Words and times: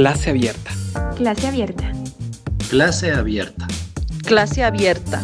Clase 0.00 0.30
abierta. 0.30 0.70
Clase 1.14 1.46
abierta. 1.46 1.92
Clase 2.70 3.12
abierta. 3.12 3.66
Clase 4.26 4.64
abierta. 4.64 5.20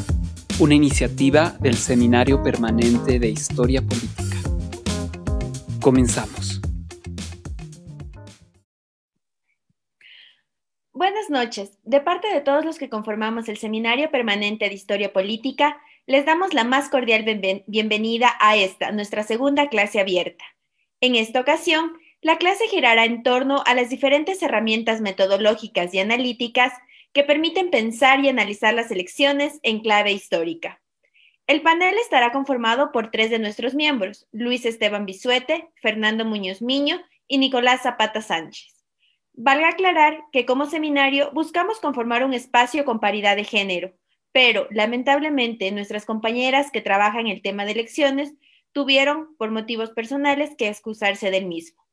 Una 0.60 0.74
iniciativa 0.74 1.56
del 1.60 1.76
Seminario 1.76 2.42
Permanente 2.42 3.18
de 3.18 3.30
Historia 3.30 3.80
Política. 3.80 4.36
Comenzamos. 5.80 6.60
Buenas 10.92 11.30
noches. 11.30 11.78
De 11.84 12.02
parte 12.02 12.28
de 12.28 12.42
todos 12.42 12.66
los 12.66 12.78
que 12.78 12.90
conformamos 12.90 13.48
el 13.48 13.56
Seminario 13.56 14.10
Permanente 14.10 14.68
de 14.68 14.74
Historia 14.74 15.10
Política, 15.10 15.80
les 16.06 16.26
damos 16.26 16.52
la 16.52 16.64
más 16.64 16.90
cordial 16.90 17.24
bienvenida 17.66 18.34
a 18.40 18.56
esta, 18.56 18.92
nuestra 18.92 19.22
segunda 19.22 19.70
clase 19.70 20.00
abierta. 20.00 20.44
En 21.00 21.14
esta 21.14 21.40
ocasión, 21.40 21.92
la 22.22 22.38
clase 22.38 22.66
girará 22.68 23.04
en 23.04 23.22
torno 23.22 23.62
a 23.66 23.74
las 23.74 23.90
diferentes 23.90 24.42
herramientas 24.42 25.00
metodológicas 25.00 25.92
y 25.94 26.00
analíticas 26.00 26.72
que 27.12 27.24
permiten 27.24 27.70
pensar 27.70 28.24
y 28.24 28.28
analizar 28.28 28.74
las 28.74 28.90
elecciones 28.90 29.60
en 29.62 29.80
clave 29.80 30.12
histórica. 30.12 30.80
El 31.46 31.62
panel 31.62 31.96
estará 31.98 32.32
conformado 32.32 32.90
por 32.90 33.10
tres 33.10 33.30
de 33.30 33.38
nuestros 33.38 33.74
miembros, 33.74 34.26
Luis 34.32 34.66
Esteban 34.66 35.06
Bisuete, 35.06 35.70
Fernando 35.76 36.24
Muñoz 36.24 36.60
Miño 36.60 37.00
y 37.28 37.38
Nicolás 37.38 37.82
Zapata 37.82 38.20
Sánchez. 38.20 38.84
Valga 39.32 39.68
aclarar 39.68 40.24
que 40.32 40.44
como 40.44 40.66
seminario 40.66 41.30
buscamos 41.32 41.78
conformar 41.78 42.24
un 42.24 42.34
espacio 42.34 42.84
con 42.84 42.98
paridad 42.98 43.36
de 43.36 43.44
género, 43.44 43.92
pero 44.32 44.66
lamentablemente 44.70 45.70
nuestras 45.70 46.04
compañeras 46.04 46.70
que 46.72 46.80
trabajan 46.80 47.28
el 47.28 47.42
tema 47.42 47.64
de 47.64 47.72
elecciones 47.72 48.34
tuvieron, 48.72 49.36
por 49.36 49.50
motivos 49.50 49.90
personales, 49.90 50.56
que 50.56 50.68
excusarse 50.68 51.30
del 51.30 51.46
mismo. 51.46 51.85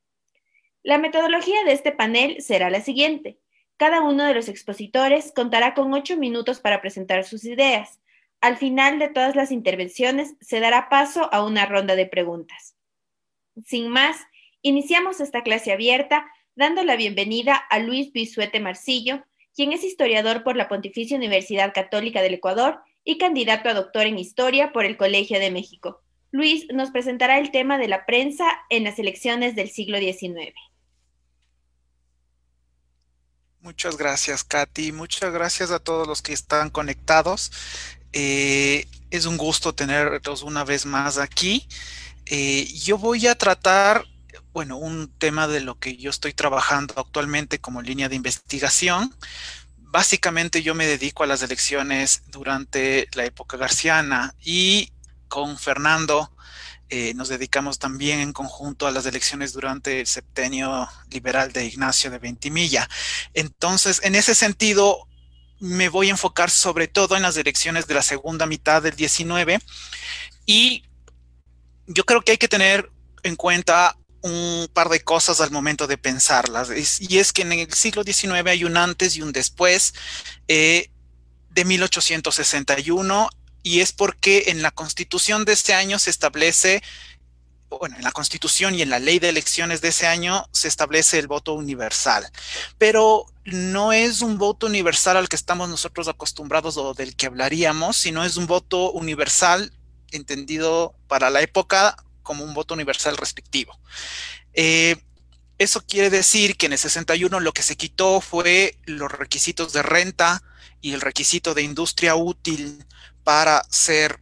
La 0.84 0.98
metodología 0.98 1.64
de 1.64 1.72
este 1.72 1.94
panel 1.94 2.42
será 2.42 2.70
la 2.70 2.82
siguiente. 2.82 3.40
Cada 3.78 4.02
uno 4.02 4.26
de 4.26 4.34
los 4.34 4.50
expositores 4.50 5.32
contará 5.34 5.74
con 5.76 5.94
ocho 5.94 6.18
minutos 6.18 6.60
para 6.60 6.82
presentar 6.82 7.24
sus 7.24 7.46
ideas. 7.46 8.02
Al 8.42 8.58
final 8.58 9.00
de 9.00 9.08
todas 9.08 9.38
las 9.38 9.52
intervenciones 9.52 10.36
se 10.42 10.60
dará 10.60 10.90
paso 10.90 11.34
a 11.34 11.42
una 11.46 11.66
ronda 11.66 11.96
de 11.96 12.06
preguntas. 12.06 12.76
Sin 13.66 13.88
más, 13.88 14.18
iniciamos 14.62 15.22
esta 15.22 15.42
clase 15.42 15.72
abierta 15.72 16.26
dando 16.54 16.84
la 16.84 16.98
bienvenida 16.98 17.56
a 17.56 17.80
Luis 17.80 18.12
Bisuete 18.12 18.60
Marcillo, 18.60 19.24
quien 19.56 19.72
es 19.72 19.86
historiador 19.86 20.44
por 20.44 20.58
la 20.58 20.68
Pontificia 20.68 21.16
Universidad 21.16 21.74
Católica 21.74 22.22
del 22.22 22.34
Ecuador 22.34 22.82
y 23.06 23.18
candidato 23.18 23.70
a 23.70 23.74
doctor 23.74 24.06
en 24.06 24.20
Historia 24.20 24.74
por 24.74 24.84
el 24.84 24.98
Colegio 24.98 25.40
de 25.40 25.50
México. 25.50 26.02
Luis 26.32 26.68
nos 26.74 26.92
presentará 26.92 27.40
el 27.40 27.52
tema 27.52 27.78
de 27.78 27.88
la 27.88 28.06
prensa 28.06 28.50
en 28.70 28.84
las 28.84 29.00
elecciones 29.00 29.56
del 29.56 29.70
siglo 29.70 29.98
XIX. 29.98 30.54
Muchas 33.64 33.96
gracias, 33.96 34.44
Katy. 34.44 34.92
Muchas 34.92 35.32
gracias 35.32 35.72
a 35.72 35.80
todos 35.80 36.06
los 36.06 36.22
que 36.22 36.34
están 36.34 36.70
conectados. 36.70 37.50
Eh, 38.12 38.90
es 39.10 39.26
un 39.26 39.38
gusto 39.38 39.74
tenerlos 39.74 40.44
una 40.44 40.66
vez 40.66 40.86
más 40.86 41.18
aquí. 41.18 41.66
Eh, 42.26 42.66
yo 42.74 42.98
voy 42.98 43.26
a 43.26 43.36
tratar, 43.36 44.04
bueno, 44.52 44.76
un 44.76 45.08
tema 45.18 45.48
de 45.48 45.62
lo 45.62 45.80
que 45.80 45.96
yo 45.96 46.10
estoy 46.10 46.34
trabajando 46.34 46.96
actualmente 46.98 47.60
como 47.60 47.82
línea 47.82 48.10
de 48.10 48.18
investigación. 48.18 49.16
Básicamente 49.78 50.62
yo 50.62 50.76
me 50.76 50.86
dedico 50.86 51.24
a 51.24 51.28
las 51.28 51.42
elecciones 51.42 52.24
durante 52.28 53.08
la 53.14 53.24
época 53.24 53.56
garciana 53.56 54.36
y 54.44 54.92
con 55.30 55.58
Fernando 55.58 56.36
eh, 56.96 57.16
nos 57.16 57.28
dedicamos 57.28 57.80
también 57.80 58.20
en 58.20 58.34
conjunto 58.34 58.86
a 58.86 58.92
las 58.92 59.08
elecciones 59.08 59.52
durante 59.52 60.00
el 60.00 60.06
septenio 60.06 60.88
liberal 61.10 61.52
de 61.52 61.66
Ignacio 61.66 62.12
de 62.12 62.20
Ventimilla. 62.20 62.88
Entonces, 63.34 64.00
en 64.04 64.14
ese 64.14 64.36
sentido, 64.36 65.08
me 65.60 65.90
voy 65.90 66.10
a 66.10 66.12
enfocar 66.12 66.52
sobre 66.52 66.88
todo 66.88 67.16
en 67.16 67.24
las 67.24 67.36
elecciones 67.36 67.88
de 67.88 67.96
la 67.96 68.04
segunda 68.04 68.46
mitad 68.46 68.84
del 68.84 68.96
19 68.96 69.60
y 70.46 70.84
yo 71.88 72.04
creo 72.06 72.22
que 72.22 72.34
hay 72.34 72.38
que 72.38 72.48
tener 72.48 72.92
en 73.24 73.38
cuenta 73.38 73.98
un 74.22 74.70
par 74.72 74.90
de 74.90 75.00
cosas 75.00 75.42
al 75.42 75.50
momento 75.50 75.88
de 75.88 75.98
pensarlas. 75.98 76.70
y 77.00 77.18
es 77.18 77.34
que 77.34 77.42
en 77.42 77.54
el 77.54 77.74
siglo 77.74 78.04
XIX 78.04 78.46
hay 78.46 78.66
un 78.66 78.78
antes 78.78 79.16
y 79.16 79.24
un 79.24 79.32
después. 79.32 79.96
Eh, 80.48 80.92
de 81.50 81.66
1861 81.66 83.30
y 83.64 83.80
es 83.80 83.94
porque 83.94 84.46
en 84.48 84.62
la 84.62 84.72
constitución 84.72 85.46
de 85.46 85.54
este 85.54 85.74
año 85.74 85.98
se 85.98 86.10
establece, 86.10 86.84
bueno, 87.70 87.96
en 87.96 88.04
la 88.04 88.12
constitución 88.12 88.76
y 88.76 88.82
en 88.82 88.90
la 88.90 89.00
ley 89.00 89.20
de 89.20 89.30
elecciones 89.30 89.82
de 89.82 89.88
ese 89.88 90.06
año 90.06 90.48
se 90.52 90.68
establece 90.68 91.18
el 91.18 91.28
voto 91.28 91.54
universal, 91.54 92.30
pero 92.78 93.26
no 93.46 93.94
es 93.94 94.22
un 94.22 94.38
voto 94.38 94.68
universal 94.68 95.18
al 95.18 95.30
que 95.30 95.38
estamos 95.38 95.70
nosotros 95.70 96.08
acostumbrados 96.08 96.78
o 96.78 96.94
del 96.94 97.16
que 97.16 97.26
hablaríamos, 97.26 97.98
sino 97.98 98.24
es 98.24 98.38
un 98.38 98.46
voto 98.46 98.92
universal 98.92 99.74
entendido 100.12 100.94
para 101.08 101.30
la 101.30 101.42
época 101.42 101.96
como 102.22 102.44
un 102.44 102.54
voto 102.54 102.74
universal 102.74 103.18
restrictivo. 103.18 103.78
Eh, 104.54 104.98
eso 105.58 105.82
quiere 105.86 106.10
decir 106.10 106.58
que 106.58 106.66
en 106.66 106.74
el 106.74 106.80
61 106.80 107.40
lo 107.40 107.54
que 107.54 107.64
se 107.64 107.78
quitó 107.78 108.22
fue 108.22 108.78
los 108.86 109.12
requisitos 109.12 109.72
de 109.74 109.82
renta 109.82 110.44
y 110.82 110.94
el 110.94 111.02
requisito 111.02 111.54
de 111.54 111.62
industria 111.64 112.16
útil 112.16 112.86
para 113.24 113.64
ser 113.70 114.20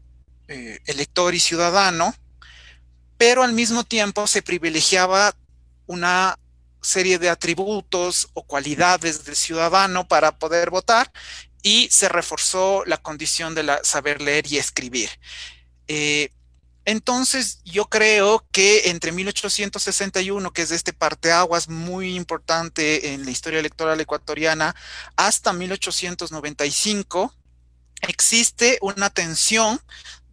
eh, 0.48 0.80
elector 0.86 1.34
y 1.34 1.40
ciudadano, 1.40 2.14
pero 3.18 3.44
al 3.44 3.54
mismo 3.54 3.84
tiempo 3.84 4.28
se 4.28 4.42
privilegiaba 4.42 5.36
una 5.88 6.38
serie 6.82 7.20
de 7.20 7.30
atributos 7.30 8.30
o 8.34 8.44
cualidades 8.44 9.24
del 9.24 9.36
ciudadano 9.36 10.08
para 10.08 10.38
poder 10.38 10.70
votar 10.70 11.12
y 11.62 11.88
se 11.92 12.10
reforzó 12.10 12.84
la 12.86 12.98
condición 12.98 13.54
de 13.54 13.80
saber 13.84 14.22
leer 14.22 14.52
y 14.52 14.58
escribir. 14.58 15.10
Eh, 15.88 16.32
entonces, 16.86 17.62
yo 17.64 17.86
creo 17.86 18.44
que 18.52 18.90
entre 18.90 19.12
1861, 19.12 20.52
que 20.52 20.64
es 20.64 20.72
este 20.72 20.94
parteaguas 20.94 21.70
muy 21.70 22.16
importante 22.16 23.14
en 23.14 23.24
la 23.24 23.32
historia 23.32 23.60
electoral 23.60 24.02
ecuatoriana, 24.02 24.76
hasta 25.16 25.54
1895, 25.54 27.36
existe 28.02 28.78
una 28.82 29.10
tensión 29.10 29.80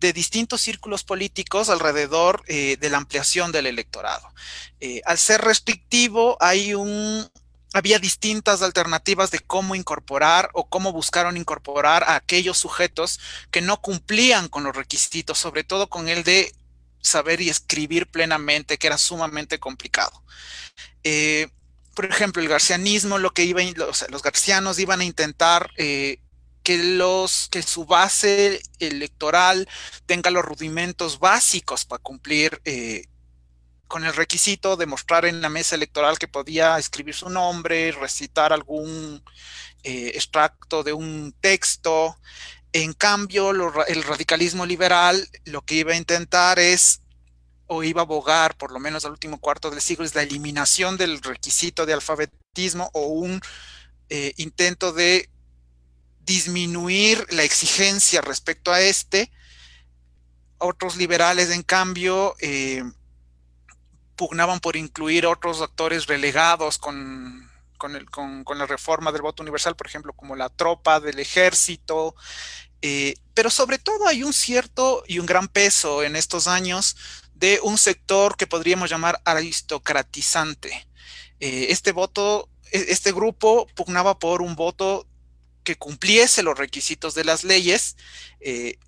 de 0.01 0.13
distintos 0.13 0.61
círculos 0.61 1.05
políticos 1.05 1.69
alrededor 1.69 2.43
eh, 2.47 2.77
de 2.79 2.91
la 2.91 2.99
ampliación 2.99 3.53
del 3.53 3.67
electorado. 3.67 4.29
Eh, 4.81 5.03
al 5.05 5.19
ser 5.19 5.41
restrictivo, 5.41 6.39
había 6.41 7.99
distintas 7.99 8.63
alternativas 8.63 9.31
de 9.31 9.41
cómo 9.41 9.75
incorporar 9.75 10.51
o 10.53 10.69
cómo 10.69 10.93
buscaron 10.93 11.37
incorporar 11.37 12.05
a 12.05 12.15
aquellos 12.15 12.59
sujetos 12.59 13.19
que 13.51 13.61
no 13.61 13.81
cumplían 13.81 14.49
con 14.49 14.65
los 14.65 14.77
requisitos, 14.77 15.39
sobre 15.39 15.65
todo 15.65 15.89
con 15.89 16.09
el 16.09 16.23
de 16.23 16.53
saber 17.01 17.41
y 17.41 17.51
escribir 17.51 18.07
plenamente, 18.07 18.79
que 18.79 18.87
era 18.87 18.99
sumamente 18.99 19.59
complicado. 19.59 20.23
Eh, 21.03 21.49
por 21.95 22.05
ejemplo, 22.05 22.41
el 22.41 22.49
garcianismo, 22.49 23.19
lo 23.19 23.33
que 23.33 23.43
iba, 23.43 23.61
los, 23.75 24.07
los 24.11 24.23
garcianos 24.23 24.79
iban 24.79 25.01
a 25.01 25.05
intentar 25.05 25.73
que, 26.69 26.77
los, 26.77 27.49
que 27.49 27.63
su 27.63 27.87
base 27.87 28.61
electoral 28.79 29.67
tenga 30.05 30.31
los 30.31 30.45
rudimentos 30.45 31.19
básicos 31.19 31.87
para 31.87 32.03
cumplir 32.03 32.61
eh, 32.67 33.07
con 33.87 34.05
el 34.05 34.13
requisito 34.13 34.77
de 34.77 34.85
mostrar 34.85 35.25
en 35.25 35.41
la 35.41 35.49
mesa 35.49 35.77
electoral 35.77 36.19
que 36.19 36.29
podía 36.29 36.79
escribir 36.79 37.15
su 37.15 37.31
nombre, 37.31 37.93
recitar 37.93 38.53
algún 38.53 39.25
eh, 39.83 40.13
extracto 40.15 40.83
de 40.83 40.93
un 40.93 41.35
texto. 41.41 42.19
En 42.75 42.93
cambio, 42.93 43.53
el 43.87 44.03
radicalismo 44.03 44.67
liberal 44.67 45.27
lo 45.47 45.63
que 45.63 45.77
iba 45.77 45.93
a 45.95 45.97
intentar 45.97 46.59
es, 46.59 47.01
o 47.67 47.83
iba 47.83 48.03
a 48.03 48.05
abogar, 48.05 48.59
por 48.59 48.73
lo 48.73 48.79
menos 48.79 49.07
al 49.07 49.13
último 49.13 49.41
cuarto 49.41 49.71
del 49.71 49.81
siglo, 49.81 50.05
es 50.05 50.15
la 50.15 50.23
eliminación 50.23 50.99
del 50.99 51.23
requisito 51.23 51.87
de 51.87 51.95
alfabetismo 51.95 52.91
o 52.93 53.07
un 53.07 53.41
eh, 54.11 54.35
intento 54.37 54.93
de 54.93 55.31
disminuir 56.29 57.27
la 57.31 57.43
exigencia 57.43 58.21
respecto 58.21 58.71
a 58.71 58.81
este. 58.81 59.33
Otros 60.59 60.97
liberales, 60.97 61.51
en 61.51 61.63
cambio, 61.63 62.37
eh, 62.41 62.85
pugnaban 64.15 64.61
por 64.61 64.77
incluir 64.77 65.27
otros 65.27 65.63
actores 65.63 66.07
relegados 66.07 66.79
con, 66.79 67.49
la 67.81 68.67
reforma 68.67 69.11
del 69.11 69.23
voto 69.23 69.43
universal, 69.43 69.75
por 69.75 69.87
ejemplo, 69.87 70.13
como 70.13 70.37
la 70.37 70.51
tropa 70.51 71.01
del 71.01 71.19
ejército. 71.19 72.15
Eh, 72.83 73.15
pero 73.33 73.49
sobre 73.51 73.79
todo 73.79 74.07
hay 74.07 74.23
un 74.23 74.33
cierto 74.33 75.03
y 75.07 75.19
un 75.19 75.27
gran 75.27 75.49
peso 75.49 76.03
en 76.03 76.15
estos 76.15 76.47
años 76.47 76.97
de 77.35 77.59
un 77.63 77.79
sector 77.79 78.37
que 78.37 78.47
podríamos 78.47 78.91
llamar 78.91 79.21
aristocratizante. 79.25 80.89
Eh, 81.41 81.69
este 81.71 81.93
voto, 81.93 82.51
e, 82.71 82.87
este 82.91 83.13
grupo 83.13 83.67
pugnaba 83.75 84.19
por 84.19 84.43
un 84.43 84.57
voto 84.57 85.08
que 85.69 85.77
cumpliese 85.77 86.43
los 86.43 86.57
requisitos 86.57 87.15
de 87.15 87.25
las 87.25 87.45
leyes, 87.45 87.99
eh, 88.41 88.79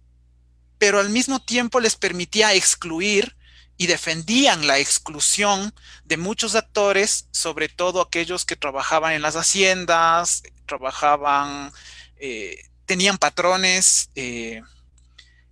pero 0.78 0.98
al 0.98 1.10
mismo 1.10 1.42
tiempo 1.42 1.78
les 1.78 1.94
permitía 1.94 2.54
excluir 2.54 3.36
y 3.76 3.86
defendían 3.86 4.66
la 4.66 4.78
exclusión 4.78 5.74
de 6.06 6.16
muchos 6.16 6.54
actores, 6.54 7.28
sobre 7.32 7.68
todo 7.68 8.00
aquellos 8.00 8.46
que 8.46 8.56
trabajaban 8.56 9.12
en 9.12 9.20
las 9.20 9.36
haciendas, 9.36 10.42
trabajaban, 10.64 11.70
eh, 12.16 12.56
tenían 12.86 13.18
patrones, 13.18 14.08
eh, 14.14 14.62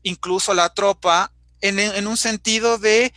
incluso 0.03 0.55
la 0.55 0.73
tropa, 0.73 1.31
en, 1.61 2.07
un 2.07 2.17
sentido 2.17 2.79
de 2.79 3.13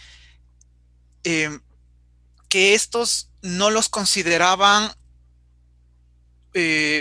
que 1.23 2.73
estos 2.73 3.29
no 3.41 3.69
los 3.69 3.87
consideraban 3.87 4.91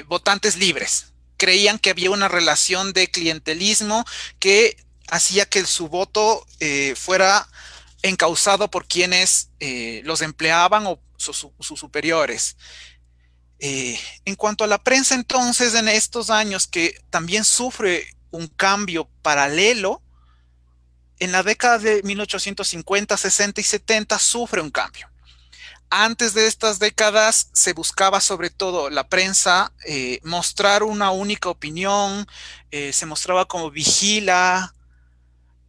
votantes 0.06 0.56
libres. 0.56 1.12
Creían 1.36 1.78
que 1.78 1.90
había 1.90 2.10
una 2.10 2.28
relación 2.28 2.92
de 2.92 3.10
clientelismo 3.10 4.04
que 4.38 4.76
hacía 5.08 5.46
que 5.46 5.64
su 5.66 5.88
voto 5.88 6.46
fuera 6.96 7.48
encausado 8.02 8.70
por 8.70 8.86
quienes 8.86 9.50
los 10.04 10.22
empleaban 10.22 10.86
o 10.86 11.00
sus 11.16 11.78
superiores. 11.78 12.56
Eh, 13.62 14.00
en 14.24 14.36
cuanto 14.36 14.64
a 14.64 14.66
la 14.66 14.82
prensa, 14.82 15.14
entonces, 15.14 15.74
en 15.74 15.88
estos 15.88 16.30
años 16.30 16.66
que 16.66 16.98
también 17.10 17.44
sufre 17.44 18.16
un 18.30 18.46
cambio 18.46 19.10
paralelo, 19.20 20.02
en 21.18 21.32
la 21.32 21.42
década 21.42 21.78
de 21.78 22.02
1850, 22.02 23.16
60 23.18 23.60
y 23.60 23.64
70 23.64 24.18
sufre 24.18 24.62
un 24.62 24.70
cambio. 24.70 25.10
Antes 25.90 26.34
de 26.34 26.46
estas 26.46 26.78
décadas 26.78 27.50
se 27.52 27.72
buscaba 27.72 28.20
sobre 28.20 28.48
todo 28.48 28.90
la 28.90 29.08
prensa 29.08 29.72
eh, 29.84 30.20
mostrar 30.22 30.84
una 30.84 31.10
única 31.10 31.48
opinión, 31.48 32.26
eh, 32.70 32.92
se 32.92 33.06
mostraba 33.06 33.46
como 33.46 33.70
vigila, 33.70 34.74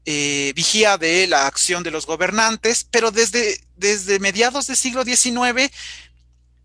vigía 0.06 0.98
de 0.98 1.28
la 1.28 1.48
acción 1.48 1.84
de 1.84 1.92
los 1.92 2.06
gobernantes, 2.06 2.86
pero 2.90 3.12
desde, 3.12 3.64
desde 3.78 4.20
mediados 4.20 4.68
del 4.68 4.76
siglo 4.76 5.04
XIX 5.04 5.72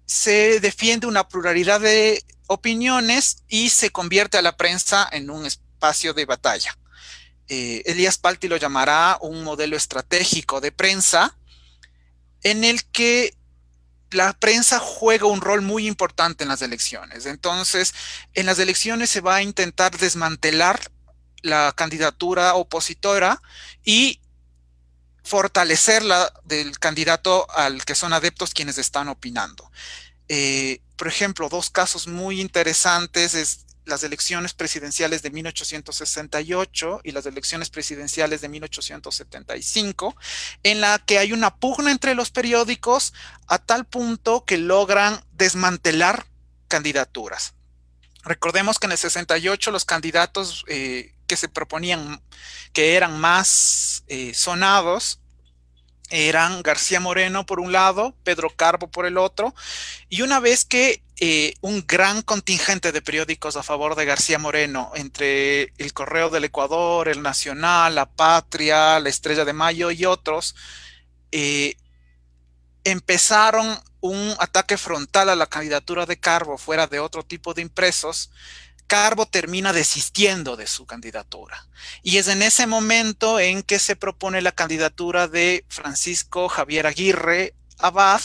se 0.06 0.60
defiende 0.60 1.06
una 1.06 1.28
pluralidad 1.28 1.80
de 1.80 2.24
opiniones 2.46 3.42
y 3.48 3.70
se 3.70 3.90
convierte 3.90 4.38
a 4.38 4.42
la 4.42 4.56
prensa 4.56 5.08
en 5.10 5.30
un 5.30 5.46
espacio 5.46 6.14
de 6.14 6.24
batalla. 6.24 6.78
Eh, 7.48 7.82
Elías 7.86 8.18
Palti 8.18 8.48
lo 8.48 8.56
llamará 8.56 9.18
un 9.20 9.44
modelo 9.44 9.76
estratégico 9.76 10.60
de 10.60 10.72
prensa 10.72 11.36
en 12.42 12.64
el 12.64 12.84
que 12.84 13.35
la 14.16 14.32
prensa 14.32 14.80
juega 14.80 15.26
un 15.26 15.42
rol 15.42 15.60
muy 15.60 15.86
importante 15.86 16.44
en 16.44 16.48
las 16.48 16.62
elecciones. 16.62 17.26
Entonces, 17.26 17.94
en 18.32 18.46
las 18.46 18.58
elecciones 18.58 19.10
se 19.10 19.20
va 19.20 19.36
a 19.36 19.42
intentar 19.42 19.96
desmantelar 19.98 20.80
la 21.42 21.72
candidatura 21.76 22.54
opositora 22.54 23.42
y 23.84 24.20
fortalecerla 25.22 26.32
del 26.44 26.78
candidato 26.78 27.46
al 27.50 27.84
que 27.84 27.94
son 27.94 28.14
adeptos 28.14 28.54
quienes 28.54 28.78
están 28.78 29.08
opinando. 29.08 29.70
Eh, 30.28 30.80
por 30.96 31.08
ejemplo, 31.08 31.50
dos 31.50 31.68
casos 31.68 32.06
muy 32.06 32.40
interesantes 32.40 33.34
es 33.34 33.65
las 33.86 34.02
elecciones 34.02 34.52
presidenciales 34.52 35.22
de 35.22 35.30
1868 35.30 37.00
y 37.04 37.12
las 37.12 37.24
elecciones 37.24 37.70
presidenciales 37.70 38.40
de 38.40 38.48
1875, 38.48 40.16
en 40.64 40.80
la 40.80 40.98
que 40.98 41.18
hay 41.18 41.32
una 41.32 41.54
pugna 41.56 41.92
entre 41.92 42.14
los 42.14 42.30
periódicos 42.30 43.14
a 43.46 43.58
tal 43.58 43.86
punto 43.86 44.44
que 44.44 44.58
logran 44.58 45.24
desmantelar 45.32 46.26
candidaturas. 46.68 47.54
Recordemos 48.24 48.78
que 48.78 48.86
en 48.86 48.92
el 48.92 48.98
68 48.98 49.70
los 49.70 49.84
candidatos 49.84 50.64
eh, 50.66 51.14
que 51.28 51.36
se 51.36 51.48
proponían, 51.48 52.20
que 52.72 52.96
eran 52.96 53.18
más 53.20 54.02
eh, 54.08 54.34
sonados, 54.34 55.20
eran 56.10 56.62
García 56.62 57.00
Moreno 57.00 57.46
por 57.46 57.60
un 57.60 57.72
lado, 57.72 58.14
Pedro 58.24 58.50
Carbo 58.50 58.88
por 58.88 59.06
el 59.06 59.18
otro, 59.18 59.54
y 60.08 60.22
una 60.22 60.40
vez 60.40 60.64
que 60.64 61.02
eh, 61.18 61.54
un 61.62 61.84
gran 61.86 62.22
contingente 62.22 62.92
de 62.92 63.02
periódicos 63.02 63.56
a 63.56 63.62
favor 63.62 63.94
de 63.94 64.04
García 64.04 64.38
Moreno, 64.38 64.92
entre 64.94 65.72
el 65.78 65.92
Correo 65.92 66.28
del 66.28 66.44
Ecuador, 66.44 67.08
el 67.08 67.22
Nacional, 67.22 67.94
La 67.94 68.06
Patria, 68.06 69.00
La 69.00 69.08
Estrella 69.08 69.44
de 69.44 69.52
Mayo 69.52 69.90
y 69.90 70.04
otros, 70.04 70.54
eh, 71.32 71.76
empezaron 72.84 73.78
un 74.00 74.34
ataque 74.38 74.76
frontal 74.76 75.28
a 75.30 75.36
la 75.36 75.46
candidatura 75.46 76.06
de 76.06 76.18
Carbo 76.18 76.58
fuera 76.58 76.86
de 76.86 77.00
otro 77.00 77.24
tipo 77.24 77.54
de 77.54 77.62
impresos, 77.62 78.30
Carbo 78.86 79.26
termina 79.26 79.72
desistiendo 79.72 80.56
de 80.56 80.66
su 80.66 80.86
candidatura. 80.86 81.66
Y 82.02 82.18
es 82.18 82.28
en 82.28 82.42
ese 82.42 82.66
momento 82.66 83.40
en 83.40 83.62
que 83.62 83.78
se 83.78 83.96
propone 83.96 84.42
la 84.42 84.52
candidatura 84.52 85.28
de 85.28 85.64
Francisco 85.68 86.48
Javier 86.48 86.86
Aguirre 86.86 87.54
Abad, 87.78 88.20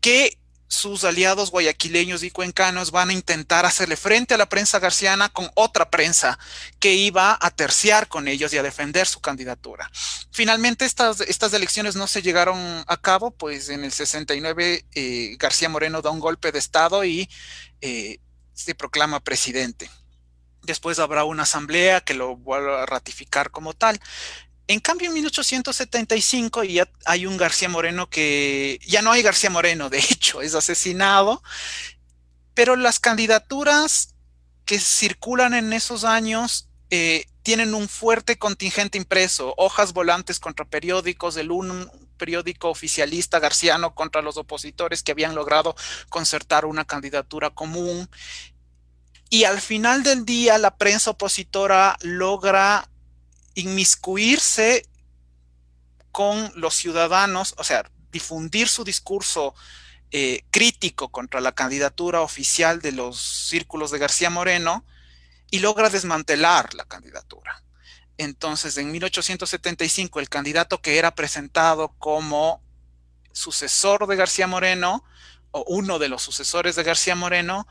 que 0.00 0.38
sus 0.68 1.04
aliados 1.04 1.50
guayaquileños 1.50 2.22
y 2.22 2.30
cuencanos 2.30 2.90
van 2.90 3.10
a 3.10 3.12
intentar 3.12 3.64
hacerle 3.64 3.96
frente 3.96 4.34
a 4.34 4.38
la 4.38 4.48
prensa 4.48 4.78
garciana 4.78 5.28
con 5.28 5.48
otra 5.54 5.90
prensa 5.90 6.38
que 6.80 6.94
iba 6.94 7.38
a 7.40 7.50
terciar 7.50 8.08
con 8.08 8.26
ellos 8.26 8.52
y 8.52 8.58
a 8.58 8.62
defender 8.62 9.06
su 9.06 9.20
candidatura. 9.20 9.90
Finalmente 10.32 10.84
estas, 10.84 11.20
estas 11.20 11.52
elecciones 11.52 11.94
no 11.94 12.06
se 12.06 12.22
llegaron 12.22 12.84
a 12.86 12.96
cabo, 12.96 13.30
pues 13.30 13.68
en 13.68 13.84
el 13.84 13.92
69 13.92 14.84
eh, 14.92 15.36
García 15.38 15.68
Moreno 15.68 16.02
da 16.02 16.10
un 16.10 16.20
golpe 16.20 16.50
de 16.50 16.58
Estado 16.58 17.04
y 17.04 17.28
eh, 17.80 18.18
se 18.56 18.74
proclama 18.74 19.20
presidente. 19.20 19.88
Después 20.62 20.98
habrá 20.98 21.24
una 21.24 21.44
asamblea 21.44 22.00
que 22.00 22.14
lo 22.14 22.36
vuelva 22.36 22.82
a 22.82 22.86
ratificar 22.86 23.50
como 23.50 23.74
tal. 23.74 24.00
En 24.66 24.80
cambio, 24.80 25.08
en 25.08 25.14
1875 25.14 26.64
ya 26.64 26.90
hay 27.04 27.26
un 27.26 27.36
García 27.36 27.68
Moreno 27.68 28.10
que 28.10 28.80
ya 28.84 29.02
no 29.02 29.12
hay 29.12 29.22
García 29.22 29.50
Moreno, 29.50 29.90
de 29.90 29.98
hecho, 29.98 30.42
es 30.42 30.54
asesinado, 30.56 31.42
pero 32.54 32.74
las 32.74 32.98
candidaturas 32.98 34.14
que 34.64 34.80
circulan 34.80 35.54
en 35.54 35.72
esos 35.72 36.02
años 36.02 36.68
eh, 36.90 37.26
tienen 37.42 37.74
un 37.74 37.88
fuerte 37.88 38.38
contingente 38.38 38.98
impreso, 38.98 39.54
hojas 39.56 39.92
volantes 39.92 40.40
contra 40.40 40.64
periódicos, 40.64 41.36
el 41.36 41.52
un 41.52 41.88
periódico 42.16 42.70
oficialista 42.70 43.38
garciano 43.38 43.94
contra 43.94 44.22
los 44.22 44.36
opositores 44.36 45.02
que 45.02 45.12
habían 45.12 45.34
logrado 45.34 45.76
concertar 46.08 46.64
una 46.64 46.84
candidatura 46.84 47.50
común. 47.50 48.08
Y 49.28 49.44
al 49.44 49.60
final 49.60 50.02
del 50.02 50.24
día, 50.24 50.58
la 50.58 50.76
prensa 50.76 51.10
opositora 51.10 51.96
logra 52.00 52.88
inmiscuirse 53.54 54.86
con 56.12 56.52
los 56.54 56.74
ciudadanos, 56.74 57.54
o 57.58 57.64
sea, 57.64 57.90
difundir 58.10 58.68
su 58.68 58.84
discurso 58.84 59.54
eh, 60.12 60.44
crítico 60.50 61.10
contra 61.10 61.40
la 61.40 61.52
candidatura 61.52 62.20
oficial 62.20 62.80
de 62.80 62.92
los 62.92 63.20
círculos 63.20 63.90
de 63.90 63.98
García 63.98 64.30
Moreno 64.30 64.84
y 65.50 65.58
logra 65.58 65.90
desmantelar 65.90 66.72
la 66.74 66.84
candidatura. 66.84 67.62
Entonces, 68.18 68.76
en 68.78 68.92
1875, 68.92 70.20
el 70.20 70.28
candidato 70.28 70.80
que 70.80 70.98
era 70.98 71.14
presentado 71.14 71.88
como 71.98 72.62
sucesor 73.32 74.06
de 74.06 74.16
García 74.16 74.46
Moreno, 74.46 75.04
o 75.50 75.64
uno 75.68 75.98
de 75.98 76.08
los 76.08 76.22
sucesores 76.22 76.76
de 76.76 76.82
García 76.82 77.14
Moreno, 77.14 77.66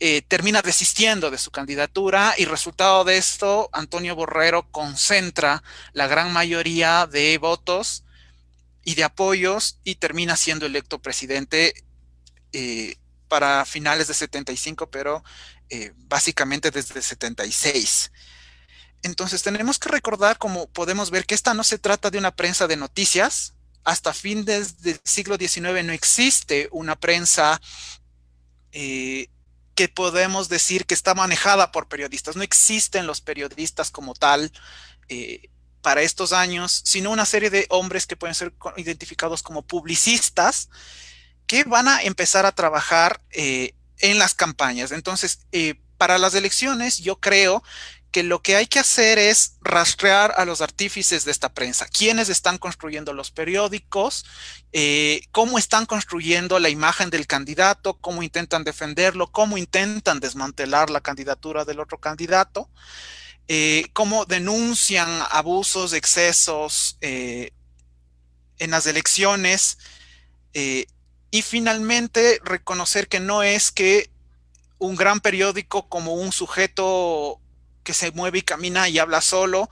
eh, 0.00 0.22
termina 0.22 0.62
desistiendo 0.62 1.30
de 1.30 1.38
su 1.38 1.50
candidatura 1.50 2.34
y 2.36 2.44
resultado 2.44 3.04
de 3.04 3.18
esto, 3.18 3.70
Antonio 3.72 4.16
Borrero 4.16 4.68
concentra 4.70 5.62
la 5.92 6.08
gran 6.08 6.32
mayoría 6.32 7.06
de 7.06 7.38
votos 7.38 8.04
y 8.84 8.96
de 8.96 9.04
apoyos 9.04 9.78
y 9.84 9.96
termina 9.96 10.36
siendo 10.36 10.66
electo 10.66 11.00
presidente 11.00 11.84
eh, 12.52 12.96
para 13.28 13.64
finales 13.64 14.08
de 14.08 14.14
75, 14.14 14.90
pero 14.90 15.22
eh, 15.70 15.92
básicamente 15.96 16.70
desde 16.70 17.00
76. 17.00 18.10
Entonces 19.02 19.42
tenemos 19.42 19.78
que 19.78 19.88
recordar, 19.88 20.36
como 20.38 20.68
podemos 20.68 21.10
ver, 21.10 21.26
que 21.26 21.34
esta 21.34 21.54
no 21.54 21.64
se 21.64 21.78
trata 21.78 22.10
de 22.10 22.18
una 22.18 22.34
prensa 22.34 22.66
de 22.66 22.76
noticias. 22.76 23.54
Hasta 23.84 24.12
fin 24.12 24.44
del 24.44 24.66
siglo 25.04 25.36
XIX 25.36 25.84
no 25.84 25.92
existe 25.92 26.68
una 26.72 26.96
prensa 26.96 27.60
que 29.74 29.88
podemos 29.88 30.48
decir 30.48 30.86
que 30.86 30.94
está 30.94 31.14
manejada 31.14 31.72
por 31.72 31.88
periodistas. 31.88 32.36
No 32.36 32.42
existen 32.42 33.06
los 33.06 33.20
periodistas 33.20 33.90
como 33.90 34.14
tal 34.14 34.52
eh, 35.08 35.50
para 35.80 36.02
estos 36.02 36.32
años, 36.32 36.82
sino 36.84 37.10
una 37.10 37.26
serie 37.26 37.50
de 37.50 37.66
hombres 37.70 38.06
que 38.06 38.16
pueden 38.16 38.34
ser 38.34 38.54
identificados 38.76 39.42
como 39.42 39.62
publicistas 39.62 40.68
que 41.46 41.64
van 41.64 41.88
a 41.88 42.02
empezar 42.02 42.46
a 42.46 42.52
trabajar 42.52 43.20
eh, 43.30 43.74
en 43.98 44.18
las 44.18 44.34
campañas. 44.34 44.92
Entonces, 44.92 45.40
para 45.98 46.18
las 46.18 46.34
elecciones, 46.34 46.98
yo 46.98 47.20
creo 47.20 47.62
que 48.12 48.22
lo 48.22 48.42
que 48.42 48.56
hay 48.56 48.66
que 48.66 48.78
hacer 48.78 49.18
es 49.18 49.56
rastrear 49.62 50.34
a 50.36 50.44
los 50.44 50.60
artífices 50.60 51.24
de 51.24 51.32
esta 51.32 51.54
prensa, 51.54 51.86
quiénes 51.86 52.28
están 52.28 52.58
construyendo 52.58 53.14
los 53.14 53.30
periódicos, 53.30 54.26
eh, 54.72 55.22
cómo 55.32 55.58
están 55.58 55.86
construyendo 55.86 56.58
la 56.58 56.68
imagen 56.68 57.08
del 57.08 57.26
candidato, 57.26 57.94
cómo 57.94 58.22
intentan 58.22 58.64
defenderlo, 58.64 59.32
cómo 59.32 59.56
intentan 59.56 60.20
desmantelar 60.20 60.90
la 60.90 61.00
candidatura 61.00 61.64
del 61.64 61.80
otro 61.80 61.98
candidato, 61.98 62.68
eh, 63.48 63.86
cómo 63.94 64.26
denuncian 64.26 65.08
abusos, 65.30 65.94
excesos, 65.94 66.98
eh, 67.00 67.50
en 68.58 68.70
las 68.70 68.86
elecciones 68.86 69.78
y 70.54 71.42
finalmente 71.42 72.38
reconocer 72.44 73.08
que 73.08 73.18
no 73.18 73.42
es 73.42 73.72
que 73.72 74.10
un 74.78 74.94
gran 74.94 75.20
periódico 75.20 75.88
como 75.88 76.14
un 76.14 76.30
sujeto 76.30 77.41
que 77.82 77.94
se 77.94 78.10
mueve 78.12 78.38
y 78.38 78.42
camina 78.42 78.88
y 78.88 78.98
habla 78.98 79.20
solo, 79.20 79.68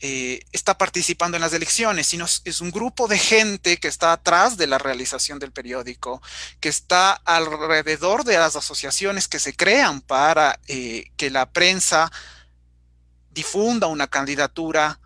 eh, 0.00 0.40
está 0.52 0.76
participando 0.76 1.38
en 1.38 1.40
las 1.40 1.54
elecciones, 1.54 2.06
sino 2.06 2.26
es 2.44 2.60
un 2.60 2.70
grupo 2.70 3.08
de 3.08 3.18
gente 3.18 3.78
que 3.78 3.88
está 3.88 4.12
atrás 4.12 4.58
de 4.58 4.66
la 4.66 4.76
realización 4.76 5.38
del 5.38 5.52
periódico, 5.52 6.20
que 6.60 6.68
está 6.68 7.12
alrededor 7.12 8.24
de 8.24 8.36
las 8.36 8.56
asociaciones 8.56 9.26
que 9.26 9.38
se 9.38 9.56
crean 9.56 10.02
para 10.02 10.60
eh, 10.68 11.10
que 11.16 11.30
la 11.30 11.50
prensa 11.50 12.12
difunda 13.30 13.86
una 13.86 14.06
candidatura. 14.06 15.00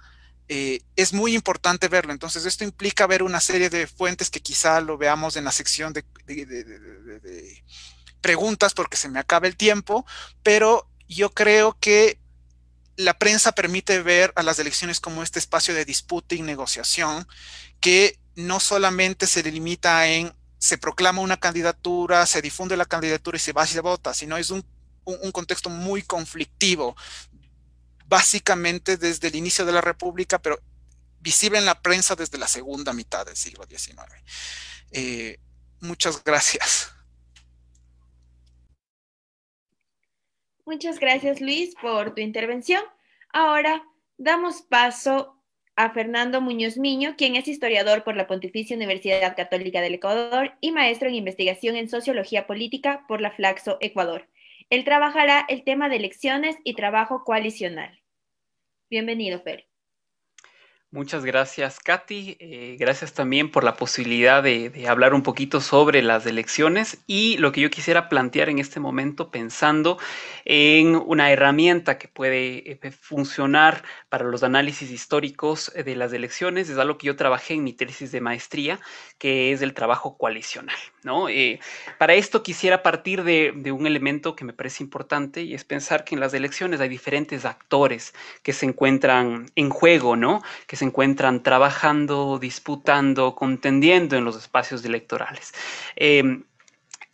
Eh, 0.49 0.81
es 0.97 1.13
muy 1.13 1.37
importante 1.37 1.87
verlo. 1.87 2.13
Entonces, 2.13 2.45
esto 2.45 2.65
implica 2.65 3.07
ver 3.07 3.23
una 3.23 3.41
serie 3.41 3.71
de 3.71 3.87
fuentes 3.87 4.29
que 4.29 4.41
quizá 4.41 4.81
lo 4.81 4.99
veamos 4.99 5.37
en 5.37 5.45
la 5.45 5.53
sección 5.53 5.93
de, 5.93 6.05
de 6.27 7.63
preguntas 8.21 8.75
porque 8.75 8.97
se 8.97 9.09
me 9.09 9.21
acaba 9.21 9.47
el 9.47 9.57
tiempo, 9.57 10.05
pero 10.43 10.91
yo 11.09 11.31
creo 11.31 11.77
que 11.81 12.20
la 13.01 13.15
prensa 13.19 13.53
permite 13.53 14.03
ver 14.03 14.33
a 14.37 14.43
las 14.43 14.59
elecciones 14.59 15.01
como 15.01 15.23
este 15.23 15.39
espacio 15.39 15.75
de 15.75 15.85
disputa 15.85 16.35
y 16.35 16.43
negociación 16.43 17.27
que 17.81 18.19
no 18.37 18.61
solamente 18.61 19.27
se 19.27 19.43
limita 19.43 20.07
en 20.07 20.35
se 20.59 20.77
proclama 20.77 21.23
una 21.23 21.39
candidatura, 21.39 22.27
se 22.27 22.43
difunde 22.43 22.77
la 22.77 22.85
candidatura 22.85 23.37
y 23.37 23.41
se 23.41 23.55
va 23.55 23.65
y 23.65 23.69
se 23.69 23.81
vota, 23.81 24.13
sino 24.13 24.37
es 24.37 24.51
un, 24.51 24.65
contexto 25.33 25.71
muy 25.71 26.03
conflictivo, 26.03 26.95
básicamente 28.07 28.99
desde 28.99 29.29
el 29.29 29.37
inicio 29.37 29.65
de 29.65 29.73
la 29.73 29.81
República, 29.81 30.39
pero 30.39 30.61
visible 31.21 31.59
en 31.59 31.65
la 31.65 31.81
prensa 31.81 32.15
desde 32.15 32.37
la 32.37 32.47
segunda 32.47 32.93
mitad 32.93 33.25
del 33.25 33.37
siglo 33.37 33.65
XIX. 33.67 33.97
Eh, 34.93 35.41
muchas 35.81 36.23
gracias. 36.23 36.93
Muchas 40.67 40.99
gracias, 41.01 41.41
Luis, 41.41 41.75
por 41.81 42.15
tu 42.15 42.21
intervención. 42.21 42.83
Ahora 43.33 43.83
damos 44.19 44.63
paso 44.63 45.41
a 45.77 45.91
Fernando 45.91 46.41
Muñoz 46.41 46.77
Miño, 46.77 47.15
quien 47.17 47.37
es 47.37 47.49
historiador 47.49 48.05
por 48.05 48.15
la 48.17 48.27
Pontificia 48.27 48.77
Universidad 48.77 49.35
Católica 49.35 49.81
del 49.81 49.95
Ecuador 49.95 50.53
y 50.61 50.73
maestro 50.73 51.09
en 51.09 51.15
investigación 51.15 51.77
en 51.77 51.89
sociología 51.89 52.47
política 52.47 53.05
por 53.09 53.21
la 53.21 53.31
Flaxo 53.31 53.79
Ecuador. 53.81 54.29
Él 54.69 54.85
trabajará 54.85 55.47
el 55.49 55.65
tema 55.65 55.89
de 55.89 55.97
elecciones 55.97 56.57
y 56.65 56.75
trabajo 56.75 57.25
coalicional. 57.25 58.01
Bienvenido, 58.91 59.41
Fer. 59.41 59.70
Muchas 60.93 61.25
gracias, 61.25 61.79
Katy. 61.79 62.37
Eh, 62.41 62.77
gracias 62.77 63.13
también 63.13 63.53
por 63.53 63.63
la 63.63 63.77
posibilidad 63.77 64.43
de, 64.43 64.87
hablar 64.89 65.15
un 65.15 65.23
poquito 65.23 65.61
sobre 65.61 66.03
las 66.03 66.27
elecciones 66.27 66.99
y 67.07 67.37
lo 67.37 67.53
que 67.53 67.61
yo 67.61 67.71
quisiera 67.71 68.09
plantear 68.09 68.49
en 68.49 68.59
este 68.59 68.81
momento 68.81 69.31
pensando 69.31 69.99
en 70.45 70.97
una 70.97 71.31
herramienta 71.31 71.97
que 71.97 72.09
puede 72.09 72.73
eh, 72.73 72.91
funcionar 72.91 73.85
para 74.09 74.25
los 74.25 74.43
análisis 74.43 74.91
históricos 74.91 75.73
de 75.73 75.95
las 75.95 76.13
elecciones. 76.13 76.69
Es 76.69 76.77
algo 76.77 76.99
que 76.99 77.07
yo 77.07 77.15
trabajé 77.15 77.55
en 77.55 77.63
mi 77.63 77.73
tesis 77.73 78.11
de 78.11 78.21
maestría, 78.21 78.81
que 79.19 79.53
es 79.53 79.63
el 79.63 79.75
trabajo 79.75 80.19
coalicional. 80.19 80.77
¿No? 81.03 81.29
Eh, 81.29 81.61
para 81.99 82.15
esto 82.15 82.43
quisiera 82.43 82.83
partir 82.83 83.25
de, 83.25 83.73
un 83.73 83.87
elemento 83.87 84.35
que 84.37 84.45
me 84.45 84.53
parece 84.53 84.83
importante 84.83 85.43
y 85.43 85.55
es 85.55 85.65
pensar 85.65 86.05
que 86.05 86.15
en 86.15 86.21
las 86.21 86.35
elecciones 86.35 86.81
hay 86.81 86.89
diferentes 86.89 87.45
actores 87.45 88.15
que 88.43 88.53
se 88.53 88.67
encuentran 88.67 89.51
en 89.57 89.71
juego, 89.71 90.17
¿no? 90.17 90.43
Que 90.67 90.77
se 90.77 90.85
encuentran 90.85 91.43
trabajando, 91.43 92.39
disputando, 92.39 93.35
contendiendo 93.35 94.17
en 94.17 94.25
los 94.25 94.37
espacios 94.37 94.85
electorales. 94.85 95.53
Em, 95.97 96.45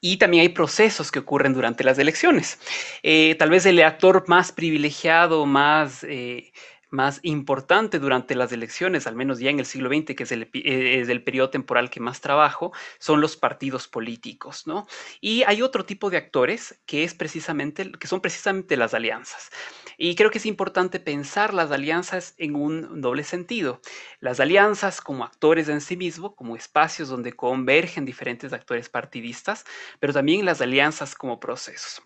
y 0.01 0.19
también 0.19 0.43
hay 0.43 0.51
procesos 0.51 1.11
que 1.11 1.21
ocurren 1.21 1.55
durante 1.55 1.83
las 1.83 1.99
elecciones. 1.99 2.59
Eh, 3.03 3.35
tal 3.39 3.51
vez 3.51 3.67
el 3.67 3.83
actor 3.83 4.25
más 4.29 4.53
privilegiado, 4.53 5.47
más 5.47 6.05
eh, 6.05 6.53
más 6.91 7.21
importante 7.23 7.99
durante 7.99 8.35
las 8.35 8.53
elecciones, 8.53 9.07
al 9.07 9.17
menos 9.17 9.39
ya 9.39 9.51
en 9.51 9.59
el 9.59 9.67
siglo 9.67 9.89
XX, 9.89 10.15
que 10.15 10.23
es 10.23 10.33
el, 10.33 10.51
eh, 10.55 11.21
periodo 11.25 11.51
temporal 11.51 11.91
que 11.91 12.01
más 12.01 12.21
trabajo, 12.21 12.73
son 12.99 13.21
los 13.21 13.37
partidos 13.37 13.89
políticos, 13.89 14.67
¿no? 14.67 14.87
Y 15.21 15.43
hay 15.45 15.63
otro 15.63 15.85
tipo 15.85 16.11
de 16.11 16.17
actores 16.19 16.81
que, 16.87 17.05
es 17.05 17.15
precisamente, 17.15 17.91
que 17.93 18.07
son 18.07 18.21
precisamente 18.21 18.77
las 18.77 18.95
alianzas. 18.95 19.51
Y 19.99 20.15
creo 20.15 20.31
que 20.31 20.39
es 20.39 20.47
importante 20.47 21.01
pensar 21.01 21.55
las 21.55 21.71
alianzas 21.71 22.35
en 22.39 22.55
un 22.55 23.01
doble 23.01 23.25
sentido. 23.25 23.81
Las 24.21 24.41
alianzas 24.41 25.01
como 25.01 25.25
actores 25.25 25.69
en 25.69 25.81
sí 25.81 25.97
mismos, 25.97 26.35
como 26.35 26.57
espacios 26.57 27.09
donde 27.09 27.33
convergen 27.33 28.05
diferentes 28.05 28.53
actores 28.53 28.89
partidistas, 28.89 29.65
pero 30.01 30.13
también 30.13 30.45
las 30.45 30.61
alianzas 30.61 31.15
como 31.15 31.41
procesos. 31.41 32.03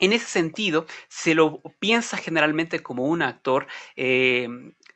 En 0.00 0.12
ese 0.14 0.26
sentido, 0.26 0.86
se 1.08 1.34
lo 1.34 1.60
piensa 1.78 2.16
generalmente 2.16 2.82
como 2.82 3.04
un 3.04 3.22
actor, 3.22 3.66
eh, 3.96 4.48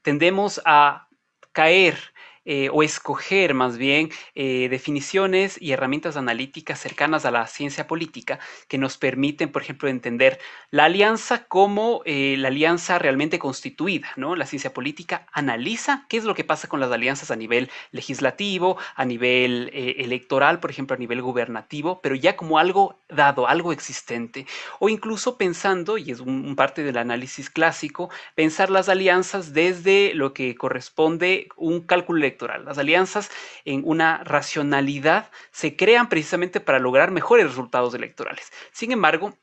tendemos 0.02 0.61
a 0.64 1.08
caer 1.52 2.13
eh, 2.44 2.68
o 2.72 2.82
escoger 2.82 3.54
más 3.54 3.78
bien 3.78 4.10
eh, 4.34 4.68
definiciones 4.68 5.56
y 5.60 5.72
herramientas 5.72 6.16
analíticas 6.16 6.78
cercanas 6.78 7.24
a 7.24 7.30
la 7.30 7.46
ciencia 7.46 7.86
política 7.86 8.38
que 8.68 8.78
nos 8.78 8.98
permiten, 8.98 9.50
por 9.50 9.62
ejemplo, 9.62 9.88
entender 9.88 10.38
la 10.70 10.84
alianza 10.84 11.44
como 11.44 12.02
eh, 12.04 12.36
la 12.38 12.48
alianza 12.48 12.98
realmente 12.98 13.38
constituida, 13.38 14.08
¿no? 14.16 14.36
La 14.36 14.46
ciencia 14.46 14.74
política 14.74 15.26
analiza 15.32 16.06
qué 16.08 16.16
es 16.18 16.24
lo 16.24 16.34
que 16.34 16.44
pasa 16.44 16.68
con 16.68 16.80
las 16.80 16.92
alianzas 16.92 17.30
a 17.30 17.36
nivel 17.36 17.70
legislativo, 17.92 18.76
a 18.94 19.04
nivel 19.04 19.70
electoral, 19.74 20.60
por 20.60 20.70
ejemplo, 20.70 20.94
a 20.94 20.98
nivel 20.98 21.22
gubernativo, 21.22 22.00
pero 22.02 22.14
ya 22.14 22.36
como 22.36 22.58
algo 22.58 23.00
dado, 23.08 23.48
algo 23.48 23.72
existente, 23.72 24.46
o 24.80 24.88
incluso 24.88 25.38
pensando, 25.38 25.98
y 25.98 26.10
es 26.10 26.20
un 26.20 26.56
parte 26.56 26.82
del 26.82 26.98
análisis 26.98 27.50
clásico, 27.50 28.10
pensar 28.34 28.70
las 28.70 28.88
alianzas 28.88 29.52
desde 29.52 30.12
lo 30.14 30.34
que 30.34 30.54
corresponde 30.54 31.48
un 31.56 31.80
cálculo 31.80 32.20
las 32.64 32.79
alianzas 32.79 33.31
en 33.64 33.83
una 33.85 34.23
racionalidad 34.25 35.31
se 35.50 35.76
crean 35.76 36.09
precisamente 36.09 36.61
para 36.61 36.79
lograr 36.79 37.11
mejores 37.11 37.47
resultados 37.47 37.95
electorales. 37.95 38.53
Sin 38.73 38.93
embargo, 38.93 39.37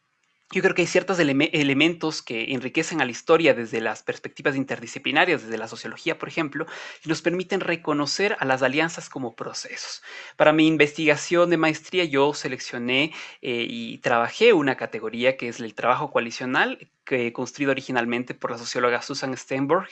yo 0.54 0.62
creo 0.62 0.76
que 0.76 0.82
hay 0.82 0.88
ciertos 0.88 1.18
elementos 1.18 2.22
que 2.22 2.52
enriquecen 2.54 3.00
a 3.00 3.06
la 3.06 3.12
historia 3.12 3.54
desde 3.54 3.80
las 3.80 4.04
perspectivas 4.04 4.58
interdisciplinarias, 4.58 5.44
desde 5.44 5.58
la 5.58 5.70
sociología, 5.70 6.20
por 6.20 6.28
ejemplo, 6.28 6.66
y 7.06 7.10
nos 7.10 7.22
permiten 7.22 7.62
reconocer 7.62 8.36
a 8.38 8.44
las 8.44 8.62
alianzas 8.62 9.10
como 9.10 9.34
procesos. 9.34 10.04
Para 10.36 10.52
mi 10.52 10.68
investigación 10.68 11.50
de 11.50 11.58
maestría, 11.58 12.04
yo 12.04 12.34
seleccioné 12.34 13.14
eh, 13.42 13.66
y 13.70 14.00
trabajé 14.00 14.52
una 14.52 14.76
categoría 14.76 15.38
que 15.38 15.48
es 15.48 15.62
el 15.62 15.74
trabajo 15.74 16.12
coalicional, 16.12 16.92
que, 17.04 17.34
construido 17.34 17.72
originalmente 17.72 18.34
por 18.34 18.52
la 18.52 18.58
socióloga 18.58 19.02
Susan 19.02 19.36
Steinberg, 19.36 19.88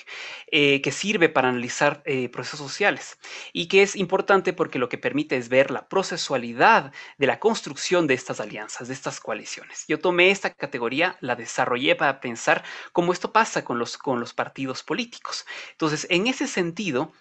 eh, 0.51 0.81
que 0.81 0.91
sirve 0.91 1.29
para 1.29 1.49
analizar 1.49 2.01
eh, 2.05 2.29
procesos 2.29 2.59
sociales 2.59 3.17
y 3.53 3.67
que 3.67 3.81
es 3.81 3.95
importante 3.95 4.53
porque 4.53 4.79
lo 4.79 4.89
que 4.89 4.97
permite 4.97 5.37
es 5.37 5.49
ver 5.49 5.71
la 5.71 5.87
procesualidad 5.87 6.91
de 7.17 7.27
la 7.27 7.39
construcción 7.39 8.07
de 8.07 8.13
estas 8.13 8.39
alianzas, 8.39 8.87
de 8.87 8.93
estas 8.93 9.19
coaliciones. 9.19 9.85
Yo 9.87 9.99
tomé 9.99 10.31
esta 10.31 10.53
categoría, 10.53 11.17
la 11.21 11.35
desarrollé 11.35 11.95
para 11.95 12.19
pensar 12.19 12.63
cómo 12.93 13.13
esto 13.13 13.31
pasa 13.31 13.63
con 13.63 13.79
los, 13.79 13.97
con 13.97 14.19
los 14.19 14.33
partidos 14.33 14.83
políticos. 14.83 15.45
Entonces, 15.71 16.07
en 16.09 16.27
ese 16.27 16.47
sentido, 16.47 17.13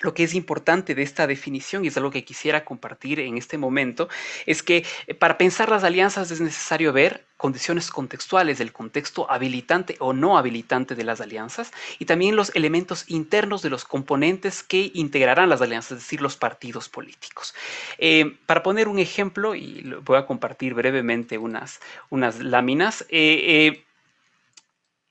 lo 0.00 0.12
que 0.12 0.24
es 0.24 0.34
importante 0.34 0.94
de 0.94 1.02
esta 1.02 1.26
definición, 1.26 1.84
y 1.84 1.88
es 1.88 1.96
algo 1.96 2.10
que 2.10 2.24
quisiera 2.24 2.64
compartir 2.64 3.20
en 3.20 3.38
este 3.38 3.58
momento, 3.58 4.08
es 4.46 4.62
que 4.62 4.84
eh, 5.06 5.14
para 5.14 5.38
pensar 5.38 5.68
las 5.68 5.84
alianzas 5.84 6.30
es 6.30 6.40
necesario 6.40 6.92
ver 6.92 7.26
condiciones 7.36 7.90
contextuales 7.90 8.58
del 8.58 8.72
contexto 8.72 9.30
habilitante 9.30 9.96
o 9.98 10.12
no 10.12 10.38
habilitante 10.38 10.94
de 10.94 11.04
las 11.04 11.20
alianzas 11.20 11.72
y 11.98 12.06
también 12.06 12.36
los 12.36 12.54
elementos 12.54 13.04
internos 13.08 13.62
de 13.62 13.70
los 13.70 13.84
componentes 13.84 14.62
que 14.62 14.90
integrarán 14.94 15.48
las 15.48 15.60
alianzas, 15.60 15.92
es 15.92 16.04
decir, 16.04 16.20
los 16.20 16.36
partidos 16.36 16.88
políticos. 16.88 17.54
Eh, 17.98 18.36
para 18.46 18.62
poner 18.62 18.88
un 18.88 18.98
ejemplo, 18.98 19.54
y 19.54 19.94
voy 20.04 20.16
a 20.16 20.26
compartir 20.26 20.74
brevemente 20.74 21.38
unas, 21.38 21.80
unas 22.10 22.40
láminas, 22.40 23.04
eh, 23.10 23.84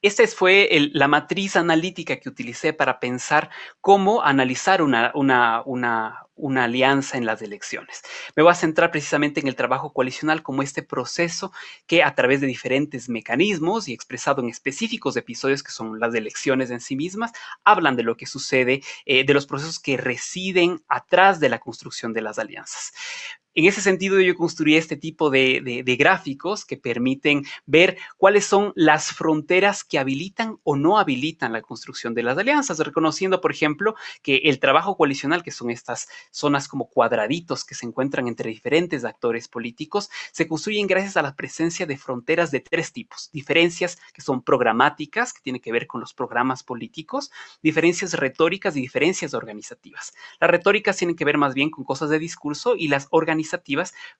esta 0.03 0.27
fue 0.27 0.69
la 0.91 1.07
matriz 1.07 1.55
analítica 1.55 2.17
que 2.17 2.27
utilicé 2.27 2.73
para 2.73 2.99
pensar 2.99 3.49
cómo 3.79 4.21
analizar 4.21 4.81
una, 4.81 5.13
una, 5.15 6.27
alianza 6.61 7.17
en 7.17 7.25
las 7.25 7.41
elecciones. 7.41 8.01
Me 8.35 8.43
voy 8.43 8.51
a 8.51 8.55
centrar 8.55 8.91
precisamente 8.91 9.39
en 9.39 9.47
el 9.47 9.55
trabajo 9.55 9.93
coalicional 9.93 10.43
como 10.43 10.61
este 10.61 10.83
proceso 10.83 11.53
que 11.87 12.03
a 12.03 12.13
través 12.15 12.41
de 12.41 12.47
diferentes 12.47 13.07
mecanismos 13.07 13.87
y 13.87 13.93
expresado 13.93 14.41
en 14.41 14.49
específicos 14.49 15.15
episodios 15.15 15.63
que 15.63 15.71
son 15.71 15.97
las 16.01 16.13
elecciones 16.13 16.69
en 16.69 16.81
sí 16.81 16.97
mismas, 16.97 17.31
hablan 17.63 17.95
de 17.95 18.03
lo 18.03 18.17
que 18.17 18.25
sucede, 18.25 18.83
eh, 19.05 19.23
de 19.23 19.33
los 19.33 19.47
procesos 19.47 19.79
que 19.79 19.95
residen 19.95 20.83
atrás 20.89 21.39
de 21.39 21.47
la 21.47 21.59
construcción 21.59 22.11
de 22.11 22.21
las 22.21 22.39
alianzas. 22.39 22.91
En 23.55 23.65
ese 23.65 23.81
sentido, 23.81 24.19
yo 24.19 24.35
construí 24.35 24.75
este 24.75 24.97
tipo 24.97 25.29
de, 25.29 25.83
gráficos 25.97 26.65
que 26.65 26.77
permiten 26.77 27.43
ver 27.65 27.97
cuáles 28.17 28.45
son 28.45 28.73
las 28.75 29.11
fronteras 29.11 29.83
que 29.83 29.99
habilitan 29.99 30.57
o 30.63 30.75
no 30.75 30.97
habilitan 30.97 31.53
la 31.53 31.61
construcción 31.61 32.15
de 32.15 32.23
las 32.23 32.37
alianzas, 32.37 32.79
reconociendo, 32.79 33.41
por 33.41 33.51
ejemplo, 33.51 33.95
que 34.23 34.37
el 34.45 34.59
trabajo 34.59 34.97
coalicional, 34.97 35.43
que 35.43 35.51
son 35.51 35.69
estas 35.69 36.07
zonas 36.31 36.67
como 36.67 36.89
cuadraditos 36.89 37.63
que 37.63 37.75
se 37.75 37.85
encuentran 37.85 38.27
entre 38.27 38.49
diferentes 38.49 39.05
actores 39.05 39.47
políticos, 39.47 40.09
se 40.31 40.47
construyen 40.47 40.87
gracias 40.87 41.17
a 41.17 41.21
la 41.21 41.35
presencia 41.35 41.85
de 41.85 41.97
fronteras 41.97 42.49
de 42.49 42.59
tres 42.59 42.91
tipos. 42.91 43.29
Diferencias 43.31 43.99
que 44.13 44.21
son 44.21 44.41
programáticas, 44.41 45.31
que 45.31 45.41
tienen 45.41 45.61
que 45.61 45.71
ver 45.71 45.85
con 45.85 46.01
los 46.01 46.13
programas 46.13 46.63
políticos, 46.63 47.31
diferencias 47.61 48.13
retóricas 48.13 48.75
y 48.75 48.81
diferencias 48.81 49.35
organizativas. 49.35 50.13
Las 50.39 50.49
retóricas 50.49 50.97
tienen 50.97 51.15
que 51.15 51.25
ver 51.25 51.37
más 51.37 51.53
bien 51.53 51.69
con 51.69 51.83
cosas 51.83 52.09
de 52.09 52.17
discurso 52.17 52.75
y 52.75 52.87
las 52.87 53.07
organizativas 53.11 53.42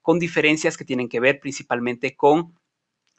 con 0.02 0.18
diferencias 0.18 0.76
que 0.76 0.84
tienen 0.84 1.08
que 1.08 1.20
ver 1.20 1.40
principalmente 1.40 2.16
con 2.16 2.54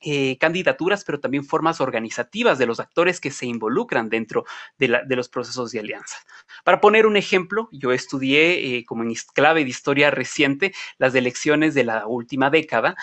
eh, 0.01 0.37
candidaturas, 0.37 1.03
pero 1.03 1.19
también 1.19 1.45
formas 1.45 1.81
organizativas 1.81 2.59
de 2.59 2.65
los 2.65 2.79
actores 2.79 3.19
que 3.19 3.31
se 3.31 3.45
involucran 3.47 4.09
dentro 4.09 4.45
de, 4.77 4.87
los 5.07 5.29
procesos 5.29 5.71
de 5.71 5.79
alianza. 5.79 6.17
Para 6.63 6.79
poner 6.81 7.07
un 7.07 7.17
ejemplo, 7.17 7.69
yo 7.71 7.91
estudié 7.91 8.77
eh, 8.77 8.85
como 8.85 9.03
en 9.03 9.13
clave 9.33 9.63
de 9.63 9.69
historia 9.69 10.11
reciente 10.11 10.73
las 10.97 11.15
elecciones 11.15 11.73
de 11.73 11.85
la 11.85 12.07
última 12.07 12.49
década 12.49 12.95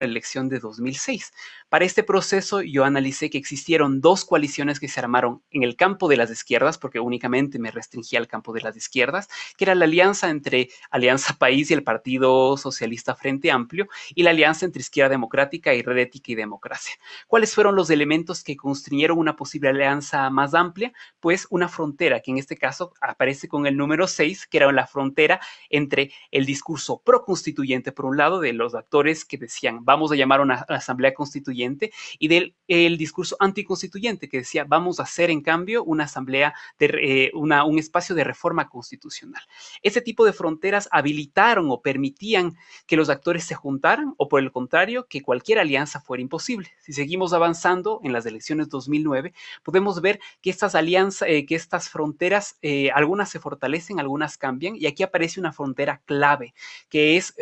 elección 0.00 0.48
de 0.48 0.58
2006. 0.58 1.32
Para 1.70 1.84
este 1.84 2.02
proceso 2.02 2.62
yo 2.62 2.84
analicé 2.84 3.30
que 3.30 3.38
existieron 3.38 4.00
dos 4.00 4.24
coaliciones 4.24 4.80
que 4.80 4.88
se 4.88 4.98
armaron 4.98 5.40
en 5.52 5.62
el 5.62 5.76
campo 5.76 6.08
de 6.08 6.16
las 6.16 6.28
izquierdas, 6.28 6.78
porque 6.78 6.98
únicamente 6.98 7.60
me 7.60 7.70
restringía 7.70 8.18
al 8.18 8.26
campo 8.26 8.52
de 8.52 8.60
las 8.60 8.76
izquierdas, 8.76 9.28
que 9.56 9.66
era 9.66 9.76
la 9.76 9.84
alianza 9.84 10.30
entre 10.30 10.68
Alianza 10.90 11.34
País 11.38 11.70
y 11.70 11.74
el 11.74 11.84
Partido 11.84 12.56
Socialista 12.56 13.14
Frente 13.14 13.52
Amplio, 13.52 13.86
y 14.16 14.24
la 14.24 14.30
alianza 14.30 14.66
entre 14.66 14.80
Izquierda 14.80 15.10
Democrática 15.10 15.72
y 15.72 15.82
Red 15.82 15.98
Ética 15.98 16.32
y 16.32 16.34
Democracia. 16.34 16.94
¿Cuáles 17.28 17.54
fueron 17.54 17.76
los 17.76 17.88
elementos 17.88 18.42
que 18.42 18.56
construyeron 18.56 19.16
una 19.16 19.36
posible 19.36 19.68
alianza 19.68 20.28
más 20.28 20.54
amplia? 20.54 20.92
Pues 21.20 21.46
una 21.50 21.68
frontera, 21.68 22.18
que 22.18 22.32
en 22.32 22.38
este 22.38 22.56
caso 22.56 22.94
aparece 23.00 23.46
con 23.46 23.68
el 23.68 23.76
número 23.76 24.08
6, 24.08 24.48
que 24.48 24.56
era 24.56 24.72
la 24.72 24.88
frontera 24.88 25.38
entre 25.68 26.10
el 26.32 26.46
discurso 26.46 27.00
pro-constituyente, 27.04 27.92
por 27.92 28.06
un 28.06 28.16
lado, 28.16 28.40
de 28.40 28.54
los 28.54 28.74
actores 28.74 29.24
que 29.24 29.38
decían 29.38 29.84
vamos 29.84 30.10
a 30.10 30.16
llamar 30.16 30.40
una 30.40 30.66
asamblea 30.68 31.14
constituyente 31.14 31.59
y 32.18 32.28
del 32.28 32.54
el 32.70 32.96
discurso 32.96 33.36
anticonstituyente 33.40 34.28
que 34.28 34.38
decía 34.38 34.64
vamos 34.64 35.00
a 35.00 35.02
hacer 35.02 35.28
en 35.30 35.40
cambio 35.40 35.82
una 35.82 36.04
asamblea, 36.04 36.54
de, 36.78 36.86
eh, 37.02 37.30
una, 37.34 37.64
un 37.64 37.80
espacio 37.80 38.14
de 38.14 38.22
reforma 38.22 38.68
constitucional. 38.68 39.42
Ese 39.82 40.00
tipo 40.00 40.24
de 40.24 40.32
fronteras 40.32 40.88
habilitaron 40.92 41.66
o 41.70 41.82
permitían 41.82 42.56
que 42.86 42.96
los 42.96 43.08
actores 43.08 43.44
se 43.44 43.56
juntaran 43.56 44.14
o 44.18 44.28
por 44.28 44.40
el 44.40 44.52
contrario 44.52 45.06
que 45.08 45.20
cualquier 45.20 45.58
alianza 45.58 46.00
fuera 46.00 46.22
imposible. 46.22 46.70
Si 46.78 46.92
seguimos 46.92 47.32
avanzando 47.32 48.00
en 48.04 48.12
las 48.12 48.24
elecciones 48.24 48.68
2009, 48.68 49.32
podemos 49.64 50.00
ver 50.00 50.20
que 50.40 50.50
estas 50.50 50.76
alianzas, 50.76 51.28
eh, 51.28 51.46
que 51.46 51.56
estas 51.56 51.88
fronteras, 51.88 52.56
eh, 52.62 52.90
algunas 52.92 53.30
se 53.30 53.40
fortalecen, 53.40 53.98
algunas 53.98 54.38
cambian 54.38 54.76
y 54.76 54.86
aquí 54.86 55.02
aparece 55.02 55.40
una 55.40 55.52
frontera 55.52 56.02
clave 56.04 56.54
que 56.88 57.16
es 57.16 57.34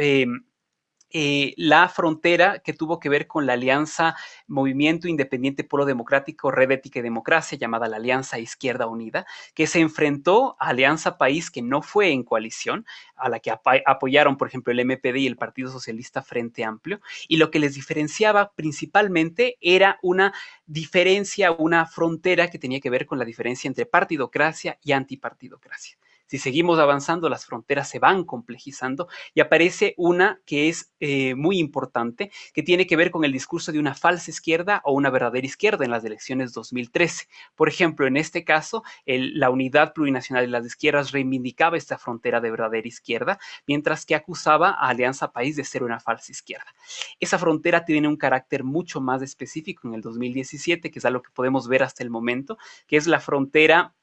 eh, 1.11 1.55
la 1.57 1.89
frontera 1.89 2.59
que 2.59 2.73
tuvo 2.73 2.99
que 2.99 3.09
ver 3.09 3.27
con 3.27 3.47
la 3.47 3.55
alianza 3.55 4.17
Movimiento 4.47 5.09
Independiente 5.09 5.65
Polo 5.65 5.85
Democrático, 5.85 6.51
Red 6.51 6.71
Ética 6.71 6.99
y 6.99 7.03
Democracia, 7.03 7.57
llamada 7.59 7.89
la 7.89 7.97
Alianza 7.97 8.39
Izquierda 8.39 8.87
Unida, 8.87 9.27
que 9.55 9.67
se 9.67 9.81
enfrentó 9.81 10.57
a 10.59 10.69
Alianza 10.69 11.19
País, 11.19 11.51
que 11.51 11.63
no 11.63 11.83
fue 11.83 12.11
en 12.11 12.23
coalición, 12.23 12.85
a 13.17 13.29
la 13.29 13.41
que 13.41 13.51
apoyaron, 13.51 14.37
por 14.37 14.49
ejemplo, 14.49 14.73
el 14.73 14.85
MPD 14.85 15.17
y 15.17 15.27
el 15.27 15.37
Partido 15.37 15.71
Socialista 15.71 16.23
Frente 16.23 16.65
Amplio, 16.65 17.01
y 17.27 17.37
lo 17.37 17.51
que 17.51 17.59
les 17.59 17.75
diferenciaba 17.75 18.53
principalmente 18.53 19.57
era 19.61 19.99
una 20.03 20.35
diferencia, 20.67 21.53
una 21.53 21.87
frontera 21.87 22.49
que 22.49 22.59
tenía 22.59 22.81
que 22.81 22.91
ver 22.91 23.07
con 23.07 23.19
la 23.19 23.25
diferencia 23.25 23.69
entre 23.69 23.87
partidocracia 23.87 24.79
y 24.83 24.93
antipartidocracia. 24.93 25.97
Si 26.29 26.37
seguimos 26.37 26.79
avanzando, 26.79 27.31
las 27.31 27.47
fronteras 27.47 27.89
se 27.89 27.99
van 27.99 28.25
complejizando 28.25 29.09
y 29.33 29.41
aparece 29.41 29.95
una 29.97 30.41
que 30.45 30.69
es 30.69 30.93
eh, 31.01 31.35
muy 31.35 31.59
importante, 31.59 32.31
que 32.53 32.63
tiene 32.63 32.87
que 32.87 32.97
ver 32.97 33.11
con 33.11 33.25
el 33.25 33.33
discurso 33.33 33.73
de 33.73 33.79
una 33.79 33.95
falsa 33.95 34.31
izquierda 34.31 34.83
o 34.85 34.93
una 34.93 35.09
verdadera 35.09 35.47
izquierda 35.47 35.87
en 35.87 35.91
las 35.91 36.05
elecciones 36.05 36.53
2013. 36.53 37.29
Por 37.57 37.71
ejemplo, 37.71 38.07
en 38.07 38.19
este 38.19 38.45
caso, 38.45 38.83
la 39.07 39.49
Unidad 39.49 39.95
Plurinacional 39.95 40.45
de 40.45 40.53
las 40.53 40.67
Izquierdas 40.67 41.13
reivindicaba 41.13 41.79
esta 41.79 41.97
frontera 41.97 42.43
de 42.43 42.51
verdadera 42.51 42.87
izquierda, 42.87 43.39
mientras 43.67 44.05
que 44.05 44.15
acusaba 44.15 44.69
a 44.71 44.91
Alianza 44.91 45.33
País 45.33 45.57
de 45.57 45.65
ser 45.65 45.83
una 45.83 45.99
falsa 45.99 46.31
izquierda. 46.31 46.75
Esa 47.21 47.39
frontera 47.39 47.87
tiene 47.87 48.07
un 48.07 48.17
carácter 48.17 48.65
mucho 48.65 49.01
más 49.01 49.23
específico 49.23 49.89
en 49.89 49.95
el 49.95 50.03
2017, 50.03 50.91
que 50.91 50.99
es 50.99 51.05
algo 51.07 51.23
que 51.23 51.31
podemos 51.33 51.69
ver 51.69 51.83
hasta 51.83 52.03
el 52.03 52.11
momento, 52.11 52.59
que 52.87 52.99
es 52.99 53.07
la 53.07 53.19
frontera 53.19 53.95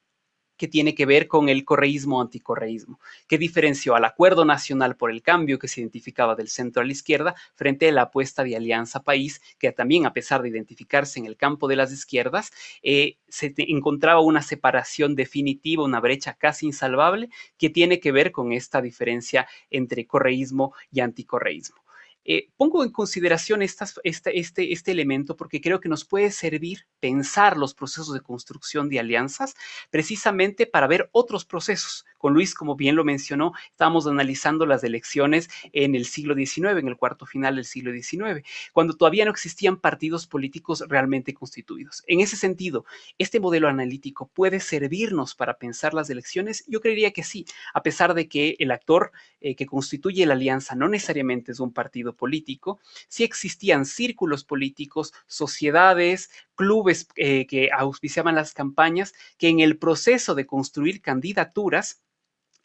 que 0.58 0.68
tiene 0.68 0.96
que 0.96 1.06
ver 1.06 1.28
con 1.28 1.50
el 1.50 1.66
correísmo 1.66 2.22
anticorreísmo, 2.22 3.00
que 3.28 3.38
diferenció 3.38 3.96
al 3.96 4.06
acuerdo 4.06 4.46
nacional 4.46 4.96
por 4.96 5.12
el 5.12 5.22
cambio 5.22 5.60
que 5.60 5.68
se 5.68 5.82
identificaba 5.82 6.36
del 6.36 6.48
centro 6.48 6.82
a 6.82 6.86
la 6.86 6.92
izquierda 6.92 7.36
frente 7.56 7.90
a 7.90 7.92
la 7.92 8.04
apuesta 8.04 8.44
de 8.44 8.56
Alianza 8.56 9.04
País, 9.04 9.42
que 9.60 9.72
también 9.72 10.06
a 10.06 10.14
pesar 10.14 10.42
de 10.42 10.50
identificarse 10.50 11.20
en 11.20 11.26
el 11.26 11.38
campo 11.38 11.68
de 11.68 11.76
las 11.76 11.92
izquierdas, 11.92 12.52
eh, 12.82 13.18
se 13.28 13.54
encontraba 13.58 14.22
una 14.22 14.42
separación 14.42 15.16
definitiva, 15.16 15.84
una 15.84 16.00
brecha 16.00 16.34
casi 16.34 16.66
insalvable, 16.66 17.30
que 17.58 17.70
tiene 17.70 18.00
que 18.00 18.12
ver 18.12 18.32
con 18.32 18.52
esta 18.52 18.82
diferencia 18.82 19.48
entre 19.70 20.08
correísmo 20.08 20.74
y 20.92 21.02
anticorreísmo. 21.02 21.85
Eh, 22.28 22.50
pongo 22.58 22.84
en 22.84 22.90
consideración 22.90 23.62
este, 23.62 23.86
este, 24.04 24.74
este, 24.74 24.92
elemento 24.92 25.38
porque 25.38 25.62
creo 25.62 25.80
que 25.80 25.90
nos 25.90 26.06
puede 26.06 26.32
servir 26.32 26.88
pensar 27.00 27.56
los 27.56 27.76
procesos 27.76 28.14
de 28.14 28.22
construcción 28.22 28.90
de 28.90 29.00
alianzas 29.00 29.54
precisamente 29.92 30.66
para 30.66 30.88
ver 30.88 31.08
otros 31.12 31.46
procesos. 31.46 32.04
Con 32.18 32.34
Luis, 32.34 32.56
como 32.56 32.76
bien 32.76 32.96
lo 32.96 33.04
mencionó, 33.04 33.54
estábamos 33.70 34.08
analizando 34.08 34.66
las 34.66 34.84
elecciones 34.84 35.50
en 35.72 35.94
el 35.94 36.06
siglo 36.06 36.34
XIX, 36.34 36.80
en 36.80 36.88
el 36.88 36.98
cuarto 36.98 37.28
final 37.28 37.58
del 37.58 37.66
siglo 37.66 37.92
XIX, 37.92 38.44
cuando 38.74 38.96
todavía 38.96 39.26
no 39.26 39.32
existían 39.32 39.78
partidos 39.78 40.26
políticos 40.26 40.84
realmente 40.88 41.36
constituidos. 41.36 42.04
En 42.08 42.22
ese 42.22 42.38
sentido, 42.38 42.86
¿este 43.20 43.40
modelo 43.40 43.68
analítico 43.68 44.28
puede 44.34 44.60
servirnos 44.60 45.36
para 45.36 45.60
pensar 45.60 45.94
las 45.94 46.10
elecciones? 46.10 46.66
Yo 46.68 46.82
creería 46.82 47.12
que 47.12 47.24
sí, 47.24 47.46
a 47.76 47.84
pesar 47.84 48.16
de 48.16 48.28
que 48.28 48.56
el 48.58 48.72
actor 48.72 49.12
eh, 49.40 49.56
que 49.56 49.68
constituye 49.68 50.26
la 50.26 50.34
alianza 50.34 50.74
no 50.74 50.90
necesariamente 50.90 51.52
es 51.52 51.60
un 51.60 51.72
partido 51.72 52.15
político, 52.16 52.80
sí 53.08 53.24
existían 53.24 53.86
círculos 53.86 54.44
políticos, 54.44 55.14
sociedades, 55.28 56.30
clubes 56.56 57.08
eh, 57.16 57.46
que 57.48 57.70
auspiciaban 57.72 58.36
las 58.36 58.54
campañas, 58.54 59.14
que 59.38 59.50
en 59.50 59.60
el 59.60 59.78
proceso 59.78 60.36
de 60.36 60.46
construir 60.46 61.02
candidaturas 61.02 62.02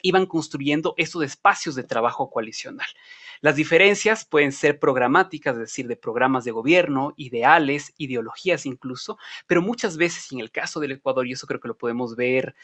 iban 0.03 0.25
construyendo 0.25 0.93
esos 0.97 1.23
espacios 1.23 1.75
de 1.75 1.83
trabajo 1.83 2.29
coalicional. 2.29 2.87
Las 3.41 3.55
diferencias 3.55 4.25
pueden 4.25 4.51
ser 4.51 4.79
programáticas, 4.79 5.55
es 5.55 5.61
decir, 5.61 5.87
de 5.87 5.95
programas 5.95 6.43
de 6.43 6.51
gobierno, 6.51 7.13
ideales, 7.17 7.93
ideologías 7.97 8.65
incluso, 8.65 9.17
pero 9.47 9.61
muchas 9.61 9.97
veces, 9.97 10.31
en 10.31 10.39
el 10.39 10.51
caso 10.51 10.79
del 10.79 10.91
Ecuador, 10.91 11.25
y 11.27 11.33
eso 11.33 11.47
creo 11.47 11.59
que 11.59 11.67
lo 11.67 11.77
podemos 11.77 12.15
ver 12.15 12.55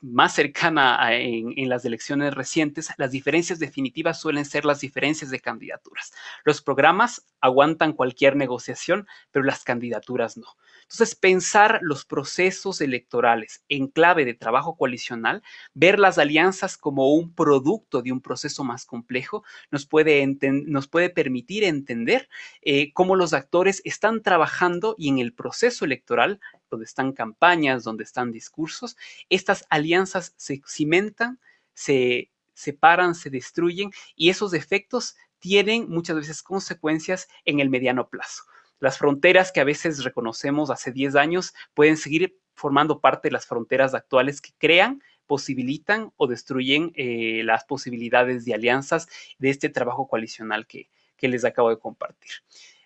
más 0.00 0.34
cercana 0.34 0.98
en, 1.12 1.68
las 1.68 1.84
elecciones 1.84 2.34
recientes, 2.34 2.90
las 2.98 3.10
diferencias 3.10 3.58
definitivas 3.58 4.20
suelen 4.20 4.44
ser 4.44 4.64
las 4.64 4.80
diferencias 4.80 5.30
de 5.30 5.40
candidaturas. 5.40 6.12
Los 6.44 6.62
programas 6.62 7.26
aguantan 7.40 7.92
cualquier 7.92 8.36
negociación, 8.36 9.06
pero 9.30 9.44
las 9.44 9.64
candidaturas 9.64 10.36
no. 10.36 10.56
Entonces, 10.82 11.16
pensar 11.16 11.80
los 11.82 12.04
procesos 12.04 12.80
electorales 12.80 13.64
en 13.68 13.88
clave 13.88 14.24
de 14.24 14.34
trabajo 14.34 14.76
coalicional, 14.76 15.42
ver 15.74 15.98
las 15.98 16.18
alianzas 16.18 16.76
como 16.76 17.12
un 17.12 17.34
producto 17.34 18.02
de 18.02 18.12
un 18.12 18.20
proceso 18.20 18.62
más 18.62 18.86
complejo, 18.86 19.44
nos 19.70 19.86
puede, 19.86 21.10
permitir 21.10 21.64
entender 21.64 22.28
eh, 22.62 22.92
cómo 22.92 23.16
los 23.16 23.32
actores 23.32 23.82
están 23.84 24.22
trabajando 24.22 24.94
y 24.98 25.08
en 25.08 25.18
el 25.18 25.32
proceso 25.32 25.84
electoral 25.84 26.40
donde 26.70 26.84
están 26.84 27.12
campañas, 27.12 27.84
donde 27.84 28.04
están 28.04 28.32
discursos, 28.32 28.96
estas 29.28 29.64
alianzas 29.70 30.34
se 30.36 30.62
cimentan, 30.66 31.40
se 31.74 32.30
separan, 32.54 33.14
se 33.14 33.30
destruyen 33.30 33.90
y 34.14 34.30
esos 34.30 34.54
efectos 34.54 35.16
tienen 35.38 35.88
muchas 35.88 36.16
veces 36.16 36.42
consecuencias 36.42 37.28
en 37.44 37.60
el 37.60 37.70
mediano 37.70 38.08
plazo. 38.08 38.44
Las 38.80 38.98
fronteras 38.98 39.52
que 39.52 39.60
a 39.60 39.64
veces 39.64 40.04
reconocemos 40.04 40.70
hace 40.70 40.92
10 40.92 41.16
años 41.16 41.54
pueden 41.74 41.96
seguir 41.96 42.38
formando 42.54 43.00
parte 43.00 43.28
de 43.28 43.32
las 43.32 43.46
fronteras 43.46 43.94
actuales 43.94 44.40
que 44.40 44.52
crean, 44.58 45.02
posibilitan 45.26 46.12
o 46.16 46.26
destruyen 46.26 46.92
eh, 46.94 47.42
las 47.44 47.64
posibilidades 47.64 48.44
de 48.44 48.54
alianzas 48.54 49.08
de 49.38 49.50
este 49.50 49.68
trabajo 49.68 50.08
coalicional 50.08 50.66
que, 50.66 50.88
que 51.16 51.28
les 51.28 51.44
acabo 51.44 51.70
de 51.70 51.78
compartir. 51.78 52.32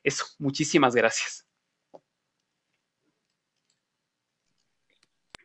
Eso, 0.02 0.24
muchísimas 0.38 0.94
gracias. 0.94 1.49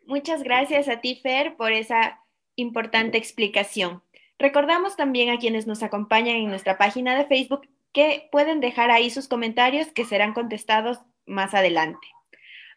Muchas 0.05 0.43
gracias 0.43 0.87
a 0.87 1.01
ti, 1.01 1.19
Fer, 1.21 1.55
por 1.55 1.71
esa 1.71 2.21
importante 2.55 3.17
explicación. 3.17 4.03
Recordamos 4.37 4.95
también 4.95 5.29
a 5.29 5.39
quienes 5.39 5.65
nos 5.65 5.81
acompañan 5.81 6.35
en 6.35 6.49
nuestra 6.49 6.77
página 6.77 7.17
de 7.17 7.25
Facebook 7.25 7.67
que 7.93 8.27
pueden 8.31 8.59
dejar 8.59 8.91
ahí 8.91 9.09
sus 9.09 9.27
comentarios 9.27 9.87
que 9.87 10.05
serán 10.05 10.33
contestados 10.33 10.99
más 11.25 11.53
adelante. 11.53 12.05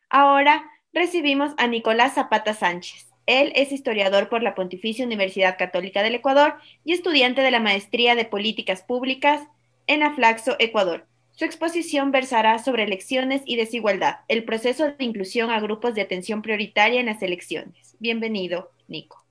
Ahora 0.08 0.64
recibimos 0.92 1.52
a 1.58 1.66
Nicolás 1.66 2.14
Zapata 2.14 2.54
Sánchez. 2.54 3.08
Él 3.26 3.52
es 3.56 3.72
historiador 3.72 4.28
por 4.28 4.42
la 4.42 4.54
Pontificia 4.54 5.04
Universidad 5.04 5.58
Católica 5.58 6.02
del 6.02 6.14
Ecuador 6.14 6.54
y 6.84 6.92
estudiante 6.92 7.42
de 7.42 7.50
la 7.50 7.60
Maestría 7.60 8.14
de 8.14 8.24
Políticas 8.24 8.82
Públicas 8.82 9.42
en 9.86 10.02
Aflaxo, 10.02 10.54
Ecuador. 10.60 11.07
Su 11.38 11.44
exposición 11.44 12.10
versará 12.10 12.58
sobre 12.58 12.82
elecciones 12.82 13.42
y 13.44 13.54
desigualdad, 13.54 14.22
el 14.26 14.42
proceso 14.42 14.86
de 14.86 15.04
inclusión 15.04 15.52
a 15.52 15.60
grupos 15.60 15.94
de 15.94 16.02
atención 16.02 16.42
prioritaria 16.42 16.98
en 16.98 17.06
las 17.06 17.22
elecciones. 17.22 17.94
Bienvenido, 18.00 18.72
Nico. 18.88 19.24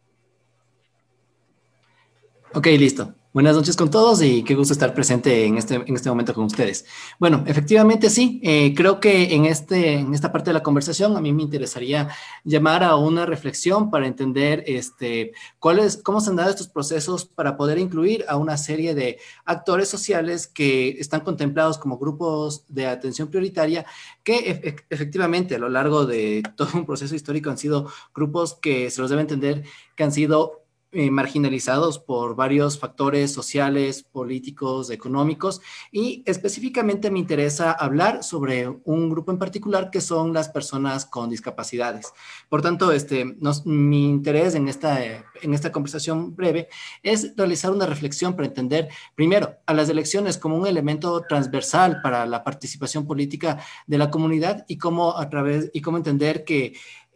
Ok, 2.54 2.68
listo. 2.68 3.14
Buenas 3.38 3.56
noches 3.56 3.76
con 3.76 3.92
todos 3.92 4.24
y 4.24 4.42
qué 4.42 4.56
gusto 4.56 4.74
estar 4.74 4.96
presente 4.96 5.46
en 5.46 5.60
este, 5.60 5.76
en 5.76 5.94
este 5.94 6.10
momento 6.10 6.34
con 6.34 6.46
ustedes. 6.46 6.88
Bueno, 7.20 7.44
efectivamente 7.46 8.10
sí, 8.10 8.42
eh, 8.42 8.74
creo 8.76 9.00
que 9.00 9.36
en, 9.36 9.46
este, 9.46 9.94
en 9.94 10.16
esta 10.16 10.32
parte 10.32 10.50
de 10.50 10.56
la 10.56 10.64
conversación 10.64 11.16
a 11.16 11.22
mí 11.22 11.32
me 11.34 11.44
interesaría 11.44 12.10
llamar 12.44 12.84
a 12.84 12.96
una 12.96 13.28
reflexión 13.28 13.92
para 13.92 14.08
entender 14.08 14.64
este, 14.66 15.34
cuáles, 15.60 15.98
cómo 15.98 16.20
se 16.20 16.32
han 16.32 16.38
dado 16.38 16.50
estos 16.50 16.68
procesos 16.68 17.26
para 17.26 17.58
poder 17.58 17.78
incluir 17.78 18.26
a 18.28 18.38
una 18.38 18.58
serie 18.58 18.96
de 18.96 19.20
actores 19.46 19.88
sociales 19.88 20.48
que 20.48 20.98
están 21.00 21.22
contemplados 21.22 21.78
como 21.78 22.00
grupos 22.00 22.66
de 22.70 22.88
atención 22.88 23.28
prioritaria 23.28 23.86
que 24.24 24.82
efectivamente 24.90 25.54
a 25.54 25.60
lo 25.60 25.70
largo 25.70 26.08
de 26.08 26.42
todo 26.58 26.70
un 26.74 26.88
proceso 26.88 27.14
histórico 27.14 27.52
han 27.52 27.60
sido 27.60 27.88
grupos 28.16 28.56
que 28.56 28.90
se 28.90 29.00
los 29.00 29.12
debe 29.12 29.22
entender 29.22 29.64
que 29.96 30.04
han 30.04 30.12
sido 30.12 30.64
eh, 31.00 31.12
marginalizados 31.12 32.00
por 32.00 32.36
varios 32.36 32.80
factores 32.80 33.32
sociales, 33.32 34.02
políticos, 34.02 34.90
económicos 34.90 35.62
y 35.92 36.24
específicamente 36.26 37.12
me 37.12 37.20
interesa 37.20 37.72
hablar 37.72 38.24
sobre 38.24 38.68
un 38.84 39.08
grupo 39.08 39.32
en 39.32 39.38
particular 39.38 39.92
que 39.92 40.02
son 40.02 40.34
las 40.34 40.50
personas 40.50 41.06
con 41.06 41.30
discapacidades. 41.30 42.12
Por 42.50 42.64
tanto, 42.64 42.92
este, 42.92 43.38
mi 43.66 44.10
interés 44.10 44.56
en 44.56 44.68
esta, 44.68 45.00
en 45.40 45.54
esta 45.54 45.72
conversación 45.72 46.36
breve 46.36 46.68
es 47.04 47.32
realizar 47.38 47.70
una 47.70 47.86
reflexión 47.86 48.36
para 48.36 48.48
entender, 48.48 48.90
primero, 49.14 49.54
a 49.68 49.76
las 49.76 49.90
elecciones 49.90 50.40
como 50.40 50.58
un 50.58 50.66
elemento 50.66 51.22
transversal 51.30 52.02
para 52.02 52.26
la 52.26 52.44
participación 52.44 53.06
política 53.06 53.60
de 53.86 54.00
la 54.00 54.10
comunidad 54.10 54.66
y 54.68 54.80
cómo 54.80 55.16
a 55.16 55.30
través 55.30 55.70
y 55.74 55.82
cómo 55.82 55.98
entender 55.98 56.44
que 56.44 56.66
eh, 56.66 56.74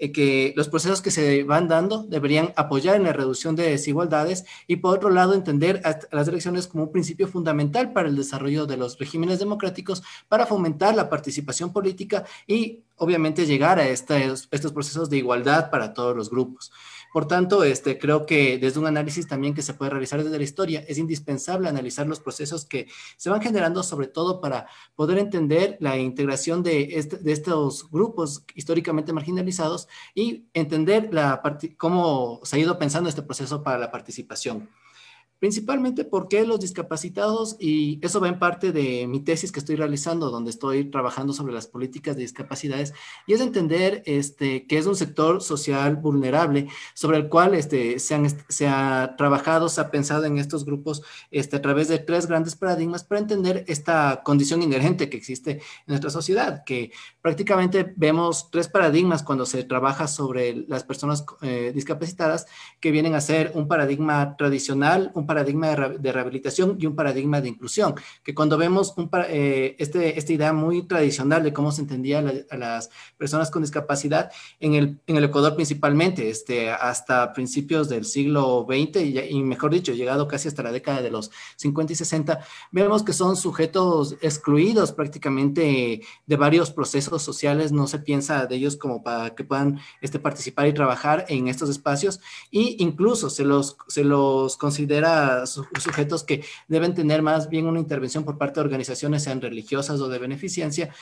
que 0.10 0.54
los 0.56 0.68
procesos 0.68 1.02
que 1.02 1.12
se 1.12 1.44
van 1.44 1.68
dando 1.68 2.04
deberían 2.04 2.54
apoyar 2.56 2.96
en 2.96 3.04
la 3.04 3.14
reducción 3.14 3.56
de 3.56 3.70
desigualdades 3.70 4.46
y 4.66 4.78
por 4.78 4.98
otro 4.98 5.12
lado 5.12 5.36
entender 5.36 5.80
las 6.12 6.28
elecciones 6.28 6.66
como 6.66 6.86
un 6.86 6.92
principio 6.92 7.28
fundamental 7.28 7.94
para 7.94 8.10
el 8.10 8.16
desarrollo 8.16 8.66
de 8.66 8.78
los 8.78 8.98
regímenes 8.98 9.38
democráticos 9.38 10.02
para 10.28 10.48
fomentar 10.48 10.96
la 10.96 11.08
participación 11.08 11.72
política 11.72 12.26
y 12.48 12.80
obviamente 12.96 13.46
llegar 13.46 13.78
a 13.78 13.88
estos 13.88 14.72
procesos 14.74 15.10
de 15.12 15.18
igualdad 15.18 15.70
para 15.70 15.94
todos 15.94 16.16
los 16.16 16.32
grupos. 16.32 16.72
Por 17.12 17.28
tanto, 17.28 17.64
este, 17.64 17.98
creo 18.00 18.26
que 18.26 18.58
desde 18.58 18.80
un 18.80 18.88
análisis 18.88 19.28
también 19.28 19.54
que 19.54 19.62
se 19.62 19.74
puede 19.74 19.92
realizar 19.92 20.24
desde 20.24 20.38
la 20.38 20.44
historia, 20.44 20.86
es 20.88 20.98
indispensable 20.98 21.68
analizar 21.68 22.08
los 22.08 22.20
procesos 22.20 22.66
que 22.66 22.88
se 23.18 23.30
van 23.30 23.42
generando, 23.42 23.84
sobre 23.84 24.08
todo 24.08 24.40
para 24.40 24.68
poder 24.96 25.18
entender 25.18 25.78
la 25.80 25.98
integración 25.98 26.64
de, 26.64 26.98
este, 26.98 27.18
de 27.18 27.32
estos 27.32 27.90
grupos 27.90 28.46
históricamente 28.56 29.14
marginalizados 29.14 29.88
y 30.16 30.46
entender 30.54 31.10
la 31.14 31.42
cómo 31.78 32.40
se 32.44 32.56
ha 32.56 32.60
ido 32.60 32.80
pensando 32.80 33.10
este 33.10 33.24
proceso 33.24 33.62
para 33.62 33.78
la 33.78 33.92
participación 33.92 34.70
principalmente 35.42 36.06
porque 36.06 36.46
los 36.46 36.60
discapacitados, 36.60 37.56
y 37.60 38.00
eso 38.06 38.20
va 38.20 38.28
en 38.28 38.38
parte 38.38 38.72
de 38.72 39.08
mi 39.08 39.22
tesis 39.22 39.52
que 39.52 39.58
estoy 39.58 39.76
realizando, 39.76 40.30
donde 40.30 40.52
estoy 40.52 40.86
trabajando 40.92 41.34
sobre 41.34 41.52
las 41.52 41.66
políticas 41.66 42.16
de 42.16 42.22
discapacidades, 42.22 42.94
y 43.26 43.34
es 43.34 43.42
entender 43.42 44.04
este, 44.06 44.68
que 44.68 44.78
es 44.78 44.86
un 44.86 44.96
sector 44.96 45.42
social 45.42 45.96
vulnerable 45.96 46.68
sobre 46.94 47.18
el 47.18 47.28
cual 47.28 47.56
este, 47.56 47.98
se, 47.98 48.14
han, 48.14 48.28
se 48.50 48.68
ha 48.68 49.16
trabajado, 49.18 49.68
se 49.68 49.82
ha 49.82 49.90
pensado 49.90 50.26
en 50.26 50.38
estos 50.38 50.64
grupos 50.64 51.02
este, 51.32 51.56
a 51.56 51.62
través 51.64 51.88
de 51.88 51.98
tres 51.98 52.28
grandes 52.28 52.56
paradigmas 52.56 53.04
para 53.04 53.22
entender 53.22 53.66
esta 53.68 54.22
condición 54.24 54.62
inherente 54.62 55.10
que 55.10 55.18
existe 55.18 55.54
en 55.54 55.60
nuestra 55.88 56.12
sociedad, 56.12 56.64
que 56.64 56.92
prácticamente 57.20 57.92
vemos 57.98 58.52
tres 58.52 58.68
paradigmas 58.68 59.24
cuando 59.24 59.48
se 59.48 59.64
trabaja 59.64 60.08
sobre 60.08 60.68
las 60.68 60.84
personas 60.84 61.26
eh, 61.42 61.72
discapacitadas, 61.74 62.46
que 62.80 62.92
vienen 62.92 63.16
a 63.16 63.22
ser 63.22 63.54
un 63.56 63.68
paradigma 63.68 64.38
tradicional, 64.38 65.12
un 65.16 65.31
paradigma 65.32 65.76
de, 65.76 66.12
rehabilitación 66.12 66.76
y 66.78 66.86
un 66.86 66.94
paradigma 66.94 67.40
de 67.40 67.48
inclusión, 67.48 67.96
que 68.22 68.36
cuando 68.36 68.58
vemos 68.58 68.94
un, 68.98 69.10
eh, 69.30 69.78
este, 69.80 70.20
esta 70.20 70.34
idea 70.34 70.52
muy 70.52 70.84
tradicional 70.84 71.42
de 71.42 71.54
cómo 71.54 71.72
se 71.72 71.82
entendía 71.82 72.20
a 72.20 72.58
las 72.58 72.90
personas 73.18 73.50
con 73.50 73.62
discapacidad 73.62 74.30
en 74.60 74.74
el, 74.74 75.00
en 75.08 75.16
el 75.16 75.24
Ecuador 75.24 75.56
principalmente, 75.56 76.30
este, 76.30 76.70
hasta 76.70 77.32
principios 77.32 77.88
del 77.88 78.04
siglo 78.04 78.68
XX 78.68 79.02
y, 79.04 79.20
y, 79.20 79.44
mejor 79.44 79.72
dicho, 79.72 79.94
llegado 79.94 80.28
casi 80.28 80.50
hasta 80.50 80.64
la 80.64 80.74
década 80.74 81.02
de 81.02 81.12
los 81.12 81.32
50 81.56 81.94
y 81.94 81.96
60, 81.96 82.40
vemos 82.72 83.04
que 83.04 83.14
son 83.14 83.38
sujetos 83.38 84.18
excluidos 84.22 84.92
prácticamente 84.92 86.02
de 86.26 86.36
varios 86.36 86.72
procesos 86.72 87.24
sociales, 87.24 87.72
no 87.72 87.88
se 87.88 88.00
piensa 88.00 88.48
de 88.48 88.56
ellos 88.58 88.76
como 88.76 89.02
para 89.02 89.34
que 89.36 89.46
puedan 89.46 89.80
este, 90.02 90.20
participar 90.20 90.68
y 90.68 90.74
trabajar 90.74 91.26
en 91.30 91.48
estos 91.48 91.70
espacios. 91.70 92.20
Y 92.50 92.84
incluso 92.84 93.30
se 93.30 93.46
los, 93.46 93.78
se 93.88 94.04
los 94.04 94.58
considera 94.58 95.21
sujetos 95.46 96.24
que 96.24 96.44
deben 96.68 96.94
tener 96.94 97.22
más 97.22 97.50
bien 97.50 97.66
una 97.66 97.80
intervención 97.80 98.24
por 98.24 98.38
parte 98.38 98.60
de 98.60 98.66
organizaciones, 98.66 99.24
sean 99.24 99.42
religiosas 99.42 100.00
o 100.00 100.10
de 100.10 100.20
beneficencia, 100.20 100.94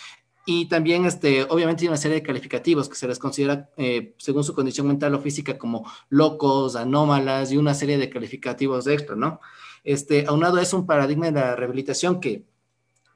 y 0.46 0.66
también, 0.66 1.06
este, 1.06 1.44
obviamente, 1.44 1.84
hay 1.84 1.90
una 1.90 1.98
serie 1.98 2.16
de 2.16 2.24
calificativos 2.24 2.90
que 2.90 2.96
se 2.96 3.08
les 3.08 3.20
considera, 3.20 3.70
eh, 3.78 4.16
según 4.18 4.44
su 4.44 4.56
condición 4.56 4.88
mental 4.88 5.14
o 5.14 5.20
física, 5.20 5.60
como 5.60 5.86
locos, 6.10 6.76
anómalas 6.76 7.52
y 7.52 7.58
una 7.58 7.76
serie 7.76 8.00
de 8.00 8.10
calificativos 8.10 8.88
extra, 8.88 9.16
¿no? 9.16 9.42
Este, 9.84 10.26
aunado 10.28 10.58
es 10.58 10.74
un 10.74 10.88
paradigma 10.88 11.28
de 11.28 11.34
la 11.34 11.56
rehabilitación 11.56 12.20
que 12.20 12.46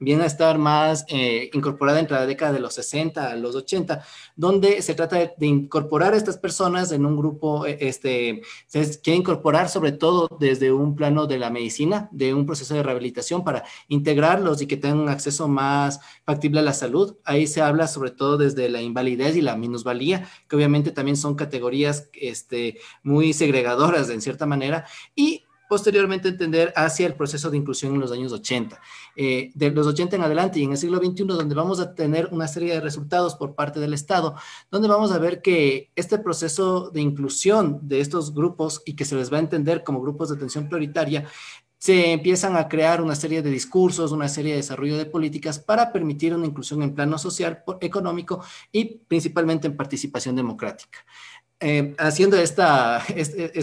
viene 0.03 0.23
a 0.23 0.27
estar 0.27 0.57
más 0.57 1.05
eh, 1.07 1.49
incorporada 1.53 1.99
entre 1.99 2.17
la 2.17 2.25
década 2.25 2.53
de 2.53 2.59
los 2.59 2.73
60 2.73 3.31
a 3.31 3.35
los 3.35 3.55
80, 3.55 4.03
donde 4.35 4.81
se 4.81 4.95
trata 4.95 5.17
de, 5.17 5.45
incorporar 5.45 6.13
a 6.13 6.17
estas 6.17 6.37
personas 6.37 6.91
en 6.91 7.05
un 7.05 7.17
grupo, 7.17 7.65
eh, 7.65 7.77
este, 7.81 8.41
se 8.67 9.01
quiere 9.01 9.19
incorporar 9.19 9.69
sobre 9.69 9.91
todo 9.91 10.29
desde 10.39 10.71
un 10.71 10.95
plano 10.95 11.27
de 11.27 11.37
la 11.37 11.49
medicina, 11.49 12.09
de 12.11 12.33
un 12.33 12.45
proceso 12.45 12.73
de 12.73 12.83
rehabilitación 12.83 13.43
para 13.43 13.63
integrarlos 13.87 14.61
y 14.61 14.67
que 14.67 14.77
tengan 14.77 14.99
un 14.99 15.09
acceso 15.09 15.47
más 15.47 15.99
factible 16.25 16.59
a 16.59 16.63
la 16.63 16.73
salud. 16.73 17.17
Ahí 17.23 17.47
se 17.47 17.61
habla 17.61 17.87
sobre 17.87 18.11
todo 18.11 18.37
desde 18.37 18.69
la 18.69 18.81
invalidez 18.81 19.35
y 19.35 19.41
la 19.41 19.55
minusvalía, 19.55 20.27
que 20.47 20.55
obviamente 20.55 20.91
también 20.91 21.17
son 21.17 21.35
categorías 21.35 22.09
este, 22.13 22.79
muy 23.03 23.33
segregadoras 23.33 24.09
en 24.09 24.21
cierta 24.21 24.45
manera, 24.45 24.85
y 25.15 25.42
posteriormente 25.73 26.27
entender 26.27 26.71
hacia 26.75 27.07
el 27.07 27.15
proceso 27.15 27.49
de 27.49 27.57
inclusión 27.57 27.95
en 27.95 27.99
los 27.99 28.11
años 28.11 28.31
80. 28.31 28.79
Eh, 29.15 29.49
de 29.55 29.71
los 29.71 29.87
80 29.87 30.17
en 30.17 30.21
adelante 30.21 30.59
y 30.59 30.65
en 30.65 30.69
el 30.69 30.77
siglo 30.77 30.99
XXI, 30.99 31.23
donde 31.25 31.55
vamos 31.55 31.79
a 31.79 31.95
tener 31.95 32.29
una 32.31 32.47
serie 32.47 32.75
de 32.75 32.79
resultados 32.79 33.33
por 33.33 33.55
parte 33.55 33.79
del 33.79 33.95
Estado, 33.95 34.35
donde 34.69 34.87
vamos 34.87 35.11
a 35.11 35.17
ver 35.17 35.41
que 35.41 35.89
este 35.95 36.19
proceso 36.19 36.91
de 36.91 37.01
inclusión 37.01 37.79
de 37.81 38.01
estos 38.01 38.35
grupos 38.35 38.83
y 38.85 38.95
que 38.95 39.03
se 39.03 39.15
les 39.15 39.33
va 39.33 39.37
a 39.37 39.39
entender 39.39 39.83
como 39.83 39.99
grupos 39.99 40.29
de 40.29 40.35
atención 40.35 40.69
prioritaria, 40.69 41.27
se 41.79 42.13
empiezan 42.13 42.55
a 42.55 42.69
crear 42.69 43.01
una 43.01 43.15
serie 43.15 43.41
de 43.41 43.49
discursos, 43.49 44.11
una 44.11 44.29
serie 44.29 44.51
de 44.51 44.57
desarrollo 44.57 44.95
de 44.95 45.05
políticas 45.05 45.57
para 45.57 45.91
permitir 45.91 46.35
una 46.35 46.45
inclusión 46.45 46.83
en 46.83 46.93
plano 46.93 47.17
social, 47.17 47.63
económico 47.81 48.41
y 48.71 48.99
principalmente 48.99 49.65
en 49.65 49.75
participación 49.75 50.35
democrática. 50.35 50.99
Eh, 51.65 51.95
haciendo 51.97 52.35
esta, 52.35 53.01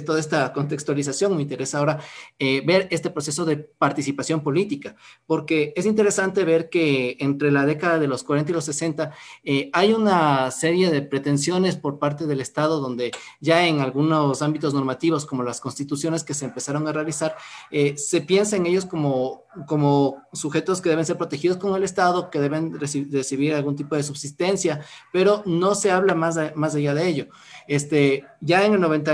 toda 0.07 0.19
esta 0.19 0.55
contextualización, 0.55 1.37
me 1.37 1.43
interesa 1.43 1.79
ahora 1.79 1.99
eh, 2.39 2.63
ver 2.65 2.89
este 2.91 3.11
proceso 3.11 3.45
de 3.45 3.59
participación 3.59 4.43
política, 4.43 4.97
porque 5.27 5.75
es 5.77 5.85
interesante 5.85 6.45
ver 6.45 6.71
que 6.71 7.19
entre 7.21 7.51
la 7.53 7.67
década 7.67 7.99
de 7.99 8.09
los 8.09 8.25
40 8.25 8.53
y 8.53 8.55
los 8.55 8.65
60 8.65 9.13
eh, 9.45 9.69
hay 9.75 9.93
una 9.93 10.51
serie 10.51 10.91
de 10.91 11.03
pretensiones 11.03 11.77
por 11.77 11.99
parte 11.99 12.27
del 12.27 12.41
Estado 12.41 12.81
donde 12.81 13.11
ya 13.39 13.67
en 13.67 13.81
algunos 13.81 14.41
ámbitos 14.41 14.73
normativos, 14.73 15.27
como 15.27 15.43
las 15.43 15.61
constituciones 15.61 16.25
que 16.25 16.33
se 16.33 16.47
empezaron 16.47 16.89
a 16.89 16.93
realizar, 16.93 17.37
se 17.97 18.21
piensa 18.23 18.57
en 18.57 18.65
ellos 18.65 18.87
como 18.87 19.45
como 19.67 20.23
sujetos 20.33 20.81
que 20.81 20.91
deben 20.91 21.05
ser 21.05 21.19
protegidos 21.19 21.57
con 21.57 21.75
el 21.75 21.83
Estado, 21.83 22.31
que 22.31 22.41
deben 22.41 22.79
recibir 22.79 23.55
algún 23.55 23.75
tipo 23.75 23.97
de 23.97 24.03
subsistencia, 24.03 24.81
pero 25.13 25.43
no 25.45 25.75
se 25.75 25.91
habla 25.91 26.15
más, 26.15 26.39
más 26.55 26.75
allá 26.75 26.95
de 26.95 27.09
ello. 27.09 27.27
Este, 27.67 28.25
ya 28.41 28.65
en 28.65 28.75
el 28.75 28.81
90, 28.81 29.13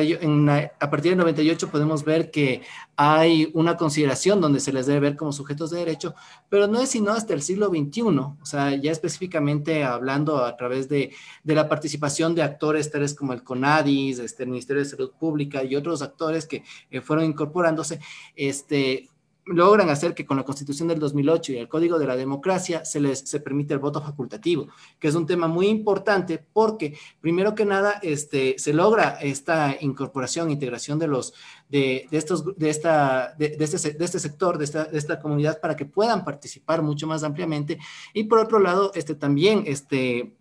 a 0.78 0.90
partir 0.90 1.12
del 1.12 1.18
98 1.18 1.70
podemos 1.70 2.04
ver 2.04 2.30
que 2.30 2.62
hay 2.96 3.50
una 3.54 3.76
consideración 3.76 4.40
donde 4.40 4.60
se 4.60 4.72
les 4.72 4.86
debe 4.86 5.00
ver 5.00 5.16
como 5.16 5.32
sujetos 5.32 5.70
de 5.70 5.78
derecho, 5.78 6.14
pero 6.48 6.66
no 6.66 6.80
es 6.80 6.90
sino 6.90 7.12
hasta 7.12 7.34
el 7.34 7.42
siglo 7.42 7.68
XXI, 7.68 8.02
o 8.02 8.38
sea, 8.42 8.74
ya 8.74 8.90
específicamente 8.90 9.84
hablando 9.84 10.44
a 10.44 10.56
través 10.56 10.88
de, 10.88 11.14
de 11.44 11.54
la 11.54 11.68
participación 11.68 12.34
de 12.34 12.42
actores 12.42 12.90
tales 12.90 13.14
como 13.14 13.32
el 13.32 13.42
CONADIS, 13.42 14.20
este, 14.20 14.44
el 14.44 14.50
Ministerio 14.50 14.82
de 14.82 14.88
Salud 14.88 15.12
Pública 15.18 15.62
y 15.62 15.76
otros 15.76 16.02
actores 16.02 16.46
que 16.46 16.64
eh, 16.90 17.00
fueron 17.00 17.26
incorporándose, 17.26 18.00
este, 18.34 19.08
logran 19.46 19.90
hacer 19.90 20.14
que 20.14 20.26
con 20.26 20.36
la 20.36 20.44
Constitución 20.44 20.88
del 20.88 20.98
2008 20.98 21.52
y 21.52 21.58
el 21.58 21.68
Código 21.68 21.98
de 21.98 22.06
la 22.06 22.16
Democracia 22.16 22.84
se 22.84 23.00
les 23.00 23.20
se 23.20 23.40
permite 23.40 23.74
el 23.74 23.80
voto 23.80 24.02
facultativo, 24.02 24.68
que 24.98 25.08
es 25.08 25.14
un 25.14 25.26
tema 25.26 25.46
muy 25.46 25.68
importante 25.68 26.44
porque 26.52 26.98
primero 27.20 27.54
que 27.54 27.64
nada 27.64 28.00
este, 28.02 28.58
se 28.58 28.72
logra 28.72 29.18
esta 29.20 29.76
incorporación, 29.80 30.50
integración 30.50 30.98
de 30.98 31.06
los 31.06 31.32
de, 31.68 32.06
de 32.10 32.18
estos 32.18 32.56
de 32.56 32.70
esta 32.70 33.34
de, 33.38 33.56
este, 33.58 33.92
de 33.92 34.04
este 34.04 34.18
sector, 34.18 34.58
de 34.58 34.64
esta, 34.64 34.84
de 34.84 34.98
esta 34.98 35.20
comunidad 35.20 35.60
para 35.60 35.76
que 35.76 35.86
puedan 35.86 36.24
participar 36.24 36.82
mucho 36.82 37.06
más 37.06 37.22
ampliamente. 37.22 37.78
Y 38.12 38.24
por 38.24 38.40
otro 38.40 38.58
lado 38.58 38.90
este 38.94 39.14
también 39.14 39.62
este 39.66 40.34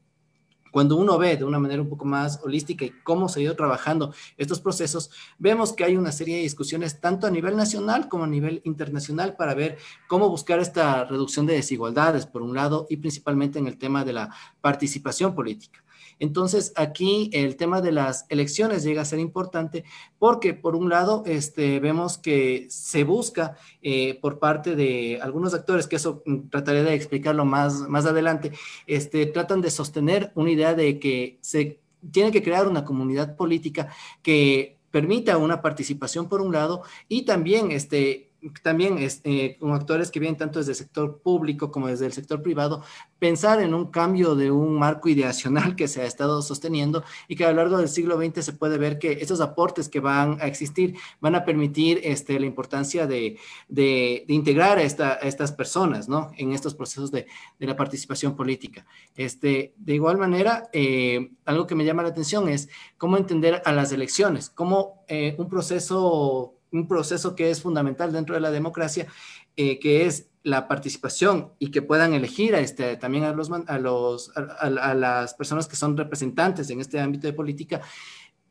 cuando 0.76 0.98
uno 0.98 1.18
ve 1.18 1.38
de 1.38 1.46
una 1.46 1.58
manera 1.58 1.82
un 1.82 1.88
poco 1.88 2.04
más 2.04 2.42
holística 2.44 2.84
y 2.84 2.90
cómo 3.02 3.30
se 3.30 3.40
ha 3.40 3.44
ido 3.44 3.56
trabajando 3.56 4.14
estos 4.36 4.60
procesos, 4.60 5.10
vemos 5.40 5.72
que 5.72 5.86
hay 5.86 5.96
una 5.96 6.12
serie 6.12 6.36
de 6.36 6.42
discusiones 6.42 7.00
tanto 7.00 7.28
a 7.28 7.32
nivel 7.32 7.56
nacional 7.56 8.10
como 8.10 8.26
a 8.26 8.28
nivel 8.28 8.60
internacional 8.66 9.38
para 9.38 9.54
ver 9.54 9.78
cómo 10.10 10.28
buscar 10.28 10.60
esta 10.60 11.06
reducción 11.06 11.46
de 11.46 11.54
desigualdades, 11.54 12.26
por 12.26 12.42
un 12.42 12.54
lado, 12.54 12.88
y 12.90 12.98
principalmente 12.98 13.58
en 13.58 13.68
el 13.68 13.78
tema 13.78 14.04
de 14.04 14.12
la 14.12 14.36
participación 14.60 15.34
política. 15.34 15.85
Entonces, 16.20 16.74
aquí 16.76 17.30
el 17.34 17.56
tema 17.56 17.82
de 17.82 17.92
las 17.92 18.26
elecciones 18.30 18.84
llega 18.84 19.02
a 19.02 19.06
ser 19.06 19.20
importante 19.20 19.84
porque, 20.18 20.54
por 20.54 20.76
un 20.76 20.90
lado, 20.90 21.24
este, 21.26 21.80
vemos 21.80 22.18
que 22.18 22.68
se 22.70 23.04
busca 23.04 23.58
eh, 23.82 24.18
por 24.22 24.40
parte 24.40 24.76
de 24.76 25.20
algunos 25.22 25.54
actores, 25.54 25.88
que 25.88 25.98
eso 25.98 26.24
mm, 26.26 26.50
trataré 26.50 26.84
de 26.84 26.94
explicarlo 26.94 27.46
más, 27.46 27.82
más 27.90 28.06
adelante, 28.06 28.52
este, 28.88 29.26
tratan 29.26 29.62
de 29.62 29.72
sostener 29.72 30.32
una 30.36 30.52
idea 30.52 30.74
de 30.74 31.00
que 31.00 31.38
se 31.42 31.80
tiene 32.12 32.32
que 32.32 32.44
crear 32.44 32.68
una 32.68 32.86
comunidad 32.86 33.36
política 33.36 33.90
que 34.22 34.78
permita 34.92 35.38
una 35.38 35.62
participación 35.62 36.30
por 36.30 36.42
un 36.42 36.54
lado 36.54 36.84
y 37.10 37.24
también 37.24 37.72
este, 37.72 38.30
también 38.62 38.98
este, 38.98 39.58
con 39.60 39.72
actores 39.72 40.12
que 40.12 40.20
vienen 40.20 40.38
tanto 40.38 40.60
desde 40.60 40.72
el 40.72 40.78
sector 40.78 41.20
público 41.22 41.72
como 41.72 41.88
desde 41.88 42.06
el 42.06 42.14
sector 42.14 42.42
privado, 42.42 42.84
pensar 43.20 43.62
en 43.62 43.74
un 43.74 43.92
cambio 43.92 44.36
de 44.36 44.52
un 44.52 44.78
marco 44.78 45.10
ideacional 45.10 45.76
que 45.76 45.88
se 45.88 46.02
ha 46.02 46.06
estado 46.06 46.42
sosteniendo 46.42 47.04
y 47.28 47.36
que 47.36 47.46
a 47.46 47.52
lo 47.52 47.58
largo 47.58 47.78
del 47.78 47.90
siglo 47.90 48.18
XX 48.18 48.46
se 48.46 48.54
puede 48.54 48.78
ver 48.78 49.00
que 49.00 49.14
esos 49.14 49.42
aportes 49.42 49.90
que 49.90 50.00
van 50.00 50.38
a 50.42 50.48
existir 50.48 50.96
van 51.20 51.36
a 51.36 51.46
permitir 51.46 52.02
este, 52.04 52.40
la 52.40 52.46
importancia 52.46 53.08
de, 53.08 53.38
de, 53.68 54.26
integrar 54.28 54.78
a, 54.78 54.84
estas 54.84 55.52
personas 55.52 56.08
¿no? 56.08 56.32
en 56.38 56.54
estos 56.54 56.76
procesos 56.76 57.12
de, 57.12 57.28
de, 57.60 57.68
la 57.68 57.76
participación 57.76 58.36
política. 58.36 58.86
Este, 59.16 59.74
de 59.78 59.96
igual 59.96 60.18
manera, 60.18 60.70
eh, 60.74 61.32
algo 61.46 61.68
que 61.68 61.76
me 61.76 61.86
llama 61.86 62.04
la 62.04 62.10
atención 62.10 62.50
es 62.50 62.70
cómo 62.98 63.18
entender 63.18 63.62
a 63.66 63.72
las 63.72 63.92
elecciones, 63.92 64.50
cómo 64.50 65.04
eh, 65.08 65.36
un 65.38 65.50
proceso 65.50 66.55
un 66.78 66.88
proceso 66.88 67.36
que 67.36 67.50
es 67.50 67.62
fundamental 67.62 68.12
dentro 68.12 68.36
de 68.36 68.42
la 68.42 68.52
democracia, 68.52 69.08
eh, 69.56 69.80
que 69.80 70.06
es 70.06 70.30
la 70.44 70.68
participación 70.68 71.54
y 71.58 71.72
que 71.72 71.82
puedan 71.82 72.14
elegir 72.14 72.54
a 72.56 72.60
este, 72.60 72.98
también 72.98 73.24
a, 73.24 73.34
los, 73.34 73.50
a, 73.52 73.80
los, 73.80 74.32
a, 74.36 74.94
las 74.94 75.34
personas 75.34 75.68
que 75.68 75.76
son 75.76 75.98
representantes 75.98 76.70
en 76.70 76.82
este 76.82 77.00
ámbito 77.00 77.26
de 77.26 77.34
política, 77.34 77.82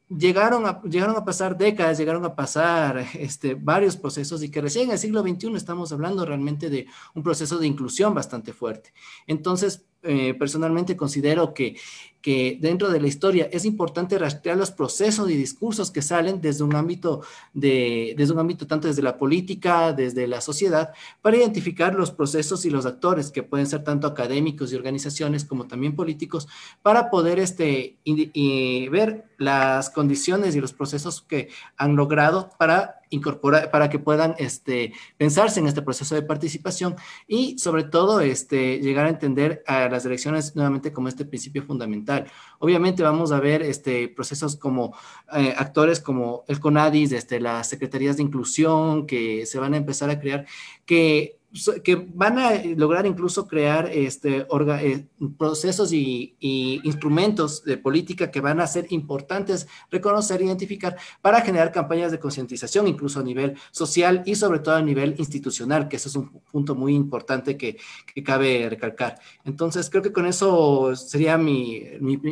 llegaron 0.09 0.67
a, 0.67 0.83
llegaron 0.83 1.17
a 1.17 1.25
pasar 1.25 1.57
décadas, 1.57 1.99
llegaron 1.99 2.25
a 2.25 2.35
pasar 2.35 3.07
este, 3.15 3.55
varios 3.55 3.97
procesos 3.97 4.43
y 4.43 4.51
que 4.51 4.61
recién 4.61 4.87
en 4.87 4.93
el 4.93 4.99
siglo 4.99 5.23
XXI 5.23 5.55
estamos 5.55 5.93
hablando 5.93 6.25
realmente 6.25 6.69
de 6.69 6.87
un 7.15 7.23
proceso 7.23 7.59
de 7.59 7.67
inclusión 7.67 8.15
bastante 8.15 8.53
fuerte. 8.53 8.93
Entonces, 9.27 9.87
eh, 10.03 10.35
personalmente 10.35 10.97
considero 10.97 11.55
que 11.55 11.77
que 12.25 12.57
dentro 12.59 12.89
de 12.89 13.03
la 13.03 13.07
historia 13.07 13.51
es 13.53 13.67
importante 13.67 14.19
rastrear 14.19 14.57
los 14.57 14.71
procesos 14.71 15.31
y 15.31 15.37
discursos 15.37 15.91
que 15.91 16.01
salen 16.01 16.41
desde 16.41 16.65
un 16.65 16.75
ámbito 16.75 17.21
de, 17.53 18.15
desde 18.17 18.33
un 18.33 18.39
ámbito 18.39 18.67
tanto 18.67 18.89
desde 18.89 19.03
la 19.03 19.19
política, 19.19 19.93
desde 19.93 20.27
la 20.27 20.41
sociedad, 20.41 20.95
para 21.21 21.37
identificar 21.37 21.95
los 21.95 22.13
procesos 22.13 22.65
y 22.65 22.71
los 22.71 22.87
actores 22.87 23.31
que 23.31 23.43
pueden 23.43 23.67
ser 23.67 23.85
tanto 23.85 24.07
académicos 24.07 24.73
y 24.73 24.77
organizaciones 24.77 25.45
como 25.45 25.67
también 25.67 25.95
políticos, 25.95 26.49
para 26.81 27.11
poder 27.11 27.39
este, 27.39 27.99
y, 28.05 28.89
ver 28.89 29.27
las 29.37 29.91
condiciones 29.91 30.57
y 30.57 30.63
los 30.63 30.73
procesos 30.73 31.21
que 31.21 31.51
han 31.77 31.95
logrado 31.95 32.49
para 32.59 33.03
incorporar, 33.11 33.71
para 33.71 33.91
que 33.91 33.99
puedan 33.99 34.35
este, 34.39 34.95
pensarse 35.19 35.61
en 35.61 35.67
este 35.67 35.83
proceso 35.83 36.15
de 36.15 36.23
participación 36.23 36.97
y 37.29 37.59
sobre 37.59 37.85
todo 37.85 38.21
este, 38.21 38.79
llegar 38.79 39.05
a 39.05 39.11
entender 39.11 39.63
a 39.67 39.91
las 39.91 40.07
elecciones 40.07 40.57
nuevamente 40.57 40.93
como 40.93 41.09
este 41.09 41.27
principio 41.27 41.63
fundamental 41.65 42.14
Obviamente 42.59 43.03
vamos 43.03 43.33
a 43.33 43.41
ver 43.41 43.63
este, 43.63 44.09
procesos 44.09 44.57
como 44.57 44.97
eh, 45.37 45.55
actores 45.57 46.01
como 46.01 46.45
el 46.49 46.61
CONADIS, 46.61 47.13
este, 47.13 47.41
las 47.41 47.69
secretarías 47.69 48.17
de 48.17 48.23
inclusión 48.23 49.07
que 49.07 49.45
se 49.47 49.59
van 49.59 49.75
a 49.75 49.77
empezar 49.77 50.09
a 50.11 50.19
crear, 50.19 50.47
que 50.87 51.39
que 51.85 51.95
van 51.95 52.39
a 52.39 52.53
lograr 52.77 53.07
incluso 53.07 53.47
crear 53.47 53.89
este, 53.93 54.47
eh, 54.81 55.07
procesos 55.39 55.93
y, 55.93 56.37
instrumentos 56.85 57.65
de 57.65 57.77
política 57.79 58.31
que 58.31 58.41
van 58.41 58.61
a 58.61 58.67
ser 58.67 58.87
importantes 58.91 59.69
reconocer 59.91 60.41
e 60.41 60.47
identificar 60.47 60.97
para 61.23 61.41
generar 61.43 61.71
campañas 61.71 62.11
de 62.11 62.19
concientización, 62.19 62.89
incluso 62.89 63.21
a 63.21 63.23
nivel 63.23 63.57
social 63.71 64.23
y 64.27 64.35
sobre 64.35 64.59
todo 64.59 64.75
a 64.75 64.83
nivel 64.83 65.15
institucional, 65.19 65.89
que 65.89 65.97
eso 65.97 66.09
es 66.09 66.17
un 66.17 66.29
punto 66.51 66.75
muy 66.75 66.95
importante 66.95 67.57
que, 67.57 67.77
cabe 68.25 68.69
recalcar. 68.71 69.21
Entonces, 69.45 69.91
creo 69.91 70.03
que 70.03 70.13
con 70.13 70.27
eso 70.27 70.97
sería 70.97 71.37
mi, 71.37 71.77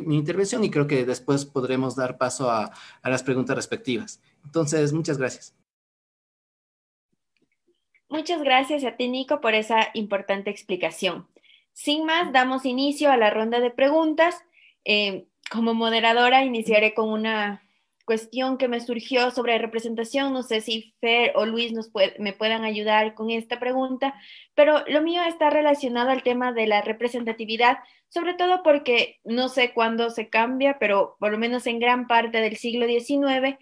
intervención 0.08 0.64
y 0.64 0.70
creo 0.70 0.86
que 0.86 1.04
después 1.04 1.44
podremos 1.44 1.96
dar 1.96 2.16
paso 2.16 2.50
a 2.50 2.72
las 3.04 3.22
preguntas 3.22 3.56
respectivas. 3.56 4.20
Entonces, 4.44 4.92
muchas 4.92 5.18
gracias. 5.18 5.61
Muchas 8.12 8.42
gracias 8.42 8.84
a 8.84 8.94
ti, 8.98 9.08
Nico, 9.08 9.40
por 9.40 9.54
esa 9.54 9.88
importante 9.94 10.50
explicación. 10.50 11.26
Sin 11.72 12.04
más, 12.04 12.30
damos 12.30 12.66
inicio 12.66 13.10
a 13.10 13.16
la 13.16 13.30
ronda 13.30 13.58
de 13.58 13.70
preguntas. 13.70 14.38
Eh, 14.84 15.24
como 15.50 15.72
moderadora, 15.72 16.44
iniciaré 16.44 16.92
con 16.92 17.08
una 17.08 17.62
cuestión 18.04 18.58
que 18.58 18.68
me 18.68 18.80
surgió 18.80 19.30
sobre 19.30 19.56
representación. 19.56 20.34
No 20.34 20.42
sé 20.42 20.60
si 20.60 20.94
Fer 21.00 21.32
o 21.36 21.46
Luis 21.46 21.72
nos 21.72 21.90
me 22.18 22.34
puedan 22.34 22.64
ayudar 22.64 23.14
con 23.14 23.30
esta 23.30 23.58
pregunta, 23.58 24.14
pero 24.54 24.84
lo 24.88 25.00
mío 25.00 25.22
está 25.22 25.48
relacionado 25.48 26.10
al 26.10 26.22
tema 26.22 26.52
de 26.52 26.66
la 26.66 26.82
representatividad, 26.82 27.78
sobre 28.10 28.34
todo 28.34 28.62
porque 28.62 29.20
no 29.24 29.48
sé 29.48 29.72
cuándo 29.72 30.10
se 30.10 30.28
cambia, 30.28 30.78
pero 30.78 31.16
por 31.18 31.32
lo 31.32 31.38
menos 31.38 31.66
en 31.66 31.78
gran 31.78 32.06
parte 32.06 32.42
del 32.42 32.58
siglo 32.58 32.86
XIX, 32.86 33.56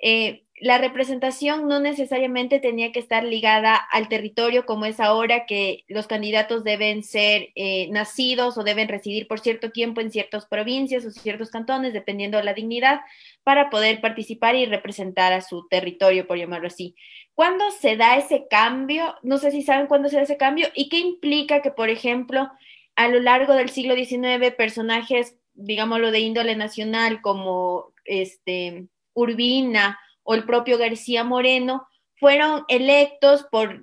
eh, 0.00 0.45
la 0.58 0.78
representación 0.78 1.68
no 1.68 1.80
necesariamente 1.80 2.60
tenía 2.60 2.90
que 2.90 2.98
estar 2.98 3.24
ligada 3.24 3.76
al 3.76 4.08
territorio 4.08 4.64
como 4.64 4.86
es 4.86 5.00
ahora 5.00 5.44
que 5.44 5.84
los 5.86 6.06
candidatos 6.06 6.64
deben 6.64 7.02
ser 7.02 7.50
eh, 7.54 7.88
nacidos 7.90 8.56
o 8.56 8.64
deben 8.64 8.88
residir 8.88 9.28
por 9.28 9.40
cierto 9.40 9.70
tiempo 9.70 10.00
en 10.00 10.10
ciertas 10.10 10.46
provincias 10.46 11.04
o 11.04 11.10
ciertos 11.10 11.50
cantones, 11.50 11.92
dependiendo 11.92 12.38
de 12.38 12.44
la 12.44 12.54
dignidad, 12.54 13.00
para 13.42 13.68
poder 13.68 14.00
participar 14.00 14.54
y 14.54 14.64
representar 14.64 15.34
a 15.34 15.42
su 15.42 15.68
territorio, 15.68 16.26
por 16.26 16.38
llamarlo 16.38 16.68
así. 16.68 16.94
¿Cuándo 17.34 17.70
se 17.70 17.96
da 17.96 18.16
ese 18.16 18.46
cambio? 18.48 19.14
No 19.22 19.36
sé 19.36 19.50
si 19.50 19.62
saben 19.62 19.88
cuándo 19.88 20.08
se 20.08 20.16
da 20.16 20.22
ese 20.22 20.38
cambio 20.38 20.68
y 20.74 20.88
qué 20.88 20.98
implica 20.98 21.60
que, 21.60 21.70
por 21.70 21.90
ejemplo, 21.90 22.50
a 22.94 23.08
lo 23.08 23.20
largo 23.20 23.52
del 23.52 23.68
siglo 23.68 23.94
XIX, 23.94 24.54
personajes, 24.56 25.36
digámoslo, 25.52 26.10
de 26.10 26.20
índole 26.20 26.56
nacional 26.56 27.20
como 27.20 27.92
este, 28.06 28.86
Urbina, 29.12 30.00
o 30.26 30.34
el 30.34 30.44
propio 30.44 30.76
García 30.76 31.24
Moreno, 31.24 31.86
fueron 32.18 32.64
electos 32.68 33.46
por, 33.50 33.82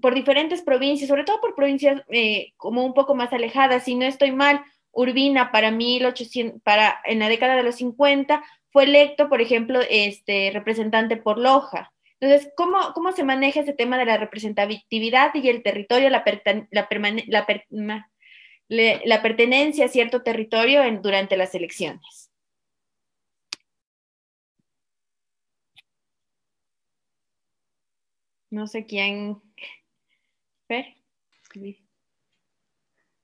por 0.00 0.14
diferentes 0.14 0.62
provincias, 0.62 1.08
sobre 1.08 1.24
todo 1.24 1.40
por 1.40 1.54
provincias 1.54 2.02
eh, 2.08 2.52
como 2.56 2.84
un 2.84 2.94
poco 2.94 3.14
más 3.14 3.32
alejadas. 3.32 3.84
Si 3.84 3.94
no 3.94 4.06
estoy 4.06 4.32
mal, 4.32 4.64
Urbina 4.92 5.52
para 5.52 5.70
1800, 5.70 6.62
para 6.62 7.00
en 7.04 7.18
la 7.18 7.28
década 7.28 7.56
de 7.56 7.64
los 7.64 7.76
50 7.76 8.44
fue 8.70 8.84
electo, 8.84 9.28
por 9.28 9.40
ejemplo, 9.40 9.80
este 9.88 10.50
representante 10.52 11.16
por 11.16 11.38
Loja. 11.38 11.92
Entonces, 12.20 12.50
¿cómo, 12.56 12.78
cómo 12.94 13.12
se 13.12 13.24
maneja 13.24 13.60
ese 13.60 13.72
tema 13.72 13.98
de 13.98 14.06
la 14.06 14.16
representatividad 14.16 15.34
y 15.34 15.48
el 15.48 15.62
territorio, 15.62 16.10
la, 16.10 16.24
la, 16.70 16.88
la 19.04 19.22
pertenencia 19.22 19.84
a 19.84 19.88
cierto 19.88 20.22
territorio 20.22 20.82
durante 21.02 21.36
las 21.36 21.54
elecciones? 21.54 22.23
No 28.54 28.68
sé 28.68 28.86
quién. 28.86 29.42
Fer. 30.68 30.94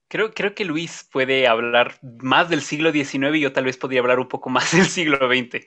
Creo, 0.09 0.33
creo 0.33 0.53
que 0.53 0.65
Luis 0.65 1.07
puede 1.09 1.47
hablar 1.47 1.97
más 2.21 2.49
del 2.49 2.61
siglo 2.61 2.91
XIX 2.91 3.37
y 3.37 3.39
yo 3.39 3.53
tal 3.53 3.63
vez 3.63 3.77
podría 3.77 4.01
hablar 4.01 4.19
un 4.19 4.27
poco 4.27 4.49
más 4.49 4.71
del 4.75 4.87
siglo 4.87 5.17
XX. 5.29 5.65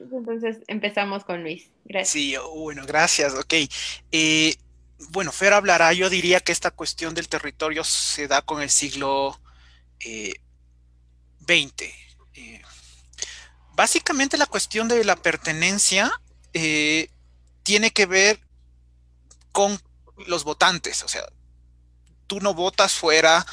Entonces 0.00 0.60
empezamos 0.68 1.24
con 1.24 1.42
Luis. 1.42 1.72
Gracias. 1.84 2.12
Sí, 2.12 2.36
bueno, 2.54 2.84
gracias. 2.86 3.34
Ok. 3.34 3.54
Eh, 4.12 4.54
bueno, 5.10 5.32
Fer 5.32 5.54
hablará, 5.54 5.92
yo 5.92 6.08
diría 6.08 6.38
que 6.38 6.52
esta 6.52 6.70
cuestión 6.70 7.12
del 7.12 7.28
territorio 7.28 7.82
se 7.82 8.28
da 8.28 8.42
con 8.42 8.62
el 8.62 8.70
siglo 8.70 9.40
XX. 9.98 11.82
Eh, 11.82 11.92
eh, 12.34 12.62
básicamente 13.74 14.38
la 14.38 14.46
cuestión 14.46 14.86
de 14.86 15.02
la 15.02 15.16
pertenencia 15.16 16.12
tiene 17.64 17.90
que 17.90 18.06
ver 18.06 18.38
con 19.52 19.80
los 20.26 20.44
votantes, 20.44 21.02
o 21.02 21.08
sea, 21.08 21.24
tú 22.26 22.40
no 22.40 22.54
votas 22.54 22.92
fuera 22.92 23.46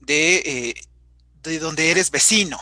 de, 0.00 0.74
de 1.42 1.58
donde 1.58 1.90
eres 1.90 2.10
vecino 2.10 2.60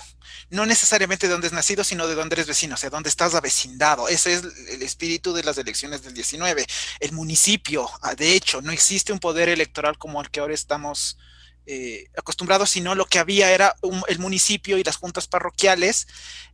no 0.53 0.67
necesariamente 0.67 1.27
de 1.27 1.33
donde 1.33 1.47
es 1.47 1.55
nacido, 1.55 1.83
sino 1.83 2.07
de 2.07 2.15
donde 2.15 2.35
eres 2.35 2.47
vecino, 2.47 2.75
o 2.75 2.77
sea, 2.77 2.91
donde 2.91 3.09
estás 3.09 3.35
avecindado. 3.35 4.07
Ese 4.07 4.35
es 4.35 4.43
el 4.69 4.83
espíritu 4.83 5.33
de 5.33 5.43
las 5.43 5.57
elecciones 5.57 6.03
del 6.03 6.13
19. 6.13 6.67
El 7.01 7.13
municipio, 7.13 7.89
ah, 8.03 8.15
de 8.15 8.35
hecho, 8.35 8.61
no 8.61 8.71
existe 8.71 9.15
un 9.15 9.19
poder 9.19 9.49
electoral 9.49 9.97
como 9.97 10.21
el 10.21 10.31
que 10.31 10.41
ahora 10.41 10.53
estamos 10.53 11.17
eh, 11.65 12.05
acostumbrados, 12.19 12.69
sino 12.69 12.95
lo 12.95 13.07
que 13.07 13.19
había 13.19 13.51
era 13.51 13.75
el 14.09 14.19
municipio 14.19 14.77
y 14.77 14.85
las 14.85 14.97
juntas 14.97 15.27
parroquiales. 15.27 16.07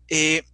Eh, 0.06 0.44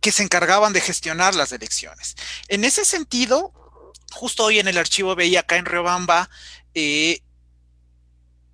que 0.00 0.12
se 0.12 0.22
encargaban 0.22 0.74
de 0.74 0.82
gestionar 0.82 1.34
las 1.34 1.52
elecciones. 1.52 2.14
En 2.48 2.64
ese 2.64 2.84
sentido, 2.84 3.63
justo 4.12 4.44
hoy 4.44 4.58
en 4.58 4.68
el 4.68 4.78
archivo 4.78 5.14
veía 5.14 5.40
acá 5.40 5.56
en 5.56 5.66
Riobamba, 5.66 6.30
eh, 6.74 7.20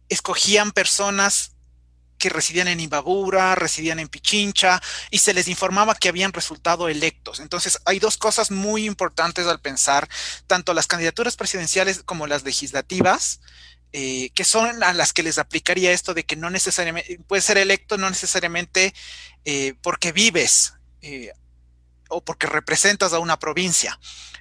escogían 0.09 0.73
personas 0.73 1.53
que 2.19 2.29
residían 2.29 2.69
en 2.69 2.81
Imbabura, 2.81 3.55
residían 3.55 3.99
en 3.99 4.09
Pichincha, 4.09 4.81
y 5.11 5.19
se 5.19 5.33
les 5.33 5.49
informaba 5.49 5.95
que 5.95 6.11
habían 6.11 6.35
resultado 6.35 6.89
electos. 6.89 7.41
Entonces, 7.41 7.81
hay 7.87 7.99
dos 7.99 8.19
cosas 8.19 8.51
muy 8.51 8.85
importantes 8.85 9.47
al 9.47 9.61
pensar, 9.61 10.09
tanto 10.47 10.75
las 10.75 10.87
candidaturas 10.87 11.37
presidenciales 11.37 12.03
como 12.05 12.27
las 12.27 12.45
legislativas, 12.45 13.41
eh, 13.93 14.31
que 14.35 14.45
son 14.45 14.85
a 14.85 14.93
las 14.93 15.13
que 15.13 15.23
les 15.23 15.39
aplicaría 15.39 15.93
esto 15.93 16.15
de 16.15 16.25
que 16.25 16.37
no 16.37 16.51
necesariamente, 16.51 17.19
puede 17.27 17.43
ser 17.43 17.59
electo 17.59 17.97
no 17.97 18.09
necesariamente 18.09 18.95
eh, 19.45 19.75
porque 19.83 20.13
vives 20.13 20.75
o 22.11 22.23
porque 22.23 22.47
representas 22.47 23.13
a 23.13 23.19
una 23.19 23.39
provincia. 23.39 23.99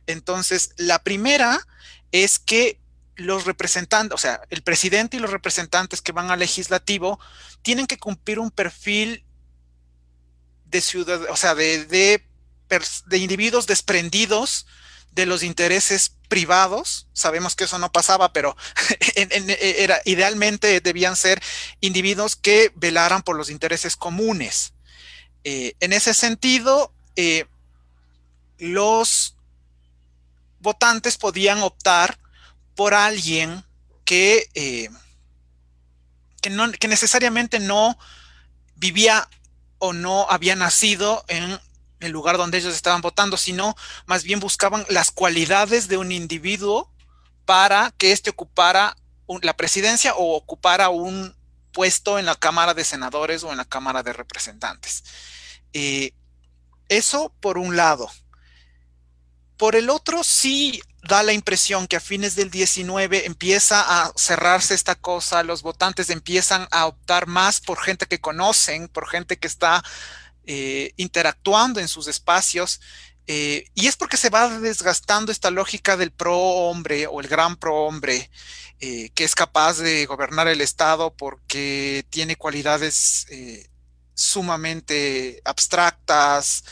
Entonces, 0.08 0.72
la 0.78 1.04
primera 1.04 1.66
es 2.12 2.40
que 2.40 2.80
los 3.16 3.46
representantes, 3.46 4.16
o 4.16 4.18
sea, 4.18 4.42
el 4.50 4.64
presidente 4.64 5.18
y 5.18 5.20
los 5.20 5.32
representantes 5.32 6.02
que 6.02 6.12
van 6.12 6.32
al 6.32 6.40
legislativo 6.40 7.20
tienen 7.62 7.86
que 7.86 7.98
cumplir 7.98 8.40
un 8.40 8.52
perfil 8.52 9.26
de 10.66 10.82
ciudad, 10.82 11.22
o 11.30 11.36
sea, 11.36 11.56
de, 11.56 11.86
de, 11.86 13.18
individuos 13.18 13.68
desprendidos 13.68 14.68
de 15.12 15.26
los 15.26 15.44
intereses 15.44 16.16
privados. 16.28 17.08
Sabemos 17.14 17.56
que 17.56 17.64
eso 17.66 17.80
no 17.80 17.92
pasaba, 17.92 18.32
pero 18.32 18.56
era, 19.16 20.02
idealmente 20.06 20.80
debían 20.80 21.16
ser 21.16 21.42
individuos 21.82 22.36
que 22.36 22.72
velaran 22.76 23.24
por 23.24 23.36
los 23.36 23.50
intereses 23.50 23.96
comunes. 23.96 24.74
Eh, 25.44 25.74
en 25.80 25.94
ese 25.94 26.14
sentido, 26.14 26.94
eh, 27.16 27.46
los 28.60 29.36
votantes 30.60 31.18
podían 31.18 31.62
optar 31.64 32.20
por 32.76 32.94
alguien 32.94 33.66
que, 34.06 34.50
eh, 34.54 34.90
que, 36.42 36.50
no, 36.50 36.72
que 36.72 36.88
necesariamente 36.88 37.60
no 37.60 37.98
vivía 38.76 39.28
o 39.80 39.94
no 39.94 40.28
había 40.30 40.56
nacido 40.56 41.24
en 41.28 41.60
el 42.00 42.12
lugar 42.12 42.38
donde 42.38 42.58
ellos 42.58 42.76
estaban 42.76 43.02
votando, 43.02 43.38
sino 43.38 43.76
más 44.06 44.24
bien 44.24 44.40
buscaban 44.40 44.86
las 44.90 45.12
cualidades 45.12 45.88
de 45.88 45.98
un 45.98 46.12
individuo 46.12 46.92
para 47.46 47.92
que 47.98 48.12
éste 48.12 48.30
ocupara 48.30 48.96
la 49.42 49.56
presidencia 49.56 50.16
o 50.16 50.36
ocupara 50.36 50.90
un 50.90 51.36
puesto 51.72 52.20
en 52.20 52.26
la 52.26 52.36
Cámara 52.36 52.74
de 52.74 52.84
Senadores 52.84 53.44
o 53.44 53.52
en 53.52 53.58
la 53.58 53.66
Cámara 53.66 54.04
de 54.04 54.14
Representantes. 54.14 55.04
Eh, 55.74 56.14
eso 56.88 57.34
por 57.40 57.58
un 57.58 57.76
lado. 57.76 58.10
Por 59.60 59.76
el 59.76 59.90
otro, 59.90 60.24
sí 60.24 60.82
da 61.04 61.22
la 61.22 61.34
impresión 61.34 61.86
que 61.86 61.98
a 61.98 62.00
fines 62.00 62.34
del 62.34 62.50
19 62.50 63.26
empieza 63.26 63.82
a 63.82 64.14
cerrarse 64.16 64.74
esta 64.74 64.96
cosa, 64.96 65.44
los 65.44 65.64
votantes 65.64 66.10
empiezan 66.10 66.66
a 66.72 66.88
optar 66.88 67.28
más 67.28 67.60
por 67.60 67.78
gente 67.78 68.06
que 68.06 68.22
conocen, 68.22 68.88
por 68.88 69.10
gente 69.10 69.38
que 69.38 69.48
está 69.48 69.84
eh, 70.46 70.94
interactuando 70.96 71.82
en 71.82 71.90
sus 71.90 72.08
espacios. 72.08 72.80
Eh, 73.28 73.66
y 73.76 73.88
es 73.88 73.98
porque 73.98 74.16
se 74.16 74.30
va 74.30 74.48
desgastando 74.60 75.30
esta 75.30 75.52
lógica 75.52 75.98
del 75.98 76.12
pro 76.12 76.38
hombre 76.38 77.06
o 77.08 77.20
el 77.20 77.28
gran 77.28 77.58
pro 77.58 77.84
hombre, 77.84 78.32
eh, 78.80 79.10
que 79.14 79.26
es 79.26 79.36
capaz 79.36 79.80
de 79.80 80.06
gobernar 80.06 80.48
el 80.48 80.62
Estado 80.62 81.14
porque 81.14 82.06
tiene 82.10 82.38
cualidades 82.38 83.28
sumamente 84.14 85.42
abstractas, 85.44 86.64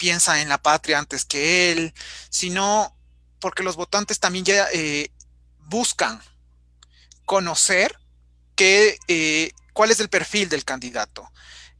piensa 0.00 0.40
en 0.40 0.48
la 0.48 0.56
patria 0.56 0.98
antes 0.98 1.26
que 1.26 1.70
él, 1.70 1.92
sino 2.30 2.96
porque 3.38 3.62
los 3.62 3.76
votantes 3.76 4.18
también 4.18 4.46
ya 4.46 4.66
eh, 4.72 5.12
buscan 5.58 6.20
conocer 7.26 7.94
eh, 8.56 9.52
cuál 9.74 9.90
es 9.90 10.00
el 10.00 10.08
perfil 10.08 10.48
del 10.48 10.64
candidato. 10.64 11.30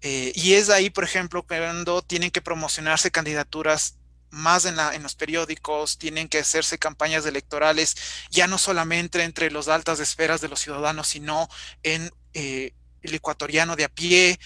Eh, 0.03 0.33
y 0.35 0.53
es 0.53 0.69
ahí, 0.69 0.91
por 0.91 1.05
ejemplo, 1.05 1.47
cuando 1.47 2.03
tienen 2.03 2.31
que 2.31 2.43
promocionarse 2.43 3.11
candidaturas 3.11 3.97
más 4.31 4.67
en, 4.67 4.77
los 5.03 5.15
periódicos, 5.15 5.99
tienen 5.99 6.29
que 6.29 6.39
hacerse 6.39 6.79
campañas 6.79 7.27
electorales, 7.27 7.97
ya 8.31 8.47
no 8.47 8.59
solamente 8.59 9.23
entre 9.25 9.51
las 9.51 9.69
altas 9.69 9.99
esferas 9.99 10.41
de 10.41 10.49
los 10.49 10.61
ciudadanos, 10.61 11.09
sino 11.09 11.49
en 11.83 12.11
el 12.33 12.73
ecuatoriano 13.03 13.77
de 13.77 13.85
a 13.85 13.89
pie. 13.89 14.39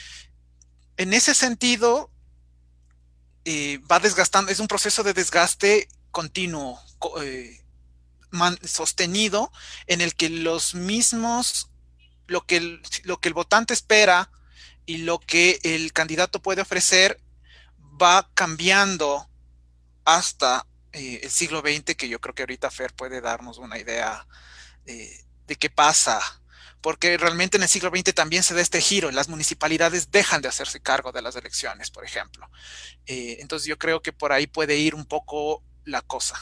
En 0.97 1.13
ese 1.13 1.35
sentido, 1.35 2.11
eh, 3.45 3.79
va 3.91 3.99
desgastando, 3.99 4.51
es 4.51 4.61
un 4.61 4.69
proceso 4.69 5.03
de 5.03 5.13
desgaste 5.13 5.89
continuo, 6.11 6.81
eh, 7.21 7.61
sostenido, 8.63 9.53
en 9.87 10.01
el 10.01 10.15
que 10.15 10.31
los 10.31 10.75
mismos, 10.75 11.71
lo 12.27 12.47
que 12.47 12.57
el, 12.57 12.83
lo 13.03 13.19
que 13.19 13.29
el 13.29 13.35
votante 13.35 13.75
espera 13.75 14.31
y 14.87 14.99
lo 14.99 15.19
que 15.19 15.61
el 15.63 15.93
candidato 15.93 16.41
puede 16.41 16.63
ofrecer 16.63 17.21
va 18.01 18.31
cambiando 18.35 19.29
hasta 20.05 20.67
eh, 20.93 21.21
el 21.23 21.31
siglo 21.31 21.61
XX, 21.61 21.97
que 21.97 22.09
yo 22.09 22.21
creo 22.21 22.35
que 22.35 22.43
ahorita 22.43 22.71
Fer 22.71 22.95
puede 22.95 23.21
darnos 23.21 23.59
una 23.59 23.79
idea 23.79 24.27
de 24.85 25.57
qué 25.57 25.71
pasa 25.71 26.21
porque 26.85 27.17
realmente 27.17 27.57
en 27.57 27.63
el 27.63 27.69
siglo 27.71 27.89
XX 27.89 28.13
también 28.13 28.43
se 28.43 28.53
da 28.53 28.61
este 28.61 28.79
giro, 28.79 29.11
las 29.11 29.31
municipalidades 29.31 30.11
dejan 30.11 30.43
de 30.43 30.49
hacerse 30.49 30.83
cargo 30.83 31.13
de 31.13 31.23
las 31.23 31.35
elecciones, 31.35 31.91
por 31.91 32.05
ejemplo. 32.05 32.47
Eh, 33.07 33.39
entonces 33.41 33.67
yo 33.67 33.79
creo 33.79 34.03
que 34.03 34.13
por 34.13 34.33
ahí 34.33 34.47
puede 34.47 34.77
ir 34.77 34.95
un 34.95 35.07
poco 35.07 35.63
la 35.87 36.03
cosa. 36.03 36.39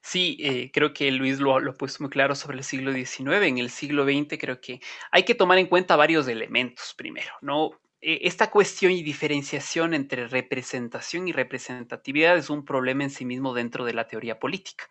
Sí, 0.00 0.36
eh, 0.38 0.70
creo 0.72 0.92
que 0.92 1.10
Luis 1.10 1.40
lo, 1.40 1.58
lo, 1.58 1.72
ha 1.72 1.74
puesto 1.74 2.04
muy 2.04 2.10
claro 2.10 2.36
sobre 2.36 2.58
el 2.58 2.64
siglo 2.64 2.92
XIX. 2.92 3.48
En 3.48 3.58
el 3.58 3.68
siglo 3.68 4.04
XX 4.04 4.38
creo 4.38 4.60
que 4.60 4.78
hay 5.10 5.24
que 5.24 5.34
tomar 5.34 5.58
en 5.58 5.66
cuenta 5.66 5.96
varios 5.96 6.28
elementos 6.28 6.94
primero, 6.96 7.32
¿no? 7.40 7.72
Eh, 8.00 8.20
esta 8.22 8.52
cuestión 8.52 8.92
y 8.92 9.02
diferenciación 9.02 9.94
entre 9.94 10.28
representación 10.28 11.26
y 11.26 11.32
representatividad 11.32 12.36
es 12.36 12.50
un 12.50 12.64
problema 12.64 13.02
en 13.02 13.10
sí 13.10 13.24
mismo 13.24 13.52
dentro 13.52 13.84
de 13.84 13.94
la 13.94 14.06
teoría 14.06 14.38
política. 14.38 14.88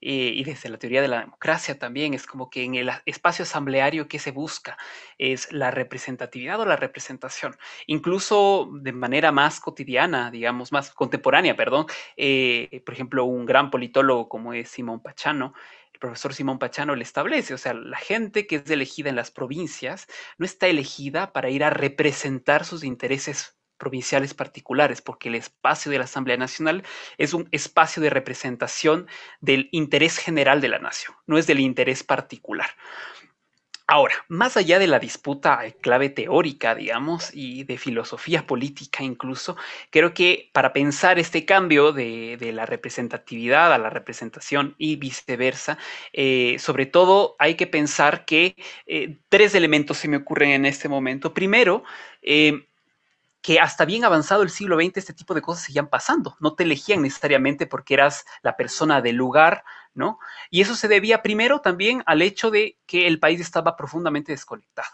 Eh, 0.00 0.32
y 0.34 0.44
desde 0.44 0.68
la 0.68 0.78
teoría 0.78 1.00
de 1.02 1.08
la 1.08 1.20
democracia 1.20 1.78
también, 1.78 2.14
es 2.14 2.26
como 2.26 2.50
que 2.50 2.64
en 2.64 2.74
el 2.74 2.90
espacio 3.06 3.44
asambleario 3.44 4.08
que 4.08 4.18
se 4.18 4.30
busca 4.30 4.76
es 5.18 5.50
la 5.52 5.70
representatividad 5.70 6.60
o 6.60 6.66
la 6.66 6.76
representación, 6.76 7.56
incluso 7.86 8.68
de 8.80 8.92
manera 8.92 9.32
más 9.32 9.58
cotidiana, 9.60 10.30
digamos, 10.30 10.70
más 10.72 10.90
contemporánea, 10.90 11.56
perdón. 11.56 11.86
Eh, 12.16 12.82
por 12.84 12.94
ejemplo, 12.94 13.24
un 13.24 13.46
gran 13.46 13.70
politólogo 13.70 14.28
como 14.28 14.52
es 14.52 14.68
Simón 14.68 15.00
Pachano, 15.00 15.54
el 15.96 16.00
profesor 16.00 16.34
Simón 16.34 16.58
Pachano 16.58 16.94
le 16.94 17.02
establece, 17.02 17.54
o 17.54 17.58
sea, 17.58 17.72
la 17.72 17.96
gente 17.96 18.46
que 18.46 18.56
es 18.56 18.70
elegida 18.70 19.08
en 19.08 19.16
las 19.16 19.30
provincias 19.30 20.06
no 20.36 20.44
está 20.44 20.66
elegida 20.66 21.32
para 21.32 21.48
ir 21.48 21.64
a 21.64 21.70
representar 21.70 22.66
sus 22.66 22.84
intereses 22.84 23.55
provinciales 23.76 24.34
particulares, 24.34 25.02
porque 25.02 25.28
el 25.28 25.34
espacio 25.36 25.90
de 25.90 25.98
la 25.98 26.04
Asamblea 26.04 26.36
Nacional 26.36 26.82
es 27.18 27.34
un 27.34 27.48
espacio 27.52 28.02
de 28.02 28.10
representación 28.10 29.06
del 29.40 29.68
interés 29.72 30.18
general 30.18 30.60
de 30.60 30.68
la 30.68 30.78
nación, 30.78 31.14
no 31.26 31.38
es 31.38 31.46
del 31.46 31.60
interés 31.60 32.02
particular. 32.02 32.70
Ahora, 33.88 34.16
más 34.26 34.56
allá 34.56 34.80
de 34.80 34.88
la 34.88 34.98
disputa 34.98 35.60
clave 35.80 36.08
teórica, 36.08 36.74
digamos, 36.74 37.30
y 37.32 37.62
de 37.62 37.78
filosofía 37.78 38.44
política 38.44 39.04
incluso, 39.04 39.56
creo 39.90 40.12
que 40.12 40.50
para 40.52 40.72
pensar 40.72 41.20
este 41.20 41.44
cambio 41.44 41.92
de, 41.92 42.36
la 42.52 42.66
representatividad 42.66 43.72
a 43.72 43.78
la 43.78 43.88
representación 43.88 44.74
y 44.76 44.96
viceversa, 44.96 45.78
eh, 46.12 46.56
sobre 46.58 46.86
todo 46.86 47.36
hay 47.38 47.54
que 47.54 47.68
pensar 47.68 48.24
que 48.24 48.56
eh, 48.86 49.18
tres 49.28 49.54
elementos 49.54 49.98
se 49.98 50.08
me 50.08 50.16
ocurren 50.16 50.50
en 50.50 50.66
este 50.66 50.88
momento. 50.88 51.32
Primero, 51.32 51.84
eh, 52.22 52.66
que 53.46 53.60
hasta 53.60 53.84
bien 53.84 54.04
avanzado 54.04 54.42
el 54.42 54.50
siglo 54.50 54.74
XX 54.74 54.96
este 54.96 55.14
tipo 55.14 55.32
de 55.32 55.40
cosas 55.40 55.62
seguían 55.62 55.86
pasando. 55.86 56.36
No 56.40 56.56
te 56.56 56.64
elegían 56.64 57.02
necesariamente 57.02 57.68
porque 57.68 57.94
eras 57.94 58.24
la 58.42 58.56
persona 58.56 59.00
del 59.00 59.14
lugar, 59.14 59.62
¿no? 59.94 60.18
Y 60.50 60.62
eso 60.62 60.74
se 60.74 60.88
debía 60.88 61.22
primero 61.22 61.60
también 61.60 62.02
al 62.06 62.22
hecho 62.22 62.50
de 62.50 62.76
que 62.86 63.06
el 63.06 63.20
país 63.20 63.38
estaba 63.38 63.76
profundamente 63.76 64.32
desconectado. 64.32 64.88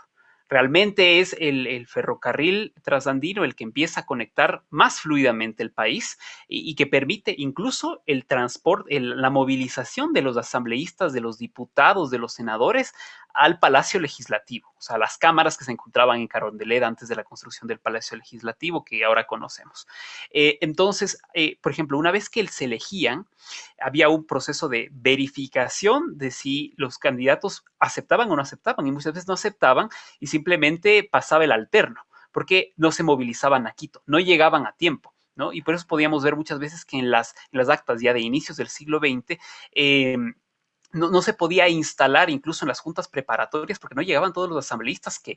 Realmente 0.53 1.21
es 1.21 1.35
el, 1.41 1.87
ferrocarril 1.87 2.75
trasandino 2.83 3.43
el 3.43 3.55
que 3.55 3.65
empieza 3.65 4.01
a 4.01 4.05
conectar 4.05 4.65
más 4.69 5.01
fluidamente 5.01 5.63
el 5.63 5.73
país 5.73 6.19
y, 6.47 6.75
que 6.75 6.87
permite 6.87 7.35
incluso 7.39 8.03
el 8.05 8.27
transporte, 8.27 9.01
la 9.01 9.31
movilización 9.31 10.13
de 10.13 10.21
los 10.21 10.37
asambleístas, 10.37 11.15
de 11.15 11.23
los 11.23 11.39
diputados, 11.39 12.11
de 12.11 12.19
los 12.19 12.35
senadores 12.35 12.93
al 13.33 13.59
Palacio 13.61 13.99
Legislativo, 13.99 14.69
o 14.77 14.83
sea, 14.83 14.99
las 14.99 15.17
cámaras 15.17 15.57
que 15.57 15.65
se 15.65 15.73
encontraban 15.73 16.21
en 16.21 16.29
Carondelet 16.29 16.83
antes 16.83 17.09
de 17.09 17.17
la 17.17 17.25
construcción 17.25 17.67
del 17.67 17.79
Palacio 17.79 18.19
Legislativo 18.19 18.85
que 18.85 19.05
ahora 19.07 19.27
conocemos. 19.27 19.87
Eh, 20.31 20.59
entonces, 20.61 21.19
eh, 21.33 21.57
por 21.63 21.73
ejemplo, 21.73 21.97
una 21.97 22.11
vez 22.11 22.29
que 22.29 22.47
se 22.49 22.67
elegían, 22.67 23.27
había 23.81 24.09
un 24.09 24.27
proceso 24.27 24.69
de 24.69 24.89
verificación 24.93 26.19
de 26.19 26.31
si 26.31 26.75
los 26.77 26.99
candidatos 26.99 27.65
aceptaban 27.79 28.31
o 28.31 28.37
no 28.37 28.43
aceptaban, 28.43 28.87
y 28.87 28.93
muchas 28.93 29.15
veces 29.15 29.29
no 29.29 29.35
aceptaban 29.35 29.89
y 30.21 30.29
simplemente 30.29 31.09
pasaba 31.11 31.45
el 31.45 31.53
alterno, 31.53 32.03
porque 32.33 32.73
no 32.77 32.93
se 32.93 33.03
movilizaban 33.03 33.67
a 33.67 33.73
Quito, 33.73 34.03
no 34.07 34.19
llegaban 34.21 34.67
a 34.67 34.73
tiempo. 34.73 35.15
¿no? 35.35 35.53
Y 35.53 35.63
por 35.63 35.75
eso 35.75 35.87
podíamos 35.87 36.23
ver 36.23 36.37
muchas 36.37 36.59
veces 36.59 36.85
que 36.85 36.99
en 36.99 37.11
las, 37.11 37.35
las 37.53 37.71
actas 37.71 38.03
ya 38.03 38.13
de 38.13 38.21
inicios 38.21 38.59
del 38.59 38.69
siglo 38.69 38.99
XX, 38.99 39.39
no, 40.93 41.23
se 41.23 41.33
podía 41.33 41.69
instalar 41.69 42.31
incluso 42.31 42.65
en 42.65 42.69
las 42.69 42.81
juntas 42.81 43.09
preparatorias 43.09 43.79
porque 43.79 43.95
no 43.95 44.03
llegaban 44.03 44.33
todos 44.33 44.49
los 44.49 44.59
asambleístas 44.59 45.19
que, 45.19 45.33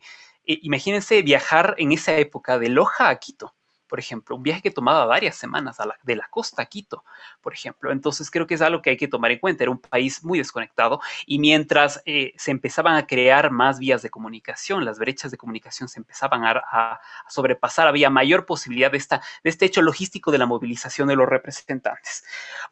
eh, 0.46 0.60
imagínense 0.62 1.22
viajar 1.22 1.76
en 1.78 1.92
esa 1.92 2.18
época 2.18 2.60
de 2.60 2.70
Loja 2.70 3.10
a 3.10 3.16
Quito 3.20 3.56
por 3.88 4.00
ejemplo, 4.00 4.36
un 4.36 4.44
viaje 4.44 4.62
que 4.62 4.72
tomaba 4.72 5.06
varias 5.06 5.36
semanas 5.36 5.78
de 6.04 6.16
la 6.16 6.28
costa 6.30 6.62
a 6.62 6.66
Quito, 6.66 7.04
por 7.42 7.54
ejemplo. 7.54 7.92
Entonces 7.92 8.32
creo 8.32 8.48
que 8.48 8.56
es 8.56 8.62
algo 8.62 8.82
que 8.82 8.92
hay 8.92 8.98
que 8.98 9.08
tomar 9.08 9.32
en 9.32 9.40
cuenta. 9.40 9.64
Era 9.64 9.72
un 9.72 9.80
país 9.80 10.24
muy 10.24 10.38
desconectado 10.38 11.00
y 11.26 11.40
mientras 11.40 12.02
eh, 12.06 12.34
se 12.38 12.52
empezaban 12.52 12.96
a 12.96 13.08
crear 13.08 13.52
más 13.52 13.80
vías 13.80 14.02
de 14.02 14.10
comunicación, 14.10 14.86
las 14.86 15.00
brechas 15.00 15.32
de 15.32 15.38
comunicación 15.38 15.90
se 15.90 16.00
empezaban 16.00 16.44
a, 16.46 17.00
sobrepasar, 17.28 17.88
había 17.88 18.10
mayor 18.10 18.46
posibilidad 18.46 18.92
de, 18.92 18.98
esta, 18.98 19.22
de 19.44 19.50
este 19.50 19.66
hecho 19.66 19.82
logístico 19.82 20.32
de 20.32 20.38
la 20.38 20.46
movilización 20.46 21.08
de 21.08 21.16
los 21.16 21.28
representantes. 21.28 22.24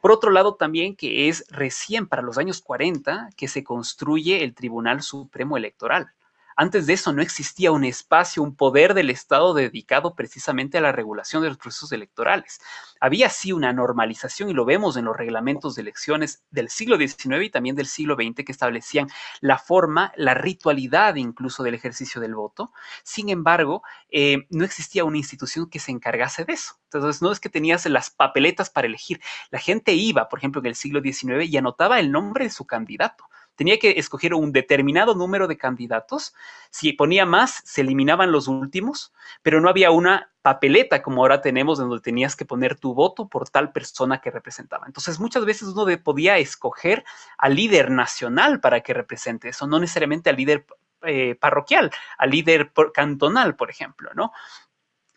Por 0.01 0.11
otro 0.11 0.31
lado, 0.31 0.55
también 0.55 0.95
que 0.95 1.29
es 1.29 1.45
recién 1.49 2.07
para 2.07 2.21
los 2.21 2.37
años 2.37 2.61
40 2.61 3.29
que 3.35 3.47
se 3.47 3.63
construye 3.63 4.43
el 4.43 4.53
Tribunal 4.53 5.01
Supremo 5.01 5.57
Electoral 5.57 6.13
antes 6.55 6.85
de 6.85 6.93
eso 6.93 7.13
no 7.13 7.21
existía 7.21 7.71
un 7.71 7.83
espacio, 7.83 8.43
un 8.43 8.55
poder 8.55 8.93
del 8.93 9.09
Estado 9.09 9.53
dedicado 9.53 10.15
precisamente 10.15 10.77
a 10.77 10.81
la 10.81 10.91
regulación 10.91 11.41
de 11.43 11.49
los 11.49 11.57
procesos 11.57 11.91
electorales. 11.91 12.59
Había 12.99 13.29
sí 13.29 13.51
una 13.51 13.73
normalización 13.73 14.49
y 14.49 14.53
lo 14.53 14.65
vemos 14.65 14.97
en 14.97 15.05
los 15.05 15.17
reglamentos 15.17 15.75
de 15.75 15.81
elecciones 15.81 16.43
del 16.51 16.69
siglo 16.69 16.97
XIX 16.97 17.43
y 17.43 17.49
también 17.49 17.75
del 17.75 17.87
siglo 17.87 18.15
XX 18.15 18.45
que 18.45 18.51
establecían 18.51 19.07
la 19.41 19.57
forma, 19.57 20.13
la 20.15 20.33
ritualidad 20.33 21.15
incluso 21.15 21.63
del 21.63 21.75
ejercicio 21.75 22.21
del 22.21 22.35
voto. 22.35 22.71
Sin 23.03 23.29
embargo, 23.29 23.83
eh, 24.09 24.45
no 24.49 24.65
existía 24.65 25.03
una 25.03 25.17
institución 25.17 25.69
que 25.69 25.79
se 25.79 25.91
encargase 25.91 26.45
de 26.45 26.53
eso. 26.53 26.75
Entonces, 26.85 27.21
no 27.21 27.31
es 27.31 27.39
que 27.39 27.49
tenías 27.49 27.85
las 27.87 28.09
papeletas 28.09 28.69
para 28.69 28.87
elegir. 28.87 29.19
La 29.49 29.59
gente 29.59 29.93
iba, 29.93 30.29
por 30.29 30.39
ejemplo, 30.39 30.61
en 30.61 30.67
el 30.67 30.75
siglo 30.75 31.01
XIX 31.01 31.45
y 31.45 31.57
anotaba 31.57 31.99
el 31.99 32.11
nombre 32.11 32.45
de 32.45 32.51
su 32.51 32.65
candidato 32.65 33.25
tenía 33.55 33.77
que 33.79 33.91
escoger 33.97 34.33
un 34.33 34.51
determinado 34.51 35.15
número 35.15 35.47
de 35.47 35.57
candidatos. 35.57 36.33
Si 36.69 36.93
ponía 36.93 37.25
más, 37.25 37.61
se 37.65 37.81
eliminaban 37.81 38.31
los 38.31 38.47
últimos, 38.47 39.13
pero 39.41 39.61
no 39.61 39.69
había 39.69 39.91
una 39.91 40.31
papeleta 40.41 41.01
como 41.01 41.21
ahora 41.21 41.41
tenemos 41.41 41.77
donde 41.77 42.01
tenías 42.01 42.35
que 42.35 42.45
poner 42.45 42.77
tu 42.77 42.93
voto 42.93 43.29
por 43.29 43.49
tal 43.49 43.71
persona 43.71 44.19
que 44.19 44.31
representaba. 44.31 44.85
Entonces, 44.87 45.19
muchas 45.19 45.45
veces 45.45 45.69
uno 45.69 45.85
podía 46.03 46.37
escoger 46.37 47.05
al 47.37 47.55
líder 47.55 47.91
nacional 47.91 48.59
para 48.59 48.81
que 48.81 48.93
represente 48.93 49.49
eso, 49.49 49.67
no 49.67 49.79
necesariamente 49.79 50.29
al 50.29 50.35
líder 50.35 50.65
eh, 51.05 51.35
parroquial, 51.35 51.91
al 52.17 52.29
líder 52.29 52.71
cantonal, 52.93 53.57
por 53.57 53.69
ejemplo, 53.69 54.11
¿no? 54.15 54.31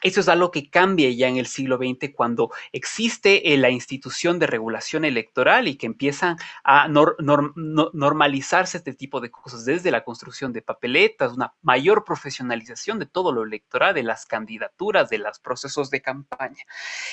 Eso 0.03 0.21
es 0.21 0.29
algo 0.29 0.51
que 0.51 0.69
cambia 0.69 1.11
ya 1.11 1.27
en 1.27 1.39
el 1.39 1.47
siglo 1.47 1.79
XX 1.79 2.13
cuando 2.15 2.51
existe 2.73 3.55
eh, 3.55 3.57
la 3.57 3.71
institución 3.71 4.39
de 4.39 4.47
regulación 4.47 5.07
electoral 5.07 5.69
y 5.69 5.77
que 5.77 5.87
empiezan 5.87 6.37
a 6.65 6.87
normalizarse 6.89 8.77
este 8.77 8.93
tipo 8.93 9.21
de 9.21 9.31
cosas, 9.31 9.65
desde 9.65 9.91
la 9.91 10.05
construcción 10.05 10.53
de 10.53 10.61
papeletas, 10.61 11.33
una 11.33 11.55
mayor 11.63 12.05
profesionalización 12.05 12.99
de 12.99 13.07
todo 13.07 13.33
lo 13.33 13.43
electoral, 13.43 13.95
de 13.95 14.03
las 14.03 14.27
candidaturas, 14.27 15.09
de 15.09 15.19
los 15.19 15.41
procesos 15.41 15.91
de 15.91 16.03
campaña. 16.03 16.65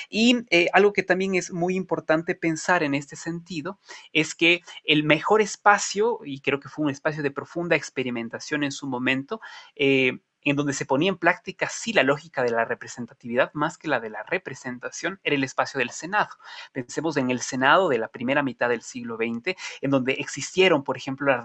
Y 0.10 0.46
eh, 0.50 0.68
algo 0.74 0.92
que 0.92 1.04
también 1.04 1.36
es 1.36 1.52
muy 1.52 1.76
importante 1.76 2.36
pensar 2.36 2.84
en 2.84 2.96
este 2.96 3.16
sentido 3.16 3.80
es 4.12 4.36
que 4.36 4.62
el 4.84 5.04
mejor 5.04 5.42
espacio, 5.42 6.20
y 6.26 6.42
creo 6.42 6.60
que 6.60 6.70
fue 6.70 6.84
un 6.84 6.92
espacio 6.92 7.24
de 7.24 7.32
profunda 7.32 7.78
experimentación 7.78 8.64
en 8.64 8.74
su 8.74 8.88
momento, 8.88 9.40
eh, 9.76 10.20
en 10.44 10.56
donde 10.56 10.74
se 10.74 10.86
ponía 10.86 11.10
en 11.10 11.18
práctica 11.18 11.70
sí 11.70 11.94
la 11.94 12.04
lógica 12.04 12.44
de 12.44 12.52
la 12.52 12.66
representatividad 12.66 13.52
más 13.54 13.78
que 13.78 13.88
la 13.88 14.00
de 14.00 14.10
la 14.10 14.24
representación, 14.24 15.20
era 15.24 15.36
el 15.36 15.44
espacio 15.44 15.78
del 15.78 15.92
Senado. 15.92 16.30
Pensemos 16.72 17.18
en 17.18 17.30
el 17.32 17.42
Senado 17.42 17.90
de 17.90 17.98
la 17.98 18.08
primera 18.08 18.44
mitad 18.44 18.70
del 18.70 18.82
siglo 18.82 19.18
XX, 19.18 19.56
en 19.82 19.92
donde 19.92 20.14
existieron, 20.14 20.84
por 20.84 20.98
ejemplo, 20.98 21.36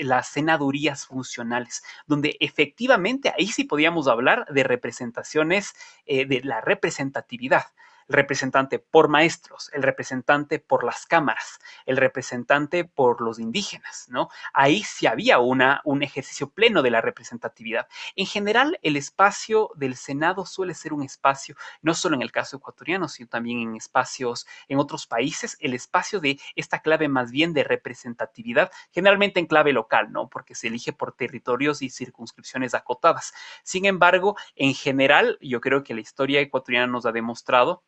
las, 0.00 0.28
senadurías 0.28 1.06
funcionales, 1.06 1.82
donde 2.06 2.36
efectivamente 2.40 3.32
ahí 3.36 3.48
sí 3.48 3.64
podíamos 3.64 4.08
hablar 4.08 4.46
de 4.50 4.62
representaciones, 4.62 5.74
eh, 6.06 6.26
de 6.26 6.40
la 6.42 6.60
representatividad 6.60 7.66
representante 8.10 8.78
por 8.78 9.08
maestros, 9.08 9.70
el 9.72 9.82
representante 9.82 10.58
por 10.58 10.84
las 10.84 11.06
cámaras, 11.06 11.60
el 11.86 11.96
representante 11.96 12.84
por 12.84 13.20
los 13.20 13.38
indígenas, 13.38 14.06
¿no? 14.08 14.28
Ahí 14.52 14.82
sí 14.82 15.06
había 15.06 15.38
una, 15.38 15.80
un 15.84 16.02
ejercicio 16.02 16.50
pleno 16.50 16.82
de 16.82 16.90
la 16.90 17.00
representatividad. 17.00 17.86
En 18.16 18.26
general, 18.26 18.78
el 18.82 18.96
espacio 18.96 19.70
del 19.76 19.96
Senado 19.96 20.44
suele 20.44 20.74
ser 20.74 20.92
un 20.92 21.04
espacio, 21.04 21.54
no 21.82 21.94
solo 21.94 22.16
en 22.16 22.22
el 22.22 22.32
caso 22.32 22.56
ecuatoriano, 22.56 23.08
sino 23.08 23.28
también 23.28 23.60
en 23.60 23.76
espacios 23.76 24.46
en 24.68 24.78
otros 24.78 25.06
países, 25.06 25.56
el 25.60 25.74
espacio 25.74 26.20
de 26.20 26.40
esta 26.56 26.80
clave 26.80 27.08
más 27.08 27.30
bien 27.30 27.52
de 27.52 27.64
representatividad, 27.64 28.70
generalmente 28.90 29.38
en 29.38 29.46
clave 29.46 29.72
local, 29.72 30.10
¿no? 30.10 30.28
Porque 30.28 30.54
se 30.54 30.66
elige 30.66 30.92
por 30.92 31.12
territorios 31.12 31.80
y 31.80 31.90
circunscripciones 31.90 32.74
acotadas. 32.74 33.32
Sin 33.62 33.84
embargo, 33.84 34.36
en 34.56 34.74
general, 34.74 35.38
yo 35.40 35.60
creo 35.60 35.84
que 35.84 35.94
la 35.94 36.00
historia 36.00 36.40
ecuatoriana 36.40 36.88
nos 36.88 37.06
ha 37.06 37.12
demostrado 37.12 37.84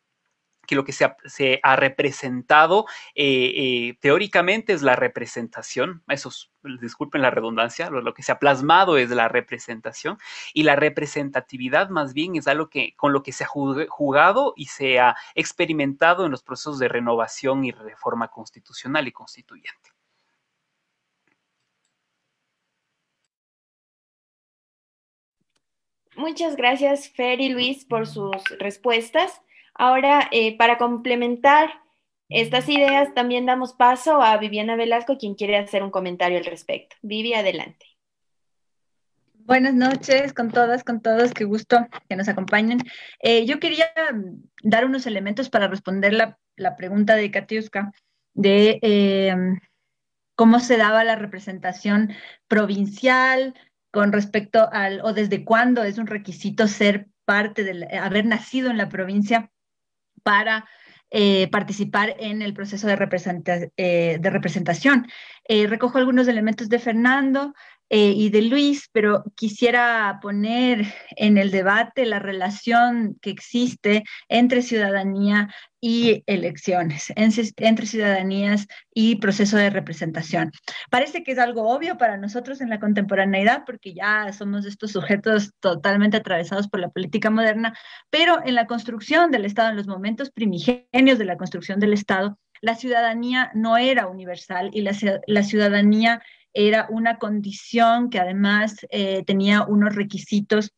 que 0.65 0.75
lo 0.75 0.85
que 0.85 0.93
se 0.93 1.59
ha, 1.63 1.75
representado 1.75 2.85
eh, 3.15 3.51
eh, 3.55 3.97
teóricamente 3.99 4.73
es 4.73 4.81
la 4.81 4.95
representación, 4.95 6.03
eso 6.07 6.29
disculpen 6.79 7.21
la 7.21 7.29
redundancia, 7.29 7.89
lo, 7.89 8.13
que 8.13 8.23
se 8.23 8.31
ha 8.31 8.39
plasmado 8.39 8.97
es 8.97 9.09
la 9.09 9.27
representación 9.27 10.17
y 10.53 10.63
la 10.63 10.75
representatividad 10.75 11.89
más 11.89 12.13
bien 12.13 12.35
es 12.35 12.47
algo 12.47 12.69
que 12.69 12.95
con 12.95 13.11
lo 13.11 13.23
que 13.23 13.33
se 13.33 13.43
ha 13.43 13.47
jugado 13.47 14.53
y 14.55 14.67
se 14.67 14.99
ha 14.99 15.15
experimentado 15.35 16.25
en 16.25 16.31
los 16.31 16.43
procesos 16.43 16.79
de 16.79 16.87
renovación 16.87 17.65
y 17.65 17.71
reforma 17.71 18.29
constitucional 18.29 19.07
y 19.07 19.11
constituyente. 19.11 19.91
Muchas 26.15 26.55
gracias, 26.55 27.09
Fer 27.09 27.41
y 27.41 27.49
Luis, 27.49 27.85
por 27.85 28.05
sus 28.05 28.37
respuestas. 28.59 29.41
Ahora, 29.75 30.29
eh, 30.31 30.57
para 30.57 30.77
complementar 30.77 31.69
estas 32.29 32.67
ideas, 32.69 33.13
también 33.13 33.45
damos 33.45 33.73
paso 33.73 34.21
a 34.21 34.37
Viviana 34.37 34.75
Velasco, 34.75 35.17
quien 35.17 35.35
quiere 35.35 35.57
hacer 35.57 35.83
un 35.83 35.91
comentario 35.91 36.37
al 36.37 36.45
respecto. 36.45 36.95
Vivi, 37.01 37.33
adelante. 37.33 37.85
Buenas 39.45 39.73
noches 39.73 40.33
con 40.33 40.51
todas, 40.51 40.85
con 40.85 41.01
todos, 41.01 41.33
qué 41.33 41.43
gusto 41.43 41.85
que 42.07 42.15
nos 42.15 42.29
acompañen. 42.29 42.79
Eh, 43.19 43.45
yo 43.45 43.59
quería 43.59 43.91
dar 44.63 44.85
unos 44.85 45.05
elementos 45.05 45.49
para 45.49 45.67
responder 45.67 46.13
la, 46.13 46.37
pregunta 46.77 47.15
de 47.15 47.29
Katiuska 47.29 47.91
de 48.33 48.79
eh, 48.81 49.35
cómo 50.35 50.59
se 50.59 50.77
daba 50.77 51.03
la 51.03 51.17
representación 51.17 52.13
provincial 52.47 53.53
con 53.91 54.11
respecto 54.11 54.69
al, 54.71 55.01
o 55.03 55.13
desde 55.13 55.43
cuándo 55.43 55.83
es 55.83 55.97
un 55.97 56.07
requisito 56.07 56.67
ser 56.67 57.07
parte 57.25 57.63
de 57.63 57.97
haber 57.97 58.25
nacido 58.25 58.71
en 58.71 58.77
la 58.77 58.89
provincia 58.89 59.51
para 60.23 60.65
eh, 61.15 61.47
participar 61.49 62.15
en 62.17 62.41
el 62.41 62.55
proceso 62.55 62.87
de, 62.87 63.71
eh, 63.77 64.17
de 64.19 64.29
representación. 64.31 65.07
Eh, 65.47 65.67
recojo 65.67 65.99
algunos 65.99 66.27
elementos 66.27 66.69
de 66.69 66.79
Fernando. 66.79 67.53
Eh, 67.89 68.13
y 68.15 68.29
de 68.29 68.41
Luis, 68.41 68.89
pero 68.91 69.23
quisiera 69.35 70.19
poner 70.21 70.85
en 71.15 71.37
el 71.37 71.51
debate 71.51 72.05
la 72.05 72.19
relación 72.19 73.17
que 73.21 73.29
existe 73.29 74.03
entre 74.29 74.61
ciudadanía 74.61 75.53
y 75.79 76.23
elecciones, 76.27 77.11
entre 77.15 77.85
ciudadanías 77.85 78.67
y 78.93 79.17
proceso 79.17 79.57
de 79.57 79.69
representación. 79.69 80.51
Parece 80.89 81.23
que 81.23 81.33
es 81.33 81.39
algo 81.39 81.67
obvio 81.67 81.97
para 81.97 82.17
nosotros 82.17 82.61
en 82.61 82.69
la 82.69 82.79
contemporaneidad, 82.79 83.63
porque 83.65 83.93
ya 83.93 84.31
somos 84.31 84.65
estos 84.65 84.91
sujetos 84.91 85.51
totalmente 85.59 86.17
atravesados 86.17 86.69
por 86.69 86.79
la 86.79 86.89
política 86.89 87.29
moderna, 87.29 87.77
pero 88.09 88.39
en 88.45 88.55
la 88.55 88.65
construcción 88.65 89.29
del 89.29 89.43
Estado, 89.43 89.71
en 89.71 89.75
los 89.75 89.87
momentos 89.87 90.31
primigenios 90.31 91.19
de 91.19 91.25
la 91.25 91.37
construcción 91.37 91.81
del 91.81 91.93
Estado, 91.93 92.39
la 92.61 92.75
ciudadanía 92.75 93.51
no 93.53 93.75
era 93.75 94.07
universal 94.07 94.69
y 94.71 94.81
la, 94.81 94.93
la 95.27 95.43
ciudadanía 95.43 96.21
era 96.53 96.87
una 96.89 97.17
condición 97.17 98.09
que 98.09 98.19
además 98.19 98.85
eh, 98.89 99.23
tenía 99.25 99.63
unos 99.63 99.95
requisitos 99.95 100.71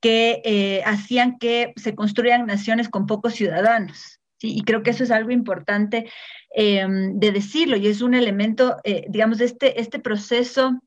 que 0.00 0.42
eh, 0.44 0.82
hacían 0.84 1.38
que 1.38 1.72
se 1.76 1.94
construyan 1.94 2.46
naciones 2.46 2.88
con 2.88 3.06
pocos 3.06 3.34
ciudadanos. 3.34 4.18
Y 4.42 4.62
creo 4.62 4.82
que 4.82 4.90
eso 4.90 5.04
es 5.04 5.10
algo 5.10 5.30
importante 5.30 6.10
em, 6.54 7.18
de 7.18 7.30
decirlo 7.30 7.76
y 7.76 7.86
es 7.86 8.00
un 8.00 8.14
elemento, 8.14 8.78
eh, 8.84 9.04
digamos, 9.08 9.40
este, 9.42 9.78
este 9.80 9.98
proceso 9.98 10.80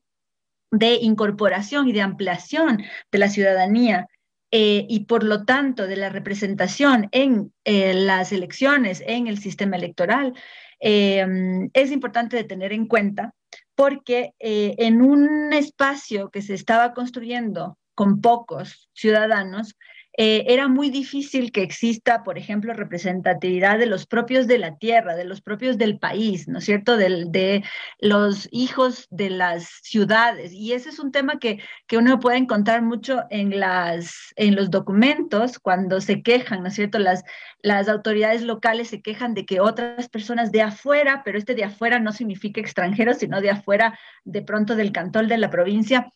de 0.72 0.94
incorporación 0.94 1.88
y 1.88 1.92
de 1.92 2.02
ampliación 2.02 2.82
de 3.12 3.18
la 3.18 3.28
ciudadanía 3.28 4.08
y 4.56 5.06
por 5.06 5.24
lo 5.24 5.44
tanto 5.44 5.88
de 5.88 5.96
la 5.96 6.10
representación 6.10 7.08
en 7.10 7.52
las 7.64 8.30
elecciones, 8.30 9.02
en 9.04 9.26
el 9.26 9.38
sistema 9.38 9.74
electoral, 9.74 10.32
em, 10.78 11.70
es 11.72 11.90
importante 11.90 12.36
de 12.36 12.44
tener 12.44 12.72
en 12.72 12.86
cuenta 12.86 13.34
porque 13.74 14.34
eh, 14.38 14.74
en 14.78 15.02
un 15.02 15.52
espacio 15.52 16.30
que 16.30 16.42
se 16.42 16.54
estaba 16.54 16.94
construyendo 16.94 17.78
con 17.94 18.20
pocos 18.20 18.88
ciudadanos, 18.92 19.76
eh, 20.16 20.44
era 20.48 20.68
muy 20.68 20.90
difícil 20.90 21.50
que 21.50 21.62
exista, 21.62 22.22
por 22.22 22.38
ejemplo, 22.38 22.72
representatividad 22.72 23.78
de 23.78 23.86
los 23.86 24.06
propios 24.06 24.46
de 24.46 24.58
la 24.58 24.76
tierra, 24.76 25.16
de 25.16 25.24
los 25.24 25.40
propios 25.40 25.76
del 25.76 25.98
país, 25.98 26.46
¿no 26.46 26.58
es 26.58 26.64
cierto? 26.64 26.96
de 26.96 27.64
los 27.98 28.48
hijos 28.52 29.08
de 29.10 29.30
las 29.30 29.68
ciudades. 29.82 30.52
Y 30.52 30.72
ese 30.72 30.90
es 30.90 31.00
un 31.00 31.10
tema 31.10 31.38
que, 31.40 31.58
que, 31.88 31.98
uno 31.98 32.20
puede 32.20 32.36
encontrar 32.36 32.82
mucho 32.82 33.24
en, 33.30 33.58
las, 33.58 34.32
en 34.36 34.54
los 34.54 34.70
documentos 34.70 35.58
cuando 35.58 36.00
se 36.00 36.22
quejan, 36.22 36.62
¿no 36.62 36.68
es 36.68 36.74
cierto? 36.74 36.98
Las, 37.00 37.24
las 37.62 37.88
autoridades 37.88 38.42
locales 38.42 38.88
se 38.88 39.02
quejan 39.02 39.34
de 39.34 39.44
que 39.46 39.60
otras 39.60 40.08
personas 40.08 40.52
de 40.52 40.62
afuera, 40.62 41.22
pero 41.24 41.38
este 41.38 41.54
de 41.54 41.64
afuera 41.64 41.98
no 41.98 42.12
significa 42.12 42.60
extranjero, 42.60 43.14
sino 43.14 43.40
de 43.40 43.50
afuera, 43.50 43.98
de 44.24 44.42
pronto 44.42 44.76
del 44.76 44.92
cantón 44.92 45.26
de 45.26 45.38
la 45.38 45.50
provincia, 45.50 46.12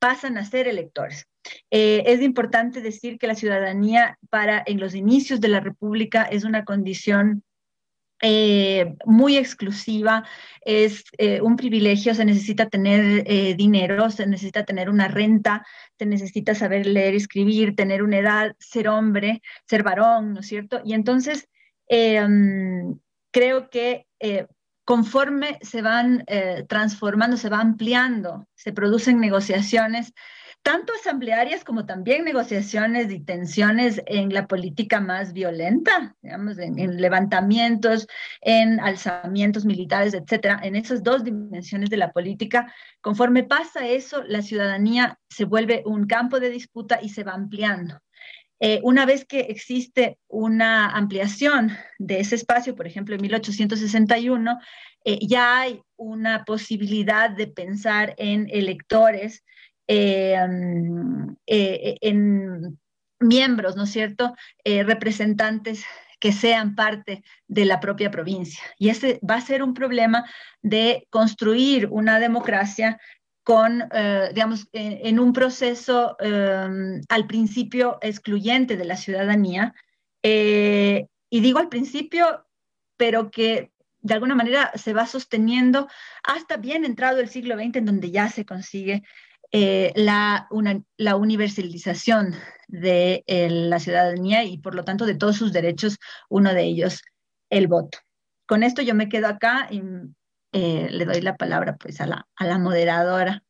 pasan 0.00 0.38
a 0.38 0.44
ser 0.44 0.66
electores. 0.66 1.28
Eh, 1.70 2.02
es 2.06 2.20
importante 2.20 2.80
decir 2.80 3.18
que 3.18 3.28
la 3.28 3.36
ciudadanía 3.36 4.18
para 4.30 4.62
en 4.66 4.80
los 4.80 4.94
inicios 4.94 5.40
de 5.40 5.48
la 5.48 5.60
República 5.60 6.24
es 6.24 6.44
una 6.44 6.64
condición 6.64 7.44
eh, 8.22 8.96
muy 9.06 9.36
exclusiva, 9.36 10.24
es 10.62 11.04
eh, 11.16 11.40
un 11.40 11.56
privilegio, 11.56 12.14
se 12.14 12.24
necesita 12.24 12.68
tener 12.68 13.24
dinero, 13.56 14.10
se 14.10 14.26
necesita 14.26 14.64
tener 14.64 14.90
una 14.90 15.08
renta, 15.08 15.64
se 15.98 16.04
necesita 16.04 16.54
saber 16.54 16.86
leer, 16.86 17.14
escribir, 17.14 17.76
tener 17.76 18.02
una 18.02 18.18
edad, 18.18 18.56
ser 18.58 18.88
hombre, 18.88 19.40
ser 19.66 19.82
varón, 19.82 20.34
¿no 20.34 20.40
es 20.40 20.46
cierto? 20.46 20.82
Y 20.84 20.92
entonces 20.92 21.48
mm, 21.88 22.92
creo 23.30 23.70
que 23.70 24.06
conforme 24.90 25.58
se 25.62 25.82
van 25.82 26.24
transformando, 26.68 27.36
se 27.36 27.48
va 27.48 27.60
ampliando, 27.60 28.48
se 28.54 28.72
producen 28.72 29.20
negociaciones 29.20 30.12
tanto 30.62 30.92
asamblearias 30.92 31.64
como 31.64 31.86
también 31.86 32.24
negociaciones 32.24 33.10
y 33.10 33.20
tensiones 33.20 34.02
en 34.06 34.32
la 34.32 34.46
política 34.46 35.00
más 35.00 35.32
violenta, 35.32 36.14
digamos, 36.20 36.58
en, 36.58 37.00
levantamientos, 37.00 38.06
en 38.42 38.78
alzamientos 38.80 39.64
militares, 39.64 40.12
etcétera, 40.12 40.60
en 40.62 40.76
esas 40.76 41.02
dos 41.02 41.24
dimensiones 41.24 41.88
de 41.88 41.96
la 41.96 42.12
política. 42.12 42.72
Conforme 43.00 43.44
pasa 43.44 43.86
eso, 43.86 44.22
la 44.24 44.42
ciudadanía 44.42 45.18
se 45.30 45.44
vuelve 45.44 45.82
un 45.86 46.06
campo 46.06 46.40
de 46.40 46.50
disputa 46.50 46.98
y 47.00 47.08
se 47.08 47.24
va 47.24 47.32
ampliando. 47.32 47.98
Eh, 48.60 48.80
una 48.82 49.06
vez 49.06 49.24
que 49.24 49.40
existe 49.40 50.18
una 50.28 50.90
ampliación 50.90 51.72
de 51.98 52.20
ese 52.20 52.34
espacio, 52.34 52.76
por 52.76 52.86
ejemplo, 52.86 53.14
en 53.14 53.22
1861, 53.22 54.58
eh, 55.04 55.18
ya 55.26 55.60
hay 55.60 55.80
una 55.96 56.44
posibilidad 56.44 57.30
de 57.30 57.46
pensar 57.46 58.14
en 58.18 58.48
electores 58.50 59.44
eh, 59.86 60.36
eh, 61.46 61.96
en 62.00 62.78
miembros, 63.18 63.76
¿no 63.76 63.84
es 63.84 63.90
cierto?, 63.90 64.34
representantes 64.64 65.84
que 66.20 66.32
sean 66.32 66.74
parte 66.74 67.24
de 67.48 67.64
la 67.64 67.80
propia 67.80 68.10
provincia. 68.10 68.62
Y 68.78 68.90
ese 68.90 69.20
va 69.28 69.36
a 69.36 69.40
ser 69.40 69.62
un 69.62 69.72
problema 69.74 70.24
de 70.62 71.06
construir 71.10 71.88
una 71.90 72.20
democracia 72.20 73.00
con, 73.50 73.88
digamos, 74.32 74.68
en, 74.72 75.18
un 75.18 75.32
proceso 75.32 76.16
al 76.20 77.26
principio 77.26 77.98
excluyente 78.00 78.76
de 78.76 78.84
la 78.84 78.96
ciudadanía. 78.96 79.74
y 80.22 81.40
digo 81.40 81.58
al 81.58 81.68
principio, 81.68 82.46
pero 82.96 83.30
que 83.30 83.72
de 84.02 84.14
alguna 84.14 84.34
manera 84.34 84.72
se 84.74 84.92
va 84.92 85.06
sosteniendo 85.06 85.88
hasta 86.22 86.56
bien 86.56 86.84
entrado 86.84 87.20
el 87.20 87.28
siglo 87.28 87.56
XX, 87.56 87.76
en 87.76 87.86
donde 87.86 88.10
ya 88.10 88.28
se 88.28 88.44
consigue 88.44 89.02
eh, 89.52 89.92
la, 89.96 90.48
la, 90.96 91.16
universalización 91.16 92.34
de 92.68 93.24
eh, 93.26 93.50
la 93.50 93.80
ciudadanía 93.80 94.44
y 94.44 94.58
por 94.58 94.74
lo 94.74 94.84
tanto 94.84 95.06
de 95.06 95.16
todos 95.16 95.36
sus 95.36 95.52
derechos, 95.52 95.98
uno 96.28 96.54
de 96.54 96.62
ellos, 96.62 97.02
el 97.50 97.66
voto. 97.66 97.98
Con 98.46 98.62
esto 98.62 98.80
yo 98.80 98.94
me 98.94 99.08
quedo 99.08 99.26
acá 99.26 99.68
y 99.70 99.82
eh, 100.52 100.88
le 100.90 101.04
doy 101.04 101.20
la 101.20 101.36
palabra 101.36 101.76
pues 101.76 102.00
a 102.00 102.06
la, 102.06 102.58
moderadora. 102.58 103.42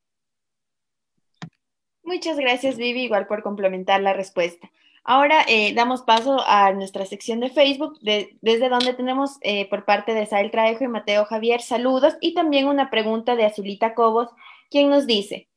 Muchas 2.02 2.36
gracias 2.36 2.76
Vivi, 2.76 3.02
igual 3.02 3.26
por 3.26 3.42
complementar 3.42 4.00
la 4.00 4.12
respuesta. 4.12 4.70
Ahora 5.02 5.46
damos 5.74 6.02
paso 6.02 6.42
a 6.46 6.72
nuestra 6.72 7.06
sección 7.06 7.40
de 7.40 7.48
Facebook, 7.48 7.98
desde 8.02 8.68
donde 8.68 8.92
tenemos 8.92 9.38
por 9.70 9.86
parte 9.86 10.12
de 10.12 10.26
Sael 10.26 10.50
Traejo 10.50 10.84
y 10.84 10.88
Mateo 10.88 11.24
Javier 11.24 11.62
saludos 11.62 12.16
y 12.20 12.34
también 12.34 12.66
una 12.68 12.90
pregunta 12.90 13.34
de 13.34 13.46
Azulita 13.46 13.94
Cobos, 13.94 14.28
quien 14.68 14.90
nos 14.90 15.06
dice, 15.06 15.48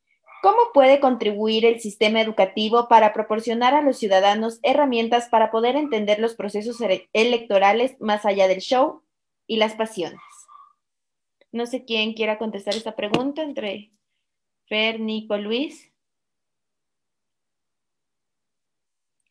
¿Cómo 0.44 0.74
puede 0.74 1.00
contribuir 1.00 1.64
el 1.64 1.80
sistema 1.80 2.20
educativo 2.20 2.89
para 2.89 3.14
proporcionar 3.14 3.74
a 3.76 3.82
los 3.82 3.98
ciudadanos 3.98 4.60
herramientas 4.62 5.30
para 5.30 5.52
poder 5.52 5.78
entender 5.78 6.20
los 6.20 6.36
procesos 6.36 6.80
electorales 7.14 7.96
más 8.02 8.26
allá 8.26 8.50
del 8.50 8.60
show 8.60 9.04
y 9.48 9.56
las 9.56 9.76
pasiones? 9.76 10.20
No 11.54 11.68
sé 11.68 11.86
quién 11.86 12.14
quiera 12.14 12.39
contestar 12.39 12.76
esta 12.76 12.95
pregunta 12.95 13.43
entre 13.43 13.91
Fer, 14.66 14.99
Nico, 14.99 15.38
Luis. 15.38 15.93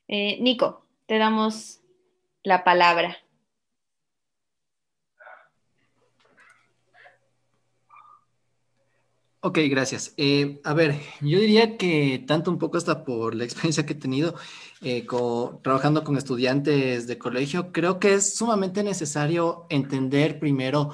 Eh, 0.07 0.39
Nico, 0.41 0.87
te 1.07 1.18
damos 1.18 1.81
la 2.45 2.62
palabra. 2.62 3.16
Ok, 9.41 9.59
gracias. 9.68 10.14
Eh, 10.16 10.61
a 10.62 10.75
ver, 10.75 10.95
yo 11.20 11.41
diría 11.41 11.77
que 11.77 12.23
tanto 12.25 12.53
un 12.53 12.59
poco 12.61 12.77
hasta 12.79 13.03
por 13.03 13.35
la 13.35 13.43
experiencia 13.43 13.85
que 13.85 13.95
he 13.95 13.97
tenido 13.97 14.37
eh, 14.81 15.05
trabajando 15.62 16.05
con 16.05 16.16
estudiantes 16.16 17.09
de 17.09 17.18
colegio, 17.18 17.73
creo 17.73 17.99
que 17.99 18.14
es 18.14 18.37
sumamente 18.37 18.85
necesario 18.85 19.66
entender 19.70 20.39
primero 20.39 20.93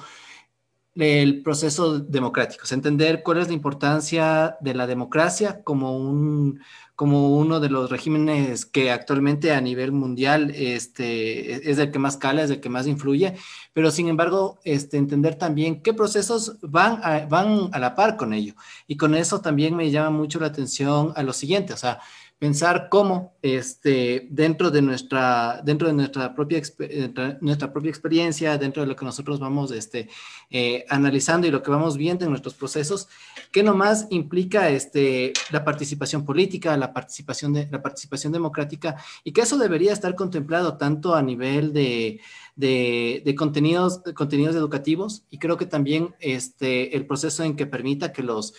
el 0.99 1.43
proceso 1.43 2.01
democrático, 2.01 2.65
entender 2.71 3.23
cuál 3.23 3.39
es 3.39 3.49
la 3.49 3.55
importancia 3.55 4.57
de 4.61 4.75
la 4.75 4.87
democracia 4.87 5.63
como 5.63 5.97
un, 5.97 6.61
como 6.97 7.37
uno 7.37 7.61
de 7.61 7.71
los 7.71 7.91
regímenes 7.91 8.67
que 8.67 8.91
actualmente 8.91 9.53
a 9.53 9.61
nivel 9.61 9.93
mundial 9.93 10.51
este, 10.51 11.71
es 11.71 11.79
el 11.79 11.93
que 11.93 12.01
más 12.01 12.17
cala, 12.17 12.43
es 12.43 12.51
el 12.51 12.61
que 12.61 12.69
más 12.69 12.89
influye, 12.89 13.37
pero 13.73 13.93
sin 13.93 14.09
embargo, 14.09 14.59
este, 14.65 14.97
entender 14.97 15.37
también 15.37 15.81
qué 15.81 15.95
procesos 15.95 16.57
van 16.61 16.99
a, 17.05 17.27
van 17.27 17.71
a 17.73 17.79
la 17.79 17.95
par 17.95 18.17
con 18.17 18.33
ello. 18.33 18.55
Y 18.89 18.97
con 18.97 19.15
eso 19.15 19.41
también 19.41 19.77
me 19.77 19.93
llama 19.93 20.11
mucho 20.11 20.41
la 20.41 20.49
atención 20.49 21.13
a 21.15 21.23
lo 21.23 21.33
siguiente, 21.33 21.73
o 21.73 21.77
sea, 21.77 22.01
pensar 22.39 22.89
cómo 22.89 23.37
este, 23.43 24.29
dentro, 24.31 24.71
de 24.71 24.81
nuestra, 24.81 25.61
dentro 25.65 25.89
de 25.89 25.95
nuestra 25.95 26.35
propia, 26.35 26.63
nuestra 27.41 27.73
propia 27.73 27.89
experiencia, 27.89 28.57
dentro 28.57 28.83
de 28.83 28.89
lo 28.89 28.95
que 28.95 29.05
nosotros 29.05 29.41
vamos 29.41 29.73
este, 29.73 30.09
eh, 30.51 30.85
analizando 30.89 31.47
y 31.47 31.51
lo 31.51 31.63
que 31.63 31.71
vamos 31.71 31.97
viendo 31.97 32.25
en 32.25 32.31
nuestros 32.31 32.55
procesos, 32.55 33.09
qué 33.51 33.65
nomás 33.65 34.07
implica 34.11 34.69
este, 34.71 35.33
la 35.51 35.65
participación 35.65 36.25
política, 36.25 36.77
la 36.77 36.93
participación, 36.93 37.53
de, 37.55 37.69
la 37.71 37.83
participación 37.83 38.33
democrática 38.33 38.97
y 39.25 39.33
que 39.33 39.41
eso 39.41 39.59
debería 39.59 39.93
estar 39.93 40.15
contemplado 40.15 40.77
tanto 40.77 41.17
a 41.17 41.23
nivel 41.23 41.73
de, 41.73 42.21
de, 42.55 43.23
de 43.25 43.35
contenidos, 43.35 44.01
contenidos 44.15 44.55
educativos 44.55 45.25
y 45.31 45.39
creo 45.39 45.57
que 45.57 45.67
también 45.67 46.15
este, 46.21 46.97
el 46.97 47.05
proceso 47.05 47.43
en 47.43 47.57
que 47.57 47.67
permita 47.67 48.13
que 48.13 48.23
los 48.23 48.55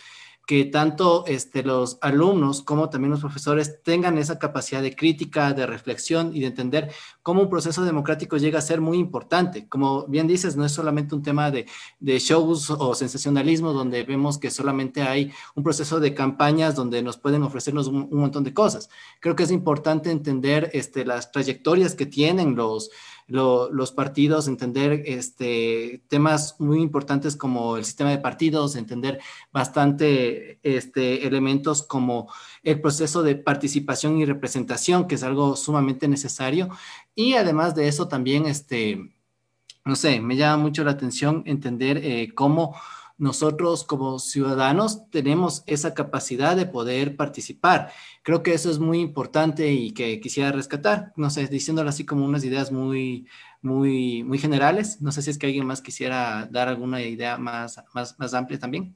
que 0.50 0.66
tanto 0.66 1.26
este, 1.28 1.62
los 1.62 2.00
alumnos 2.02 2.64
como 2.64 2.90
también 2.90 3.12
los 3.12 3.20
profesores 3.20 3.84
tengan 3.84 4.18
esa 4.18 4.40
capacidad 4.40 4.82
de 4.82 4.96
crítica, 4.96 5.54
de 5.54 5.68
reflexión 5.68 6.36
y 6.36 6.40
de 6.40 6.48
entender 6.48 6.92
cómo 7.22 7.44
un 7.44 7.52
proceso 7.52 7.86
democrático 7.86 8.36
llega 8.36 8.58
a 8.58 8.64
ser 8.64 8.82
muy 8.82 8.98
importante. 8.98 9.70
Como 9.70 10.08
bien 10.08 10.26
dices, 10.26 10.56
no 10.56 10.66
es 10.66 10.72
solamente 10.72 11.14
un 11.14 11.22
tema 11.22 11.52
de, 11.52 11.68
de 12.00 12.18
shows 12.18 12.72
o 12.72 12.96
sensacionalismo 12.96 13.74
donde 13.74 14.02
vemos 14.02 14.40
que 14.40 14.50
solamente 14.50 15.04
hay 15.04 15.32
un 15.54 15.64
proceso 15.64 16.00
de 16.00 16.16
campañas 16.16 16.74
donde 16.74 17.04
nos 17.04 17.18
pueden 17.18 17.44
ofrecernos 17.44 17.86
un, 17.86 18.08
un 18.10 18.20
montón 18.20 18.44
de 18.44 18.52
cosas. 18.52 18.90
Creo 19.20 19.36
que 19.36 19.44
es 19.44 19.52
importante 19.52 20.10
entender 20.10 20.72
este, 20.74 21.06
las 21.06 21.32
trayectorias 21.32 21.94
que 21.94 22.08
tienen 22.08 22.56
los 22.56 22.90
los 23.30 23.92
partidos, 23.92 24.48
entender 24.48 25.04
este, 25.06 26.02
temas 26.08 26.56
muy 26.60 26.82
importantes 26.82 27.36
como 27.36 27.78
el 27.78 27.86
sistema 27.86 28.10
de 28.10 28.18
partidos, 28.18 28.76
entender 28.76 29.20
bastante 29.52 30.60
este, 30.64 31.28
elementos 31.28 31.84
como 31.84 32.32
el 32.64 32.82
proceso 32.82 33.24
de 33.24 33.36
participación 33.36 34.18
y 34.18 34.26
representación, 34.26 35.08
que 35.08 35.16
es 35.16 35.24
algo 35.24 35.56
sumamente 35.56 36.08
necesario. 36.08 36.70
Y 37.16 37.34
además 37.36 37.76
de 37.76 37.88
eso 37.88 38.08
también, 38.08 38.46
este, 38.48 39.14
no 39.86 39.96
sé, 39.96 40.20
me 40.20 40.36
llama 40.36 40.64
mucho 40.64 40.84
la 40.84 40.92
atención 40.92 41.44
entender 41.46 41.98
eh, 42.04 42.34
cómo 42.34 42.76
nosotros 43.20 43.84
como 43.84 44.18
ciudadanos 44.20 45.10
tenemos 45.12 45.64
esa 45.68 45.94
capacidad 45.94 46.56
de 46.56 46.66
poder 46.66 47.16
participar. 47.16 47.92
Creo 48.24 48.42
que 48.44 48.54
eso 48.54 48.72
es 48.72 48.80
muy 48.80 49.00
importante 49.00 49.72
y 49.72 49.92
que 49.92 50.20
quisiera 50.20 50.52
rescatar, 50.52 51.14
no 51.18 51.30
sé, 51.30 51.48
diciéndolo 51.48 51.90
así 51.90 52.06
como 52.06 52.26
unas 52.26 52.44
ideas 52.44 52.72
muy, 52.72 53.28
muy, 53.62 54.24
muy 54.24 54.40
generales. 54.40 55.02
No 55.02 55.12
sé 55.12 55.22
si 55.22 55.30
es 55.32 55.38
que 55.38 55.48
alguien 55.48 55.66
más 55.68 55.82
quisiera 55.82 56.48
dar 56.52 56.70
alguna 56.70 57.02
idea 57.02 57.38
más, 57.38 57.84
más, 57.94 58.18
más 58.18 58.34
amplia 58.34 58.58
también. 58.58 58.96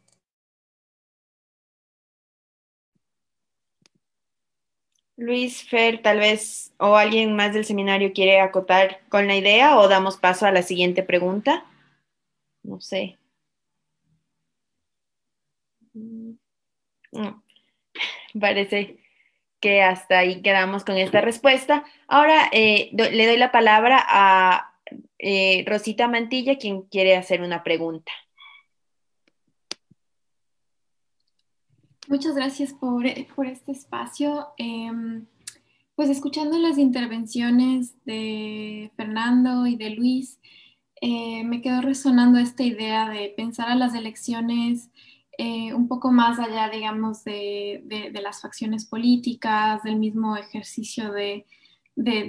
Luis, 5.15 5.63
Fer, 5.69 6.01
tal 6.01 6.19
vez, 6.19 6.73
o 6.79 6.95
alguien 6.95 7.35
más 7.35 7.53
del 7.53 7.65
seminario 7.65 8.13
quiere 8.13 8.39
acotar 8.41 9.01
con 9.09 9.27
la 9.27 9.35
idea 9.35 9.77
o 9.77 9.87
damos 9.87 10.17
paso 10.17 10.45
a 10.45 10.51
la 10.51 10.63
siguiente 10.63 11.03
pregunta. 11.03 11.65
No 12.63 12.81
sé. 12.81 13.17
Mm. 15.93 16.33
Parece 18.39 18.97
que 19.59 19.81
hasta 19.81 20.19
ahí 20.19 20.41
quedamos 20.41 20.83
con 20.83 20.97
esta 20.97 21.21
respuesta. 21.21 21.85
Ahora 22.07 22.49
eh, 22.51 22.89
le 22.91 23.27
doy 23.27 23.37
la 23.37 23.51
palabra 23.51 24.03
a 24.05 24.73
eh, 25.19 25.63
Rosita 25.65 26.07
Mantilla, 26.07 26.57
quien 26.57 26.81
quiere 26.81 27.15
hacer 27.15 27.41
una 27.41 27.63
pregunta. 27.63 28.11
Muchas 32.09 32.35
gracias 32.35 32.73
por, 32.73 33.05
este 33.05 33.71
espacio. 33.71 34.49
Em, 34.57 35.25
pues 35.95 36.09
escuchando 36.09 36.57
las 36.57 36.77
intervenciones 36.77 37.95
de 38.03 38.91
Fernando 38.97 39.65
y 39.65 39.77
de 39.77 39.91
Luis, 39.91 40.39
eh, 40.99 41.43
me 41.45 41.61
quedó 41.61 41.81
resonando 41.81 42.39
esta 42.39 42.63
idea 42.63 43.09
de 43.09 43.29
pensar 43.29 43.69
a 43.69 43.75
las 43.75 43.95
elecciones 43.95 44.89
eh, 45.37 45.73
un 45.73 45.87
poco 45.87 46.11
más 46.11 46.37
allá, 46.39 46.69
digamos, 46.69 47.23
de, 47.23 48.11
las 48.21 48.41
facciones 48.41 48.85
políticas, 48.85 49.81
del 49.83 49.97
mismo 49.97 50.37
ejercicio 50.37 51.11
de, 51.11 51.45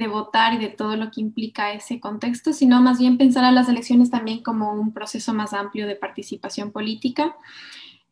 votar 0.08 0.54
y 0.54 0.58
de 0.58 0.68
todo 0.68 0.96
lo 0.96 1.10
que 1.10 1.20
implica 1.20 1.72
ese 1.72 2.00
contexto, 2.00 2.52
sino 2.52 2.80
más 2.80 2.98
bien 2.98 3.18
pensar 3.18 3.44
a 3.44 3.52
las 3.52 3.68
elecciones 3.68 4.10
también 4.10 4.42
como 4.42 4.72
un 4.72 4.92
proceso 4.92 5.34
más 5.34 5.52
amplio 5.52 5.86
de 5.86 5.96
participación 5.96 6.72
política. 6.72 7.36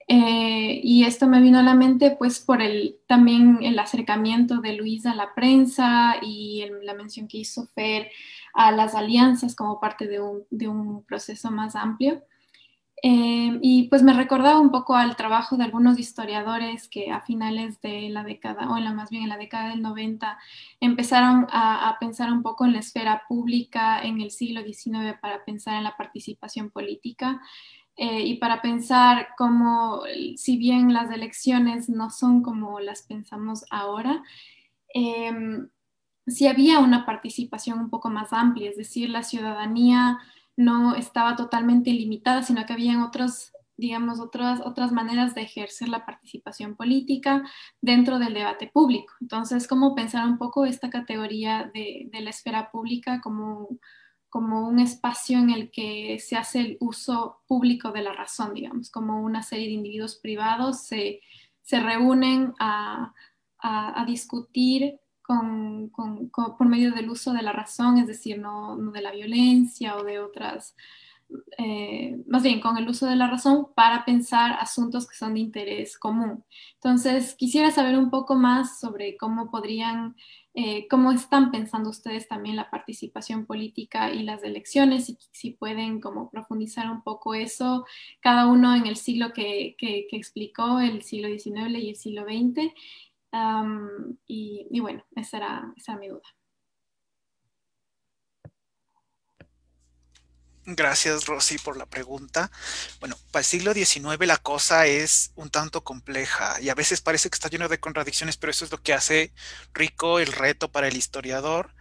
Eh, 0.09 0.80
y 0.82 1.05
esto 1.05 1.28
me 1.28 1.40
vino 1.40 1.61
a 1.61 1.62
la 1.62 1.74
mente 1.74 2.16
pues 2.18 2.40
por 2.40 2.61
el, 2.61 2.99
también 3.07 3.61
el 3.62 3.78
acercamiento 3.78 4.61
de 4.61 4.74
Luis 4.74 5.07
a 5.07 5.14
la 5.14 5.32
prensa 5.34 6.16
y 6.20 6.64
la 6.82 6.93
mención 6.95 7.28
que 7.28 7.38
hizo 7.38 7.68
Fer 7.68 8.11
a 8.53 8.72
las 8.72 8.95
alianzas 8.95 9.55
como 9.55 9.80
parte 9.80 10.09
de 10.09 10.68
un 10.68 11.05
proceso 11.05 11.51
más 11.51 11.76
amplio. 11.76 12.22
Eh, 13.05 13.59
y 13.61 13.88
pues 13.88 14.05
me 14.05 14.12
recordaba 14.12 14.61
un 14.61 14.70
poco 14.70 14.94
al 14.94 15.16
trabajo 15.16 15.57
de 15.57 15.64
algunos 15.64 15.98
historiadores 15.98 16.86
que 16.86 17.11
a 17.11 17.20
finales 17.20 17.80
de 17.80 18.09
la 18.11 18.22
década, 18.22 18.70
o 18.70 18.76
en 18.76 18.84
la, 18.84 18.92
más 18.92 19.11
bien 19.11 19.24
en 19.24 19.28
la 19.28 19.38
década 19.38 19.70
del 19.70 19.82
90, 19.82 20.38
empezaron 20.80 21.48
a, 21.50 21.96
pensar 21.98 22.32
un 22.32 22.42
poco 22.42 22.64
en 22.64 22.74
la 22.74 22.78
esfera 22.78 23.24
pública 23.28 24.00
en 24.03 24.20
el 24.20 24.30
siglo 24.30 24.62
XIX 24.62 25.18
para 25.20 25.44
pensar 25.44 25.74
en 25.74 25.84
la 25.84 25.96
participación 25.96 26.70
política. 26.70 27.40
Eh, 27.96 28.22
y 28.22 28.36
para 28.36 28.62
pensar 28.62 29.30
cómo, 29.36 30.03
si 30.36 30.57
bien 30.57 30.92
las 30.92 31.11
elecciones 31.11 31.88
no 31.88 32.09
son 32.09 32.40
como 32.42 32.78
las 32.78 33.03
pensamos 33.03 33.64
ahora, 33.70 34.22
eh, 34.94 35.32
si 36.26 36.46
había 36.46 36.78
una 36.78 37.05
participación 37.05 37.80
un 37.80 37.90
poco 37.90 38.11
más 38.11 38.32
amplia, 38.32 38.70
es 38.70 38.76
decir, 38.76 39.11
la 39.11 39.24
ciudadanía 39.24 40.20
no 40.57 40.94
estaba 40.94 41.36
totalmente 41.36 41.90
limitada, 41.90 42.42
sino 42.42 42.64
que 42.66 42.72
habían 42.72 43.03
otros, 43.03 43.53
digamos, 43.76 44.20
otras, 44.20 44.61
otras 44.64 44.92
maneras 44.92 45.34
de 45.34 45.42
ejercer 45.42 45.88
la 45.88 46.05
participación 46.05 46.76
política 46.76 47.42
dentro 47.80 48.18
del 48.18 48.34
debate 48.34 48.70
público. 48.72 49.12
Entonces, 49.20 49.66
¿cómo 49.66 49.94
pensar 49.94 50.26
un 50.26 50.38
poco 50.38 50.64
esta 50.64 50.90
categoría 50.90 51.70
de, 51.72 52.09
la 52.12 52.30
esfera 52.30 52.70
pública 52.70 53.20
como, 53.22 53.68
como 54.28 54.68
un 54.68 54.78
espacio 54.78 55.38
en 55.38 55.50
el 55.50 55.70
que 55.70 56.18
se 56.18 56.36
hace 56.36 56.61
el 56.61 56.76
uso 56.80 57.42
público 57.46 57.92
de 57.92 58.03
la 58.03 58.12
razón, 58.12 58.55
digamos, 58.55 58.90
como 58.90 59.22
una 59.22 59.42
serie 59.42 59.66
de 59.66 59.72
individuos 59.72 60.16
privados 60.16 60.82
se, 60.86 61.20
reúnen 61.70 62.53
a, 62.59 63.14
a 63.61 64.05
discutir 64.07 65.00
por 66.57 66.68
medio 66.68 66.93
del 66.93 67.11
uso 67.11 67.33
de 67.33 67.43
la 67.43 67.53
razón, 67.53 67.99
es 67.99 68.07
decir, 68.07 68.39
no, 68.39 68.76
de 68.76 69.03
la 69.03 69.12
violencia 69.12 69.97
o 69.97 70.05
de 70.05 70.18
otras, 70.20 70.74
eh, 71.59 72.22
más 72.26 72.43
bien 72.43 72.61
con 72.61 72.76
el 72.76 72.89
uso 72.89 73.07
de 73.07 73.16
la 73.16 73.26
razón 73.26 73.68
para 73.74 74.05
pensar 74.05 74.53
asuntos 74.61 75.09
que 75.09 75.16
son 75.16 75.35
de 75.35 75.41
interés 75.41 75.99
común. 75.99 76.45
Entonces, 76.74 77.35
quisiera 77.35 77.70
saber 77.70 77.97
un 77.99 78.11
poco 78.11 78.35
más 78.35 78.80
sobre 78.80 79.16
cómo 79.16 79.51
podrían, 79.51 80.16
eh, 80.55 80.87
cómo 80.89 81.12
están 81.12 81.51
pensando 81.51 81.91
ustedes 81.91 82.28
también 82.28 82.57
la 82.57 82.70
participación 82.70 83.47
política 83.47 84.12
y 84.12 84.22
las 84.24 84.43
elecciones, 84.43 85.09
y 85.09 85.18
si 85.30 85.53
pueden 85.53 86.01
como 86.01 86.30
profundizar 86.30 86.91
un 86.91 87.03
poco 87.03 87.35
eso, 87.35 87.87
cada 88.20 88.47
uno 88.47 88.74
en 88.74 88.87
el 88.87 88.97
siglo 88.97 89.33
que 89.33 89.76
explicó, 89.78 90.80
el 90.80 91.03
siglo 91.03 91.28
XIX 91.28 91.78
y 91.78 91.91
el 91.91 91.97
siglo 91.97 92.24
XX, 92.24 92.72
y, 94.26 94.80
bueno, 94.80 95.05
esa 95.16 95.37
era, 95.39 95.72
esa 95.76 95.97
mi 95.97 96.09
duda. 96.09 96.22
Gracias, 100.64 101.26
Rosy, 101.26 101.59
por 101.59 101.76
la 101.76 101.87
pregunta. 101.87 102.53
Bueno, 103.01 103.16
para 103.33 103.41
el 103.41 103.47
siglo 103.47 103.74
XIX 103.74 104.26
la 104.26 104.37
cosa 104.37 104.87
es 104.87 105.33
un 105.35 105.51
tanto 105.51 105.83
compleja 105.83 106.61
y 106.61 106.68
a 106.68 106.76
veces 106.76 107.01
parece 107.01 107.28
que 107.28 107.35
está 107.35 107.49
lleno 107.49 107.68
de 107.68 107.80
contradicciones, 107.80 108.37
pero 108.37 108.53
eso 108.53 108.64
es 108.64 108.70
lo 108.70 108.80
que 108.80 108.95
hace 108.95 109.33
rico 109.74 110.20
el 110.20 110.33
reto 110.33 110.70
para 110.70 110.87
el 110.87 110.97
historiador. 110.97 111.74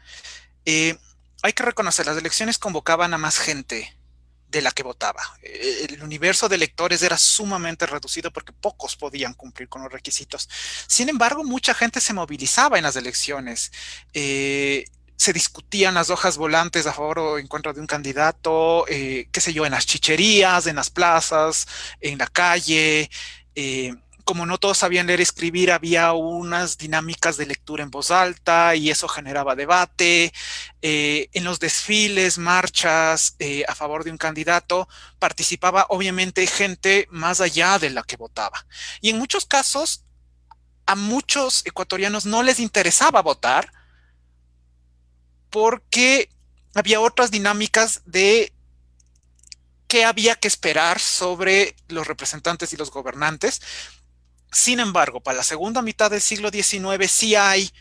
Eh, 0.66 0.98
hay 1.44 1.54
que 1.54 1.64
reconocer, 1.64 2.08
las 2.08 2.18
elecciones 2.18 2.58
convocaban 2.58 3.14
a 3.14 3.20
más 3.20 3.38
gente, 3.38 3.96
de 4.52 4.62
la 4.62 4.72
que 4.72 4.84
votaba. 4.84 5.22
Eh, 5.42 5.88
el 5.90 6.04
universo 6.04 6.50
de 6.50 6.58
electores 6.58 7.02
era 7.02 7.18
sumamente 7.18 7.86
reducido 7.86 8.32
porque 8.32 8.52
pocos 8.52 8.96
podían 8.98 9.34
cumplir 9.34 9.70
con 9.70 9.82
los 9.82 9.92
requisitos. 9.92 10.50
Sin 10.88 11.10
embargo, 11.10 11.44
mucha 11.44 11.74
gente 11.74 12.02
se 12.02 12.14
movilizaba 12.14 12.78
en 12.78 12.84
las 12.84 12.98
elecciones. 12.98 13.72
Eh, 14.14 14.86
se 15.16 15.34
discutían 15.34 15.94
las 15.94 16.10
hojas 16.10 16.38
volantes 16.38 16.86
a 16.86 16.94
favor 16.94 17.20
o 17.20 17.40
en 17.40 17.48
contra 17.48 17.74
de 17.74 17.80
un 17.80 17.88
candidato, 17.88 18.86
eh, 18.88 19.28
qué 19.32 19.40
sé 19.40 19.54
yo, 19.54 19.66
en 19.66 19.72
las 19.72 19.86
chicherías, 19.86 20.68
en 20.68 20.76
las 20.76 20.90
plazas, 20.90 21.68
en 22.02 22.18
la 22.18 22.28
calle 22.28 23.10
como 24.32 24.46
no 24.46 24.60
todos 24.60 24.78
sabían 24.78 25.08
leer 25.08 25.20
y 25.20 25.24
escribir, 25.24 25.74
había 25.74 26.14
unas 26.14 26.78
dinámicas 26.78 27.36
de 27.36 27.46
lectura 27.46 27.84
en 27.84 27.92
voz 27.92 28.12
alta 28.12 28.78
y 28.78 28.90
eso 28.90 29.10
generaba 29.10 29.58
debate. 29.58 30.32
Eh, 30.82 31.28
en 31.34 31.44
los 31.44 31.60
desfiles, 31.60 32.38
marchas 32.38 33.36
eh, 33.40 33.66
a 33.68 33.76
favor 33.76 34.06
de 34.06 34.12
un 34.12 34.18
candidato, 34.18 34.88
participaba 35.20 35.86
obviamente 35.90 36.48
gente 36.48 37.10
más 37.12 37.42
allá 37.42 37.78
de 37.78 37.90
la 37.90 38.04
que 38.04 38.16
votaba. 38.16 38.66
Y 39.02 39.10
en 39.10 39.18
muchos 39.18 39.46
casos, 39.46 40.06
a 40.86 40.96
muchos 40.96 41.66
ecuatorianos 41.66 42.26
no 42.26 42.42
les 42.42 42.62
interesaba 42.62 43.22
votar 43.22 43.74
porque 45.50 46.30
había 46.74 47.02
otras 47.02 47.32
dinámicas 47.32 48.02
de 48.06 48.54
qué 49.90 50.06
había 50.06 50.36
que 50.36 50.48
esperar 50.48 51.02
sobre 51.02 51.76
los 51.90 52.08
representantes 52.08 52.72
y 52.72 52.78
los 52.78 52.92
gobernantes 52.92 53.60
sin 54.52 54.80
embargo, 54.80 55.22
para 55.22 55.38
la 55.38 55.44
segunda 55.44 55.82
mitad 55.82 56.12
del 56.12 56.22
siglo 56.22 56.50
XIX 56.50 57.10
sí 57.10 57.36
hay 57.36 57.72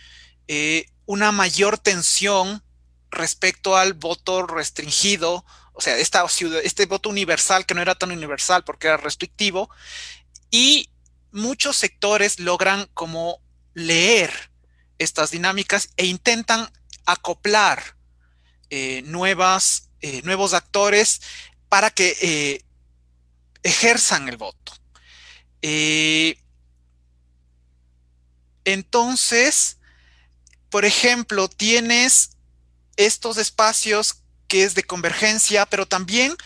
eh, 0.47 0.87
una 1.05 1.33
mayor 1.33 1.79
tensión 1.79 2.63
respecto 3.11 3.77
al 3.77 3.95
voto 3.95 4.47
restringido, 4.47 5.45
o 5.73 5.81
sea, 5.81 5.97
este 5.97 6.87
voto 6.87 7.09
universal 7.09 7.67
que 7.67 7.75
no 7.75 7.83
era 7.83 7.97
tan 7.97 8.13
universal 8.13 8.63
porque 8.63 8.87
era 8.87 8.97
restrictivo, 8.97 9.69
y 10.51 10.91
muchos 11.33 11.77
sectores 11.77 12.39
logran 12.39 12.89
como 12.95 13.41
leer 13.75 14.33
estas 14.99 15.33
dinámicas 15.33 15.91
e 15.97 16.07
intentan 16.07 16.71
acoplar 17.05 17.97
eh, 18.69 19.03
nuevas, 19.07 19.91
eh, 20.03 20.23
nuevos 20.23 20.55
actores 20.55 21.21
para 21.69 21.91
que 21.91 22.63
ejerzan 23.65 24.29
el 24.29 24.37
voto. 24.37 24.73
Entonces, 28.73 29.79
por 30.69 30.85
ejemplo, 30.85 31.49
tienes 31.49 32.37
estos 32.97 33.37
espacios 33.39 34.23
que 34.49 34.65
es 34.65 34.75
de 34.75 34.83
convergencia, 34.83 35.67
pero 35.67 35.87
también 35.87 36.37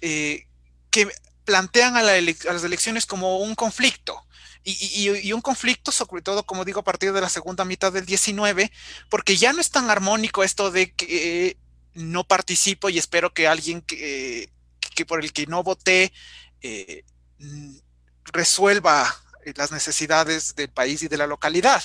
que 0.00 1.08
plantean 1.44 1.96
a, 1.96 2.02
las 2.02 2.64
elecciones 2.64 3.06
como 3.06 3.38
un 3.38 3.54
conflicto. 3.54 4.24
Y, 4.62 5.32
un 5.32 5.40
conflicto, 5.40 5.90
sobre 5.90 6.22
todo, 6.22 6.44
como 6.44 6.64
digo, 6.64 6.80
a 6.80 6.84
partir 6.84 7.12
de 7.12 7.20
la 7.20 7.30
segunda 7.30 7.64
mitad 7.64 7.92
del 7.92 8.04
19, 8.04 8.70
porque 9.08 9.36
ya 9.36 9.52
no 9.52 9.60
es 9.60 9.70
tan 9.70 9.90
armónico 9.90 10.44
esto 10.44 10.70
de 10.70 10.92
que 10.92 11.56
no 11.94 12.24
participo 12.24 12.88
y 12.88 12.98
espero 12.98 13.32
que 13.32 13.48
alguien 13.48 13.80
que, 13.82 14.50
por 15.08 15.24
el 15.24 15.32
que 15.32 15.46
no 15.46 15.62
voté 15.62 16.12
eh, 16.60 17.04
resuelva 18.26 19.12
las 19.56 19.72
necesidades 19.72 20.54
del 20.54 20.70
país 20.70 21.02
y 21.02 21.08
de 21.08 21.16
la 21.16 21.26
localidad. 21.26 21.82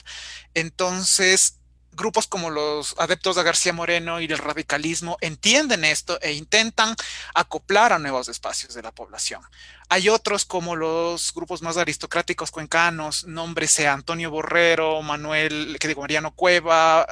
Entonces, 0.53 1.59
grupos 1.95 2.27
como 2.27 2.49
los 2.49 2.95
adeptos 2.97 3.35
de 3.35 3.43
García 3.43 3.73
Moreno 3.73 4.19
y 4.19 4.27
del 4.27 4.37
radicalismo 4.37 5.17
entienden 5.21 5.85
esto 5.85 6.19
e 6.21 6.33
intentan 6.33 6.95
acoplar 7.33 7.93
a 7.93 7.99
nuevos 7.99 8.27
espacios 8.27 8.73
de 8.73 8.83
la 8.83 8.91
población. 8.91 9.41
Hay 9.89 10.09
otros 10.09 10.45
como 10.45 10.75
los 10.75 11.33
grupos 11.33 11.61
más 11.61 11.77
aristocráticos 11.77 12.51
cuencanos, 12.51 13.25
nómbrese 13.25 13.87
Antonio 13.87 14.31
Borrero, 14.31 15.01
Manuel, 15.01 15.77
que 15.79 15.87
digo, 15.87 16.01
Mariano 16.01 16.33
Cueva, 16.33 17.07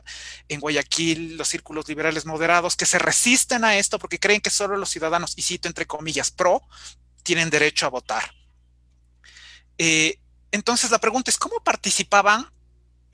en 0.49 0.59
Guayaquil, 0.59 1.37
los 1.37 1.47
círculos 1.47 1.87
liberales 1.87 2.25
moderados, 2.25 2.75
que 2.75 2.85
se 2.85 2.99
resisten 2.99 3.63
a 3.63 3.77
esto 3.77 3.99
porque 3.99 4.19
creen 4.19 4.41
que 4.41 4.49
solo 4.49 4.77
los 4.77 4.89
ciudadanos, 4.89 5.33
y 5.37 5.43
cito 5.43 5.67
entre 5.67 5.85
comillas, 5.85 6.31
pro, 6.31 6.61
tienen 7.21 7.49
derecho 7.49 7.85
a 7.85 7.89
votar. 7.89 8.33
Eh, 9.77 10.19
entonces 10.53 10.91
la 10.91 10.99
pregunta 10.99 11.31
es, 11.31 11.37
¿cómo 11.37 11.61
participaban 11.63 12.47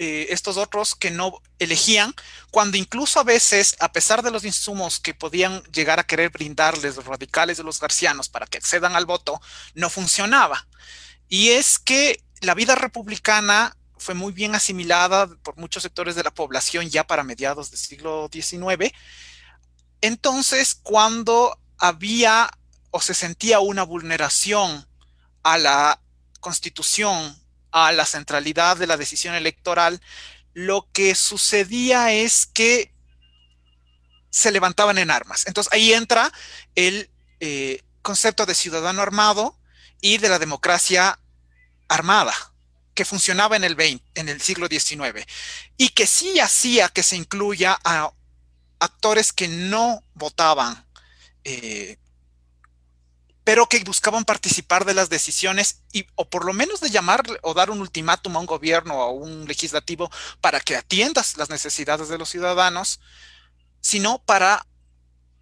eh, 0.02 0.28
estos 0.34 0.56
otros 0.56 0.96
que 0.96 1.12
no 1.12 1.42
elegían, 1.58 2.14
cuando 2.52 2.78
incluso 2.78 3.20
a 3.20 3.26
veces, 3.26 3.76
a 3.82 3.92
pesar 3.92 4.24
de 4.24 4.32
los 4.32 4.46
insumos 4.46 4.98
que 4.98 5.14
podían 5.14 5.62
llegar 5.74 6.00
a 6.00 6.06
querer 6.06 6.30
brindarles 6.30 6.96
los 6.96 7.06
radicales 7.06 7.58
de 7.58 7.64
los 7.64 7.82
garcianos 7.82 8.30
para 8.30 8.46
que 8.46 8.58
accedan 8.58 8.96
al 8.96 9.06
voto, 9.06 9.42
no 9.74 9.90
funcionaba. 9.90 10.68
Y 11.28 11.50
es 11.50 11.80
que 11.80 12.24
la 12.40 12.56
vida 12.56 12.76
republicana 12.76 13.76
fue 13.98 14.14
muy 14.14 14.32
bien 14.32 14.56
asimilada 14.56 15.28
por 15.44 15.58
muchos 15.58 15.84
sectores 15.84 16.16
de 16.16 16.24
la 16.24 16.32
población 16.32 16.90
ya 16.90 17.06
para 17.06 17.26
mediados 17.26 17.70
del 17.70 17.80
siglo 17.80 18.30
XIX. 18.32 18.94
Entonces, 20.00 20.76
cuando 20.76 21.60
había 21.78 22.50
o 22.92 23.02
se 23.02 23.14
sentía 23.14 23.60
una 23.60 23.84
vulneración 23.84 24.88
a 25.44 25.58
la 25.58 26.02
constitución 26.40 27.38
a 27.72 27.92
la 27.92 28.06
centralidad 28.06 28.78
de 28.78 28.88
la 28.88 28.98
decisión 28.98 29.36
electoral, 29.36 30.02
lo 30.54 30.88
que 30.92 31.16
sucedía 31.16 32.12
es 32.12 32.48
que 32.48 32.92
se 34.30 34.52
levantaban 34.52 34.98
en 34.98 35.12
armas. 35.12 35.46
Entonces 35.48 35.72
ahí 35.74 35.94
entra 35.94 36.32
el 36.76 37.10
eh, 37.40 37.84
concepto 38.02 38.46
de 38.46 38.56
ciudadano 38.56 39.02
armado 39.02 39.58
y 40.02 40.18
de 40.18 40.30
la 40.30 40.40
democracia 40.40 41.20
armada 41.88 42.34
que 42.94 43.06
funcionaba 43.06 43.56
en 43.56 43.64
el, 43.64 44.02
en 44.16 44.30
el 44.30 44.42
siglo 44.42 44.68
XIX 44.68 45.26
y 45.78 45.90
que 45.90 46.06
sí 46.06 46.40
hacía 46.40 46.90
que 46.90 47.04
se 47.04 47.16
incluya 47.16 47.80
a 47.84 48.12
actores 48.80 49.34
que 49.34 49.48
no 49.48 50.04
votaban 50.14 50.86
eh, 51.44 51.98
pero 53.44 53.68
que 53.68 53.84
buscaban 53.84 54.26
participar 54.26 54.86
de 54.86 54.94
las 54.94 55.10
decisiones 55.10 55.82
y, 55.92 56.06
o 56.16 56.30
por 56.30 56.46
lo 56.46 56.54
menos 56.54 56.82
de 56.82 56.90
llamar 56.90 57.24
o 57.42 57.54
dar 57.54 57.72
un 57.72 57.82
ultimátum 57.82 58.36
a 58.36 58.40
un 58.40 58.46
gobierno 58.46 58.96
o 58.96 59.02
a 59.02 59.12
un 59.12 59.46
legislativo 59.46 60.12
para 60.42 60.60
que 60.60 60.76
atiendas 60.76 61.38
las 61.38 61.50
necesidades 61.50 62.10
de 62.10 62.18
los 62.18 62.30
ciudadanos, 62.30 63.00
sino 63.82 64.20
para 64.20 64.66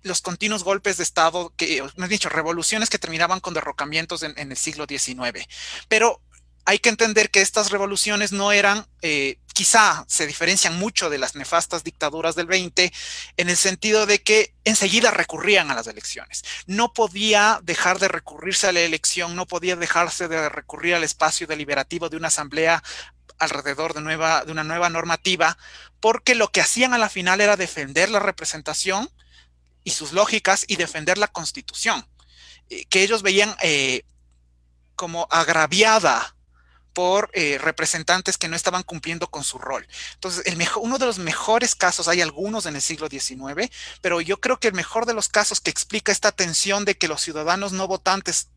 los 0.04 0.22
continuos 0.22 0.64
golpes 0.64 0.98
de 0.98 1.04
Estado, 1.04 1.54
que, 1.58 1.84
me 1.96 2.06
he 2.06 2.10
dicho, 2.10 2.30
revoluciones 2.30 2.90
que 2.90 3.00
terminaban 3.00 3.40
con 3.40 3.54
derrocamientos 3.54 4.24
en, 4.24 4.34
en 4.38 4.52
el 4.52 4.58
siglo 4.58 4.86
XIX. 4.88 5.46
Pero 5.90 6.22
hay 6.68 6.80
que 6.80 6.90
entender 6.90 7.32
que 7.32 7.40
estas 7.40 7.72
revoluciones 7.72 8.34
no 8.34 8.52
eran, 8.52 8.86
eh, 9.02 9.40
quizá 9.54 10.04
se 10.10 10.28
diferencian 10.28 10.78
mucho 10.78 11.10
de 11.10 11.18
las 11.18 11.34
nefastas 11.34 11.86
dictaduras 11.86 12.36
del 12.36 12.46
20, 12.46 12.92
en 13.38 13.50
el 13.50 13.56
sentido 13.56 14.06
de 14.06 14.22
que 14.22 14.54
enseguida 14.66 15.12
recurrían 15.12 15.72
a 15.72 15.76
las 15.76 15.88
elecciones. 15.88 16.44
No 16.66 16.92
podía 16.92 17.62
dejar 17.64 18.00
de 18.00 18.10
recurrirse 18.10 18.68
a 18.68 18.74
la 18.74 18.82
elección, 18.82 19.34
no 19.34 19.46
podía 19.46 19.78
dejarse 19.78 20.28
de 20.28 20.50
recurrir 20.50 20.96
al 20.96 21.06
espacio 21.06 21.48
deliberativo 21.48 22.10
de 22.10 22.18
una 22.18 22.28
asamblea 22.28 22.84
alrededor 23.40 23.94
de, 23.94 24.02
nueva, 24.02 24.44
de 24.44 24.52
una 24.52 24.66
nueva 24.66 24.90
normativa, 24.90 25.58
porque 26.02 26.36
lo 26.36 26.52
que 26.52 26.60
hacían 26.60 26.94
a 26.94 26.98
la 26.98 27.08
final 27.08 27.40
era 27.40 27.56
defender 27.56 28.10
la 28.10 28.20
representación 28.20 29.10
y 29.86 29.92
sus 29.92 30.12
lógicas 30.12 30.66
y 30.68 30.76
defender 30.76 31.18
la 31.18 31.30
constitución, 31.30 32.06
eh, 32.70 32.84
que 32.90 33.04
ellos 33.04 33.22
veían 33.22 33.56
eh, 33.62 34.04
como 34.98 35.30
agraviada 35.32 36.34
por 36.98 37.30
eh, 37.34 37.60
representantes 37.60 38.40
que 38.40 38.48
no 38.48 38.56
estaban 38.56 38.82
cumpliendo 38.82 39.28
con 39.28 39.44
su 39.44 39.60
rol. 39.60 39.88
Entonces, 40.16 40.44
uno 40.78 40.98
de 40.98 41.06
los 41.06 41.20
mejores 41.20 41.76
casos, 41.76 42.08
hay 42.08 42.22
algunos 42.22 42.66
en 42.66 42.76
el 42.76 42.82
siglo 42.82 43.08
XIX, 43.08 43.70
pero 44.02 44.20
yo 44.20 44.42
creo 44.42 44.60
que 44.60 44.70
el 44.70 44.74
mejor 44.74 45.06
de 45.06 45.14
los 45.14 45.30
casos 45.30 45.62
que 45.62 45.70
explica 45.70 46.12
esta 46.12 46.32
tensión 46.32 46.86
de 46.86 46.98
que 46.98 47.08
los 47.08 47.22
ciudadanos 47.22 47.72
no 47.72 47.88
votantes 47.88 48.50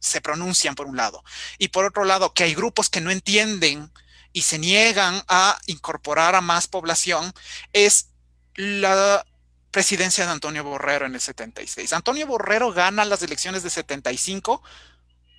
se 0.00 0.20
pronuncian 0.20 0.74
por 0.74 0.88
un 0.88 0.96
lado 0.96 1.22
y 1.58 1.68
por 1.68 1.84
otro 1.84 2.04
lado 2.04 2.34
que 2.34 2.42
hay 2.42 2.56
grupos 2.56 2.90
que 2.90 3.00
no 3.00 3.12
entienden 3.12 3.92
y 4.32 4.42
se 4.42 4.58
niegan 4.58 5.22
a 5.28 5.56
incorporar 5.66 6.34
a 6.34 6.40
más 6.40 6.66
población 6.66 7.32
es 7.72 8.08
la 8.56 9.24
presidencia 9.70 10.26
de 10.26 10.32
Antonio 10.32 10.64
Borrero 10.64 11.06
en 11.06 11.14
el 11.14 11.20
76. 11.20 11.92
Antonio 11.92 12.26
Borrero 12.26 12.72
gana 12.72 13.04
las 13.04 13.22
elecciones 13.22 13.62
de 13.62 13.70
75 13.70 14.60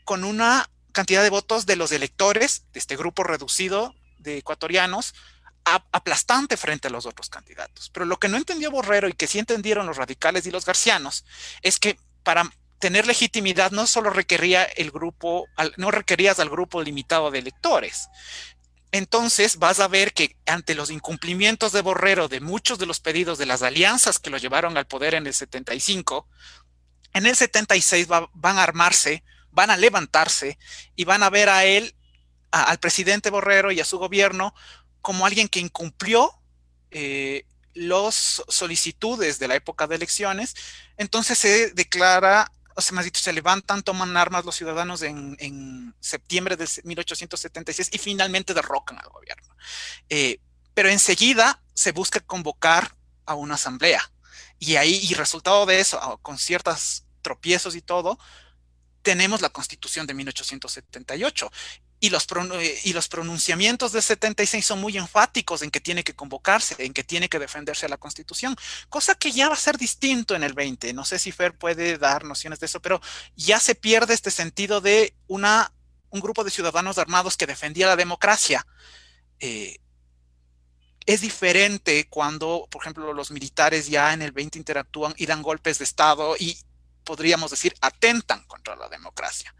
con 0.05 0.23
una 0.23 0.69
cantidad 0.97 1.21
de 1.21 1.29
votos 1.29 1.67
de 1.67 1.75
los 1.75 1.91
electores 1.91 2.63
de 2.73 2.79
este 2.79 2.97
grupo 2.97 3.23
reducido 3.23 3.93
de 4.17 4.39
ecuatorianos 4.39 5.13
aplastante 5.63 6.57
frente 6.57 6.87
a 6.87 6.91
los 6.91 7.05
otros 7.05 7.29
candidatos. 7.29 7.91
Pero 7.93 8.07
lo 8.07 8.17
que 8.17 8.29
no 8.29 8.35
entendió 8.35 8.71
Borrero 8.71 9.07
y 9.07 9.13
que 9.13 9.27
sí 9.27 9.37
entendieron 9.37 9.85
los 9.85 9.97
radicales 9.97 10.47
y 10.47 10.51
los 10.51 10.65
garcianos 10.65 11.23
es 11.61 11.77
que 11.77 11.99
para 12.23 12.51
tener 12.79 13.05
legitimidad 13.05 13.69
no 13.69 13.85
solo 13.85 14.09
requería 14.09 14.63
el 14.63 14.89
grupo, 14.89 15.45
no 15.75 15.91
requerías 15.91 16.39
al 16.39 16.49
grupo 16.49 16.81
limitado 16.81 17.29
de 17.29 17.39
electores. 17.39 18.09
Entonces 18.91 19.57
vas 19.57 19.79
a 19.79 19.87
ver 19.87 20.13
que 20.13 20.35
ante 20.47 20.73
los 20.73 20.89
incumplimientos 20.89 21.73
de 21.73 21.81
Borrero 21.81 22.27
de 22.27 22.39
muchos 22.39 22.79
de 22.79 22.87
los 22.87 23.01
pedidos 23.01 23.37
de 23.37 23.45
las 23.45 23.61
alianzas 23.61 24.17
que 24.17 24.31
lo 24.31 24.39
llevaron 24.39 24.77
al 24.77 24.87
poder 24.87 25.13
en 25.13 25.27
el 25.27 25.35
75, 25.35 26.27
en 27.13 27.27
el 27.27 27.35
76 27.35 28.07
van 28.07 28.57
a 28.57 28.63
armarse 28.63 29.23
van 29.57 29.71
a 29.71 29.75
levantarse 29.75 30.59
y 30.95 31.03
van 31.03 31.23
a 31.23 31.31
ver 31.31 31.49
a 31.49 31.65
él, 31.65 31.95
al 32.51 32.77
presidente 32.77 33.31
Borrero 33.31 33.71
y 33.71 33.79
a 33.79 33.85
su 33.85 33.97
gobierno 33.97 34.53
como 35.01 35.25
alguien 35.25 35.49
que 35.49 35.59
incumplió 35.59 36.31
eh, 36.91 37.43
las 37.73 38.43
solicitudes 38.47 39.39
de 39.39 39.47
la 39.47 39.55
época 39.55 39.87
de 39.87 39.95
elecciones. 39.95 40.55
Entonces 40.95 41.39
se 41.39 41.71
declara, 41.71 42.51
o 42.75 42.81
sea, 42.81 42.95
más 42.95 43.05
dicho, 43.05 43.19
se 43.19 43.33
levantan, 43.33 43.81
toman 43.81 44.15
armas 44.15 44.45
los 44.45 44.55
ciudadanos 44.55 45.01
en, 45.01 45.95
septiembre 45.99 46.55
de 46.55 46.69
1876 46.83 47.89
y 47.91 47.97
finalmente 47.97 48.53
derrocan 48.53 48.99
al 48.99 49.09
gobierno. 49.09 49.55
Eh, 50.09 50.39
pero 50.75 50.89
enseguida 50.89 51.63
se 51.73 51.93
busca 51.93 52.19
convocar 52.19 52.95
a 53.25 53.33
una 53.33 53.55
asamblea. 53.55 54.11
Y 54.59 54.75
ahí, 54.75 54.99
y 55.01 55.15
resultado 55.15 55.65
de 55.65 55.79
eso, 55.79 56.19
con 56.21 56.37
ciertos 56.37 57.05
tropiezos 57.23 57.75
y 57.75 57.81
todo, 57.81 58.19
tenemos 59.07 59.39
la 59.39 59.47
constitución 59.47 60.05
de 60.05 60.13
1878 60.13 61.49
y 62.01 62.09
los, 62.09 62.27
eh, 62.59 62.79
y 62.83 62.91
los 62.91 63.07
pronunciamientos 63.07 63.93
de 63.93 64.01
76 64.01 64.65
son 64.65 64.81
muy 64.81 64.97
enfáticos 64.97 65.61
en 65.61 65.71
que 65.71 65.79
tiene 65.79 66.03
que 66.03 66.13
convocarse, 66.13 66.75
en 66.79 66.91
que 66.91 67.05
tiene 67.05 67.29
que 67.29 67.39
defenderse 67.39 67.85
a 67.85 67.89
la 67.89 67.95
constitución, 67.95 68.57
cosa 68.89 69.15
que 69.15 69.31
ya 69.31 69.47
va 69.47 69.53
a 69.53 69.57
ser 69.57 69.77
distinto 69.77 70.35
en 70.35 70.43
el 70.43 70.51
20. 70.51 70.91
No 70.91 71.05
sé 71.05 71.19
si 71.19 71.31
Fer 71.31 71.57
puede 71.57 71.97
dar 71.97 72.25
nociones 72.25 72.59
de 72.59 72.65
eso, 72.65 72.81
pero 72.81 72.99
ya 73.37 73.61
se 73.61 73.75
pierde 73.75 74.13
este 74.13 74.29
sentido 74.29 74.81
de 74.81 75.15
una, 75.27 75.71
un 76.09 76.19
grupo 76.19 76.43
de 76.43 76.51
ciudadanos 76.51 76.97
armados 76.97 77.37
que 77.37 77.47
defendía 77.47 77.87
la 77.87 77.95
democracia. 77.95 78.67
Eh, 79.39 79.77
es 81.05 81.21
diferente 81.21 82.09
cuando, 82.09 82.67
por 82.69 82.81
ejemplo, 82.81 83.13
los 83.13 83.31
militares 83.31 83.87
ya 83.87 84.11
en 84.11 84.21
el 84.21 84.33
20 84.33 84.57
interactúan 84.59 85.13
y 85.15 85.27
dan 85.27 85.43
golpes 85.43 85.77
de 85.77 85.85
Estado 85.85 86.35
y 86.37 86.57
podríamos 87.07 87.51
decir, 87.51 87.73
atentan 87.81 88.45
contra 88.47 88.75
la 88.75 88.89
democracia. 88.89 89.55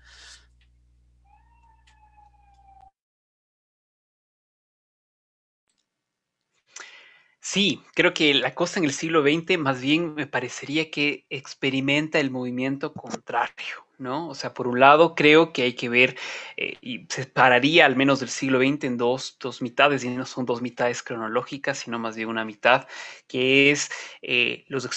Sí, 7.39 7.81
creo 7.95 8.13
que 8.13 8.31
la 8.35 8.53
cosa 8.53 8.79
en 8.79 8.85
el 8.85 8.93
siglo 8.93 9.23
XX 9.23 9.57
más 9.57 9.81
bien 9.81 10.13
me 10.13 10.27
parecería 10.27 10.91
que 10.91 11.25
experimenta 11.31 12.19
el 12.19 12.29
movimiento 12.29 12.93
contrario. 12.93 13.86
¿No? 13.99 14.29
O 14.29 14.35
sea, 14.35 14.53
por 14.53 14.67
un 14.67 14.79
lado, 14.79 15.15
creo 15.15 15.53
que 15.53 15.63
hay 15.63 15.73
que 15.73 15.89
ver, 15.89 16.17
eh, 16.55 16.77
y 16.81 17.05
separaría 17.09 17.85
al 17.85 17.95
menos 17.95 18.19
del 18.19 18.29
siglo 18.29 18.59
XX 18.59 18.83
en 18.85 18.97
dos, 18.97 19.37
dos, 19.39 19.61
mitades, 19.61 20.03
y 20.03 20.09
no 20.09 20.25
son 20.25 20.45
dos 20.45 20.61
mitades 20.61 21.03
cronológicas, 21.03 21.79
sino 21.79 21.99
más 21.99 22.15
bien 22.15 22.29
una 22.29 22.45
mitad, 22.45 22.87
que 23.27 23.71
es 23.71 23.89
eh, 24.21 24.65
los 24.67 24.87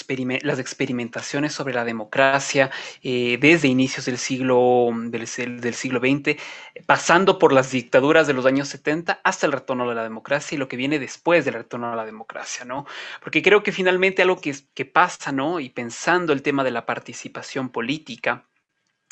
las 0.43 0.59
experimentaciones 0.59 1.53
sobre 1.53 1.75
la 1.75 1.85
democracia 1.85 2.71
eh, 3.03 3.39
desde 3.41 3.69
inicios 3.69 4.05
del 4.07 4.19
siglo, 4.19 4.91
del, 4.95 5.27
del, 5.61 5.75
siglo 5.75 6.01
XX, 6.01 6.37
pasando 6.87 7.39
por 7.39 7.53
las 7.53 7.71
dictaduras 7.71 8.27
de 8.27 8.35
los 8.35 8.47
años 8.47 8.69
70 8.69 9.21
hasta 9.25 9.47
el 9.47 9.53
retorno 9.53 9.91
a 9.91 9.95
la 9.95 10.03
democracia 10.03 10.57
y 10.57 10.59
lo 10.59 10.69
que 10.69 10.77
viene 10.77 10.99
después 10.99 11.45
del 11.45 11.55
retorno 11.55 11.93
a 11.93 11.97
la 11.97 12.05
democracia, 12.05 12.65
¿no? 12.65 12.87
Porque 13.23 13.43
creo 13.43 13.63
que 13.63 13.73
finalmente 13.73 14.23
algo 14.23 14.41
que, 14.41 14.55
que 14.75 14.85
pasa, 14.85 15.33
¿no? 15.33 15.61
Y 15.61 15.71
pensando 15.71 16.33
el 16.33 16.43
tema 16.43 16.65
de 16.65 16.71
la 16.71 16.87
participación 16.87 17.71
política, 17.71 18.50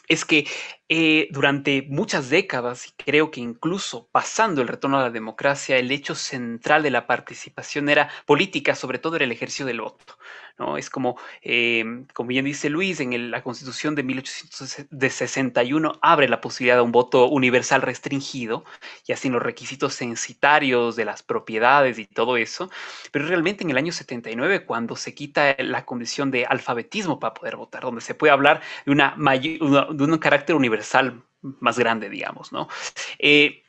es 0.08 0.24
que 0.24 0.46
eh, 0.88 1.28
durante 1.30 1.82
muchas 1.82 2.30
décadas, 2.30 2.88
y 2.88 2.92
creo 2.92 3.30
que 3.30 3.40
incluso 3.40 4.08
pasando 4.10 4.62
el 4.62 4.68
retorno 4.68 4.98
a 4.98 5.02
la 5.02 5.10
democracia, 5.10 5.76
el 5.76 5.90
hecho 5.90 6.14
central 6.14 6.82
de 6.82 6.90
la 6.90 7.06
participación 7.06 7.88
era 7.88 8.10
política, 8.26 8.74
sobre 8.74 8.98
todo 8.98 9.16
era 9.16 9.26
el 9.26 9.32
ejercicio 9.32 9.66
del 9.66 9.80
voto. 9.82 10.18
¿No? 10.58 10.76
Es 10.76 10.90
como, 10.90 11.16
eh, 11.42 12.04
como 12.14 12.28
bien 12.28 12.44
dice 12.44 12.68
Luis, 12.68 13.00
en 13.00 13.30
la 13.30 13.42
Constitución 13.42 13.94
de 13.94 14.02
1861 14.02 15.98
abre 16.02 16.28
la 16.28 16.40
posibilidad 16.40 16.76
de 16.76 16.82
un 16.82 16.92
voto 16.92 17.28
universal 17.28 17.82
restringido, 17.82 18.64
y 19.06 19.12
así 19.12 19.28
los 19.28 19.42
requisitos 19.42 19.94
censitarios 19.94 20.96
de 20.96 21.04
las 21.04 21.22
propiedades 21.22 21.98
y 21.98 22.06
todo 22.06 22.36
eso, 22.36 22.70
pero 23.12 23.26
realmente 23.26 23.64
en 23.64 23.70
el 23.70 23.76
año 23.76 23.92
79, 23.92 24.64
cuando 24.64 24.96
se 24.96 25.14
quita 25.14 25.56
la 25.58 25.84
condición 25.84 26.30
de 26.30 26.46
alfabetismo 26.46 27.20
para 27.20 27.34
poder 27.34 27.56
votar, 27.56 27.82
donde 27.82 28.00
se 28.00 28.14
puede 28.14 28.32
hablar 28.32 28.60
de, 28.84 28.92
una, 28.92 29.14
de 29.16 29.58
un 29.60 30.18
carácter 30.18 30.56
universal 30.56 31.22
más 31.40 31.78
grande, 31.78 32.08
digamos, 32.10 32.52
¿no? 32.52 32.68
Eh, 33.18 33.62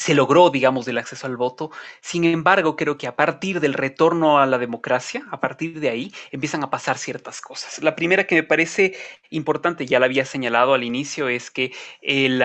se 0.00 0.14
logró, 0.14 0.48
digamos, 0.48 0.86
del 0.86 0.96
acceso 0.96 1.26
al 1.26 1.36
voto. 1.36 1.70
Sin 2.00 2.24
embargo, 2.24 2.74
creo 2.74 2.96
que 2.96 3.06
a 3.06 3.16
partir 3.16 3.60
del 3.60 3.74
retorno 3.74 4.38
a 4.38 4.46
la 4.46 4.56
democracia, 4.56 5.26
a 5.30 5.40
partir 5.40 5.78
de 5.78 5.90
ahí, 5.90 6.14
empiezan 6.30 6.64
a 6.64 6.70
pasar 6.70 6.96
ciertas 6.96 7.42
cosas. 7.42 7.82
La 7.82 7.94
primera 7.96 8.24
que 8.26 8.36
me 8.36 8.42
parece 8.42 8.96
importante, 9.28 9.84
ya 9.84 10.00
la 10.00 10.06
había 10.06 10.24
señalado 10.24 10.72
al 10.72 10.84
inicio, 10.84 11.28
es 11.28 11.50
que 11.50 11.74
el, 12.00 12.42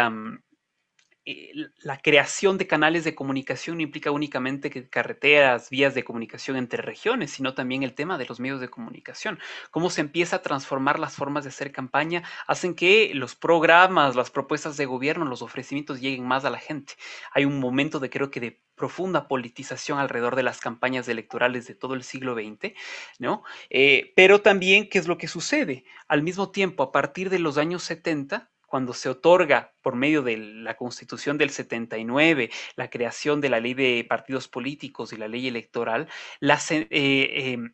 la 1.80 1.98
creación 1.98 2.60
de 2.60 2.68
canales 2.68 3.04
de 3.04 3.16
comunicación 3.16 3.78
no 3.78 3.84
implica 3.84 4.12
únicamente 4.12 4.70
que 4.70 4.88
carreteras, 4.88 5.72
vías 5.72 5.96
de 5.96 6.04
comunicación 6.04 6.56
entre 6.56 6.84
regiones, 6.84 7.32
sino 7.32 7.56
también 7.56 7.82
el 7.82 7.96
tema 7.96 8.20
de 8.20 8.26
los 8.26 8.40
medios 8.40 8.62
de 8.62 8.70
comunicación. 8.70 9.40
Cómo 9.72 9.90
se 9.90 10.02
empieza 10.02 10.38
a 10.38 10.42
transformar 10.44 11.00
las 11.00 11.16
formas 11.16 11.44
de 11.44 11.50
hacer 11.50 11.72
campaña 11.72 12.24
hacen 12.46 12.76
que 12.76 13.12
los 13.16 13.36
programas, 13.36 14.16
las 14.16 14.30
propuestas 14.30 14.78
de 14.78 14.86
gobierno, 14.86 15.26
los 15.26 15.42
ofrecimientos 15.42 16.00
lleguen 16.00 16.28
más 16.28 16.46
a 16.46 16.52
la 16.52 16.60
gente. 16.60 16.94
Hay 17.32 17.46
un 17.46 17.60
momento 17.60 18.00
de 18.00 18.10
creo 18.12 18.30
que 18.30 18.40
de 18.40 18.62
profunda 18.76 19.28
politización 19.28 19.98
alrededor 20.00 20.36
de 20.36 20.44
las 20.44 20.60
campañas 20.60 21.08
electorales 21.08 21.66
de 21.66 21.76
todo 21.76 21.96
el 21.96 22.04
siglo 22.04 22.36
XX, 22.36 22.74
¿no? 23.20 23.44
Eh, 23.70 24.14
pero 24.16 24.42
también, 24.42 24.90
¿qué 24.90 25.00
es 25.00 25.08
lo 25.08 25.18
que 25.18 25.28
sucede? 25.28 25.86
Al 26.08 26.22
mismo 26.22 26.52
tiempo, 26.52 26.84
a 26.84 26.92
partir 26.92 27.30
de 27.30 27.40
los 27.40 27.58
años 27.58 27.84
70, 27.84 28.52
cuando 28.68 28.94
se 28.94 29.10
otorga 29.10 29.74
por 29.82 29.96
medio 29.96 30.22
de 30.22 30.38
la 30.38 30.76
Constitución 30.76 31.38
del 31.38 31.50
79, 31.50 32.50
la 32.76 32.90
creación 32.90 33.42
de 33.42 33.50
la 33.50 33.60
ley 33.60 33.74
de 33.74 34.06
partidos 34.08 34.48
políticos 34.48 35.14
y 35.14 35.18
la 35.18 35.28
ley 35.28 35.48
electoral, 35.48 36.08
las, 36.40 36.72
eh, 36.72 36.88
em, 36.90 37.74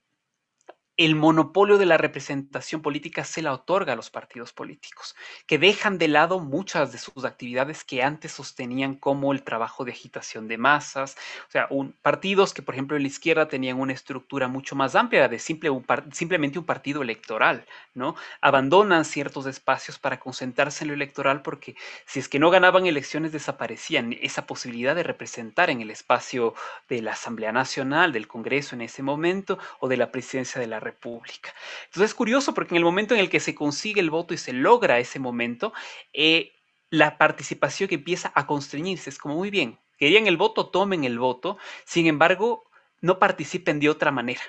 el 1.05 1.15
monopolio 1.15 1.79
de 1.79 1.87
la 1.87 1.97
representación 1.97 2.83
política 2.83 3.23
se 3.23 3.41
la 3.41 3.53
otorga 3.53 3.93
a 3.93 3.95
los 3.95 4.11
partidos 4.11 4.53
políticos, 4.53 5.15
que 5.47 5.57
dejan 5.57 5.97
de 5.97 6.07
lado 6.07 6.39
muchas 6.39 6.91
de 6.91 6.99
sus 6.99 7.25
actividades 7.25 7.83
que 7.83 8.03
antes 8.03 8.33
sostenían 8.33 8.93
como 8.93 9.33
el 9.33 9.41
trabajo 9.41 9.83
de 9.83 9.93
agitación 9.93 10.47
de 10.47 10.59
masas, 10.59 11.17
o 11.47 11.51
sea, 11.51 11.67
partidos 12.03 12.53
que 12.53 12.61
por 12.61 12.75
ejemplo 12.75 12.97
en 12.97 13.03
la 13.03 13.07
izquierda 13.07 13.47
tenían 13.47 13.79
una 13.79 13.93
estructura 13.93 14.47
mucho 14.47 14.75
más 14.75 14.93
amplia 14.93 15.27
de 15.27 15.39
simple, 15.39 15.71
simplemente 16.11 16.59
un 16.59 16.65
partido 16.65 17.01
electoral, 17.01 17.65
¿no? 17.95 18.15
Abandonan 18.39 19.03
ciertos 19.03 19.47
espacios 19.47 19.97
para 19.97 20.19
concentrarse 20.19 20.83
en 20.83 20.89
lo 20.89 20.93
electoral 20.93 21.41
porque 21.41 21.75
si 22.05 22.19
es 22.19 22.29
que 22.29 22.37
no 22.37 22.51
ganaban 22.51 22.85
elecciones 22.85 23.31
desaparecían 23.31 24.13
esa 24.21 24.45
posibilidad 24.45 24.95
de 24.95 25.03
representar 25.03 25.71
en 25.71 25.81
el 25.81 25.89
espacio 25.89 26.53
de 26.89 27.01
la 27.01 27.13
Asamblea 27.13 27.51
Nacional, 27.51 28.11
del 28.11 28.27
Congreso 28.27 28.75
en 28.75 28.81
ese 28.81 29.01
momento 29.01 29.57
o 29.79 29.87
de 29.87 29.97
la 29.97 30.11
presidencia 30.11 30.61
de 30.61 30.67
la 30.67 30.79
República. 30.79 30.90
Entonces 30.93 32.11
es 32.11 32.13
curioso 32.13 32.53
porque 32.53 32.73
en 32.73 32.77
el 32.77 32.83
momento 32.83 33.13
en 33.13 33.19
el 33.19 33.29
que 33.29 33.39
se 33.39 33.55
consigue 33.55 34.01
el 34.01 34.09
voto 34.09 34.33
y 34.33 34.37
se 34.37 34.53
logra 34.53 34.99
ese 34.99 35.19
momento, 35.19 35.73
eh, 36.13 36.53
la 36.89 37.17
participación 37.17 37.89
que 37.89 37.95
empieza 37.95 38.31
a 38.35 38.47
constreñirse. 38.47 39.09
Es 39.09 39.17
como 39.17 39.35
muy 39.35 39.49
bien, 39.49 39.79
querían 39.97 40.27
el 40.27 40.37
voto, 40.37 40.69
tomen 40.69 41.03
el 41.03 41.19
voto, 41.19 41.57
sin 41.85 42.07
embargo, 42.07 42.69
no 42.99 43.19
participen 43.19 43.79
de 43.79 43.89
otra 43.89 44.11
manera 44.11 44.41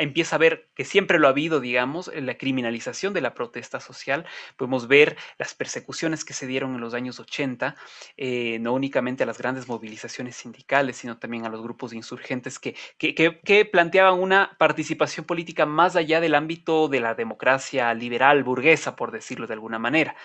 empieza 0.00 0.36
a 0.36 0.38
ver 0.38 0.68
que 0.74 0.84
siempre 0.84 1.18
lo 1.18 1.26
ha 1.26 1.30
habido, 1.30 1.60
digamos, 1.60 2.10
en 2.12 2.26
la 2.26 2.36
criminalización 2.36 3.12
de 3.12 3.20
la 3.20 3.34
protesta 3.34 3.80
social. 3.80 4.26
Podemos 4.56 4.88
ver 4.88 5.16
las 5.38 5.54
persecuciones 5.54 6.24
que 6.24 6.32
se 6.32 6.46
dieron 6.46 6.74
en 6.74 6.80
los 6.80 6.94
años 6.94 7.20
80, 7.20 7.76
eh, 8.16 8.58
no 8.60 8.72
únicamente 8.72 9.22
a 9.22 9.26
las 9.26 9.38
grandes 9.38 9.68
movilizaciones 9.68 10.36
sindicales, 10.36 10.96
sino 10.96 11.18
también 11.18 11.46
a 11.46 11.48
los 11.50 11.62
grupos 11.62 11.92
insurgentes 11.92 12.58
que, 12.58 12.74
que, 12.98 13.64
planteaban 13.64 14.18
una 14.18 14.56
participación 14.58 15.26
política 15.26 15.66
más 15.66 15.96
allá 15.96 16.20
del 16.20 16.34
ámbito 16.34 16.88
de 16.88 17.00
la 17.00 17.14
democracia 17.14 17.92
liberal 17.94 18.42
burguesa, 18.42 18.96
por 18.96 19.10
decirlo 19.12 19.46
de 19.46 19.54
alguna 19.54 19.78
manera. 19.78 20.16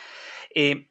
Eh, 0.53 0.88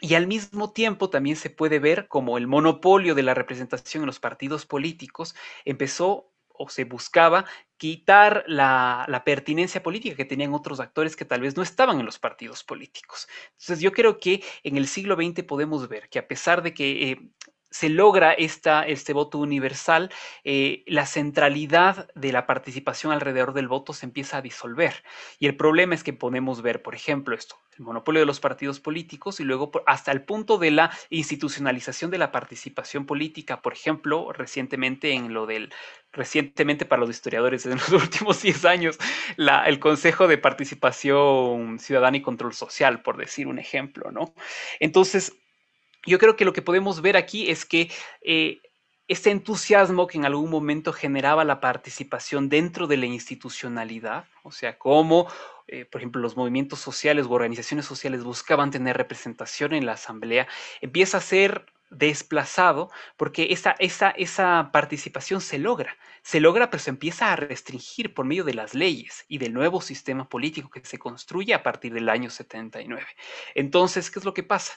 y 0.00 0.14
al 0.14 0.26
mismo 0.26 0.72
tiempo 0.72 1.08
también 1.08 1.36
se 1.36 1.48
puede 1.48 1.78
ver 1.78 2.08
como 2.08 2.36
el 2.36 2.46
monopolio 2.46 3.14
de 3.14 3.22
la 3.22 3.34
representación 3.34 4.02
en 4.02 4.06
los 4.06 4.20
partidos 4.20 4.66
políticos 4.66 5.34
empezó 5.64 6.30
o 6.58 6.68
se 6.68 6.84
buscaba 6.84 7.44
quitar 7.76 8.44
la, 8.46 9.22
pertinencia 9.24 9.82
política 9.82 10.16
que 10.16 10.24
tenían 10.24 10.54
otros 10.54 10.80
actores 10.80 11.16
que 11.16 11.24
tal 11.24 11.40
vez 11.40 11.56
no 11.56 11.62
estaban 11.62 11.98
en 11.98 12.06
los 12.06 12.18
partidos 12.18 12.64
políticos. 12.64 13.28
Entonces 13.52 13.80
yo 13.80 13.92
creo 13.92 14.18
que 14.18 14.42
en 14.62 14.76
el 14.76 14.86
siglo 14.86 15.16
XX 15.16 15.42
podemos 15.44 15.88
ver 15.88 16.08
que 16.08 16.18
a 16.18 16.28
pesar 16.28 16.62
de 16.62 16.74
que 16.74 17.10
eh, 17.10 17.30
se 17.76 17.90
logra 17.90 18.32
este 18.32 19.12
voto 19.12 19.36
universal, 19.36 20.10
eh, 20.44 20.82
la 20.86 21.04
centralidad 21.04 22.08
de 22.14 22.32
la 22.32 22.46
participación 22.46 23.12
alrededor 23.12 23.52
del 23.52 23.68
voto 23.68 23.92
se 23.92 24.06
empieza 24.06 24.38
a 24.38 24.42
disolver. 24.42 25.04
Y 25.38 25.46
el 25.46 25.58
problema 25.58 25.94
es 25.94 26.02
que 26.02 26.14
podemos 26.14 26.62
ver, 26.62 26.80
por 26.80 26.94
ejemplo, 26.94 27.34
esto, 27.34 27.56
el 27.78 27.84
monopolio 27.84 28.20
de 28.20 28.26
los 28.26 28.40
partidos 28.40 28.80
políticos 28.80 29.40
y 29.40 29.44
luego 29.44 29.70
hasta 29.84 30.10
el 30.10 30.22
punto 30.22 30.56
de 30.56 30.70
la 30.70 30.90
institucionalización 31.10 32.10
de 32.10 32.16
la 32.16 32.32
participación 32.32 33.04
política, 33.04 33.60
por 33.60 33.74
ejemplo, 33.74 34.32
recientemente 34.32 35.12
en 35.12 35.34
lo 35.34 35.44
del, 35.44 35.70
recientemente 36.14 36.86
para 36.86 37.00
los 37.00 37.10
historiadores 37.10 37.66
en 37.66 37.72
los 37.76 37.90
últimos 37.90 38.40
10 38.40 38.64
años, 38.64 38.98
el 39.36 39.78
Consejo 39.80 40.28
de 40.28 40.38
Participación 40.38 41.78
Ciudadana 41.78 42.16
y 42.16 42.22
Control 42.22 42.54
Social, 42.54 43.02
por 43.02 43.18
decir 43.18 43.46
un 43.48 43.58
ejemplo, 43.58 44.10
¿no? 44.10 44.32
Entonces, 44.80 45.34
yo 46.06 46.18
creo 46.18 46.36
que 46.36 46.44
lo 46.44 46.52
que 46.52 46.62
podemos 46.62 47.02
ver 47.02 47.16
aquí 47.16 47.50
es 47.50 47.64
que 47.64 47.90
eh, 48.22 48.60
este 49.08 49.30
entusiasmo 49.30 50.06
que 50.06 50.18
en 50.18 50.24
algún 50.24 50.50
momento 50.50 50.92
generaba 50.92 51.44
la 51.44 51.60
participación 51.60 52.48
dentro 52.48 52.86
de 52.86 52.96
la 52.96 53.06
institucionalidad, 53.06 54.24
o 54.42 54.50
sea, 54.50 54.78
cómo, 54.78 55.28
eh, 55.68 55.84
por 55.84 56.00
ejemplo, 56.00 56.20
los 56.20 56.36
movimientos 56.36 56.80
sociales 56.80 57.26
u 57.26 57.32
organizaciones 57.32 57.86
sociales 57.86 58.24
buscaban 58.24 58.70
tener 58.70 58.96
representación 58.96 59.74
en 59.74 59.86
la 59.86 59.92
asamblea, 59.92 60.48
empieza 60.80 61.18
a 61.18 61.20
ser 61.20 61.66
desplazado 61.90 62.90
porque 63.16 63.48
esa, 63.50 63.76
esa, 63.78 64.10
esa 64.10 64.70
participación 64.72 65.40
se 65.40 65.58
logra, 65.58 65.96
se 66.22 66.40
logra, 66.40 66.68
pero 66.68 66.82
se 66.82 66.90
empieza 66.90 67.32
a 67.32 67.36
restringir 67.36 68.12
por 68.12 68.26
medio 68.26 68.42
de 68.42 68.54
las 68.54 68.74
leyes 68.74 69.24
y 69.28 69.38
del 69.38 69.52
nuevo 69.54 69.80
sistema 69.80 70.28
político 70.28 70.68
que 70.68 70.84
se 70.84 70.98
construye 70.98 71.54
a 71.54 71.62
partir 71.62 71.92
del 71.94 72.08
año 72.08 72.28
79. 72.28 73.06
Entonces, 73.54 74.10
¿qué 74.10 74.18
es 74.18 74.24
lo 74.24 74.34
que 74.34 74.42
pasa? 74.42 74.72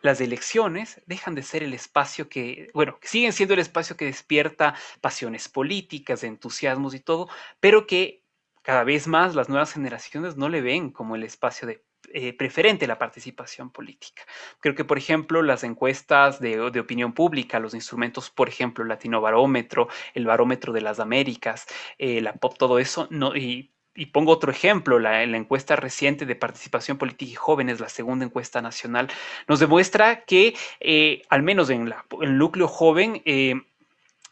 Las 0.00 0.20
elecciones 0.20 1.02
dejan 1.06 1.34
de 1.34 1.42
ser 1.42 1.62
el 1.62 1.74
espacio 1.74 2.28
que, 2.28 2.70
bueno, 2.74 2.98
siguen 3.02 3.32
siendo 3.32 3.54
el 3.54 3.60
espacio 3.60 3.96
que 3.96 4.04
despierta 4.04 4.74
pasiones 5.00 5.48
políticas, 5.48 6.24
entusiasmos 6.24 6.94
y 6.94 7.00
todo, 7.00 7.28
pero 7.60 7.86
que 7.86 8.22
cada 8.62 8.84
vez 8.84 9.06
más 9.06 9.34
las 9.34 9.48
nuevas 9.48 9.72
generaciones 9.72 10.36
no 10.36 10.48
le 10.48 10.60
ven 10.60 10.90
como 10.90 11.16
el 11.16 11.24
espacio 11.24 11.66
de 11.66 11.84
eh, 12.12 12.32
preferente 12.32 12.86
la 12.86 12.98
participación 12.98 13.70
política. 13.70 14.22
Creo 14.60 14.74
que, 14.74 14.84
por 14.84 14.98
ejemplo, 14.98 15.42
las 15.42 15.64
encuestas 15.64 16.40
de, 16.40 16.60
opinión 16.60 17.12
pública, 17.12 17.58
los 17.58 17.74
instrumentos, 17.74 18.30
por 18.30 18.48
ejemplo, 18.48 18.82
el 18.82 18.88
Latino 18.88 19.20
Barómetro, 19.20 19.88
el 20.14 20.24
Barómetro 20.26 20.72
de 20.72 20.80
las 20.80 21.00
Américas, 21.00 21.66
eh, 21.98 22.20
la 22.20 22.34
POP, 22.34 22.56
todo 22.56 22.78
eso, 22.78 23.08
no, 23.10 23.36
y 23.36 23.72
y 23.98 24.06
pongo 24.06 24.30
otro 24.32 24.52
ejemplo, 24.52 25.00
la, 25.00 25.26
la, 25.26 25.36
encuesta 25.36 25.74
reciente 25.74 26.24
de 26.24 26.36
participación 26.36 26.98
política 26.98 27.32
y 27.32 27.34
jóvenes, 27.34 27.80
la 27.80 27.88
segunda 27.88 28.24
encuesta 28.24 28.62
nacional, 28.62 29.08
nos 29.48 29.58
demuestra 29.58 30.24
que, 30.24 30.54
eh, 30.78 31.22
al 31.28 31.42
menos 31.42 31.68
en, 31.68 31.92
el 32.22 32.38
núcleo 32.38 32.68
joven, 32.68 33.22
eh, 33.24 33.60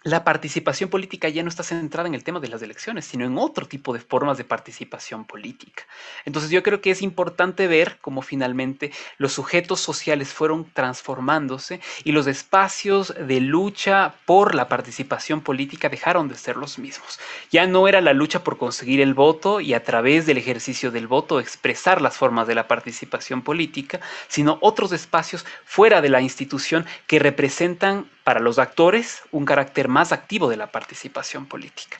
la 0.06 0.22
participación 0.22 0.88
política 0.88 1.28
ya 1.28 1.42
no 1.42 1.48
está 1.48 1.64
centrada 1.64 2.08
en 2.08 2.14
el 2.14 2.22
tema 2.22 2.38
de 2.38 2.46
las 2.46 2.62
elecciones, 2.62 3.06
sino 3.06 3.24
en 3.24 3.36
otro 3.38 3.66
tipo 3.66 3.92
de 3.92 3.98
formas 3.98 4.38
de 4.38 4.44
participación 4.44 5.24
política. 5.24 5.82
Entonces 6.24 6.52
yo 6.52 6.62
creo 6.62 6.80
que 6.80 6.92
es 6.92 7.02
importante 7.02 7.66
ver 7.66 7.98
cómo 8.00 8.22
finalmente 8.22 8.92
los 9.18 9.32
sujetos 9.32 9.80
sociales 9.80 10.28
fueron 10.28 10.64
transformándose 10.72 11.80
y 12.04 12.12
los 12.12 12.28
espacios 12.28 13.14
de 13.18 13.40
lucha 13.40 14.14
por 14.26 14.54
la 14.54 14.68
participación 14.68 15.40
política 15.40 15.88
dejaron 15.88 16.28
de 16.28 16.36
ser 16.36 16.56
los 16.56 16.78
mismos. 16.78 17.18
Ya 17.50 17.66
no 17.66 17.88
era 17.88 18.00
la 18.00 18.12
lucha 18.12 18.44
por 18.44 18.58
conseguir 18.58 19.00
el 19.00 19.12
voto 19.12 19.60
y 19.60 19.74
a 19.74 19.82
través 19.82 20.24
del 20.24 20.38
ejercicio 20.38 20.92
del 20.92 21.08
voto 21.08 21.40
expresar 21.40 22.00
las 22.00 22.16
formas 22.16 22.46
de 22.46 22.54
la 22.54 22.68
participación 22.68 23.42
política, 23.42 23.98
sino 24.28 24.58
otros 24.60 24.92
espacios 24.92 25.44
fuera 25.64 26.00
de 26.00 26.10
la 26.10 26.20
institución 26.20 26.86
que 27.08 27.18
representan 27.18 28.06
para 28.22 28.40
los 28.40 28.58
actores 28.58 29.22
un 29.30 29.44
carácter 29.44 29.86
más 29.86 29.95
activo 30.12 30.48
de 30.48 30.56
la 30.56 30.70
participación 30.70 31.46
política. 31.46 31.98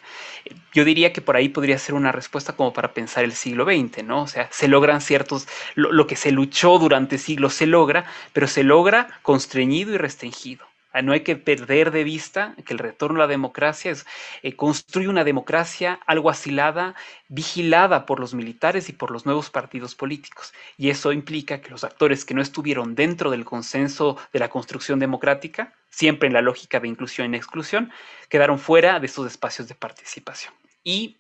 Yo 0.73 0.85
diría 0.85 1.13
que 1.13 1.21
por 1.21 1.37
ahí 1.37 1.49
podría 1.49 1.79
ser 1.79 1.95
una 1.95 2.13
respuesta 2.13 2.55
como 2.55 2.73
para 2.73 2.93
pensar 2.93 3.25
el 3.25 3.33
siglo 3.33 3.65
XX, 3.65 4.05
¿no? 4.05 4.23
O 4.23 4.27
sea, 4.27 4.49
se 4.53 4.69
logran 4.69 5.01
ciertos, 5.01 5.49
lo, 5.75 6.07
que 6.07 6.17
se 6.17 6.31
luchó 6.31 6.79
durante 6.79 7.19
siglos 7.19 7.55
se 7.55 7.67
logra, 7.67 8.05
pero 8.33 8.47
se 8.47 8.63
logra 8.63 9.09
constreñido 9.23 9.95
y 9.95 9.99
restringido. 9.99 10.67
Ah, 10.97 11.03
no 11.03 11.13
hay 11.13 11.21
que 11.21 11.37
perder 11.37 11.91
de 11.91 12.05
vista 12.05 12.55
que 12.65 12.73
el 12.73 12.79
retorno 12.79 13.19
a 13.19 13.25
la 13.25 13.27
democracia 13.27 13.91
es, 13.91 14.07
eh, 14.43 14.57
construye 14.57 15.09
una 15.09 15.25
democracia 15.25 16.01
algo 16.07 16.31
asilada, 16.31 16.95
vigilada 17.29 18.07
por 18.07 18.19
los 18.19 18.33
militares 18.33 18.89
y 18.89 18.95
por 18.95 19.11
los 19.11 19.27
nuevos 19.27 19.51
partidos 19.51 19.95
políticos. 19.95 20.55
Y 20.79 20.89
eso 20.89 21.13
implica 21.13 21.61
que 21.61 21.69
los 21.69 21.85
actores 21.85 22.25
que 22.25 22.33
no 22.33 22.41
estuvieron 22.41 22.95
dentro 22.95 23.31
del 23.31 23.45
consenso 23.45 24.17
de 24.33 24.39
la 24.39 24.49
construcción 24.49 24.99
democrática, 24.99 25.75
siempre 25.91 26.29
en 26.29 26.33
la 26.33 26.41
lógica 26.41 26.81
de 26.81 26.89
inclusión 26.89 27.35
y 27.35 27.37
exclusión, 27.37 27.93
quedaron 28.31 28.59
fuera 28.59 28.99
de 28.99 29.05
esos 29.05 29.27
espacios 29.27 29.69
de 29.69 29.75
participación. 29.75 30.55
Y 30.83 31.19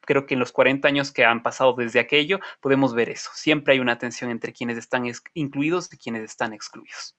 creo 0.00 0.26
que 0.26 0.34
en 0.34 0.40
los 0.40 0.50
40 0.50 0.88
años 0.88 1.12
que 1.12 1.24
han 1.24 1.44
pasado 1.44 1.74
desde 1.74 2.00
aquello 2.00 2.40
podemos 2.60 2.92
ver 2.92 3.10
eso. 3.10 3.30
Siempre 3.34 3.74
hay 3.74 3.78
una 3.78 3.98
tensión 3.98 4.32
entre 4.32 4.52
quienes 4.52 4.76
están 4.76 5.04
incluidos 5.34 5.92
y 5.92 5.96
quienes 5.96 6.24
están 6.24 6.52
excluidos. 6.52 7.14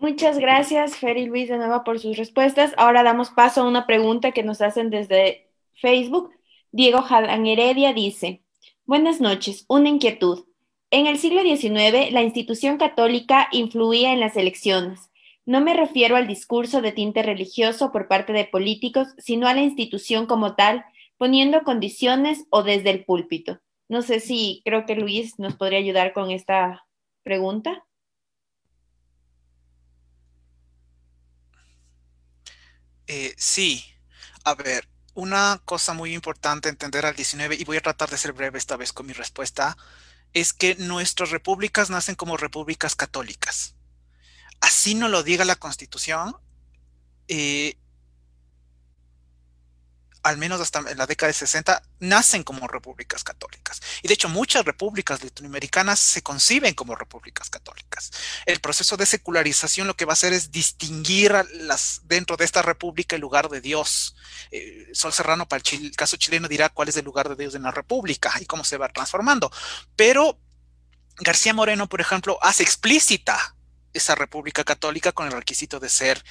Muchas 0.00 0.38
gracias, 0.38 0.96
Fer 0.96 1.18
y 1.18 1.26
Luis, 1.26 1.50
de 1.50 1.58
nuevo 1.58 1.84
por 1.84 1.98
sus 1.98 2.16
respuestas. 2.16 2.72
Ahora 2.78 3.02
damos 3.02 3.28
paso 3.28 3.60
a 3.60 3.68
una 3.68 3.86
pregunta 3.86 4.32
que 4.32 4.42
nos 4.42 4.62
hacen 4.62 4.88
desde 4.88 5.50
Facebook. 5.74 6.30
Diego 6.72 7.02
Jalán 7.02 7.46
Heredia 7.46 7.92
dice, 7.92 8.42
Buenas 8.86 9.20
noches, 9.20 9.66
una 9.68 9.90
inquietud. 9.90 10.46
En 10.90 11.06
el 11.06 11.18
siglo 11.18 11.42
XIX, 11.42 12.12
la 12.12 12.22
institución 12.22 12.78
católica 12.78 13.48
influía 13.52 14.14
en 14.14 14.20
las 14.20 14.38
elecciones. 14.38 15.10
No 15.44 15.60
me 15.60 15.74
refiero 15.74 16.16
al 16.16 16.26
discurso 16.26 16.80
de 16.80 16.92
tinte 16.92 17.22
religioso 17.22 17.92
por 17.92 18.08
parte 18.08 18.32
de 18.32 18.46
políticos, 18.46 19.08
sino 19.18 19.48
a 19.48 19.54
la 19.54 19.60
institución 19.60 20.24
como 20.24 20.56
tal, 20.56 20.82
poniendo 21.18 21.62
condiciones 21.62 22.46
o 22.48 22.62
desde 22.62 22.88
el 22.88 23.04
púlpito. 23.04 23.60
No 23.90 24.00
sé 24.00 24.20
si 24.20 24.62
creo 24.64 24.86
que 24.86 24.96
Luis 24.96 25.38
nos 25.38 25.56
podría 25.56 25.78
ayudar 25.78 26.14
con 26.14 26.30
esta 26.30 26.86
pregunta. 27.22 27.84
Eh, 33.12 33.34
sí, 33.36 33.84
a 34.44 34.54
ver, 34.54 34.88
una 35.14 35.60
cosa 35.64 35.94
muy 35.94 36.14
importante 36.14 36.68
entender 36.68 37.04
al 37.04 37.16
19, 37.16 37.56
y 37.56 37.64
voy 37.64 37.76
a 37.76 37.80
tratar 37.80 38.08
de 38.08 38.16
ser 38.16 38.32
breve 38.32 38.56
esta 38.56 38.76
vez 38.76 38.92
con 38.92 39.04
mi 39.04 39.12
respuesta, 39.12 39.76
es 40.32 40.52
que 40.52 40.76
nuestras 40.76 41.30
repúblicas 41.30 41.90
nacen 41.90 42.14
como 42.14 42.36
repúblicas 42.36 42.94
católicas. 42.94 43.74
Así 44.60 44.94
no 44.94 45.08
lo 45.08 45.24
diga 45.24 45.44
la 45.44 45.56
Constitución, 45.56 46.36
eh, 47.26 47.78
al 50.22 50.36
menos 50.36 50.60
hasta 50.60 50.80
en 50.80 50.98
la 50.98 51.06
década 51.06 51.28
de 51.28 51.34
60, 51.34 51.82
nacen 52.00 52.42
como 52.42 52.68
repúblicas 52.68 53.24
católicas. 53.24 53.80
Y 54.02 54.08
de 54.08 54.14
hecho, 54.14 54.28
muchas 54.28 54.64
repúblicas 54.64 55.22
latinoamericanas 55.22 55.98
se 55.98 56.22
conciben 56.22 56.74
como 56.74 56.94
repúblicas 56.94 57.48
católicas. 57.48 58.10
El 58.46 58.60
proceso 58.60 58.96
de 58.96 59.06
secularización 59.06 59.86
lo 59.86 59.96
que 59.96 60.04
va 60.04 60.12
a 60.12 60.14
hacer 60.14 60.32
es 60.32 60.50
distinguir 60.50 61.34
las, 61.52 62.02
dentro 62.04 62.36
de 62.36 62.44
esta 62.44 62.62
república 62.62 63.16
el 63.16 63.22
lugar 63.22 63.48
de 63.48 63.60
Dios. 63.60 64.16
Eh, 64.50 64.88
Sol 64.92 65.12
Serrano, 65.12 65.48
para 65.48 65.62
el, 65.72 65.96
caso 65.96 66.16
chileno, 66.16 66.48
dirá 66.48 66.68
cuál 66.68 66.88
es 66.88 66.96
el 66.96 67.04
lugar 67.04 67.28
de 67.28 67.36
Dios 67.36 67.54
en 67.54 67.62
la 67.62 67.70
república 67.70 68.32
y 68.40 68.46
cómo 68.46 68.64
se 68.64 68.76
va 68.76 68.88
transformando. 68.88 69.50
Pero 69.96 70.38
García 71.16 71.54
Moreno, 71.54 71.88
por 71.88 72.00
ejemplo, 72.00 72.38
hace 72.42 72.62
explícita 72.62 73.56
esa 73.92 74.14
república 74.14 74.64
católica 74.64 75.12
con 75.12 75.26
el 75.26 75.32
requisito 75.32 75.80
de 75.80 75.88
ser 75.88 76.24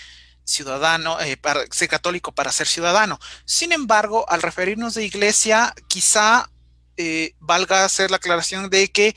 ciudadano, 0.50 1.20
eh, 1.22 1.38
para 1.38 1.66
ser 1.72 1.88
católico 1.88 2.32
para 2.32 2.52
ser 2.52 2.68
ciudadano. 2.68 3.20
Sin 3.46 3.72
embargo, 3.72 4.26
al 4.30 4.42
referirnos 4.42 4.96
de 4.96 5.06
iglesia, 5.06 5.74
quizá 5.88 6.50
eh, 6.98 7.36
valga 7.40 7.86
hacer 7.86 8.10
la 8.10 8.18
aclaración 8.18 8.70
de 8.70 8.92
que 8.92 9.16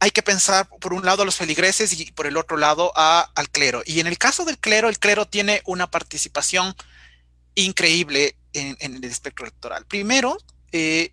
hay 0.00 0.10
que 0.10 0.22
pensar 0.22 0.68
por 0.80 0.94
un 0.94 1.04
lado 1.04 1.22
a 1.22 1.26
los 1.26 1.36
feligreses 1.36 1.98
y 1.98 2.10
por 2.12 2.26
el 2.26 2.36
otro 2.36 2.56
lado 2.56 2.92
al 2.96 3.50
clero. 3.50 3.82
Y 3.84 4.00
en 4.00 4.06
el 4.06 4.16
caso 4.16 4.44
del 4.44 4.58
clero, 4.58 4.88
el 4.88 4.98
clero 4.98 5.26
tiene 5.26 5.60
una 5.66 5.90
participación 5.90 6.74
increíble 7.54 8.36
en, 8.52 8.76
el 8.80 9.04
espectro 9.04 9.44
electoral. 9.44 9.84
Primero, 9.86 10.38
eh, 10.72 11.12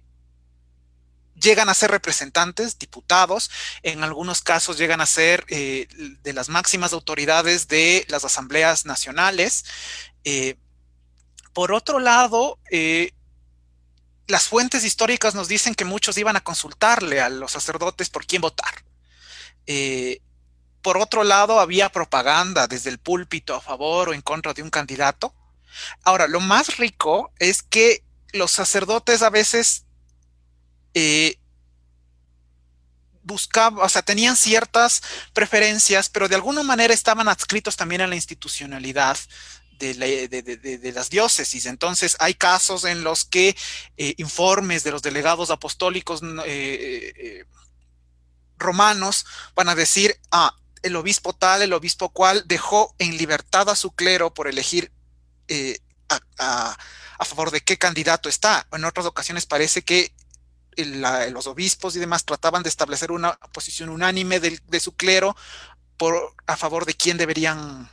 llegan 1.36 1.69
a 1.69 1.73
ser 1.73 1.91
representantes, 1.91 2.79
diputados, 2.79 3.51
en 3.83 4.03
algunos 4.03 4.41
casos 4.41 4.77
llegan 4.77 5.01
a 5.01 5.05
ser 5.05 5.45
eh, 5.49 5.88
de 6.23 6.33
las 6.33 6.49
máximas 6.49 6.93
autoridades 6.93 7.67
de 7.67 8.05
las 8.09 8.25
asambleas 8.25 8.86
nacionales. 8.86 9.65
Eh, 10.23 10.55
por 11.53 11.71
otro 11.71 11.99
lado, 11.99 12.59
eh, 12.71 13.11
las 14.27 14.47
fuentes 14.47 14.83
históricas 14.83 15.36
nos 15.36 15.47
dicen 15.47 15.75
que 15.75 15.86
muchos 15.86 16.17
iban 16.17 16.36
a 16.36 16.43
consultarle 16.43 17.21
a 17.21 17.29
los 17.29 17.51
sacerdotes 17.51 18.09
por 18.09 18.25
quién 18.25 18.41
votar. 18.41 18.83
por 20.81 20.97
otro 20.99 21.23
lado, 21.23 21.59
había 21.59 21.89
propaganda 21.89 22.67
desde 22.67 22.91
el 22.91 22.99
púlpito 22.99 23.55
a 23.55 23.61
favor 23.61 24.09
o 24.09 24.13
en 24.13 24.21
contra 24.21 24.53
de 24.53 24.61
un 24.61 24.69
candidato. 24.69 25.33
Ahora, 26.03 26.27
lo 26.27 26.39
más 26.39 26.77
rico 26.77 27.31
es 27.39 27.63
que 27.63 28.03
los 28.33 28.51
sacerdotes 28.51 29.23
a 29.23 29.31
veces 29.31 29.86
eh, 30.96 31.38
buscaban, 33.22 33.84
o 33.84 33.89
sea, 33.89 34.02
tenían 34.02 34.38
ciertas 34.38 35.02
preferencias, 35.34 36.10
pero 36.10 36.30
de 36.30 36.36
alguna 36.36 36.64
manera 36.64 36.93
estaban 36.93 37.28
adscritos 37.28 37.76
también 37.76 38.02
a 38.02 38.08
la 38.08 38.16
institucionalidad 38.16 39.18
de, 39.78 40.91
las 40.96 41.10
diócesis. 41.10 41.66
Entonces, 41.66 42.16
hay 42.20 42.36
casos 42.36 42.86
en 42.86 43.04
los 43.04 43.26
que 43.26 43.58
eh, 43.98 44.14
informes 44.18 44.86
de 44.86 44.91
los 44.91 45.02
delegados 45.02 45.50
apostólicos 45.50 46.22
eh, 46.46 47.43
romanos 48.58 49.26
van 49.54 49.68
a 49.68 49.76
decir, 49.76 50.18
ah, 50.32 50.56
el 50.82 50.96
obispo 50.96 51.34
tal, 51.34 51.62
el 51.62 51.74
obispo 51.74 52.10
cual 52.10 52.43
dejó 52.46 52.96
en 53.00 53.18
libertad 53.18 53.70
a 53.70 53.76
su 53.76 53.91
clero 53.91 54.34
por 54.34 54.48
elegir 54.48 54.93
a 56.38 57.26
favor 57.26 57.52
de 57.52 57.60
qué 57.60 57.78
candidato 57.78 58.30
está. 58.30 58.66
En 58.72 58.86
otras 58.86 59.06
ocasiones 59.06 59.46
parece 59.46 59.82
que 59.82 60.14
los 60.78 61.47
obispos 61.47 61.95
y 61.95 61.99
demás 61.99 62.26
trataban 62.26 62.63
de 62.63 62.69
establecer 62.69 63.11
una 63.11 63.34
posición 63.53 63.89
unánime 63.89 64.39
de, 64.39 64.80
su 64.80 64.95
clero 64.95 65.36
por, 65.97 66.36
a 66.47 66.57
favor 66.57 66.86
de 66.86 66.93
quién 66.93 67.17
deberían 67.17 67.89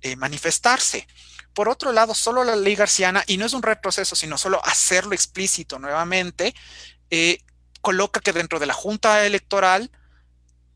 eh, 0.00 0.16
manifestarse. 0.16 1.06
Por 1.54 1.68
otro 1.68 1.92
lado, 1.92 2.14
solo 2.14 2.44
la 2.44 2.56
ley 2.56 2.76
garciana, 2.76 3.24
y 3.26 3.36
no 3.36 3.46
es 3.46 3.52
un 3.52 3.62
retroceso, 3.62 4.14
sino 4.14 4.38
solo 4.38 4.64
hacerlo 4.64 5.14
explícito 5.14 5.78
nuevamente, 5.78 6.54
eh, 7.10 7.38
coloca 7.80 8.20
que 8.20 8.32
dentro 8.32 8.58
de 8.58 8.66
la 8.66 8.74
junta 8.74 9.26
electoral 9.26 9.90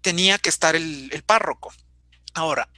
tenía 0.01 0.39
que 0.39 0.49
estar 0.49 0.75
el 0.75 1.23
párroco. 1.25 1.73
Ahora, 2.35 2.69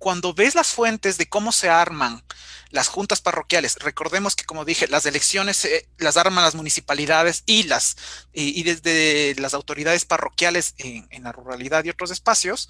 cuando 0.00 0.32
ves 0.32 0.54
las 0.54 0.68
fuentes 0.68 1.18
de 1.18 1.28
cómo 1.28 1.52
se 1.52 1.68
arman 1.68 2.24
las 2.70 2.88
juntas 2.88 3.20
parroquiales, 3.20 3.76
recordemos 3.80 4.36
que 4.36 4.44
como 4.44 4.64
dije, 4.64 4.86
las 4.86 5.04
elecciones 5.04 5.68
las 5.98 6.16
arman 6.16 6.44
las 6.44 6.54
municipalidades 6.54 7.42
y 7.46 7.64
las 7.64 7.96
y, 8.32 8.62
desde 8.62 9.34
las 9.40 9.54
autoridades 9.54 10.04
parroquiales 10.04 10.74
en, 10.78 11.22
la 11.22 11.32
ruralidad 11.32 11.84
y 11.84 11.90
otros 11.90 12.10
espacios, 12.12 12.68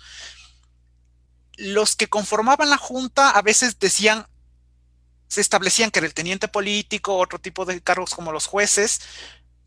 los 1.56 1.96
que 1.96 2.08
conformaban 2.08 2.70
la 2.70 2.78
junta 2.78 3.30
a 3.30 3.42
veces 3.42 3.78
decían, 3.78 4.26
se 5.28 5.42
establecían 5.42 5.90
que 5.90 5.98
era 5.98 6.06
el 6.06 6.14
teniente 6.14 6.48
político, 6.48 7.18
otro 7.18 7.38
tipo 7.38 7.66
de 7.66 7.80
cargos 7.82 8.14
como 8.14 8.32
los 8.32 8.46
jueces, 8.46 9.00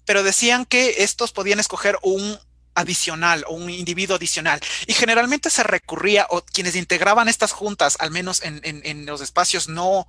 pero 0.03 0.23
decían 0.23 0.65
que 0.65 1.03
estos 1.03 1.31
podían 1.31 1.59
escoger 1.59 1.99
un 2.01 2.39
adicional 2.75 3.43
o 3.47 3.53
un 3.53 3.69
individuo 3.69 4.15
adicional. 4.15 4.59
Y 4.87 4.93
generalmente 4.93 5.49
se 5.49 5.63
recurría, 5.63 6.27
o 6.29 6.43
quienes 6.43 6.75
integraban 6.75 7.29
estas 7.29 7.51
juntas, 7.51 7.97
al 7.99 8.11
menos 8.11 8.41
en, 8.43 9.05
los 9.05 9.21
espacios 9.21 9.67
no 9.67 10.07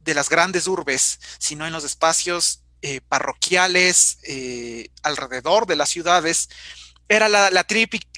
de 0.00 0.14
las 0.14 0.28
grandes 0.28 0.66
urbes, 0.66 1.18
sino 1.38 1.66
en 1.66 1.72
los 1.72 1.84
espacios 1.84 2.62
eh, 2.82 3.00
parroquiales 3.08 4.18
eh, 4.22 4.90
alrededor 5.02 5.66
de 5.66 5.76
las 5.76 5.88
ciudades, 5.88 6.48
era 7.08 7.28
la, 7.28 7.50
la, 7.50 7.66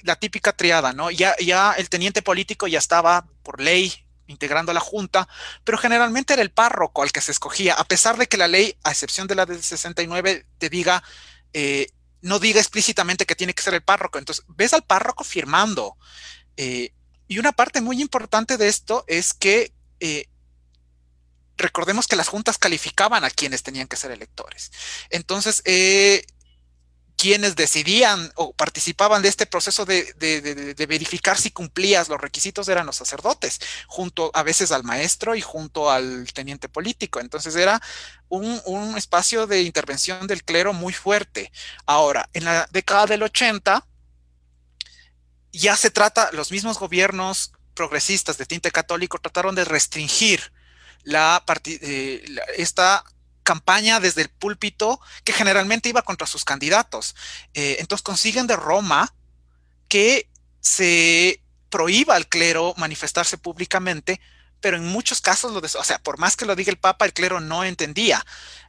la 0.03 0.15
típica 0.15 0.53
triada, 0.53 0.93
¿no? 0.93 1.11
Ya, 1.11 1.35
ya 1.37 1.73
el 1.73 1.89
teniente 1.89 2.21
político 2.21 2.67
ya 2.67 2.79
estaba 2.79 3.25
por 3.43 3.61
ley 3.61 3.93
integrando 4.29 4.73
la 4.73 4.79
junta, 4.79 5.27
pero 5.63 5.77
generalmente 5.77 6.33
era 6.33 6.41
el 6.41 6.51
párroco 6.51 7.01
al 7.01 7.11
que 7.11 7.21
se 7.21 7.31
escogía, 7.31 7.73
a 7.73 7.83
pesar 7.83 8.17
de 8.17 8.27
que 8.27 8.37
la 8.37 8.47
ley, 8.47 8.75
a 8.83 8.91
excepción 8.91 9.27
de 9.27 9.35
la 9.35 9.45
del 9.45 9.61
69, 9.61 10.45
te 10.57 10.69
diga, 10.69 11.03
eh, 11.53 11.87
no 12.21 12.39
diga 12.39 12.59
explícitamente 12.59 13.25
que 13.25 13.35
tiene 13.35 13.53
que 13.53 13.63
ser 13.63 13.73
el 13.73 13.83
párroco. 13.83 14.17
Entonces, 14.17 14.45
ves 14.47 14.73
al 14.73 14.83
párroco 14.83 15.23
firmando. 15.23 15.97
Eh, 16.57 16.93
y 17.27 17.39
una 17.39 17.51
parte 17.51 17.81
muy 17.81 18.01
importante 18.01 18.57
de 18.57 18.67
esto 18.67 19.05
es 19.07 19.33
que 19.33 19.73
eh, 19.99 20.25
recordemos 21.57 22.07
que 22.07 22.15
las 22.15 22.27
juntas 22.27 22.57
calificaban 22.57 23.23
a 23.23 23.29
quienes 23.29 23.63
tenían 23.63 23.87
que 23.87 23.97
ser 23.97 24.11
electores. 24.11 24.71
Entonces, 25.09 25.61
eh, 25.65 26.25
quienes 27.19 27.57
decidían 27.57 28.31
o 28.35 28.53
participaban 28.53 29.21
de 29.21 29.27
este 29.27 29.45
proceso 29.45 29.83
de, 29.83 30.75
verificar 30.87 31.37
si 31.37 31.51
cumplías 31.51 32.07
los 32.07 32.19
requisitos 32.19 32.69
eran 32.69 32.85
los 32.85 32.95
sacerdotes, 32.95 33.59
junto 33.87 34.31
a 34.33 34.41
veces 34.41 34.71
al 34.71 34.85
maestro 34.85 35.35
y 35.35 35.41
junto 35.41 35.91
al 35.91 36.31
teniente 36.33 36.69
político. 36.69 37.19
Entonces 37.19 37.57
era 37.57 37.81
un, 38.29 38.97
espacio 38.97 39.47
de 39.47 39.63
intervención 39.63 40.27
del 40.27 40.45
clero 40.45 40.71
muy 40.71 40.93
fuerte. 40.93 41.51
Ahora, 41.85 42.29
en 42.31 42.45
la 42.45 42.69
década 42.71 43.05
del 43.05 43.23
80, 43.23 43.85
ya 45.51 45.75
se 45.75 45.91
trata, 45.91 46.29
los 46.31 46.51
mismos 46.53 46.79
gobiernos 46.79 47.51
progresistas 47.73 48.37
de 48.37 48.45
tinte 48.45 48.71
católico 48.71 49.19
trataron 49.19 49.55
de 49.55 49.65
restringir 49.65 50.53
la, 51.03 51.43
eh, 51.65 52.23
esta 52.55 53.03
campaña 53.49 53.99
desde 53.99 54.21
el 54.21 54.29
púlpito 54.29 55.01
que 55.23 55.33
generalmente 55.33 55.89
iba 55.89 56.03
contra 56.03 56.27
sus 56.27 56.45
candidatos. 56.45 57.15
Eh, 57.55 57.77
entonces 57.79 58.03
consiguen 58.03 58.45
de 58.45 58.55
Roma 58.55 59.11
que 59.87 60.29
se 60.61 61.41
prohíba 61.71 62.15
al 62.15 62.27
clero 62.27 62.75
manifestarse 62.77 63.39
públicamente, 63.39 64.21
pero 64.61 64.77
en 64.77 64.85
muchos 64.85 65.19
casos, 65.19 65.51
lo 65.51 65.61
o 65.61 65.83
sea, 65.83 65.97
por 65.97 66.19
más 66.19 66.37
que 66.37 66.45
lo 66.45 66.55
diga 66.55 66.69
el 66.69 66.77
Papa, 66.77 67.05
el 67.05 67.13
clero 67.13 67.39
no 67.39 67.63
entendía. 67.63 68.23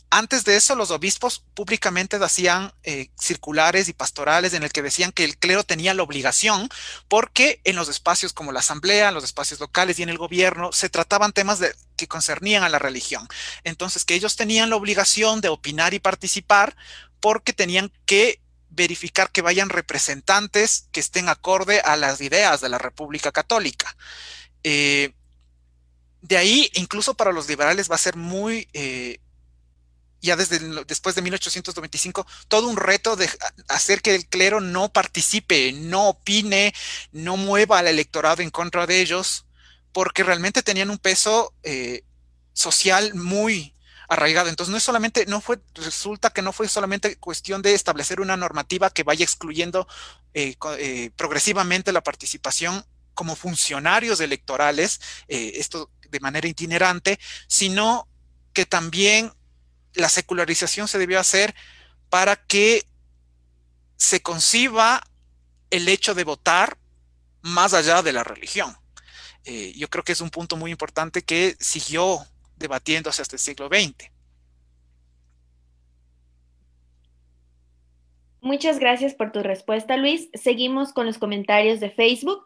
Antes 0.08 0.44
de 0.44 0.56
eso, 0.56 0.74
los 0.76 0.90
obispos 0.90 1.44
públicamente 1.54 2.16
hacían 2.16 2.72
eh, 2.82 3.10
circulares 3.20 3.88
y 3.88 3.92
pastorales 3.92 4.54
en 4.54 4.62
el 4.62 4.72
que 4.72 4.82
decían 4.82 5.12
que 5.12 5.24
el 5.24 5.36
clero 5.36 5.62
tenía 5.62 5.92
la 5.92 6.02
obligación, 6.02 6.70
porque 7.06 7.60
en 7.64 7.76
los 7.76 7.90
espacios 7.90 8.32
como 8.32 8.50
la 8.50 8.60
asamblea, 8.60 9.12
los 9.12 9.24
espacios 9.24 9.60
locales 9.60 9.98
y 9.98 10.04
en 10.04 10.08
el 10.08 10.18
gobierno 10.18 10.72
se 10.72 10.88
trataban 10.88 11.32
temas 11.32 11.58
de, 11.58 11.74
que 12.00 12.08
concernían 12.08 12.62
a 12.64 12.68
la 12.68 12.78
religión. 12.78 13.28
Entonces, 13.62 14.04
que 14.04 14.14
ellos 14.14 14.36
tenían 14.36 14.70
la 14.70 14.76
obligación 14.76 15.40
de 15.40 15.48
opinar 15.48 15.94
y 15.94 16.00
participar 16.00 16.76
porque 17.20 17.52
tenían 17.52 17.92
que 18.06 18.40
verificar 18.70 19.30
que 19.30 19.42
vayan 19.42 19.68
representantes 19.68 20.88
que 20.92 21.00
estén 21.00 21.28
acorde 21.28 21.80
a 21.80 21.96
las 21.96 22.20
ideas 22.20 22.60
de 22.60 22.68
la 22.68 22.78
República 22.78 23.32
Católica. 23.32 23.96
Eh, 24.64 25.12
de 26.22 26.36
ahí, 26.36 26.70
incluso 26.74 27.14
para 27.14 27.32
los 27.32 27.48
liberales 27.48 27.90
va 27.90 27.96
a 27.96 27.98
ser 27.98 28.16
muy... 28.16 28.68
Eh, 28.72 29.20
ya 30.22 30.36
desde 30.36 30.58
después 30.84 31.14
de 31.14 31.22
1895, 31.22 32.26
todo 32.48 32.68
un 32.68 32.76
reto 32.76 33.16
de 33.16 33.28
hacer 33.68 34.02
que 34.02 34.14
el 34.14 34.26
clero 34.26 34.60
no 34.60 34.92
participe, 34.92 35.72
no 35.72 36.10
opine, 36.10 36.74
no 37.10 37.38
mueva 37.38 37.78
al 37.78 37.86
electorado 37.86 38.42
en 38.42 38.50
contra 38.50 38.86
de 38.86 39.00
ellos, 39.00 39.46
porque 39.92 40.22
realmente 40.22 40.62
tenían 40.62 40.90
un 40.90 40.98
peso 40.98 41.54
eh, 41.62 42.04
social 42.52 43.14
muy 43.14 43.74
arraigado. 44.08 44.48
Entonces 44.48 44.70
no 44.70 44.76
es 44.76 44.82
solamente, 44.82 45.26
no 45.26 45.40
fue, 45.40 45.60
resulta 45.74 46.30
que 46.30 46.42
no 46.42 46.52
fue 46.52 46.68
solamente 46.68 47.16
cuestión 47.16 47.62
de 47.62 47.74
establecer 47.74 48.20
una 48.20 48.36
normativa 48.36 48.90
que 48.90 49.02
vaya 49.02 49.24
excluyendo 49.24 49.86
eh, 50.34 50.56
eh, 50.78 51.10
progresivamente 51.16 51.92
la 51.92 52.02
participación 52.02 52.84
como 53.14 53.36
funcionarios 53.36 54.20
electorales, 54.20 55.00
esto 55.28 55.90
de 56.08 56.20
manera 56.20 56.48
itinerante, 56.48 57.18
sino 57.48 58.08
que 58.54 58.64
también 58.64 59.32
la 59.92 60.08
secularización 60.08 60.88
se 60.88 60.96
debió 60.98 61.20
hacer 61.20 61.54
para 62.08 62.36
que 62.36 62.86
se 63.96 64.22
conciba 64.22 65.02
el 65.70 65.88
hecho 65.88 66.14
de 66.14 66.24
votar 66.24 66.78
más 67.42 67.74
allá 67.74 68.02
de 68.02 68.12
la 68.12 68.24
religión. 68.24 68.76
Eh, 69.44 69.72
yo 69.76 69.88
creo 69.88 70.04
que 70.04 70.12
es 70.12 70.20
un 70.20 70.30
punto 70.30 70.56
muy 70.56 70.70
importante 70.70 71.22
que 71.22 71.56
siguió 71.58 72.18
debatiéndose 72.56 73.22
hasta 73.22 73.36
el 73.36 73.40
siglo 73.40 73.68
XX. 73.68 74.10
Muchas 78.42 78.78
gracias 78.78 79.14
por 79.14 79.32
tu 79.32 79.42
respuesta, 79.42 79.96
Luis. 79.96 80.30
Seguimos 80.34 80.92
con 80.92 81.06
los 81.06 81.18
comentarios 81.18 81.78
de 81.80 81.90
Facebook. 81.90 82.42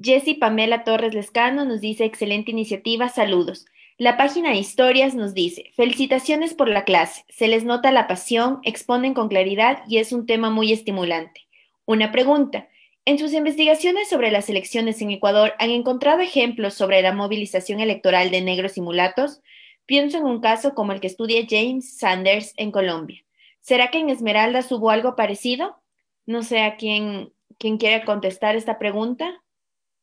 Jessie 0.00 0.38
Pamela 0.38 0.82
Torres 0.84 1.14
Lescano 1.14 1.64
nos 1.64 1.80
dice, 1.80 2.04
excelente 2.04 2.50
iniciativa, 2.50 3.08
saludos. 3.08 3.66
La 3.98 4.16
página 4.16 4.50
de 4.50 4.56
historias 4.56 5.14
nos 5.14 5.32
dice, 5.32 5.70
felicitaciones 5.76 6.54
por 6.54 6.68
la 6.68 6.84
clase, 6.84 7.24
se 7.28 7.46
les 7.46 7.62
nota 7.64 7.92
la 7.92 8.08
pasión, 8.08 8.58
exponen 8.64 9.14
con 9.14 9.28
claridad 9.28 9.82
y 9.86 9.98
es 9.98 10.12
un 10.12 10.26
tema 10.26 10.50
muy 10.50 10.72
estimulante. 10.72 11.42
Una 11.84 12.10
pregunta, 12.10 12.68
en 13.04 13.18
sus 13.18 13.32
investigaciones 13.32 14.08
sobre 14.08 14.30
las 14.30 14.48
elecciones 14.48 15.02
en 15.02 15.10
Ecuador, 15.10 15.54
¿han 15.58 15.70
encontrado 15.70 16.20
ejemplos 16.20 16.74
sobre 16.74 17.02
la 17.02 17.12
movilización 17.12 17.80
electoral 17.80 18.30
de 18.30 18.42
negros 18.42 18.76
y 18.76 18.80
mulatos? 18.80 19.40
Pienso 19.86 20.18
en 20.18 20.24
un 20.24 20.40
caso 20.40 20.74
como 20.74 20.92
el 20.92 21.00
que 21.00 21.08
estudia 21.08 21.44
James 21.48 21.98
Sanders 21.98 22.54
en 22.56 22.70
Colombia. 22.70 23.24
¿Será 23.60 23.90
que 23.90 23.98
en 23.98 24.10
Esmeraldas 24.10 24.70
hubo 24.70 24.90
algo 24.90 25.16
parecido? 25.16 25.82
No 26.26 26.42
sé 26.42 26.62
a 26.62 26.76
quién, 26.76 27.32
quién 27.58 27.78
quiere 27.78 28.04
contestar 28.04 28.54
esta 28.54 28.78
pregunta. 28.78 29.42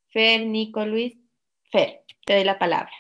Fer, 0.10 0.46
Nico, 0.46 0.86
Luis. 0.86 1.18
Fer, 1.72 2.04
te 2.26 2.36
doy 2.36 2.44
la 2.44 2.60
palabra. 2.60 2.92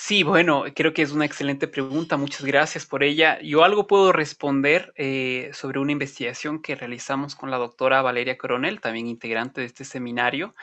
Sí, 0.00 0.22
bueno, 0.22 0.64
creo 0.76 0.92
que 0.94 1.02
es 1.02 1.10
una 1.10 1.24
excelente 1.24 1.66
pregunta. 1.66 2.16
Muchas 2.16 2.44
gracias 2.44 2.86
por 2.86 3.02
ella. 3.02 3.40
Yo 3.42 3.64
algo 3.64 3.88
puedo 3.88 4.12
responder 4.12 4.92
eh, 4.96 5.50
sobre 5.52 5.80
una 5.80 5.90
investigación 5.90 6.62
que 6.62 6.76
realizamos 6.76 7.34
con 7.34 7.50
la 7.50 7.56
doctora 7.56 8.00
Valeria 8.00 8.38
Coronel, 8.38 8.80
también 8.80 9.08
integrante 9.08 9.60
de 9.60 9.66
este 9.66 9.84
seminario. 9.84 10.54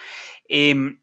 Em, 0.47 1.01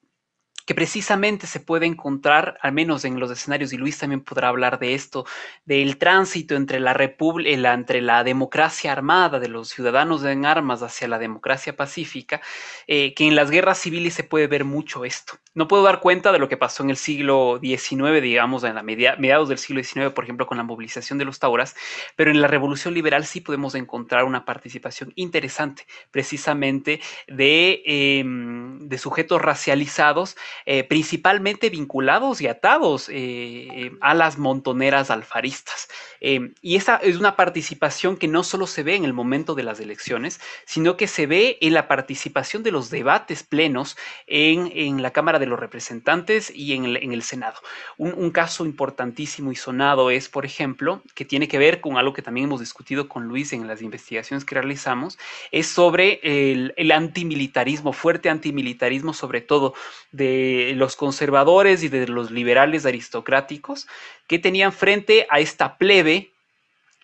que 0.66 0.74
precisamente 0.74 1.46
se 1.46 1.60
puede 1.60 1.86
encontrar, 1.86 2.58
al 2.62 2.72
menos 2.72 3.04
en 3.04 3.18
los 3.18 3.30
escenarios, 3.30 3.72
y 3.72 3.76
Luis 3.76 3.98
también 3.98 4.22
podrá 4.22 4.48
hablar 4.48 4.78
de 4.78 4.94
esto, 4.94 5.24
del 5.64 5.98
tránsito 5.98 6.54
entre 6.54 6.80
la, 6.80 6.94
república, 6.94 7.72
entre 7.72 8.00
la 8.00 8.24
democracia 8.24 8.92
armada 8.92 9.40
de 9.40 9.48
los 9.48 9.68
ciudadanos 9.68 10.24
en 10.24 10.46
armas 10.46 10.82
hacia 10.82 11.08
la 11.08 11.18
democracia 11.18 11.76
pacífica, 11.76 12.40
eh, 12.86 13.14
que 13.14 13.26
en 13.26 13.34
las 13.34 13.50
guerras 13.50 13.78
civiles 13.78 14.14
se 14.14 14.24
puede 14.24 14.46
ver 14.46 14.64
mucho 14.64 15.04
esto. 15.04 15.34
No 15.54 15.68
puedo 15.68 15.82
dar 15.82 16.00
cuenta 16.00 16.32
de 16.32 16.38
lo 16.38 16.48
que 16.48 16.56
pasó 16.56 16.82
en 16.82 16.90
el 16.90 16.96
siglo 16.96 17.58
XIX, 17.60 18.22
digamos, 18.22 18.64
en 18.64 18.74
la 18.74 18.82
mediados 18.82 19.48
del 19.48 19.58
siglo 19.58 19.82
XIX, 19.82 20.10
por 20.12 20.24
ejemplo, 20.24 20.46
con 20.46 20.56
la 20.56 20.64
movilización 20.64 21.18
de 21.18 21.24
los 21.24 21.38
Tauras, 21.38 21.74
pero 22.16 22.30
en 22.30 22.40
la 22.40 22.48
Revolución 22.48 22.94
Liberal 22.94 23.26
sí 23.26 23.40
podemos 23.40 23.74
encontrar 23.74 24.24
una 24.24 24.44
participación 24.44 25.12
interesante, 25.14 25.86
precisamente 26.10 27.00
de, 27.28 27.82
em, 27.84 28.78
de 28.88 28.98
sujetos 28.98 29.42
racializados 29.42 30.36
eh, 30.66 30.84
principalmente 30.84 31.70
vinculados 31.70 32.40
y 32.40 32.46
atados 32.46 33.08
eh, 33.10 33.92
a 34.00 34.14
las 34.14 34.38
montoneras 34.38 35.10
alfaristas. 35.10 35.88
Eh, 36.20 36.52
y 36.60 36.76
esa 36.76 36.96
es 36.96 37.16
una 37.16 37.34
participación 37.34 38.16
que 38.16 38.28
no 38.28 38.44
solo 38.44 38.66
se 38.66 38.82
ve 38.82 38.94
en 38.94 39.04
el 39.04 39.12
momento 39.12 39.54
de 39.54 39.64
las 39.64 39.80
elecciones, 39.80 40.40
sino 40.66 40.96
que 40.96 41.08
se 41.08 41.26
ve 41.26 41.58
en 41.60 41.74
la 41.74 41.88
participación 41.88 42.62
de 42.62 42.70
los 42.70 42.90
debates 42.90 43.42
plenos 43.42 43.96
en, 44.26 45.02
la 45.02 45.10
Cámara 45.10 45.38
de 45.38 45.46
los 45.46 45.58
Representantes 45.58 46.52
y 46.54 46.74
en 46.74 46.84
el, 46.84 47.22
Senado. 47.22 47.56
Un, 47.98 48.30
caso 48.30 48.64
importantísimo 48.64 49.52
y 49.52 49.56
sonado 49.56 50.10
es, 50.10 50.28
por 50.28 50.44
ejemplo, 50.46 51.02
que 51.14 51.24
tiene 51.24 51.48
que 51.48 51.58
ver 51.58 51.80
con 51.80 51.96
algo 51.96 52.12
que 52.12 52.22
también 52.22 52.46
hemos 52.46 52.60
discutido 52.60 53.08
con 53.08 53.26
Luis 53.26 53.52
en 53.52 53.66
las 53.66 53.82
investigaciones 53.82 54.44
que 54.44 54.54
realizamos, 54.54 55.18
es 55.50 55.66
sobre 55.66 56.20
el, 56.22 56.72
el 56.76 56.92
antimilitarismo, 56.92 57.92
fuerte 57.92 58.30
antimilitarismo, 58.30 59.12
sobre 59.12 59.40
todo 59.40 59.74
de 60.12 60.41
los 60.74 60.96
conservadores 60.96 61.82
y 61.82 61.88
de 61.88 62.06
los 62.06 62.30
liberales 62.30 62.86
aristocráticos, 62.86 63.86
que 64.26 64.38
tenían 64.38 64.72
frente 64.72 65.26
a 65.30 65.40
esta 65.40 65.78
plebe 65.78 66.32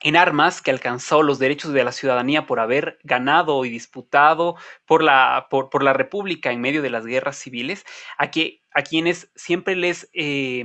en 0.00 0.16
armas 0.16 0.62
que 0.62 0.70
alcanzó 0.70 1.22
los 1.22 1.38
derechos 1.38 1.72
de 1.72 1.84
la 1.84 1.92
ciudadanía 1.92 2.46
por 2.46 2.60
haber 2.60 2.98
ganado 3.02 3.64
y 3.64 3.70
disputado 3.70 4.56
por 4.86 5.02
la, 5.02 5.48
por, 5.50 5.82
la 5.82 5.92
República 5.92 6.52
en 6.52 6.60
medio 6.60 6.82
de 6.82 6.90
las 6.90 7.04
guerras 7.04 7.36
civiles, 7.36 7.84
a, 8.16 8.30
que, 8.30 8.62
a 8.72 8.82
quienes 8.82 9.30
siempre 9.34 9.74
les 9.74 10.08
eh, 10.12 10.64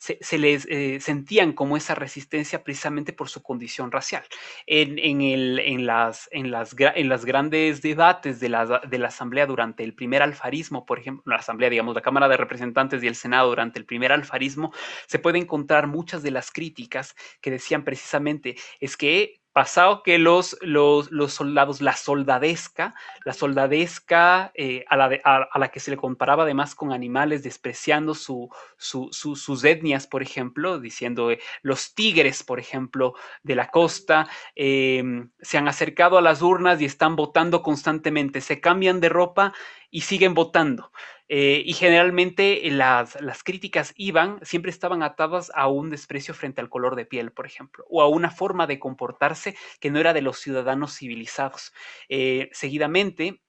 se, 0.00 0.38
les 0.38 0.66
eh, 0.70 0.98
sentían 1.00 1.52
como 1.52 1.76
esa 1.76 1.94
resistencia 1.94 2.64
precisamente 2.64 3.12
por 3.12 3.28
su 3.28 3.42
condición 3.42 3.92
racial. 3.92 4.24
En, 4.66 4.98
el, 5.20 5.58
en, 5.58 5.84
las, 5.86 6.28
en, 6.32 6.50
las, 6.50 6.74
en 6.78 7.08
las 7.10 7.24
grandes 7.26 7.82
debates 7.82 8.40
de 8.40 8.48
la, 8.48 8.80
de 8.80 8.98
la 8.98 9.08
Asamblea 9.08 9.46
durante 9.46 9.84
el 9.84 9.94
primer 9.94 10.22
alfarismo, 10.22 10.86
por 10.86 10.98
ejemplo, 10.98 11.24
la 11.26 11.36
Asamblea, 11.40 11.68
digamos, 11.68 11.94
la 11.94 12.00
Cámara 12.00 12.28
de 12.28 12.38
Representantes 12.38 13.02
y 13.02 13.08
el 13.08 13.14
Senado 13.14 13.50
durante 13.50 13.78
el 13.78 13.84
primer 13.84 14.10
alfarismo, 14.10 14.72
se 15.06 15.18
puede 15.18 15.38
encontrar 15.38 15.86
muchas 15.86 16.22
de 16.22 16.30
las 16.30 16.50
críticas 16.50 17.14
que 17.42 17.50
decían 17.50 17.84
precisamente 17.84 18.56
es 18.80 18.96
que 18.96 19.39
pasado 19.52 20.02
que 20.02 20.18
los, 20.18 20.56
los, 20.60 21.08
soldados, 21.32 21.80
la 21.80 21.96
soldadesca, 21.96 22.94
la 23.24 23.32
soldadesca 23.32 24.52
eh, 24.54 24.84
a, 24.88 24.96
la 24.96 25.18
a, 25.24 25.58
la 25.58 25.68
que 25.68 25.80
se 25.80 25.90
le 25.90 25.96
comparaba 25.96 26.44
además 26.44 26.74
con 26.74 26.92
animales, 26.92 27.42
despreciando 27.42 28.14
su, 28.14 28.48
sus 28.76 29.64
etnias, 29.64 30.06
por 30.06 30.22
ejemplo, 30.22 30.78
diciendo 30.78 31.30
eh, 31.30 31.40
los 31.62 31.94
tigres, 31.94 32.42
por 32.42 32.60
ejemplo, 32.60 33.14
de 33.42 33.56
la 33.56 33.68
costa, 33.68 34.28
em, 34.54 35.30
se 35.40 35.58
han 35.58 35.68
acercado 35.68 36.18
a 36.18 36.22
las 36.22 36.42
urnas 36.42 36.80
y 36.80 36.84
están 36.84 37.16
votando 37.16 37.62
constantemente, 37.62 38.40
se 38.40 38.60
cambian 38.60 39.00
de 39.00 39.08
ropa 39.08 39.52
y 39.90 40.02
siguen 40.02 40.34
votando. 40.34 40.90
Eh, 41.32 41.62
y 41.64 41.74
generalmente 41.74 42.60
las, 42.70 43.16
críticas 43.44 43.92
iban, 43.96 44.40
siempre 44.42 44.72
estaban 44.72 45.02
atadas 45.04 45.52
a 45.54 45.68
un 45.68 45.88
desprecio 45.88 46.34
frente 46.34 46.60
al 46.60 46.68
color 46.68 46.96
de 46.96 47.06
piel, 47.06 47.30
por 47.30 47.46
ejemplo, 47.46 47.84
o 47.88 48.02
a 48.02 48.08
una 48.08 48.30
forma 48.30 48.66
de 48.66 48.80
comportarse 48.80 49.56
que 49.78 49.90
no 49.92 50.00
era 50.00 50.12
de 50.12 50.22
los 50.22 50.38
ciudadanos 50.38 50.96
civilizados. 50.96 51.72
Eh, 52.08 52.50
seguidamente, 52.52 53.42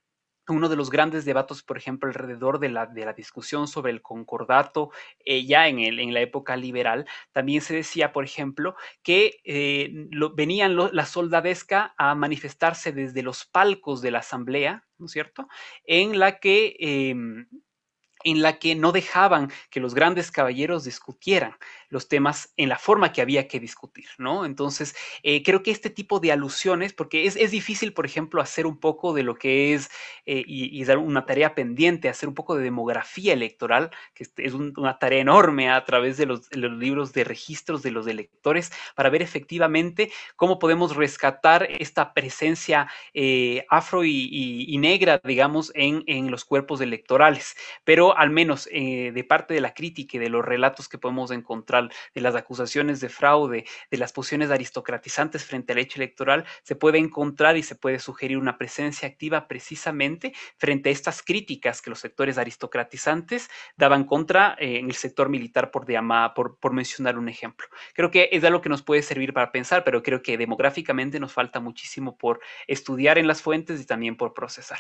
uno 0.47 0.69
de 0.69 0.75
los 0.75 0.89
grandes 0.89 1.25
debates, 1.25 1.63
por 1.63 1.77
ejemplo, 1.77 2.09
alrededor 2.09 2.59
de 2.59 2.69
la, 2.69 2.85
de 2.85 3.05
la 3.05 3.13
discusión 3.13 3.67
sobre 3.67 3.91
el 3.91 4.01
concordato, 4.01 4.91
eh, 5.23 5.45
ya 5.45 5.67
en, 5.67 5.79
el, 5.79 5.99
en, 5.99 6.13
la 6.13 6.21
época 6.21 6.55
liberal, 6.57 7.05
también 7.31 7.61
se 7.61 7.75
decía, 7.75 8.11
por 8.11 8.23
ejemplo, 8.23 8.75
que 9.03 9.39
venían 10.35 10.75
la 10.91 11.05
soldadesca 11.05 11.93
a 11.97 12.15
manifestarse 12.15 12.91
desde 12.91 13.23
los 13.23 13.45
palcos 13.45 14.01
de 14.01 14.11
la 14.11 14.19
asamblea, 14.19 14.85
¿no 14.97 15.05
es 15.05 15.11
cierto?, 15.11 15.47
en 15.85 16.19
la 16.19 16.39
que 16.39 16.75
em, 16.79 17.47
en 18.23 18.41
la 18.41 18.59
que 18.59 18.75
no 18.75 18.91
dejaban 18.91 19.51
que 19.69 19.79
los 19.79 19.93
grandes 19.93 20.31
caballeros 20.31 20.83
discutieran 20.83 21.55
los 21.91 22.07
temas 22.07 22.53
en 22.57 22.69
la 22.69 22.79
forma 22.79 23.11
que 23.11 23.21
había 23.21 23.47
que 23.47 23.59
discutir, 23.59 24.07
¿no? 24.17 24.45
Entonces, 24.45 24.95
eh, 25.23 25.43
creo 25.43 25.61
que 25.61 25.71
este 25.71 25.89
tipo 25.89 26.19
de 26.19 26.31
alusiones, 26.31 26.93
porque 26.93 27.25
es, 27.25 27.51
difícil, 27.51 27.93
por 27.93 28.05
ejemplo, 28.05 28.41
hacer 28.41 28.65
un 28.65 28.79
poco 28.79 29.13
de 29.13 29.23
lo 29.23 29.35
que 29.35 29.73
es, 29.73 29.91
eh, 30.25 30.43
y, 30.47 30.83
dar 30.85 30.97
una 30.97 31.25
tarea 31.25 31.53
pendiente, 31.53 32.09
hacer 32.09 32.29
un 32.29 32.35
poco 32.35 32.55
de 32.55 32.63
demografía 32.63 33.33
electoral, 33.33 33.91
que 34.15 34.25
es 34.37 34.53
una 34.53 34.97
tarea 34.99 35.19
enorme 35.19 35.69
a 35.69 35.83
través 35.83 36.17
de 36.17 36.25
los, 36.25 36.49
libros 36.55 37.11
de 37.11 37.25
registros 37.25 37.83
de 37.83 37.91
los 37.91 38.07
electores, 38.07 38.71
para 38.95 39.09
ver 39.09 39.21
efectivamente 39.21 40.11
cómo 40.37 40.59
podemos 40.59 40.95
rescatar 40.95 41.67
esta 41.69 42.13
presencia 42.13 42.87
eh, 43.13 43.65
afro 43.69 44.05
y, 44.05 44.77
negra, 44.79 45.19
digamos, 45.23 45.71
en, 45.75 46.03
en 46.07 46.31
los 46.31 46.45
cuerpos 46.45 46.79
electorales. 46.79 47.55
Pero 47.83 48.17
al 48.17 48.29
menos 48.29 48.65
de 48.71 49.25
parte 49.27 49.53
de 49.53 49.61
la 49.61 49.73
crítica 49.73 50.17
y 50.17 50.19
de 50.19 50.29
los 50.29 50.45
relatos 50.45 50.87
que 50.87 50.97
podemos 50.97 51.31
encontrar, 51.31 51.80
de 51.89 52.21
las 52.21 52.35
acusaciones 52.35 52.99
de 52.99 53.09
fraude, 53.09 53.65
de 53.89 53.97
las 53.97 54.13
posiciones 54.13 54.51
aristocratizantes 54.51 55.45
frente 55.45 55.73
al 55.73 55.79
hecho 55.79 55.99
electoral, 55.99 56.45
se 56.63 56.75
puede 56.75 56.97
encontrar 56.97 57.57
y 57.57 57.63
se 57.63 57.75
puede 57.75 57.99
sugerir 57.99 58.37
una 58.37 58.57
presencia 58.57 59.07
activa 59.07 59.47
precisamente 59.47 60.33
frente 60.57 60.89
a 60.89 60.91
estas 60.91 61.23
críticas 61.23 61.81
que 61.81 61.89
los 61.89 61.99
sectores 61.99 62.37
aristocratizantes 62.37 63.49
daban 63.77 64.03
contra 64.03 64.55
eh, 64.59 64.79
en 64.79 64.87
el 64.87 64.95
sector 64.95 65.29
militar, 65.29 65.71
por, 65.71 65.85
por, 66.35 66.59
por 66.59 66.73
mencionar 66.73 67.17
un 67.17 67.29
ejemplo. 67.29 67.67
Creo 67.93 68.11
que 68.11 68.29
es 68.31 68.43
algo 68.43 68.61
que 68.61 68.69
nos 68.69 68.83
puede 68.83 69.01
servir 69.01 69.33
para 69.33 69.51
pensar, 69.51 69.83
pero 69.83 70.03
creo 70.03 70.21
que 70.21 70.37
demográficamente 70.37 71.19
nos 71.19 71.33
falta 71.33 71.59
muchísimo 71.59 72.17
por 72.17 72.39
estudiar 72.67 73.17
en 73.17 73.27
las 73.27 73.41
fuentes 73.41 73.81
y 73.81 73.85
también 73.85 74.17
por 74.17 74.33
procesar. 74.33 74.79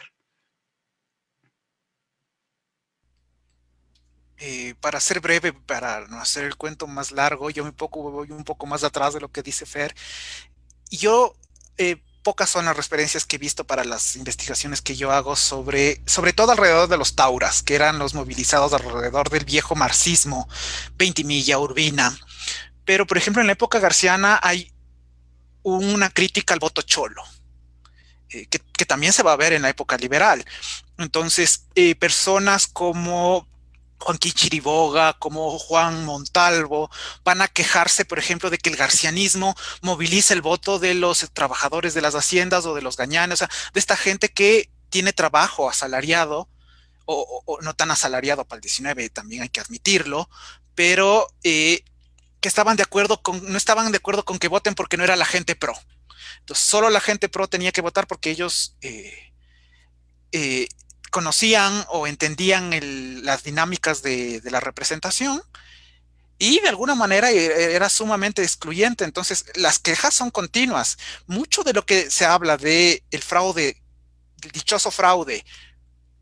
Eh, 4.43 4.73
para 4.81 4.99
ser 4.99 5.19
breve, 5.19 5.53
para 5.53 6.07
no 6.07 6.19
hacer 6.19 6.45
el 6.45 6.55
cuento 6.55 6.87
más 6.87 7.11
largo, 7.11 7.51
yo 7.51 7.63
me 7.63 7.71
poco, 7.71 8.09
voy 8.09 8.31
un 8.31 8.43
poco 8.43 8.65
más 8.65 8.83
atrás 8.83 9.13
de 9.13 9.19
lo 9.19 9.31
que 9.31 9.43
dice 9.43 9.67
Fer. 9.67 9.93
Yo, 10.89 11.35
eh, 11.77 11.97
pocas 12.23 12.49
son 12.49 12.65
las 12.65 12.75
referencias 12.75 13.23
que 13.23 13.35
he 13.35 13.39
visto 13.39 13.67
para 13.67 13.83
las 13.83 14.15
investigaciones 14.15 14.81
que 14.81 14.95
yo 14.95 15.11
hago 15.11 15.35
sobre, 15.35 16.01
sobre 16.07 16.33
todo 16.33 16.53
alrededor 16.53 16.89
de 16.89 16.97
los 16.97 17.15
tauras, 17.15 17.61
que 17.61 17.75
eran 17.75 17.99
los 17.99 18.15
movilizados 18.15 18.73
alrededor 18.73 19.29
del 19.29 19.45
viejo 19.45 19.75
marxismo, 19.75 20.49
Ventimilla, 20.95 21.59
Urbina. 21.59 22.17
Pero, 22.83 23.05
por 23.05 23.19
ejemplo, 23.19 23.41
en 23.41 23.47
la 23.47 23.53
época 23.53 23.77
garciana 23.77 24.39
hay 24.41 24.73
una 25.61 26.09
crítica 26.09 26.55
al 26.55 26.59
voto 26.59 26.81
cholo. 26.81 27.21
Eh, 28.29 28.47
que, 28.47 28.57
que, 28.57 28.85
también 28.87 29.13
se 29.13 29.21
va 29.21 29.33
a 29.33 29.37
ver 29.37 29.53
en 29.53 29.61
la 29.61 29.69
época 29.69 29.97
liberal. 29.97 30.43
Entonces, 30.97 31.67
personas 31.99 32.65
como 32.65 33.50
Juan 34.01 34.17
Chiriboga, 34.17 35.13
como 35.13 35.57
Juan 35.57 36.05
Montalvo, 36.05 36.89
van 37.23 37.41
a 37.41 37.47
quejarse, 37.47 38.03
por 38.03 38.19
ejemplo, 38.19 38.49
de 38.49 38.57
que 38.57 38.69
el 38.69 38.75
garcianismo 38.75 39.55
moviliza 39.81 40.33
el 40.33 40.41
voto 40.41 40.79
de 40.79 40.93
los 40.95 41.29
trabajadores 41.33 41.93
de 41.93 42.01
las 42.01 42.15
haciendas 42.15 42.65
o 42.65 42.75
de 42.75 42.81
los 42.81 42.97
gañanes, 42.97 43.35
o 43.35 43.45
sea, 43.45 43.49
de 43.73 43.79
esta 43.79 43.95
gente 43.95 44.29
que 44.29 44.69
tiene 44.89 45.13
trabajo 45.13 45.69
asalariado, 45.69 46.49
o, 47.05 47.59
no 47.61 47.73
tan 47.73 47.91
asalariado 47.91 48.45
para 48.45 48.57
el 48.57 48.61
19, 48.61 49.09
también 49.09 49.43
hay 49.43 49.49
que 49.49 49.59
admitirlo, 49.59 50.29
pero 50.75 51.27
eh, 51.43 51.83
que 52.39 52.47
estaban 52.47 52.77
de 52.77 52.83
acuerdo 52.83 53.21
con, 53.21 53.51
no 53.51 53.57
estaban 53.57 53.91
de 53.91 53.97
acuerdo 53.97 54.25
con 54.25 54.39
que 54.39 54.47
voten 54.47 54.75
porque 54.75 54.97
no 54.97 55.03
era 55.03 55.15
la 55.15 55.25
gente 55.25 55.55
pro. 55.55 55.73
Entonces, 56.39 56.65
solo 56.65 56.89
la 56.89 57.01
gente 57.01 57.29
pro 57.29 57.47
tenía 57.47 57.71
que 57.71 57.81
votar 57.81 58.07
porque 58.07 58.31
ellos 58.31 58.77
eh, 58.81 59.33
eh, 60.31 60.67
conocían 61.11 61.85
o 61.89 62.07
entendían 62.07 62.71
las 63.23 63.43
dinámicas 63.43 64.01
de, 64.01 64.41
la 64.45 64.59
representación 64.59 65.43
y 66.39 66.59
de 66.61 66.69
alguna 66.69 66.95
manera 66.95 67.29
e, 67.31 67.45
e, 67.45 67.75
era 67.75 67.89
sumamente 67.89 68.41
excluyente. 68.41 69.03
Entonces, 69.03 69.45
las 69.53 69.77
quejas 69.77 70.15
son 70.15 70.31
continuas. 70.31 70.97
Mucho 71.27 71.63
de 71.63 71.73
lo 71.73 71.85
que 71.85 72.09
se 72.09 72.25
habla 72.25 72.57
de 72.57 73.03
el 73.11 73.21
fraude, 73.21 73.79
el 74.41 74.51
dichoso 74.51 74.89
fraude 74.89 75.45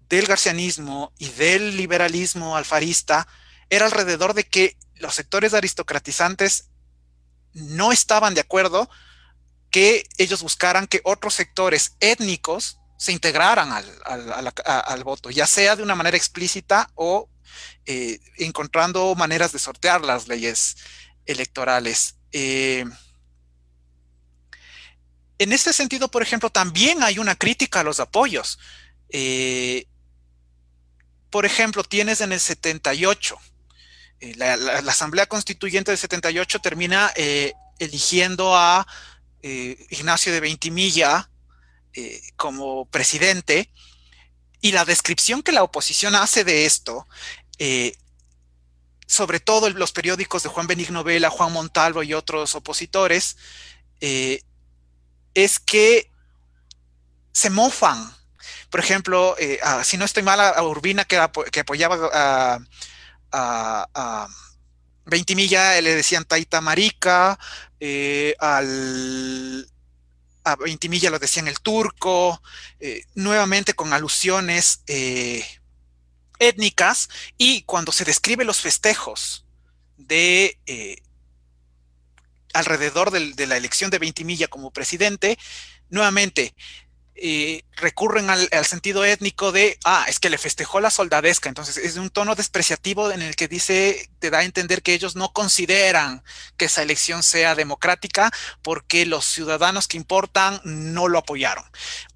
del 0.10 0.26
garcianismo 0.26 1.14
y 1.20 1.30
del 1.30 1.78
liberalismo 1.78 2.58
alfarista 2.58 3.28
era 3.70 3.86
alrededor 3.86 4.34
de 4.34 4.44
que 4.44 4.76
los 4.96 5.16
sectores 5.16 5.54
aristocratizantes 5.54 6.70
no 7.54 7.92
estaban 7.92 8.34
de 8.34 8.42
acuerdo 8.42 8.90
que 9.70 10.04
ellos 10.18 10.42
buscaran 10.42 10.88
que 10.88 11.02
otros 11.04 11.36
sectores 11.36 11.96
étnicos 12.00 12.79
se 13.00 13.14
integraran 13.14 13.72
al, 13.72 15.04
voto, 15.06 15.30
ya 15.30 15.48
sea 15.48 15.78
de 15.78 15.84
una 15.84 15.96
manera 15.96 16.18
explícita 16.18 16.92
o 16.96 17.30
eh, 17.86 18.20
encontrando 18.36 19.16
maneras 19.16 19.54
de 19.54 19.60
sortear 19.60 20.02
las 20.02 20.28
leyes 20.28 20.76
electorales. 21.26 22.16
Eh, 22.34 22.84
en 25.38 25.54
este 25.54 25.72
sentido, 25.72 26.12
por 26.12 26.24
ejemplo, 26.24 26.50
también 26.50 27.02
hay 27.02 27.20
una 27.20 27.36
crítica 27.36 27.80
a 27.80 27.84
los 27.86 28.02
apoyos. 28.02 28.60
Eh, 29.08 29.88
por 31.30 31.46
ejemplo, 31.46 31.86
tienes 31.86 32.20
en 32.20 32.34
el 32.34 32.42
78, 32.42 33.40
la, 34.36 34.56
Asamblea 34.80 35.26
Constituyente 35.26 35.92
del 35.92 35.98
78 35.98 36.60
termina 36.60 37.14
eligiendo 37.80 38.58
a 38.58 38.86
Ignacio 39.42 40.34
de 40.34 40.42
Veintimilla 40.42 41.29
eh, 42.00 42.22
como 42.38 42.86
presidente 42.86 43.70
y 44.62 44.72
la 44.72 44.86
descripción 44.86 45.44
que 45.44 45.52
la 45.52 45.64
oposición 45.64 46.16
hace 46.16 46.46
de 46.46 46.66
esto, 46.66 47.06
eh, 47.58 47.98
sobre 49.06 49.42
todo 49.42 49.70
los 49.70 49.92
periódicos 49.92 50.44
de 50.44 50.50
Juan 50.50 50.68
Benigno 50.68 51.04
Vela, 51.04 51.30
Juan 51.30 51.52
Montalvo 51.52 52.02
y 52.04 52.14
otros 52.14 52.56
opositores, 52.56 53.36
eh, 54.00 54.42
es 55.34 55.60
que 55.60 56.10
se 57.34 57.50
mofan. 57.50 58.16
Por 58.70 58.80
ejemplo, 58.80 59.36
si 59.84 59.98
no 59.98 60.06
estoy 60.06 60.24
mal, 60.24 60.40
a 60.40 60.64
Urbina 60.64 61.04
que, 61.04 61.20
que 61.52 61.62
apoyaba 61.62 62.10
a, 62.14 62.60
a, 63.32 63.88
a 63.94 64.28
Veintimilla 65.06 65.82
le 65.82 65.96
decían 65.96 66.24
Taita 66.24 66.62
Marica, 66.62 67.38
al 68.40 69.68
a 70.52 70.56
Ventimilla 70.56 71.10
lo 71.10 71.20
decían 71.20 71.48
el 71.48 71.60
turco, 71.60 72.42
eh, 72.80 73.04
nuevamente 73.16 73.74
con 73.74 73.94
alusiones 73.94 74.82
eh, 74.88 75.46
étnicas, 76.40 77.10
y 77.38 77.64
cuando 77.64 77.92
se 77.92 78.06
describe 78.06 78.44
los 78.46 78.60
festejos 78.60 79.46
de 79.98 80.58
eh, 80.66 80.98
alrededor 82.54 83.12
de 83.12 83.48
la 83.48 83.58
elección 83.58 83.92
de 83.92 84.00
Ventimilla 84.00 84.48
como 84.48 84.72
presidente, 84.72 85.38
nuevamente 85.90 86.56
eh, 87.22 87.64
recurren 87.76 88.30
al, 88.30 88.50
sentido 88.66 89.04
étnico 89.04 89.52
de, 89.52 89.78
ah, 89.84 90.06
es 90.08 90.20
que 90.20 90.30
le 90.30 90.38
festejó 90.38 90.80
la 90.80 90.90
soldadesca, 90.90 91.50
entonces 91.50 91.78
es 91.78 91.98
un 91.98 92.10
tono 92.10 92.36
despreciativo 92.36 93.12
en 93.12 93.22
el 93.22 93.36
que 93.36 93.48
dice, 93.48 94.10
te 94.20 94.30
da 94.30 94.40
a 94.40 94.44
entender 94.44 94.82
que 94.82 94.94
ellos 94.94 95.16
no 95.16 95.32
consideran 95.34 96.24
que 96.58 96.66
esa 96.66 96.82
elección 96.82 97.24
sea 97.24 97.56
democrática 97.56 98.32
porque 98.62 99.06
los 99.06 99.26
ciudadanos 99.26 99.88
que 99.88 99.98
importan 99.98 100.62
no 100.64 101.08
lo 101.08 101.20
apoyaron. 101.20 101.66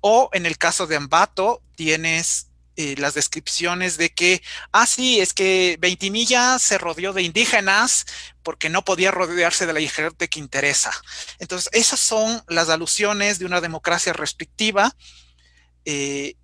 O 0.02 0.30
en 0.34 0.46
el 0.46 0.58
caso 0.58 0.88
de 0.88 0.96
Ambato, 0.96 1.62
tienes 1.76 2.48
eh, 2.76 2.95
las 2.98 3.14
descripciones 3.14 3.98
de 3.98 4.14
que, 4.14 4.41
ah, 4.72 4.86
sí, 4.86 5.20
es 5.20 5.34
que 5.34 5.78
Veintimilla 5.80 6.58
se 6.60 6.78
rodeó 6.78 7.14
de 7.14 7.22
indígenas 7.22 8.06
porque 8.41 8.70
no 8.70 8.84
podía 8.84 9.12
rodearse 9.12 9.66
de 9.66 9.74
la 9.74 9.82
gente 9.82 10.28
que 10.28 10.40
interesa. 10.40 10.91
Entonces, 11.40 11.70
esas 11.72 12.00
son 12.00 12.44
las 12.48 12.70
alusiones 12.70 13.40
de 13.40 13.45
una 13.45 13.62
democracia 13.62 14.14
restrictiva 14.14 14.95
eh, 15.86 16.36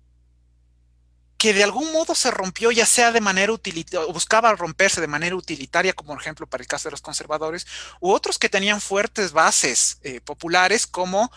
que 1.36 1.54
de 1.54 1.64
algún 1.64 1.90
modo 1.90 2.14
se 2.14 2.30
rompió, 2.30 2.70
ya 2.70 2.84
sea 2.84 3.12
de 3.12 3.20
manera 3.22 3.50
utilitaria, 3.50 4.12
buscaba 4.12 4.54
romperse 4.54 5.00
de 5.00 5.06
manera 5.06 5.34
utilitaria, 5.34 5.94
como 5.94 6.12
por 6.12 6.20
ejemplo 6.20 6.46
para 6.46 6.62
el 6.62 6.68
caso 6.68 6.88
de 6.88 6.92
los 6.92 7.00
conservadores, 7.00 7.66
u 7.98 8.12
otros 8.12 8.38
que 8.38 8.50
tenían 8.50 8.80
fuertes 8.80 9.32
bases 9.32 9.98
eh, 10.02 10.20
populares, 10.20 10.86
como 10.86 11.32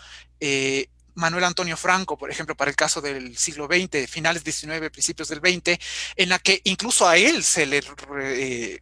Manuel 1.14 1.44
Antonio 1.44 1.76
Franco, 1.76 2.18
por 2.18 2.30
ejemplo, 2.30 2.56
para 2.56 2.70
el 2.70 2.76
caso 2.76 3.00
del 3.00 3.36
siglo 3.36 3.66
XX, 3.66 4.10
finales 4.10 4.42
XIX, 4.42 4.90
principios 4.90 5.28
del 5.28 5.38
XX, 5.38 5.78
en 6.16 6.28
la 6.28 6.38
que 6.38 6.60
incluso 6.64 7.08
a 7.08 7.16
él 7.16 7.44
se 7.44 7.66
le 7.66 7.80
eh, 8.20 8.80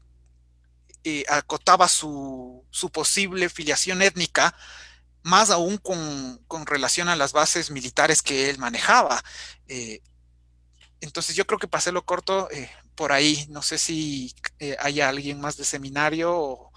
eh, 1.05 1.25
acotaba 1.29 1.89
su, 1.89 2.65
posible 2.93 3.49
filiación 3.49 4.03
étnica, 4.03 4.57
más 5.23 5.51
aún 5.51 5.77
con, 5.79 6.67
relación 6.67 7.09
a 7.09 7.17
las 7.17 7.33
bases 7.33 7.71
militares 7.71 8.23
que 8.23 8.51
él 8.51 8.59
manejaba. 8.59 9.23
Eh, 9.69 10.01
entonces 11.01 11.37
yo 11.37 11.47
creo 11.47 11.59
que 11.59 11.69
para 11.69 11.81
hacerlo 11.81 12.05
corto, 12.05 12.49
por 12.95 13.13
ahí, 13.13 13.47
no 13.51 13.63
sé 13.63 13.79
si 13.79 14.35
hay 14.79 15.01
alguien 15.01 15.41
más 15.41 15.57
de 15.57 15.65
seminario 15.65 16.33
o, 16.35 16.73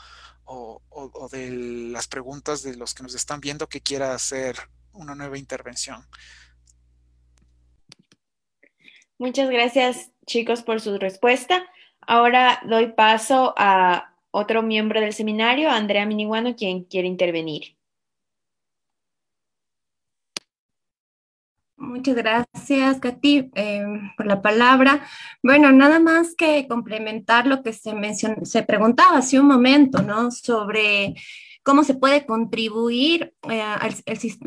o 0.89 1.29
de 1.31 1.51
las 1.51 2.07
preguntas 2.07 2.63
de 2.63 2.75
los 2.75 2.93
que 2.93 3.03
nos 3.03 3.15
están 3.15 3.39
viendo 3.39 3.69
que 3.69 3.81
quiera 3.81 4.13
hacer 4.13 4.69
una 4.95 5.15
nueva 5.15 5.37
intervención. 5.37 6.03
Muchas 9.17 9.49
gracias 9.49 10.11
chicos 10.25 10.63
por 10.63 10.81
su 10.81 10.97
respuesta. 10.97 11.63
Ahora 12.01 12.61
doy 12.67 12.93
paso 12.93 13.53
a 13.57 14.13
otro 14.31 14.61
miembro 14.61 14.99
del 14.99 15.13
seminario, 15.13 15.69
Andrea 15.69 16.05
Miniguano, 16.05 16.55
quien 16.55 16.83
quiere 16.83 17.07
intervenir. 17.07 17.75
Muchas 21.77 22.15
gracias, 22.15 22.99
Katy, 22.99 23.51
eh, 23.53 23.83
por 24.17 24.25
la 24.25 24.41
palabra. 24.41 25.05
Bueno, 25.43 25.71
nada 25.71 25.99
más 25.99 26.35
que 26.35 26.67
complementar 26.67 27.47
lo 27.47 27.63
que 27.63 27.73
se 27.73 27.93
mencionó, 27.93 28.45
se 28.45 28.63
preguntaba 28.63 29.17
hace 29.17 29.39
un 29.39 29.47
momento, 29.47 30.01
¿no? 30.01 30.31
Sobre 30.31 31.15
cómo 31.65 31.83
se 31.83 31.95
puede 31.95 32.27
contribuir, 32.27 33.33
eh, 33.49 33.61
al, 33.61 33.95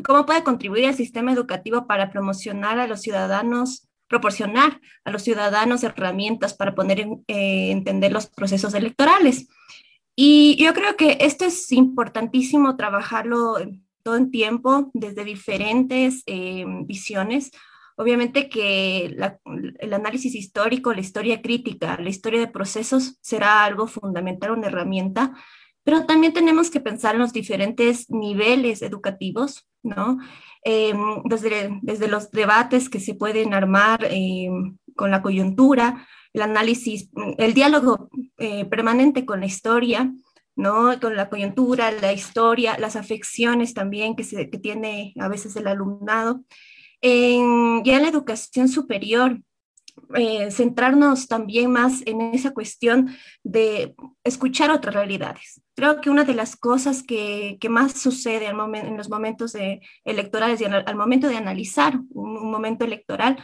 cómo 0.05 0.25
puede 0.25 0.41
contribuir 0.41 0.85
el 0.85 0.95
sistema 0.95 1.33
educativo 1.33 1.85
para 1.85 2.09
promocionar 2.09 2.79
a 2.79 2.87
los 2.87 3.01
ciudadanos, 3.01 3.89
proporcionar 4.07 4.79
a 5.03 5.11
los 5.11 5.23
ciudadanos 5.23 5.83
herramientas 5.83 6.53
para 6.53 6.73
poner 6.73 7.01
en, 7.01 7.23
eh, 7.27 7.71
entender 7.71 8.13
los 8.13 8.27
procesos 8.27 8.73
electorales. 8.73 9.49
Y 10.15 10.55
yo 10.63 10.73
creo 10.73 10.95
que 10.95 11.17
esto 11.19 11.43
es 11.43 11.71
importantísimo 11.73 12.77
trabajarlo 12.77 13.57
todo 14.01 14.15
el 14.15 14.31
tiempo 14.31 14.89
desde 14.93 15.25
diferentes 15.25 16.23
eh, 16.25 16.63
visiones. 16.85 17.51
Obviamente 17.97 18.47
que 18.47 19.13
el 19.79 19.93
análisis 19.93 20.35
histórico, 20.35 20.93
la 20.93 21.01
historia 21.01 21.41
crítica, 21.41 21.97
la 21.99 22.07
historia 22.07 22.39
de 22.39 22.47
procesos 22.47 23.17
será 23.19 23.65
algo 23.65 23.87
fundamental, 23.87 24.51
una 24.51 24.67
herramienta, 24.67 25.33
pero 25.83 26.05
también 26.05 26.33
tenemos 26.33 26.69
que 26.69 26.79
pensar 26.79 27.15
en 27.15 27.21
los 27.21 27.33
diferentes 27.33 28.09
niveles 28.09 28.81
educativos, 28.81 29.67
¿no? 29.83 30.17
Eh, 30.65 30.93
desde, 31.25 31.79
desde 31.81 32.07
los 32.07 32.31
debates 32.31 32.89
que 32.89 32.99
se 32.99 33.15
pueden 33.15 33.53
armar 33.53 34.05
eh, 34.09 34.49
con 34.95 35.09
la 35.09 35.21
coyuntura, 35.21 36.05
el 36.33 36.41
análisis, 36.41 37.09
el 37.37 37.53
diálogo 37.53 38.09
eh, 38.37 38.65
permanente 38.65 39.25
con 39.25 39.39
la 39.39 39.45
historia, 39.45 40.13
¿no? 40.55 40.99
Con 40.99 41.15
la 41.15 41.29
coyuntura, 41.29 41.91
la 41.91 42.13
historia, 42.13 42.77
las 42.77 42.95
afecciones 42.95 43.73
también 43.73 44.15
que, 44.15 44.23
se, 44.23 44.49
que 44.49 44.59
tiene 44.59 45.13
a 45.19 45.29
veces 45.29 45.55
el 45.55 45.67
alumnado. 45.67 46.43
En, 47.01 47.81
ya 47.85 47.95
en 47.95 48.01
la 48.03 48.09
educación 48.09 48.67
superior, 48.67 49.39
eh, 50.15 50.51
centrarnos 50.51 51.27
también 51.27 51.71
más 51.71 52.01
en 52.05 52.21
esa 52.21 52.51
cuestión 52.51 53.15
de 53.43 53.95
escuchar 54.23 54.71
otras 54.71 54.95
realidades. 54.95 55.61
Creo 55.75 56.01
que 56.01 56.09
una 56.09 56.23
de 56.23 56.33
las 56.33 56.55
cosas 56.55 57.03
que, 57.03 57.57
más 57.69 57.93
sucede 57.93 58.47
en 58.47 58.97
los 58.97 59.09
momentos 59.09 59.53
de 59.53 59.81
electorales 60.03 60.61
y 60.61 60.65
al, 60.65 60.95
momento 60.95 61.27
de 61.27 61.37
analizar 61.37 61.99
un, 62.09 62.51
momento 62.51 62.85
electoral 62.85 63.37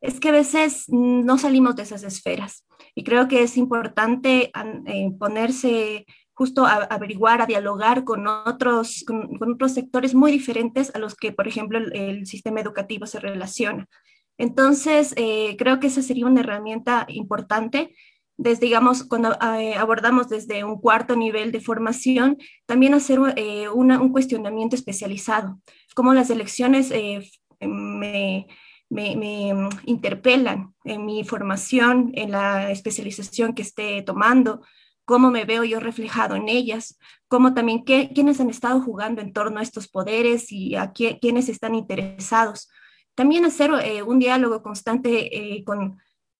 es 0.00 0.18
que 0.20 0.30
a 0.30 0.32
veces 0.32 0.86
no 0.88 1.38
salimos 1.38 1.76
de 1.76 1.82
esas 1.82 2.02
esferas. 2.02 2.66
Y 2.94 3.04
creo 3.04 3.28
que 3.28 3.42
es 3.42 3.56
importante 3.56 4.50
eh, 4.86 5.10
ponerse 5.18 6.06
justo 6.34 6.66
a, 6.66 6.84
averiguar, 6.84 7.40
a 7.40 7.46
dialogar 7.46 8.04
con, 8.04 8.26
otros 8.26 9.04
sectores 9.68 10.14
muy 10.14 10.32
diferentes 10.32 10.94
a 10.94 10.98
los 10.98 11.14
que, 11.14 11.32
por 11.32 11.46
ejemplo, 11.46 11.78
el 11.78 12.26
sistema 12.26 12.60
educativo 12.60 13.06
se 13.06 13.20
relaciona. 13.20 13.88
Entonces, 14.42 15.14
eh, 15.16 15.54
creo 15.56 15.78
que 15.78 15.86
esa 15.86 16.02
sería 16.02 16.26
una 16.26 16.40
herramienta 16.40 17.06
importante. 17.08 17.94
Desde, 18.36 18.66
digamos, 18.66 19.04
cuando 19.04 19.38
eh, 19.56 19.76
abordamos 19.76 20.28
desde 20.28 20.64
un 20.64 20.80
cuarto 20.80 21.14
nivel 21.14 21.52
de 21.52 21.60
formación, 21.60 22.38
también 22.66 22.92
hacer 22.92 23.20
eh, 23.36 23.68
un 23.68 24.08
cuestionamiento 24.10 24.74
especializado, 24.74 25.60
cómo 25.94 26.12
las 26.12 26.28
elecciones 26.28 26.92
me, 27.60 28.48
me, 28.90 29.54
interpelan 29.86 30.74
en 30.82 31.06
mi 31.06 31.22
formación, 31.22 32.10
en 32.14 32.32
la 32.32 32.72
especialización 32.72 33.54
que 33.54 33.62
esté 33.62 34.02
tomando, 34.02 34.62
cómo 35.04 35.30
me 35.30 35.44
veo 35.44 35.62
yo 35.62 35.78
reflejado 35.78 36.34
en 36.34 36.48
ellas, 36.48 36.98
cómo 37.28 37.54
también 37.54 37.84
qué, 37.84 38.10
quiénes 38.12 38.40
han 38.40 38.50
estado 38.50 38.80
jugando 38.80 39.22
en 39.22 39.32
torno 39.32 39.60
a 39.60 39.62
estos 39.62 39.86
poderes 39.86 40.50
y 40.50 40.74
a 40.74 40.90
quiénes 40.90 41.48
están 41.48 41.76
interesados 41.76 42.68
también 43.14 43.44
hacer 43.44 43.70
eh, 43.84 44.02
un 44.02 44.18
diálogo 44.18 44.62
constante 44.62 45.56
eh, 45.56 45.64
con 45.64 45.98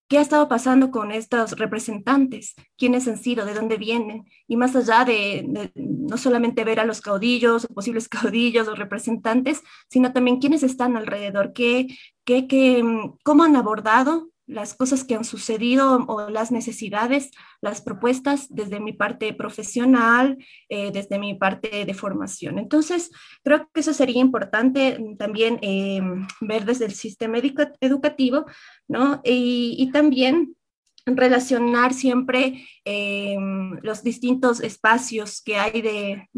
qué 0.09 0.19
ha 0.19 0.21
estado 0.21 0.49
pasando 0.49 0.91
con 0.91 1.11
estos 1.11 1.53
representantes, 1.53 2.55
quiénes 2.77 3.09
han 3.09 3.17
sido, 3.17 3.47
de 3.47 3.55
dónde 3.55 3.79
vienen, 3.79 4.25
y 4.47 4.57
más 4.57 4.77
allá 4.77 5.05
de, 5.07 5.71
no 5.75 6.19
solamente 6.19 6.65
ver 6.65 6.81
a 6.81 6.85
los 6.85 7.01
caudillos 7.01 7.65
o 7.65 7.75
posibles 7.75 8.09
caudillos 8.11 8.69
o 8.69 8.75
representantes, 8.75 9.63
sino 9.89 10.13
también 10.13 10.39
quiénes 10.39 10.63
están 10.65 10.97
alrededor, 10.97 11.53
qué, 11.55 11.89
qué, 12.25 12.47
qué, 12.47 12.85
cómo 13.23 13.45
han 13.45 13.57
abordado 13.57 14.32
las 14.53 14.75
cosas 14.75 15.05
que 15.05 15.15
han 15.15 15.25
sucedido 15.25 16.05
o 16.07 16.29
las 16.31 16.53
necesidades, 16.53 17.31
las 17.61 17.81
propuestas 17.81 18.47
desde 18.51 18.81
mi 18.81 18.93
parte 18.93 19.33
profesional, 19.33 20.39
eh, 20.69 20.91
desde 20.93 21.19
mi 21.19 21.35
parte 21.35 21.85
de 21.85 21.95
formación. 21.95 22.59
Entonces, 22.59 23.11
creo 23.43 23.69
que 23.73 23.81
eso 23.81 23.93
sería 23.93 24.21
importante 24.21 24.99
también 25.19 25.59
eh, 25.63 26.01
ver 26.41 26.65
desde 26.65 26.87
el 26.87 26.93
sistema 26.93 27.39
educativo, 27.81 28.47
¿no? 28.89 29.21
Y, 29.25 29.91
también 29.93 30.57
relacionar 31.05 31.93
siempre 31.93 32.65
eh, 32.85 33.37
los 33.83 34.03
distintos 34.03 34.61
espacios 34.61 35.43
que 35.43 35.57
hay 35.57 35.83
de, 35.83 36.29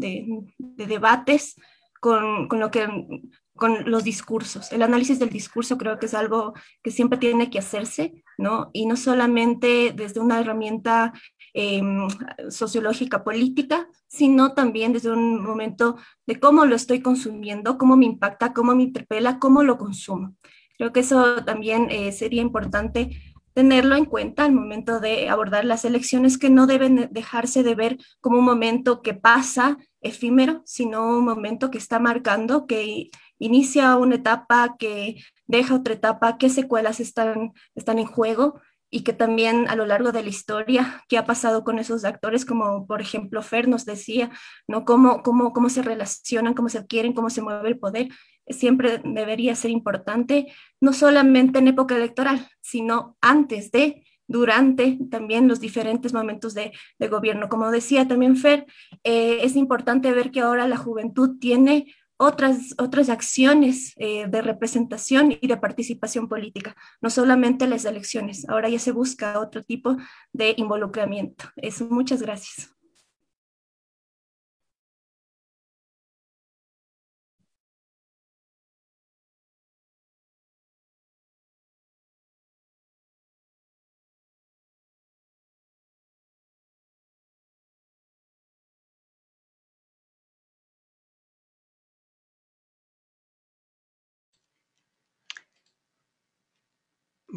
debates 0.57 1.55
con, 2.01 2.47
con, 2.47 2.59
lo 2.59 2.71
que 2.71 2.87
con 3.55 3.89
los 3.89 4.03
discursos. 4.03 4.71
El 4.71 4.81
análisis 4.81 5.17
del 5.17 5.29
discurso 5.29 5.77
creo 5.77 5.97
que 5.97 6.07
es 6.07 6.13
algo 6.13 6.53
que 6.83 6.91
siempre 6.91 7.17
tiene 7.17 7.49
que 7.49 7.59
hacerse, 7.59 8.23
¿no? 8.37 8.69
Y 8.73 8.85
no 8.85 8.97
solamente 8.97 9.93
desde 9.95 10.19
una 10.19 10.39
herramienta 10.39 11.13
em, 11.53 12.07
sociológica 12.49 13.23
política, 13.23 13.87
sino 14.07 14.53
también 14.53 14.91
desde 14.91 15.11
un 15.11 15.41
momento 15.41 15.97
de 16.27 16.39
cómo 16.39 16.65
lo 16.65 16.75
estoy 16.75 17.01
consumiendo, 17.01 17.77
cómo 17.77 17.95
me 17.95 18.05
impacta, 18.05 18.53
cómo 18.53 18.75
me 18.75 18.83
interpela, 18.83 19.39
cómo 19.39 19.63
lo 19.63 19.77
consumo. 19.77 20.35
Creo 20.77 20.91
que 20.91 20.99
eso 20.99 21.43
también 21.45 21.87
eh, 21.89 22.11
sería 22.11 22.41
importante 22.41 23.17
tenerlo 23.53 23.95
en 23.95 24.03
cuenta 24.03 24.43
al 24.43 24.51
momento 24.51 24.99
de 24.99 25.29
abordar 25.29 25.63
las 25.63 25.85
elecciones 25.85 26.37
que 26.37 26.49
no 26.49 26.67
deben 26.67 27.07
dejarse 27.11 27.63
de 27.63 27.73
ver 27.73 27.97
como 28.19 28.39
un 28.39 28.43
momento 28.43 29.01
que 29.01 29.13
pasa 29.13 29.77
efímero, 30.01 30.61
sino 30.65 31.07
un 31.07 31.23
momento 31.23 31.71
que 31.71 31.77
está 31.77 31.97
marcando, 31.97 32.67
que 32.67 33.09
inicia 33.39 33.95
una 33.97 34.15
etapa, 34.15 34.75
que 34.77 35.17
deja 35.47 35.75
otra 35.75 35.93
etapa, 35.93 36.37
qué 36.37 36.49
secuelas 36.49 36.99
están, 36.99 37.53
están 37.75 37.99
en 37.99 38.05
juego 38.05 38.61
y 38.89 39.01
que 39.01 39.13
también 39.13 39.67
a 39.67 39.75
lo 39.75 39.85
largo 39.85 40.11
de 40.11 40.23
la 40.23 40.29
historia, 40.29 41.03
qué 41.09 41.17
ha 41.17 41.25
pasado 41.25 41.63
con 41.63 41.79
esos 41.79 42.05
actores, 42.05 42.45
como 42.45 42.87
por 42.87 43.01
ejemplo 43.01 43.41
Fer 43.41 43.67
nos 43.67 43.85
decía, 43.85 44.31
¿no? 44.67 44.85
Cómo, 44.85 45.21
cómo, 45.23 45.51
cómo 45.53 45.69
se 45.69 45.81
relacionan, 45.81 46.53
cómo 46.53 46.69
se 46.69 46.77
adquieren, 46.77 47.13
cómo 47.13 47.29
se 47.29 47.41
mueve 47.41 47.67
el 47.67 47.79
poder, 47.79 48.09
siempre 48.47 49.01
debería 49.03 49.55
ser 49.55 49.71
importante, 49.71 50.47
no 50.79 50.93
solamente 50.93 51.59
en 51.59 51.67
época 51.67 51.95
electoral, 51.95 52.47
sino 52.61 53.17
antes 53.21 53.71
de, 53.71 54.05
durante 54.27 54.97
también 55.09 55.47
los 55.47 55.59
diferentes 55.59 56.13
momentos 56.13 56.53
de, 56.53 56.71
de 56.99 57.07
gobierno. 57.07 57.49
Como 57.49 57.71
decía 57.71 58.07
también 58.07 58.37
Fer, 58.37 58.65
eh, 59.03 59.39
es 59.41 59.55
importante 59.55 60.11
ver 60.13 60.31
que 60.31 60.41
ahora 60.41 60.67
la 60.67 60.77
juventud 60.77 61.37
tiene 61.39 61.93
otras, 62.17 62.75
otras 62.77 63.09
acciones 63.09 63.93
eh, 63.97 64.27
de 64.27 64.41
representación 64.41 65.37
y 65.39 65.47
de 65.47 65.57
participación 65.57 66.27
política, 66.27 66.75
no 67.01 67.09
solamente 67.09 67.67
las 67.67 67.85
elecciones. 67.85 68.47
Ahora 68.49 68.69
ya 68.69 68.79
se 68.79 68.91
busca 68.91 69.39
otro 69.39 69.63
tipo 69.63 69.97
de 70.31 70.53
involucramiento. 70.57 71.45
Muchas 71.89 72.21
gracias. 72.21 72.74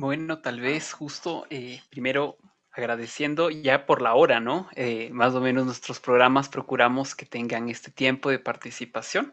Bueno, 0.01 0.39
tal 0.39 0.61
vez 0.61 0.93
justo 0.93 1.45
eh, 1.51 1.81
primero 1.91 2.37
agradeciendo 2.71 3.51
ya 3.51 3.85
por 3.85 4.01
la 4.01 4.15
hora, 4.15 4.39
¿no? 4.39 4.69
Eh, 4.77 5.11
más 5.13 5.35
o 5.35 5.41
menos 5.41 5.67
nuestros 5.67 5.99
programas 5.99 6.49
procuramos 6.49 7.17
que 7.17 7.27
tengan 7.27 7.69
este 7.69 7.91
tiempo 7.91 8.31
de 8.31 8.39
participación. 8.39 9.33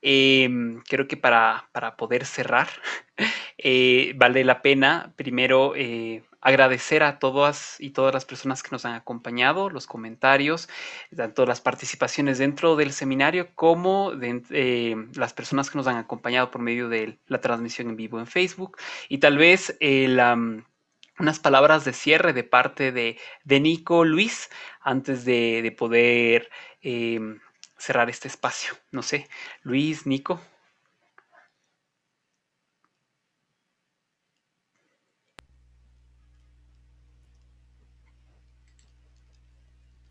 Em, 0.00 0.82
creo 0.88 1.06
que 1.06 1.16
para, 1.16 1.68
para 1.70 1.96
poder 1.96 2.26
cerrar, 2.26 2.68
eh, 3.58 4.12
vale 4.16 4.42
la 4.44 4.60
pena 4.60 5.12
primero 5.14 5.74
agradecer 6.42 7.04
a 7.04 7.18
todas 7.18 7.76
y 7.78 7.90
todas 7.90 8.12
las 8.12 8.24
personas 8.24 8.62
que 8.62 8.70
nos 8.72 8.84
han 8.84 8.94
acompañado, 8.94 9.70
los 9.70 9.86
comentarios, 9.86 10.68
tanto 11.16 11.46
las 11.46 11.60
participaciones 11.60 12.38
dentro 12.38 12.76
del 12.76 12.92
seminario 12.92 13.54
como 13.54 14.10
de, 14.10 14.42
eh, 14.50 14.96
las 15.14 15.32
personas 15.32 15.70
que 15.70 15.78
nos 15.78 15.86
han 15.86 15.96
acompañado 15.96 16.50
por 16.50 16.60
medio 16.60 16.88
de 16.88 17.18
la 17.28 17.40
transmisión 17.40 17.88
en 17.88 17.96
vivo 17.96 18.18
en 18.18 18.26
Facebook 18.26 18.76
y 19.08 19.18
tal 19.18 19.38
vez 19.38 19.78
unas 21.18 21.38
palabras 21.38 21.84
de 21.84 21.92
cierre 21.92 22.32
de 22.32 22.44
parte 22.44 22.90
de, 22.90 23.16
Nico 23.60 24.04
Luis 24.04 24.50
antes 24.80 25.24
de, 25.24 25.74
poder 25.78 26.50
em, 26.80 27.38
cerrar 27.78 28.10
este 28.10 28.26
espacio. 28.28 28.74
No 28.90 29.02
sé, 29.02 29.28
Luis, 29.62 30.06
Nico. 30.06 30.40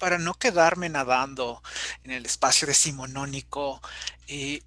Para 0.02 0.18
no 0.18 0.34
quedarme 0.34 0.90
nadando 0.90 1.62
en 2.04 2.10
el 2.10 2.26
espacio 2.26 2.68
decimonónico, 2.68 3.80
eh, 4.28 4.64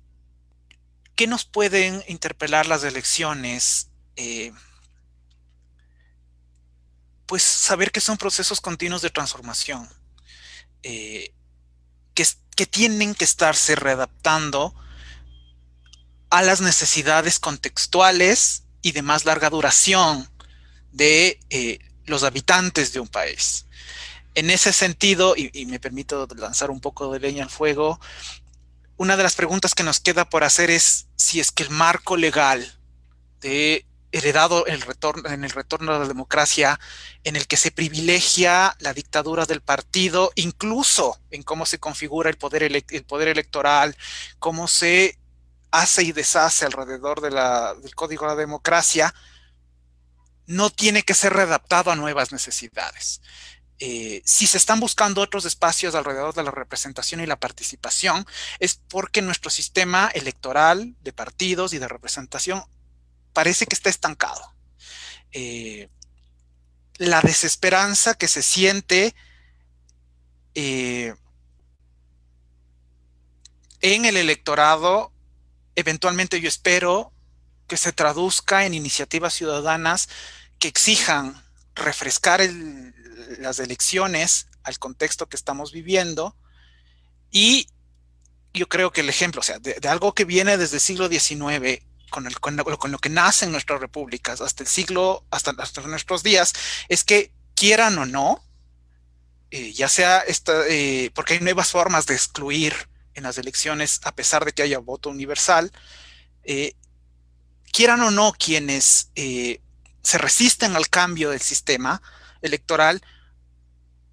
¿qué 1.16 1.26
nos 1.26 1.44
pueden 1.44 2.04
interpelar 2.06 2.66
las 2.66 2.84
elecciones? 2.84 3.88
Eh, 4.14 4.52
pues 7.26 7.42
saber 7.42 7.90
que 7.90 8.00
son 8.00 8.16
procesos 8.16 8.60
continuos 8.60 9.02
de 9.02 9.10
transformación, 9.10 9.88
eh, 10.84 11.34
que, 12.14 12.24
que, 12.54 12.66
tienen 12.66 13.16
que 13.16 13.24
estarse 13.24 13.74
readaptando 13.74 14.72
a 16.30 16.42
las 16.42 16.60
necesidades 16.60 17.40
contextuales 17.40 18.62
y 18.82 18.92
de 18.92 19.02
más 19.02 19.24
larga 19.24 19.50
duración 19.50 20.30
de 20.92 21.40
los 22.06 22.22
habitantes 22.22 22.92
de 22.92 23.00
un 23.00 23.08
país 23.08 23.63
en 24.34 24.50
ese 24.50 24.72
sentido, 24.72 25.34
y, 25.36 25.66
me 25.66 25.80
permito 25.80 26.26
lanzar 26.36 26.70
un 26.70 26.80
poco 26.80 27.12
de 27.12 27.20
leña 27.20 27.44
al 27.44 27.50
fuego, 27.50 28.00
una 28.96 29.16
de 29.16 29.22
las 29.22 29.34
preguntas 29.34 29.74
que 29.74 29.82
nos 29.82 30.00
queda 30.00 30.28
por 30.28 30.44
hacer 30.44 30.70
es 30.70 31.06
si 31.16 31.40
es 31.40 31.50
que 31.50 31.64
el 31.64 31.70
marco 31.70 32.16
legal 32.16 32.78
de 33.40 33.86
heredado 34.12 34.64
el 34.66 34.80
retorno, 34.80 35.28
en 35.28 35.42
el 35.42 35.50
retorno 35.50 35.92
a 35.92 35.98
la 35.98 36.06
democracia, 36.06 36.78
en 37.24 37.34
el 37.34 37.48
que 37.48 37.56
se 37.56 37.72
privilegia 37.72 38.76
la 38.78 38.94
dictadura 38.94 39.44
del 39.46 39.60
partido, 39.60 40.30
incluso 40.36 41.20
en 41.30 41.42
cómo 41.42 41.66
se 41.66 41.80
configura 41.80 42.30
el 42.30 42.36
poder 42.36 42.62
electoral, 42.62 43.96
cómo 44.38 44.68
se 44.68 45.18
hace 45.72 46.04
y 46.04 46.12
deshace 46.12 46.64
alrededor 46.64 47.20
del 47.20 47.94
código 47.96 48.26
de 48.26 48.34
la 48.34 48.40
democracia, 48.40 49.12
no 50.46 50.70
tiene 50.70 51.02
que 51.02 51.14
ser 51.14 51.32
readaptado 51.32 51.90
a 51.90 51.96
nuevas 51.96 52.30
necesidades. 52.30 53.20
Eh, 53.80 54.22
si 54.24 54.46
se 54.46 54.58
están 54.58 54.78
buscando 54.78 55.20
otros 55.20 55.44
espacios 55.44 55.94
alrededor 55.94 56.32
de 56.34 56.44
la 56.44 56.52
representación 56.52 57.20
y 57.20 57.26
la 57.26 57.40
participación, 57.40 58.24
es 58.60 58.80
porque 58.88 59.20
nuestro 59.20 59.50
sistema 59.50 60.10
electoral 60.14 60.94
de 61.02 61.12
partidos 61.12 61.72
y 61.72 61.78
de 61.78 61.88
representación 61.88 62.62
parece 63.32 63.66
que 63.66 63.74
está 63.74 63.90
estancado. 63.90 64.54
Eh, 65.32 65.88
la 66.98 67.20
desesperanza 67.20 68.14
que 68.14 68.28
se 68.28 68.42
siente 68.42 69.14
eh, 70.54 71.14
en 73.80 74.04
el 74.04 74.16
electorado, 74.16 75.12
eventualmente 75.74 76.40
yo 76.40 76.48
espero 76.48 77.12
que 77.66 77.76
se 77.76 77.92
traduzca 77.92 78.66
en 78.66 78.74
iniciativas 78.74 79.34
ciudadanas 79.34 80.08
que 80.60 80.68
exijan 80.68 81.42
refrescar 81.74 82.40
el, 82.40 82.94
las 83.38 83.58
elecciones 83.58 84.48
al 84.62 84.78
contexto 84.78 85.28
que 85.28 85.36
estamos 85.36 85.72
viviendo 85.72 86.36
y 87.30 87.66
yo 88.54 88.68
creo 88.68 88.92
que 88.92 89.00
el 89.00 89.08
ejemplo, 89.08 89.40
o 89.40 89.42
sea, 89.42 89.58
de, 89.58 89.76
algo 89.88 90.14
que 90.14 90.24
viene 90.24 90.56
desde 90.56 90.76
el 90.76 90.80
siglo 90.80 91.08
XIX, 91.08 91.82
con, 92.10 92.26
el, 92.28 92.38
con, 92.38 92.56
lo, 92.56 92.98
que 92.98 93.08
nace 93.08 93.44
en 93.44 93.52
nuestras 93.52 93.80
repúblicas, 93.80 94.40
hasta 94.40 94.62
el 94.62 94.68
siglo, 94.68 95.24
hasta, 95.30 95.52
nuestros 95.86 96.22
días, 96.22 96.52
es 96.88 97.02
que 97.02 97.32
quieran 97.56 97.98
o 97.98 98.06
no, 98.06 98.44
eh, 99.50 99.72
ya 99.72 99.88
sea 99.88 100.20
esta, 100.20 100.66
eh, 100.68 101.10
porque 101.12 101.34
hay 101.34 101.40
nuevas 101.40 101.72
formas 101.72 102.06
de 102.06 102.14
excluir 102.14 102.72
en 103.14 103.24
las 103.24 103.36
elecciones, 103.38 104.00
a 104.04 104.14
pesar 104.14 104.44
de 104.44 104.52
que 104.52 104.62
haya 104.62 104.78
voto 104.78 105.10
universal, 105.10 105.72
eh, 106.44 106.74
quieran 107.72 108.00
o 108.02 108.12
no 108.12 108.32
quienes 108.32 109.10
se 109.16 110.18
resisten 110.18 110.76
al 110.76 110.88
cambio 110.88 111.30
del 111.30 111.40
sistema 111.40 112.00
electoral, 112.44 113.02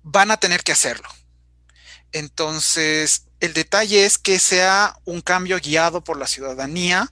van 0.03 0.31
a 0.31 0.37
tener 0.37 0.63
que 0.63 0.71
hacerlo. 0.71 1.07
Entonces, 2.11 3.27
el 3.39 3.53
detalle 3.53 4.05
es 4.05 4.17
que 4.17 4.39
sea 4.39 4.97
un 5.05 5.21
cambio 5.21 5.59
guiado 5.59 6.03
por 6.03 6.17
la 6.17 6.27
ciudadanía 6.27 7.11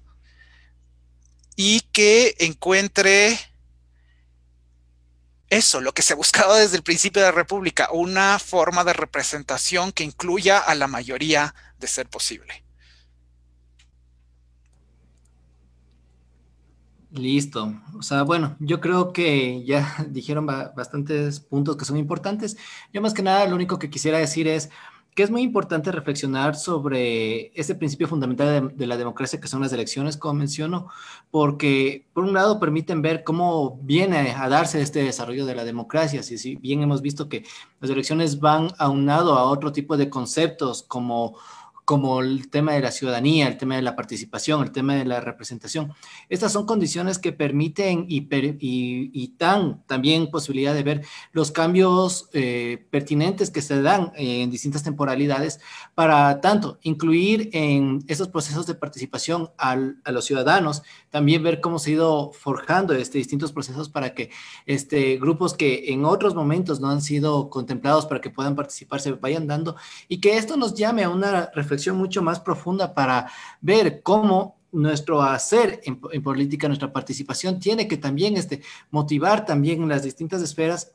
y 1.55 1.81
que 1.91 2.35
encuentre 2.39 3.39
eso, 5.49 5.81
lo 5.81 5.93
que 5.93 6.01
se 6.01 6.13
ha 6.13 6.15
buscado 6.15 6.55
desde 6.55 6.77
el 6.77 6.83
principio 6.83 7.21
de 7.21 7.29
la 7.29 7.35
República, 7.35 7.89
una 7.91 8.39
forma 8.39 8.83
de 8.83 8.93
representación 8.93 9.91
que 9.91 10.03
incluya 10.03 10.59
a 10.59 10.75
la 10.75 10.87
mayoría 10.87 11.55
de 11.77 11.87
ser 11.87 12.07
posible. 12.07 12.63
Listo. 17.11 17.73
O 17.97 18.03
sea, 18.03 18.21
bueno, 18.23 18.55
yo 18.59 18.79
creo 18.79 19.13
que 19.13 19.63
ya 19.65 19.95
dijeron 20.09 20.45
bastantes 20.45 21.39
puntos 21.39 21.75
que 21.75 21.85
son 21.85 21.97
importantes. 21.97 22.57
Yo 22.93 23.01
más 23.01 23.13
que 23.13 23.23
nada 23.23 23.47
lo 23.47 23.55
único 23.55 23.79
que 23.79 23.89
quisiera 23.89 24.19
decir 24.19 24.47
es 24.47 24.69
que 25.15 25.23
es 25.23 25.31
muy 25.31 25.41
importante 25.41 25.91
reflexionar 25.91 26.55
sobre 26.55 27.51
ese 27.59 27.75
principio 27.75 28.07
fundamental 28.07 28.71
de, 28.77 28.87
la 28.87 28.95
democracia 28.95 29.41
que 29.41 29.47
son 29.47 29.61
las 29.61 29.73
elecciones, 29.73 30.15
como 30.17 30.35
menciono, 30.35 30.87
porque 31.31 32.07
por 32.13 32.23
un 32.23 32.33
lado 32.33 32.59
permiten 32.59 33.01
ver 33.01 33.23
cómo 33.23 33.79
viene 33.81 34.31
a 34.31 34.47
darse 34.47 34.79
este 34.81 35.03
desarrollo 35.03 35.45
de 35.45 35.55
la 35.55 35.65
democracia. 35.65 36.23
Si, 36.23 36.37
si 36.37 36.55
bien 36.55 36.83
hemos 36.83 37.01
visto 37.01 37.27
que 37.27 37.43
las 37.81 37.89
elecciones 37.89 38.39
van 38.39 38.69
aunado 38.77 39.33
a 39.33 39.43
otro 39.43 39.71
tipo 39.73 39.97
de 39.97 40.09
conceptos 40.09 40.83
como 40.83 41.35
como 41.89 42.21
el 42.21 42.51
tema 42.51 42.73
de 42.73 42.81
la 42.81 42.91
ciudadanía, 42.91 43.47
el 43.47 43.57
tema 43.57 43.75
de 43.75 43.81
la 43.81 43.95
participación, 43.95 44.61
el 44.61 44.71
tema 44.71 44.93
de 44.93 45.05
la 45.05 45.21
representación. 45.21 45.91
Estas 46.29 46.51
son 46.51 46.67
condiciones 46.67 47.17
que 47.17 47.33
permiten 47.33 48.05
y, 48.07 48.27
y, 48.29 49.33
dan 49.39 49.81
también 49.87 50.29
posibilidad 50.29 50.75
de 50.75 50.83
ver 50.83 51.01
los 51.31 51.51
cambios 51.51 52.29
eh, 52.33 52.85
pertinentes 52.91 53.49
que 53.49 53.63
se 53.63 53.81
dan 53.81 54.11
en 54.17 54.51
distintas 54.51 54.83
temporalidades 54.83 55.61
para 55.95 56.41
tanto 56.41 56.77
incluir 56.83 57.49
en 57.53 58.03
esos 58.07 58.27
procesos 58.27 58.67
de 58.67 58.75
participación 58.75 59.49
a 59.57 59.75
los 60.11 60.25
ciudadanos, 60.25 60.83
también 61.09 61.41
ver 61.41 61.59
cómo 61.59 61.79
se 61.79 61.89
ha 61.89 61.93
ido 61.93 62.31
forjando 62.33 62.93
este, 62.93 63.17
distintos 63.17 63.51
procesos 63.51 63.89
para 63.89 64.13
que 64.13 64.29
este, 64.67 65.17
grupos 65.17 65.55
que 65.55 65.91
en 65.91 66.05
otros 66.05 66.35
momentos 66.35 66.79
no 66.79 66.91
han 66.91 67.01
sido 67.01 67.49
contemplados 67.49 68.05
para 68.05 68.21
que 68.21 68.29
puedan 68.29 68.55
participar 68.55 69.01
se 69.01 69.13
vayan 69.13 69.47
dando 69.47 69.75
y 70.07 70.21
que 70.21 70.37
esto 70.37 70.55
nos 70.55 70.75
llame 70.75 71.03
a 71.03 71.09
una 71.09 71.49
reflexión 71.55 71.78
mucho 71.87 72.21
más 72.21 72.39
profunda 72.39 72.93
para 72.93 73.29
ver 73.61 74.01
cómo 74.01 74.57
nuestro 74.71 75.21
hacer 75.21 75.81
en, 75.83 76.21
política, 76.21 76.67
nuestra 76.67 76.93
participación 76.93 77.59
tiene 77.59 77.87
que 77.87 77.97
también 77.97 78.37
este, 78.37 78.61
motivar 78.91 79.45
también 79.45 79.87
las 79.89 80.03
distintas 80.03 80.41
esferas 80.41 80.91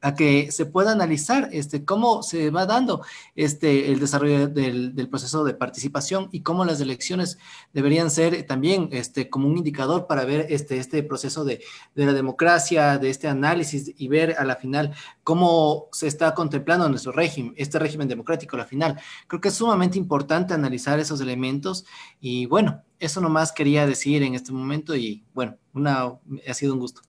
a 0.00 0.14
que 0.14 0.52
se 0.52 0.66
pueda 0.66 0.92
analizar 0.92 1.48
este, 1.52 1.84
cómo 1.84 2.22
se 2.22 2.50
va 2.50 2.66
dando 2.66 3.02
este, 3.34 3.90
el 3.90 3.98
desarrollo 3.98 4.48
del, 4.48 4.94
del, 4.94 5.08
proceso 5.08 5.44
de 5.44 5.54
participación 5.54 6.28
y 6.32 6.42
cómo 6.42 6.64
las 6.64 6.80
elecciones 6.80 7.38
deberían 7.72 8.10
ser 8.10 8.44
también 8.44 8.88
este, 8.92 9.28
como 9.28 9.48
un 9.48 9.58
indicador 9.58 10.06
para 10.06 10.24
ver 10.24 10.46
este, 10.50 10.78
este 10.78 11.02
proceso 11.02 11.44
de, 11.44 11.62
de 11.94 12.06
la 12.06 12.12
democracia, 12.12 12.98
de 12.98 13.10
este 13.10 13.28
análisis 13.28 13.92
y 13.96 14.08
ver 14.08 14.36
a 14.38 14.44
la 14.44 14.56
final 14.56 14.94
cómo 15.24 15.88
se 15.92 16.06
está 16.06 16.34
contemplando 16.34 16.88
nuestro 16.88 17.12
régimen, 17.12 17.54
este 17.56 17.78
régimen 17.78 18.08
democrático 18.08 18.56
a 18.56 18.60
la 18.60 18.66
final. 18.66 19.00
Creo 19.26 19.40
que 19.40 19.48
es 19.48 19.54
sumamente 19.54 19.98
importante 19.98 20.54
analizar 20.54 20.98
esos 21.00 21.20
elementos 21.20 21.84
y 22.20 22.46
bueno, 22.46 22.82
eso 22.98 23.20
nomás 23.20 23.52
quería 23.52 23.86
decir 23.86 24.22
en 24.22 24.34
este 24.34 24.52
momento 24.52 24.96
y 24.96 25.24
bueno, 25.34 25.56
una, 25.72 26.18
ha 26.48 26.54
sido 26.54 26.74
un 26.74 26.80
gusto. 26.80 27.07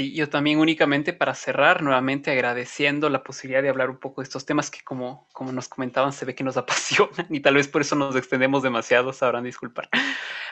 Sí, 0.00 0.14
yo 0.14 0.30
también 0.30 0.58
únicamente 0.58 1.12
para 1.12 1.34
cerrar, 1.34 1.82
nuevamente 1.82 2.30
agradeciendo 2.30 3.10
la 3.10 3.22
posibilidad 3.22 3.62
de 3.62 3.68
hablar 3.68 3.90
un 3.90 3.98
poco 3.98 4.22
de 4.22 4.24
estos 4.24 4.46
temas 4.46 4.70
que 4.70 4.80
como, 4.82 5.26
como 5.34 5.52
nos 5.52 5.68
comentaban 5.68 6.14
se 6.14 6.24
ve 6.24 6.34
que 6.34 6.42
nos 6.42 6.56
apasionan 6.56 7.26
y 7.28 7.40
tal 7.40 7.56
vez 7.56 7.68
por 7.68 7.82
eso 7.82 7.96
nos 7.96 8.16
extendemos 8.16 8.62
demasiado, 8.62 9.12
sabrán 9.12 9.44
disculpar. 9.44 9.90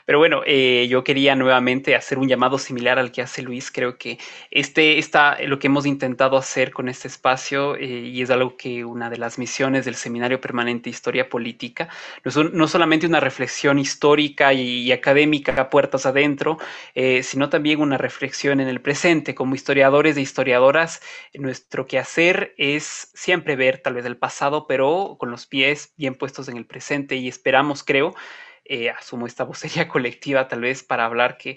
Pero 0.08 0.18
bueno, 0.18 0.40
eh, 0.46 0.86
yo 0.88 1.04
quería 1.04 1.34
nuevamente 1.34 1.94
hacer 1.94 2.18
un 2.18 2.28
llamado 2.28 2.56
similar 2.56 2.98
al 2.98 3.12
que 3.12 3.20
hace 3.20 3.42
Luis. 3.42 3.70
Creo 3.70 3.98
que 3.98 4.18
este 4.50 4.98
está 4.98 5.36
lo 5.42 5.58
que 5.58 5.66
hemos 5.66 5.84
intentado 5.84 6.38
hacer 6.38 6.72
con 6.72 6.88
este 6.88 7.08
espacio 7.08 7.76
eh, 7.76 7.84
y 7.84 8.22
es 8.22 8.30
algo 8.30 8.56
que 8.56 8.86
una 8.86 9.10
de 9.10 9.18
las 9.18 9.38
misiones 9.38 9.84
del 9.84 9.96
Seminario 9.96 10.40
Permanente 10.40 10.88
Historia 10.88 11.28
Política, 11.28 11.90
no, 12.24 12.44
no 12.44 12.68
solamente 12.68 13.06
una 13.06 13.20
reflexión 13.20 13.78
histórica 13.78 14.54
y, 14.54 14.80
y 14.80 14.92
académica 14.92 15.52
a 15.60 15.68
puertas 15.68 16.06
adentro, 16.06 16.56
eh, 16.94 17.22
sino 17.22 17.50
también 17.50 17.82
una 17.82 17.98
reflexión 17.98 18.60
en 18.60 18.68
el 18.68 18.80
presente 18.80 19.34
como 19.38 19.54
historiadores 19.54 20.16
e 20.16 20.20
historiadoras, 20.20 21.00
nuestro 21.32 21.86
quehacer 21.86 22.56
es 22.58 23.12
siempre 23.14 23.54
ver 23.54 23.78
tal 23.78 23.94
vez 23.94 24.04
el 24.04 24.16
pasado, 24.16 24.66
pero 24.66 25.14
con 25.16 25.30
los 25.30 25.46
pies 25.46 25.94
bien 25.96 26.16
puestos 26.16 26.48
en 26.48 26.56
el 26.56 26.66
presente 26.66 27.14
y 27.14 27.28
esperamos, 27.28 27.84
creo, 27.84 28.16
eh, 28.64 28.90
asumo 28.90 29.28
esta 29.28 29.44
vocería 29.44 29.86
colectiva 29.88 30.48
tal 30.48 30.62
vez 30.62 30.82
para 30.82 31.04
hablar 31.04 31.38
que, 31.38 31.56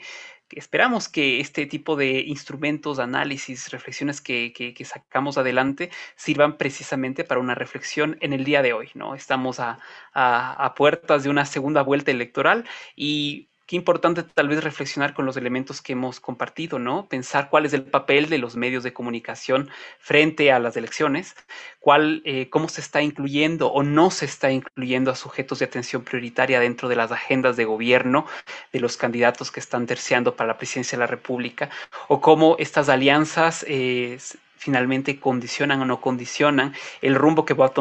esperamos 0.51 1.09
que 1.09 1.39
este 1.39 1.65
tipo 1.65 1.95
de 1.95 2.19
instrumentos, 2.19 2.99
análisis, 2.99 3.71
reflexiones 3.71 4.21
que, 4.21 4.53
sacamos 4.85 5.39
adelante 5.39 5.89
sirvan 6.15 6.59
precisamente 6.59 7.23
para 7.23 7.41
una 7.41 7.55
reflexión 7.55 8.15
en 8.21 8.33
el 8.33 8.43
día 8.43 8.61
de 8.61 8.73
hoy, 8.73 8.91
¿no? 8.93 9.15
Estamos 9.15 9.57
a 9.59 10.73
puertas 10.77 11.23
de 11.23 11.31
una 11.31 11.45
segunda 11.45 11.81
vuelta 11.81 12.11
electoral 12.11 12.63
y 12.95 13.50
qué 13.71 13.77
importante 13.77 14.23
tal 14.23 14.49
vez 14.49 14.61
reflexionar 14.61 15.13
con 15.13 15.25
los 15.25 15.37
elementos 15.37 15.81
que 15.81 15.93
hemos 15.93 16.19
compartido, 16.19 16.77
¿no? 16.77 17.07
Pensar 17.07 17.49
cuál 17.49 17.65
es 17.65 17.71
el 17.71 17.83
papel 17.83 18.27
de 18.27 18.37
los 18.37 18.57
medios 18.57 18.83
de 18.83 18.91
comunicación 18.91 19.69
frente 19.97 20.51
a 20.51 20.59
las 20.59 20.75
elecciones, 20.75 21.37
cuál, 21.79 22.21
eh, 22.25 22.49
cómo 22.49 22.67
se 22.67 22.81
está 22.81 23.01
incluyendo 23.01 23.71
o 23.71 23.81
no 23.81 24.11
se 24.11 24.25
está 24.25 24.51
incluyendo 24.51 25.09
a 25.09 25.15
sujetos 25.15 25.59
de 25.59 25.65
atención 25.67 26.03
prioritaria 26.03 26.59
dentro 26.59 26.89
de 26.89 26.97
las 26.97 27.13
agendas 27.13 27.55
de 27.55 27.63
gobierno 27.63 28.25
de 28.73 28.81
los 28.81 28.97
candidatos 28.97 29.51
que 29.51 29.61
están 29.61 29.87
terciando 29.87 30.35
para 30.35 30.49
la 30.49 30.57
presidencia 30.57 30.97
de 30.97 31.03
la 31.03 31.07
República, 31.07 31.69
o 32.09 32.19
cómo 32.19 32.57
estas 32.59 32.89
alianzas 32.89 33.63
eh, 33.69 34.17
finalmente 34.57 35.17
condicionan 35.17 35.81
o 35.81 35.85
no 35.85 36.01
condicionan 36.01 36.73
el 37.01 37.15
rumbo 37.15 37.45
que 37.45 37.53
va 37.53 37.67
a 37.67 37.73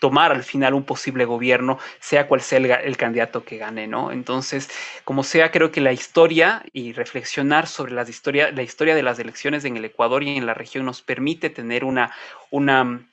tomar 0.00 0.32
al 0.32 0.42
final 0.42 0.74
un 0.74 0.84
posible 0.84 1.24
gobierno, 1.24 1.78
sea 2.00 2.28
cual 2.28 2.40
sea 2.40 2.58
el, 2.58 2.66
el, 2.66 2.96
candidato 2.96 3.44
que 3.44 3.58
gane, 3.58 3.86
¿no? 3.86 4.12
Entonces, 4.12 4.70
como 5.04 5.22
sea, 5.22 5.50
creo 5.50 5.70
que 5.70 5.80
la 5.80 5.92
historia 5.92 6.64
y 6.72 6.92
reflexionar 6.92 7.66
sobre 7.66 7.92
las 7.92 8.08
historia, 8.08 8.50
la 8.50 8.62
historia 8.62 8.94
de 8.94 9.02
las 9.02 9.18
elecciones 9.18 9.64
en 9.64 9.76
el 9.76 9.84
Ecuador 9.84 10.22
y 10.22 10.36
en 10.36 10.46
la 10.46 10.54
región 10.54 10.84
nos 10.86 11.02
permite 11.02 11.50
tener 11.50 11.84
una, 11.84 12.12
una 12.50 13.06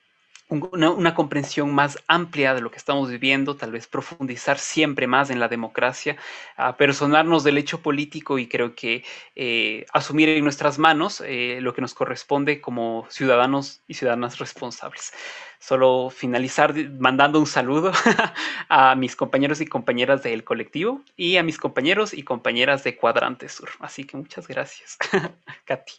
una, 0.48 1.14
comprensión 1.14 1.74
más 1.74 1.98
amplia 2.06 2.54
de 2.54 2.60
lo 2.60 2.70
que 2.70 2.76
estamos 2.76 3.10
viviendo, 3.10 3.56
tal 3.56 3.72
vez 3.72 3.86
profundizar 3.86 4.58
siempre 4.58 5.06
más 5.06 5.30
en 5.30 5.40
la 5.40 5.48
democracia, 5.48 6.16
a 6.56 6.76
personarnos 6.76 7.44
del 7.44 7.58
hecho 7.58 7.80
político 7.80 8.38
y 8.38 8.46
creo 8.46 8.74
que 8.74 9.04
eh, 9.34 9.86
asumir 9.92 10.28
en 10.28 10.44
nuestras 10.44 10.78
manos 10.78 11.22
eh, 11.24 11.58
lo 11.60 11.74
que 11.74 11.80
nos 11.80 11.94
corresponde 11.94 12.60
como 12.60 13.06
ciudadanos 13.08 13.82
y 13.88 13.94
ciudadanas 13.94 14.38
responsables. 14.38 15.12
Solo 15.58 16.10
finalizar 16.10 16.74
mandando 16.98 17.38
un 17.38 17.46
saludo 17.46 17.92
a 18.68 18.94
mis 18.96 19.16
compañeros 19.16 19.60
y 19.62 19.66
compañeras 19.66 20.22
del 20.22 20.44
colectivo 20.44 21.02
y 21.16 21.38
a 21.38 21.42
mis 21.42 21.56
compañeros 21.56 22.12
y 22.12 22.22
compañeras 22.22 22.84
de 22.84 22.96
Cuadrante 22.96 23.48
Sur. 23.48 23.70
Así 23.80 24.04
que 24.04 24.16
muchas 24.18 24.46
gracias, 24.46 24.98
Katy. 25.64 25.94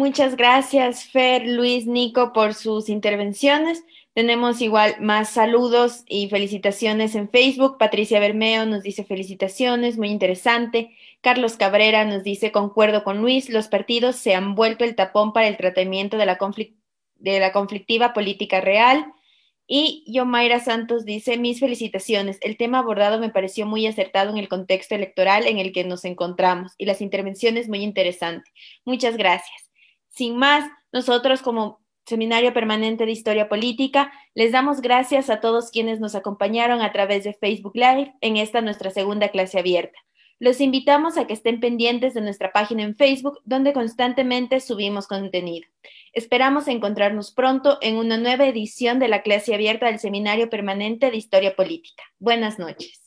Muchas 0.00 0.34
gracias, 0.34 1.04
Fer, 1.04 1.46
Luis, 1.46 1.86
Nico, 1.86 2.32
por 2.32 2.54
sus 2.54 2.88
intervenciones. 2.88 3.84
Tenemos 4.14 4.62
igual 4.62 4.96
más 4.98 5.28
saludos 5.28 6.04
y 6.08 6.30
felicitaciones 6.30 7.14
en 7.14 7.28
Facebook. 7.28 7.76
Patricia 7.76 8.18
Bermeo 8.18 8.64
nos 8.64 8.82
dice 8.82 9.04
felicitaciones, 9.04 9.98
muy 9.98 10.08
interesante. 10.08 10.96
Carlos 11.20 11.58
Cabrera 11.58 12.06
nos 12.06 12.22
dice, 12.22 12.50
concuerdo 12.50 13.04
con 13.04 13.20
Luis, 13.20 13.50
los 13.50 13.68
partidos 13.68 14.16
se 14.16 14.34
han 14.34 14.54
vuelto 14.54 14.84
el 14.84 14.94
tapón 14.94 15.34
para 15.34 15.48
el 15.48 15.58
tratamiento 15.58 16.16
de 16.16 16.24
la, 16.24 16.38
conflict 16.38 16.78
conflictiva 17.52 18.14
política 18.14 18.62
real. 18.62 19.04
Y 19.66 20.02
Yomaira 20.06 20.60
Santos 20.60 21.04
dice, 21.04 21.36
mis 21.36 21.60
felicitaciones. 21.60 22.38
El 22.40 22.56
tema 22.56 22.78
abordado 22.78 23.20
me 23.20 23.28
pareció 23.28 23.66
muy 23.66 23.86
acertado 23.86 24.30
en 24.30 24.38
el 24.38 24.48
contexto 24.48 24.94
electoral 24.94 25.46
en 25.46 25.58
el 25.58 25.72
que 25.72 25.84
nos 25.84 26.06
encontramos 26.06 26.72
y 26.78 26.86
las 26.86 27.02
intervenciones 27.02 27.68
muy 27.68 27.82
interesantes. 27.82 28.50
Muchas 28.86 29.18
gracias. 29.18 29.69
Sin 30.10 30.36
más, 30.36 30.70
nosotros 30.92 31.42
como 31.42 31.80
Seminario 32.04 32.52
Permanente 32.52 33.06
de 33.06 33.12
Historia 33.12 33.48
Política, 33.48 34.12
les 34.34 34.52
damos 34.52 34.80
gracias 34.80 35.30
a 35.30 35.40
todos 35.40 35.70
quienes 35.70 36.00
nos 36.00 36.14
acompañaron 36.14 36.82
a 36.82 36.92
través 36.92 37.24
de 37.24 37.34
Facebook 37.34 37.74
Live 37.74 38.14
en 38.20 38.36
esta 38.36 38.60
nuestra 38.60 38.90
segunda 38.90 39.28
clase 39.28 39.58
abierta. 39.58 39.98
Los 40.40 40.60
invitamos 40.60 41.18
a 41.18 41.26
que 41.26 41.34
estén 41.34 41.60
pendientes 41.60 42.14
de 42.14 42.22
nuestra 42.22 42.50
página 42.50 42.82
en 42.82 42.96
Facebook, 42.96 43.40
donde 43.44 43.74
constantemente 43.74 44.60
subimos 44.60 45.06
contenido. 45.06 45.68
Esperamos 46.14 46.66
encontrarnos 46.66 47.30
pronto 47.30 47.78
en 47.82 47.96
una 47.96 48.16
nueva 48.16 48.46
edición 48.46 48.98
de 48.98 49.08
la 49.08 49.22
clase 49.22 49.54
abierta 49.54 49.86
del 49.86 50.00
Seminario 50.00 50.48
Permanente 50.48 51.10
de 51.10 51.16
Historia 51.18 51.54
Política. 51.54 52.02
Buenas 52.18 52.58
noches. 52.58 52.99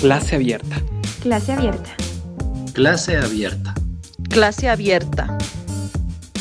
Clase 0.00 0.36
abierta. 0.36 0.82
Clase 1.22 1.52
abierta. 1.52 1.96
Clase 2.72 3.16
abierta. 3.16 3.74
Clase 4.28 4.68
abierta. 4.68 5.38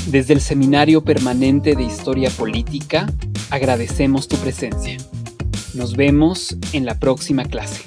Desde 0.07 0.33
el 0.33 0.41
Seminario 0.41 1.03
Permanente 1.03 1.75
de 1.75 1.83
Historia 1.83 2.29
Política, 2.29 3.07
agradecemos 3.49 4.27
tu 4.27 4.37
presencia. 4.37 4.97
Nos 5.73 5.95
vemos 5.95 6.55
en 6.73 6.85
la 6.85 6.99
próxima 6.99 7.45
clase. 7.45 7.83